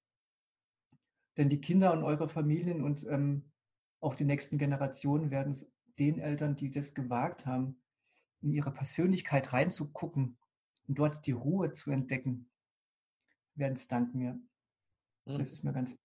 Denn 1.36 1.48
die 1.48 1.60
Kinder 1.60 1.92
und 1.92 2.02
eure 2.02 2.28
Familien 2.28 2.82
und 2.82 3.06
ähm, 3.06 3.52
auch 4.00 4.14
die 4.14 4.24
nächsten 4.24 4.58
Generationen 4.58 5.30
werden 5.30 5.56
den 5.98 6.18
Eltern, 6.18 6.56
die 6.56 6.70
das 6.70 6.94
gewagt 6.94 7.46
haben, 7.46 7.80
in 8.40 8.52
ihre 8.52 8.72
Persönlichkeit 8.72 9.52
reinzugucken 9.52 10.36
und 10.86 10.98
dort 10.98 11.26
die 11.26 11.32
Ruhe 11.32 11.72
zu 11.72 11.90
entdecken, 11.90 12.48
werden 13.58 13.74
es 13.74 13.88
danken 13.88 14.18
mir. 14.18 14.32
Mhm. 15.26 15.38
Das 15.38 15.52
ist 15.52 15.64
mir 15.64 15.72
ganz, 15.72 15.96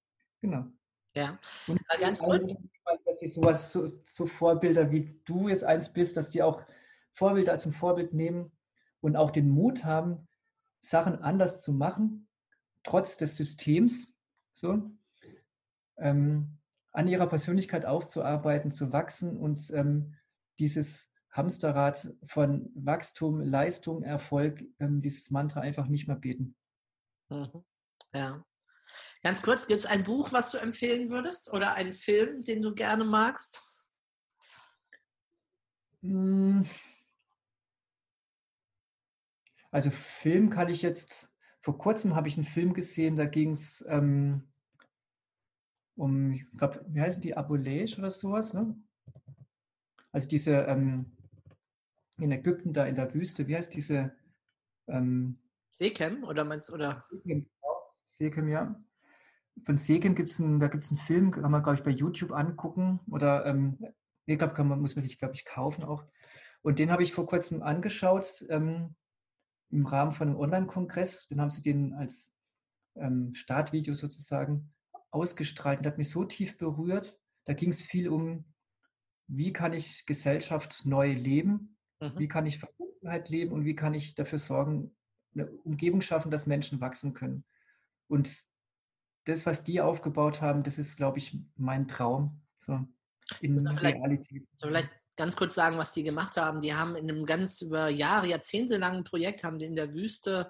genau. 0.42 0.66
Ja, 1.16 1.40
und 1.68 1.80
ganz 2.00 2.20
kurz. 2.20 2.54
Dass 3.06 3.22
ich 3.22 3.34
sowas, 3.34 3.72
so, 3.72 3.92
so 4.04 4.26
Vorbilder 4.26 4.92
wie 4.92 5.22
du 5.26 5.48
jetzt 5.48 5.64
eins 5.64 5.94
bist, 5.94 6.18
dass 6.18 6.30
die 6.30 6.42
auch 6.42 6.64
Vorbilder 7.14 7.58
zum 7.58 7.72
Vorbild 7.72 8.14
nehmen 8.14 8.52
und 9.00 9.16
auch 9.16 9.32
den 9.32 9.50
Mut 9.50 9.86
haben, 9.86 10.28
Sachen 10.82 11.20
anders 11.22 11.62
zu 11.62 11.72
machen, 11.72 12.28
trotz 12.84 13.18
des 13.18 13.38
Systems, 13.38 14.16
so, 14.54 14.92
ähm, 15.98 16.58
an 16.92 17.08
ihrer 17.08 17.28
Persönlichkeit 17.28 17.86
aufzuarbeiten, 17.86 18.72
zu 18.72 18.92
wachsen 18.92 19.38
und 19.38 19.72
ähm, 19.72 20.16
dieses 20.60 21.12
Hamsterrad 21.32 22.14
von 22.28 22.70
Wachstum, 22.76 23.42
Leistung, 23.42 24.04
Erfolg, 24.04 24.64
ähm, 24.80 25.02
dieses 25.02 25.32
Mantra 25.32 25.62
einfach 25.62 25.88
nicht 25.88 26.08
mehr 26.08 26.18
beten. 26.18 26.56
Mhm. 27.34 27.66
Ja. 28.14 28.46
Ganz 29.24 29.42
kurz, 29.42 29.66
gibt 29.66 29.80
es 29.80 29.86
ein 29.86 30.04
Buch, 30.04 30.32
was 30.32 30.52
du 30.52 30.58
empfehlen 30.58 31.10
würdest 31.10 31.52
oder 31.52 31.74
einen 31.74 31.94
Film, 31.94 32.44
den 32.44 32.62
du 32.62 32.76
gerne 32.76 33.04
magst? 33.04 33.62
Hm. 36.02 36.68
Also 39.72 39.90
Film 39.90 40.52
kann 40.52 40.70
ich 40.70 40.84
jetzt, 40.84 41.34
vor 41.62 41.78
kurzem 41.78 42.16
habe 42.16 42.28
ich 42.28 42.36
einen 42.36 42.46
Film 42.46 42.74
gesehen, 42.74 43.16
da 43.16 43.26
ging 43.26 43.52
es 43.52 43.84
ähm, 43.88 44.48
um, 45.96 46.34
ich 46.34 46.46
glaube, 46.58 46.86
wie 46.90 47.02
heißen 47.02 47.22
die, 47.22 47.36
Abolage 47.36 47.98
oder 47.98 48.12
sowas, 48.12 48.54
ne? 48.54 48.76
Also 50.12 50.28
diese 50.28 50.52
ähm, 50.52 51.18
in 52.18 52.32
Ägypten 52.32 52.74
da 52.74 52.86
in 52.86 52.96
der 52.96 53.14
Wüste, 53.16 53.48
wie 53.48 53.56
heißt 53.56 53.74
diese 53.74 54.16
ähm, 54.88 55.43
Seekem 55.74 56.24
oder 56.24 56.46
meinst 56.46 56.72
oder? 56.72 57.06
Seekem, 58.06 58.48
ja. 58.48 58.80
Von 59.66 59.78
Seekem 59.78 60.16
gibt 60.16 60.30
es 60.30 60.40
einen, 60.40 60.60
da 60.60 60.68
gibt 60.68 60.84
es 60.84 60.92
einen 60.92 61.00
Film, 61.00 61.32
kann 61.32 61.52
man, 61.52 61.64
glaube 61.64 61.78
ich, 61.78 61.84
bei 61.84 61.92
YouTube 61.92 62.32
angucken. 62.32 63.00
Oder 63.12 63.46
ähm, 63.46 63.78
ich 64.26 64.38
glaube, 64.38 64.54
kann 64.54 64.68
man, 64.68 64.80
muss 64.80 64.96
man 64.96 65.04
sich, 65.04 65.20
glaube 65.20 65.34
ich, 65.34 65.46
kaufen 65.46 65.84
auch. 65.84 66.06
Und 66.62 66.80
den 66.80 66.92
habe 66.92 67.04
ich 67.04 67.14
vor 67.14 67.26
kurzem 67.26 67.62
angeschaut 67.62 68.46
ähm, 68.50 68.96
im 69.70 69.86
Rahmen 69.86 70.14
von 70.14 70.30
einem 70.30 70.38
Online-Kongress. 70.38 71.28
Den 71.28 71.42
haben 71.42 71.52
sie 71.52 71.62
den 71.62 71.94
als 71.94 72.32
ähm, 72.96 73.34
Startvideo 73.34 73.96
sozusagen 73.96 74.72
ausgestrahlt 75.12 75.80
und 75.80 75.88
hat 75.88 75.98
mich 75.98 76.10
so 76.10 76.24
tief 76.24 76.58
berührt. 76.58 77.20
Da 77.46 77.54
ging 77.54 77.70
es 77.70 77.82
viel 77.82 78.10
um, 78.10 78.46
wie 79.28 79.52
kann 79.54 79.74
ich 79.74 80.06
Gesellschaft 80.06 80.86
neu 80.86 81.14
leben, 81.14 81.78
mhm. 82.00 82.18
wie 82.18 82.28
kann 82.28 82.46
ich 82.46 82.60
Verbundenheit 82.60 83.30
leben 83.30 83.52
und 83.52 83.66
wie 83.66 83.76
kann 83.76 83.94
ich 83.94 84.16
dafür 84.16 84.40
sorgen, 84.40 84.96
eine 85.36 85.48
Umgebung 85.64 86.02
schaffen, 86.02 86.32
dass 86.32 86.48
Menschen 86.48 86.82
wachsen 86.82 87.14
können. 87.14 87.44
Und 88.08 88.44
das, 89.26 89.46
was 89.46 89.64
die 89.64 89.82
aufgebaut 89.82 90.42
haben, 90.42 90.64
das 90.64 90.78
ist, 90.78 90.98
glaube 90.98 91.18
ich, 91.18 91.38
mein 91.56 91.88
Traum. 91.88 92.42
So 92.60 92.86
in 93.42 93.66
Realität. 93.68 94.48
Vielleicht 94.60 94.90
ganz 95.16 95.36
kurz 95.36 95.54
sagen, 95.54 95.78
was 95.78 95.94
die 95.94 96.04
gemacht 96.04 96.38
haben. 96.38 96.62
Die 96.62 96.74
haben 96.74 96.96
in 96.96 97.10
einem 97.10 97.26
ganz 97.26 97.62
über 97.62 97.90
Jahre, 97.90 98.28
Jahrzehnte 98.28 98.78
langen 98.78 99.04
Projekt, 99.04 99.44
haben 99.44 99.60
die 99.60 99.66
in 99.66 99.76
der 99.76 99.94
Wüste 99.94 100.50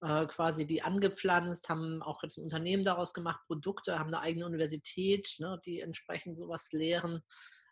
äh, 0.00 0.26
quasi 0.26 0.66
die 0.66 0.82
angepflanzt, 0.82 1.68
haben 1.68 2.02
auch 2.02 2.22
jetzt 2.22 2.38
ein 2.38 2.44
Unternehmen 2.44 2.84
daraus 2.84 3.12
gemacht, 3.12 3.40
Produkte, 3.46 3.98
haben 3.98 4.08
eine 4.08 4.20
eigene 4.20 4.46
Universität, 4.46 5.36
ne, 5.38 5.60
die 5.64 5.80
entsprechend 5.80 6.36
sowas 6.36 6.72
lehren. 6.72 7.22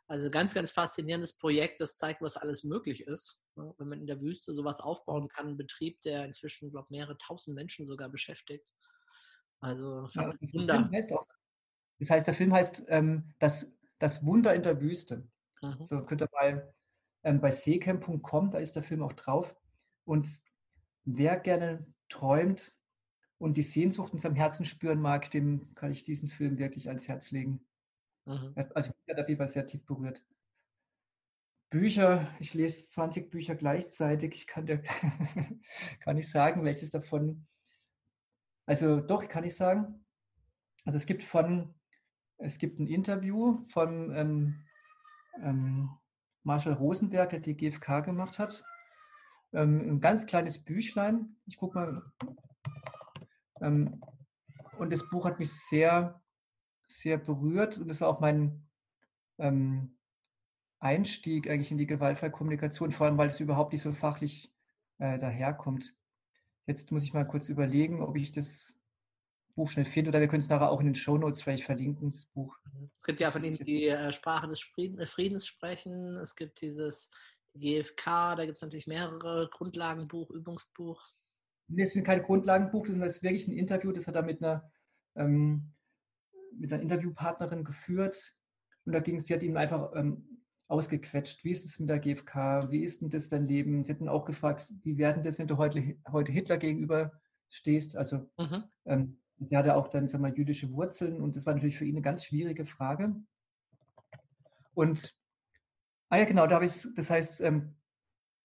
Also 0.09 0.31
ganz, 0.31 0.55
ganz 0.55 0.71
faszinierendes 0.71 1.37
Projekt, 1.37 1.81
das 1.81 1.97
zeigt, 1.97 2.23
was 2.23 2.37
alles 2.37 2.65
möglich 2.65 3.07
ist. 3.07 3.43
Ne? 3.57 3.75
Wenn 3.79 3.89
man 3.89 4.01
in 4.01 4.07
der 4.07 4.21
Wüste 4.21 4.55
sowas 4.55 4.81
aufbauen 4.81 5.29
kann, 5.29 5.49
ein 5.49 5.57
Betrieb, 5.57 6.01
der 6.03 6.25
inzwischen, 6.25 6.71
glaube 6.71 6.87
ich, 6.87 6.91
mehrere 6.91 7.19
tausend 7.19 7.55
Menschen 7.55 7.85
sogar 7.87 8.09
beschäftigt. 8.09 8.73
Also 9.61 10.07
fast 10.09 10.33
ja, 10.33 10.39
ein 10.41 10.53
Wunder. 10.53 11.21
Das 11.99 12.11
heißt, 12.11 12.27
der 12.27 12.35
Film 12.35 12.53
heißt 12.53 12.85
ähm, 12.89 13.35
das, 13.39 13.73
das 13.99 14.25
Wunder 14.25 14.55
in 14.55 14.63
der 14.63 14.81
Wüste. 14.81 15.27
Mhm. 15.63 15.83
So 15.83 16.05
könnt 16.05 16.23
ihr 16.23 16.29
mal 16.33 16.75
ähm, 17.23 17.41
bei 17.41 17.51
seecamp.com, 17.51 18.51
da 18.51 18.59
ist 18.59 18.77
der 18.77 18.83
Film 18.83 19.03
auch 19.03 19.15
drauf. 19.15 19.57
Und 20.05 20.29
wer 21.05 21.39
gerne 21.39 21.87
träumt 22.09 22.77
und 23.39 23.57
die 23.57 23.63
Sehnsucht 23.63 24.13
in 24.13 24.19
seinem 24.19 24.37
Herzen 24.37 24.67
spüren 24.67 25.01
mag, 25.01 25.31
dem 25.31 25.75
kann 25.75 25.91
ich 25.91 26.05
diesen 26.05 26.29
Film 26.29 26.59
wirklich 26.59 26.89
ans 26.89 27.09
Herz 27.09 27.31
legen. 27.31 27.67
Mhm. 28.27 28.53
Also 28.75 28.91
mich 28.91 29.15
hat 29.15 29.23
auf 29.23 29.29
jeden 29.29 29.39
Fall 29.39 29.49
sehr 29.49 29.67
tief 29.67 29.85
berührt. 29.87 30.23
Bücher, 31.71 32.29
ich 32.39 32.55
lese 32.55 32.89
20 32.91 33.31
Bücher 33.31 33.55
gleichzeitig. 33.55 34.35
Ich 34.35 34.47
kann 34.47 34.67
dir 34.67 34.83
kann 36.01 36.17
nicht 36.17 36.31
sagen, 36.31 36.65
welches 36.65 36.91
davon. 36.91 37.47
Also 38.67 39.01
doch, 39.01 39.29
kann 39.29 39.45
ich 39.45 39.55
sagen. 39.55 40.05
Also 40.85 40.97
es 40.97 41.07
gibt 41.07 41.25
von, 41.25 41.75
es 42.39 42.59
gibt 42.59 42.79
ein 42.79 42.87
Interview 42.87 43.65
von 43.69 44.15
ähm, 44.15 44.65
ähm, 45.43 45.91
Marshall 46.43 46.75
Rosenberg, 46.75 47.31
der 47.31 47.41
die 47.41 47.57
GfK 47.57 48.01
gemacht 48.01 48.39
hat. 48.39 48.65
Ähm, 49.53 49.81
ein 49.81 50.01
ganz 50.01 50.27
kleines 50.27 50.63
Büchlein. 50.63 51.37
Ich 51.47 51.57
gucke 51.57 51.79
mal. 51.79 52.13
Ähm, 53.61 54.01
und 54.79 54.93
das 54.93 55.09
Buch 55.09 55.25
hat 55.25 55.39
mich 55.39 55.53
sehr 55.53 56.21
sehr 56.89 57.19
berührt 57.19 57.79
und 57.79 57.89
das 57.89 58.01
war 58.01 58.09
auch 58.09 58.21
mein 58.21 58.69
ähm, 59.39 59.96
Einstieg 60.79 61.49
eigentlich 61.49 61.71
in 61.71 61.79
die 61.79 61.87
gewaltfreie 61.87 62.31
Kommunikation, 62.31 62.93
vor 62.93 63.07
allem 63.07 63.19
weil 63.19 63.29
es 63.29 63.41
überhaupt 63.41 63.73
nicht 63.73 63.83
so 63.83 63.93
fachlich 63.93 64.53
äh, 64.99 65.19
daherkommt. 65.19 65.95
Jetzt 66.67 66.93
muss 66.93 67.05
ich 67.05 67.15
mal 67.15 67.27
kurz 67.27 67.49
überlegen, 67.49 68.03
ob 68.03 68.17
ich 68.17 68.33
das 68.33 68.77
Buch 69.55 69.71
schnell 69.71 69.87
finde 69.87 70.11
oder 70.11 70.21
wir 70.21 70.29
können 70.29 70.43
es 70.43 70.49
nachher 70.49 70.71
auch 70.71 70.81
in 70.81 70.87
den 70.87 70.95
Show 70.95 71.17
Notes 71.17 71.43
vielleicht 71.43 71.65
verlinken, 71.65 72.13
das 72.13 72.27
Buch. 72.27 72.57
Es 72.97 73.05
gibt 73.05 73.21
ja 73.21 73.31
von 73.31 73.43
ihm 73.43 73.57
die 73.57 73.87
äh, 73.87 74.13
Sprache 74.13 74.49
des 74.49 74.61
äh, 74.77 75.07
Friedens 75.07 75.47
sprechen, 75.47 76.17
es 76.19 76.37
gibt 76.37 76.61
dieses 76.61 77.11
GFK, 77.55 78.37
da 78.37 78.45
gibt 78.45 78.57
es 78.57 78.63
natürlich 78.63 78.87
mehrere 78.87 79.49
Grundlagenbuch, 79.51 80.31
Übungsbuch. 80.31 81.03
Das 81.69 81.97
ist 81.97 82.05
kein 82.05 82.23
Grundlagenbuch, 82.23 82.87
das 82.87 83.17
ist 83.17 83.23
wirklich 83.23 83.49
ein 83.49 83.57
Interview, 83.57 83.93
das 83.93 84.07
hat 84.07 84.15
er 84.15 84.23
mit 84.23 84.43
einer, 84.43 84.71
ähm, 85.17 85.73
mit 86.53 86.73
einer 86.73 86.83
Interviewpartnerin 86.83 87.65
geführt. 87.65 88.35
Und 88.85 88.93
da 88.93 89.01
ging 89.01 89.17
es, 89.17 89.27
sie 89.27 89.35
hat 89.35 89.43
ihm 89.43 89.57
einfach 89.57 89.91
ähm, 89.97 90.36
ausgequetscht, 90.69 91.45
wie 91.45 91.51
ist 91.51 91.65
es 91.65 91.79
mit 91.79 91.89
der 91.89 92.01
GfK, 92.01 92.71
wie 92.71 92.83
ist 92.83 93.01
denn 93.01 93.11
das 93.11 93.29
dein 93.29 93.45
Leben? 93.45 93.85
Sie 93.85 93.93
hatten 93.93 94.09
auch 94.09 94.25
gefragt, 94.25 94.67
wie 94.83 94.99
werden 94.99 95.23
das, 95.23 95.39
wenn 95.39 95.49
du 95.49 95.57
heute, 95.57 95.97
heute 96.11 96.33
Hitler 96.33 96.57
gegenüber 96.57 97.13
stehst? 97.49 97.97
Also 97.97 98.29
mhm. 98.37 98.65
ähm, 98.85 99.19
sie 99.39 99.57
hatte 99.57 99.77
auch 99.77 99.89
dann, 99.89 100.09
sag 100.09 100.21
mal, 100.21 100.37
jüdische 100.37 100.73
Wurzeln 100.73 101.21
und 101.21 101.37
das 101.37 101.47
war 101.47 101.55
natürlich 101.55 101.79
für 101.79 101.85
ihn 101.85 101.95
eine 101.95 102.03
ganz 102.03 102.25
schwierige 102.25 102.67
Frage. 102.67 103.15
Und, 104.75 105.15
ah 106.09 106.19
ja, 106.19 106.25
genau, 106.25 106.47
da 106.47 106.57
habe 106.57 106.67
ich, 106.67 106.87
das 106.97 107.11
heißt, 107.11 107.41
ähm, 107.43 107.77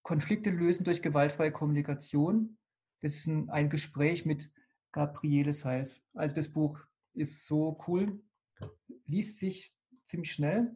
Konflikte 0.04 0.50
lösen 0.50 0.84
durch 0.84 1.02
gewaltfreie 1.02 1.52
Kommunikation. 1.52 2.58
Das 3.02 3.16
ist 3.16 3.28
ein, 3.28 3.50
ein 3.50 3.70
Gespräch 3.70 4.26
mit 4.26 4.52
Gabriele 4.92 5.54
Seils. 5.54 6.04
Also 6.14 6.36
das 6.36 6.50
Buch 6.50 6.80
ist 7.14 7.46
so 7.46 7.80
cool, 7.88 8.22
liest 9.06 9.40
sich 9.40 9.76
ziemlich 10.06 10.32
schnell 10.32 10.76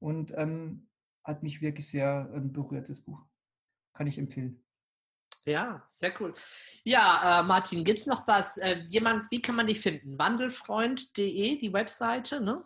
und 0.00 0.32
ähm, 0.36 0.88
hat 1.24 1.42
mich 1.42 1.60
wirklich 1.60 1.88
sehr 1.88 2.30
ähm, 2.34 2.52
berührt, 2.52 2.88
das 2.88 3.00
Buch. 3.00 3.24
Kann 3.92 4.06
ich 4.06 4.18
empfehlen. 4.18 4.62
Ja, 5.44 5.82
sehr 5.86 6.12
cool. 6.20 6.34
Ja, 6.84 7.40
äh, 7.40 7.42
Martin, 7.44 7.84
gibt 7.84 8.00
es 8.00 8.06
noch 8.06 8.26
was? 8.26 8.58
Äh, 8.58 8.80
jemand, 8.88 9.30
wie 9.30 9.40
kann 9.40 9.54
man 9.54 9.68
dich 9.68 9.80
finden? 9.80 10.18
Wandelfreund.de, 10.18 11.58
die 11.58 11.72
Webseite, 11.72 12.40
ne? 12.40 12.64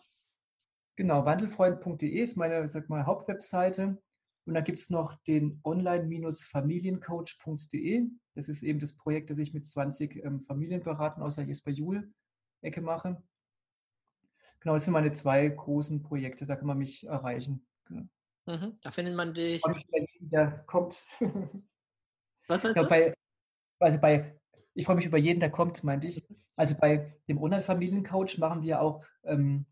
Genau, 0.96 1.24
wandelfreund.de 1.24 2.08
ist 2.08 2.36
meine 2.36 2.68
sag 2.68 2.88
mal, 2.88 3.06
Hauptwebseite. 3.06 4.02
Und 4.46 4.54
da 4.54 4.62
gibt 4.62 4.80
es 4.80 4.90
noch 4.90 5.16
den 5.24 5.60
online-familiencoach.de. 5.62 8.08
Das 8.34 8.48
ist 8.48 8.62
eben 8.62 8.80
das 8.80 8.96
Projekt, 8.96 9.28
das 9.30 9.38
ich 9.38 9.52
mit 9.52 9.66
20 9.66 10.24
ähm, 10.24 10.40
Familienberatern 10.40 11.22
aus 11.22 11.36
der 11.36 11.44
Jesper 11.44 11.70
Juhl-Ecke 11.70 12.80
mache. 12.80 13.22
Genau, 14.60 14.74
das 14.74 14.84
sind 14.84 14.92
meine 14.92 15.12
zwei 15.12 15.48
großen 15.48 16.02
Projekte, 16.02 16.46
da 16.46 16.56
kann 16.56 16.66
man 16.66 16.78
mich 16.78 17.04
erreichen. 17.06 17.66
Genau. 17.86 18.02
Mhm, 18.46 18.78
da 18.82 18.90
findet 18.90 19.14
man 19.14 19.34
dich. 19.34 19.62
Der 20.20 20.50
kommt. 20.66 21.02
Was 22.46 22.64
weißt 22.64 22.76
ja, 22.76 22.82
du? 22.82 22.88
Bei, 22.88 23.14
also 23.78 23.98
bei, 23.98 24.38
ich 24.74 24.84
freue 24.84 24.96
mich 24.96 25.06
über 25.06 25.18
jeden, 25.18 25.40
der 25.40 25.50
kommt, 25.50 25.82
meinte 25.84 26.06
ich. 26.06 26.22
Also 26.56 26.74
bei 26.78 27.16
dem 27.28 27.38
Online-Familiencoach 27.38 28.38
machen 28.38 28.62
wir 28.62 28.82
auch 28.82 29.04
ähm, 29.24 29.66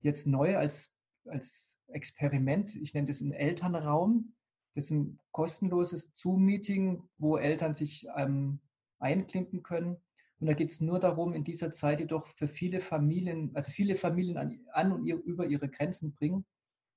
jetzt 0.00 0.26
neu 0.26 0.56
als, 0.56 0.92
als 1.26 1.74
Experiment, 1.88 2.76
ich 2.76 2.92
nenne 2.92 3.06
das 3.06 3.22
einen 3.22 3.32
Elternraum. 3.32 4.34
Das 4.74 4.86
ist 4.86 4.90
ein 4.90 5.20
kostenloses 5.30 6.12
Zoom-Meeting, 6.14 7.02
wo 7.18 7.36
Eltern 7.36 7.74
sich 7.74 8.06
ähm, 8.16 8.60
einklinken 8.98 9.62
können. 9.62 9.96
Und 10.44 10.48
da 10.48 10.52
geht 10.52 10.68
es 10.68 10.82
nur 10.82 11.00
darum, 11.00 11.32
in 11.32 11.42
dieser 11.42 11.70
Zeit 11.70 12.00
jedoch 12.00 12.26
für 12.26 12.48
viele 12.48 12.80
Familien, 12.80 13.56
also 13.56 13.72
viele 13.72 13.96
Familien 13.96 14.36
an, 14.36 14.60
an 14.74 14.92
und 14.92 15.06
ihr, 15.06 15.16
über 15.16 15.46
ihre 15.46 15.70
Grenzen 15.70 16.12
bringen, 16.12 16.44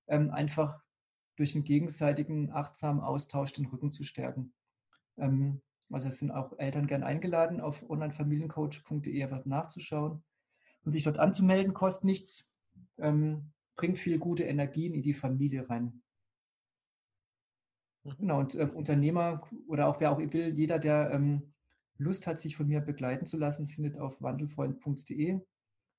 ähm, 0.08 0.32
einfach 0.32 0.84
durch 1.38 1.56
einen 1.56 1.64
gegenseitigen 1.64 2.52
achtsamen 2.52 3.00
Austausch 3.00 3.54
den 3.54 3.68
Rücken 3.68 3.90
zu 3.90 4.04
stärken. 4.04 4.54
Ähm, 5.18 5.62
also 5.90 6.10
es 6.10 6.20
sind 6.20 6.32
auch 6.32 6.60
Eltern 6.60 6.88
gern 6.88 7.04
eingeladen, 7.04 7.62
auf 7.62 7.90
onlinefamiliencoach.de 7.90 9.24
einfach 9.24 9.46
nachzuschauen 9.46 10.22
und 10.84 10.92
sich 10.92 11.06
dort 11.06 11.18
anzumelden, 11.18 11.74
kostet 11.74 12.04
nichts, 12.04 12.52
ähm, 12.98 13.54
bringt 13.78 13.98
viel 13.98 14.20
gute 14.20 14.44
Energien 14.44 14.94
in 14.94 15.04
die 15.04 15.14
Familie 15.14 15.70
rein. 15.70 16.04
Mhm. 18.04 18.18
Genau, 18.18 18.40
und 18.40 18.56
äh, 18.56 18.66
Unternehmer 18.66 19.48
oder 19.68 19.88
auch 19.88 20.02
wer 20.02 20.12
auch 20.12 20.18
will, 20.18 20.54
jeder, 20.54 20.80
der 20.80 21.12
ähm, 21.12 21.54
Lust 21.98 22.28
hat, 22.28 22.40
sich 22.40 22.56
von 22.56 22.68
mir 22.68 22.82
begleiten 22.82 23.26
zu 23.26 23.38
lassen, 23.38 23.68
findet 23.68 23.98
auf 23.98 24.22
wandelfreund.de 24.22 25.42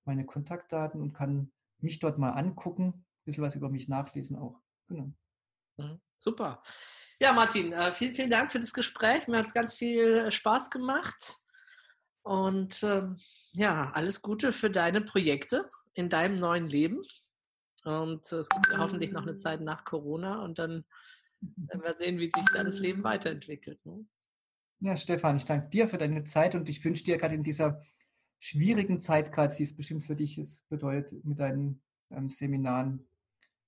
meine 0.05 0.25
Kontaktdaten 0.25 1.01
und 1.01 1.12
kann 1.12 1.53
mich 1.81 1.99
dort 1.99 2.19
mal 2.19 2.31
angucken, 2.31 2.87
ein 2.87 3.25
bisschen 3.25 3.45
was 3.45 3.55
über 3.55 3.69
mich 3.69 3.89
nachlesen 3.89 4.37
auch. 4.37 4.61
Genau. 4.89 5.12
Mhm. 5.77 6.01
Super. 6.16 6.62
Ja, 7.20 7.33
Martin, 7.33 7.73
äh, 7.73 7.93
vielen, 7.93 8.15
vielen 8.15 8.31
Dank 8.31 8.53
für 8.53 8.61
das 8.61 8.73
Gespräch. 8.73 9.29
Mir 9.29 9.39
hat 9.39 9.47
es 9.47 9.55
ganz 9.55 9.75
viel 9.75 10.19
äh, 10.19 10.31
Spaß 10.31 10.70
gemacht. 10.70 11.37
Und 12.23 12.83
ähm, 12.83 13.16
ja, 13.53 13.91
alles 13.93 14.23
Gute 14.23 14.53
für 14.53 14.70
deine 14.70 15.01
Projekte 15.01 15.69
in 15.95 16.09
deinem 16.09 16.39
neuen 16.39 16.69
Leben. 16.69 17.03
Und 17.85 18.31
es 18.33 18.49
gibt 18.49 18.69
ja 18.70 18.79
hoffentlich 18.79 19.12
noch 19.12 19.23
eine 19.23 19.39
Zeit 19.39 19.61
nach 19.61 19.85
Corona 19.85 20.43
und 20.43 20.59
dann 20.59 20.85
werden 21.41 21.83
wir 21.83 21.97
sehen, 21.97 22.19
wie 22.19 22.27
sich 22.27 22.45
da 22.53 22.65
das 22.65 22.79
Leben 22.79 23.05
weiterentwickelt. 23.05 23.85
Ne? 23.87 24.07
Ja, 24.81 24.97
Stefan, 24.97 25.37
ich 25.37 25.45
danke 25.45 25.69
dir 25.71 25.89
für 25.89 25.99
deine 25.99 26.25
Zeit 26.25 26.55
und 26.55 26.69
ich 26.69 26.85
wünsche 26.85 27.05
dir 27.05 27.19
gerade 27.19 27.35
in 27.35 27.43
dieser 27.43 27.83
schwierigen 28.39 29.01
Zeit, 29.01 29.33
gerade 29.33 29.53
sie 29.53 29.65
es 29.65 29.75
bestimmt 29.75 30.05
für 30.05 30.15
dich 30.15 30.39
ist, 30.39 30.67
bedeutet 30.69 31.25
mit 31.25 31.41
deinen 31.41 31.83
ähm, 32.11 32.29
Seminaren 32.29 33.09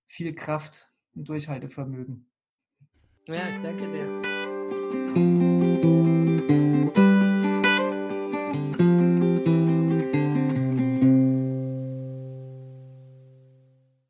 viel 0.07 0.35
Kraft 0.35 0.93
und 1.15 1.28
Durchhaltevermögen. 1.28 2.31
Ja, 3.27 3.43
ich 3.49 3.62
danke 3.62 3.91
dir. 3.91 5.49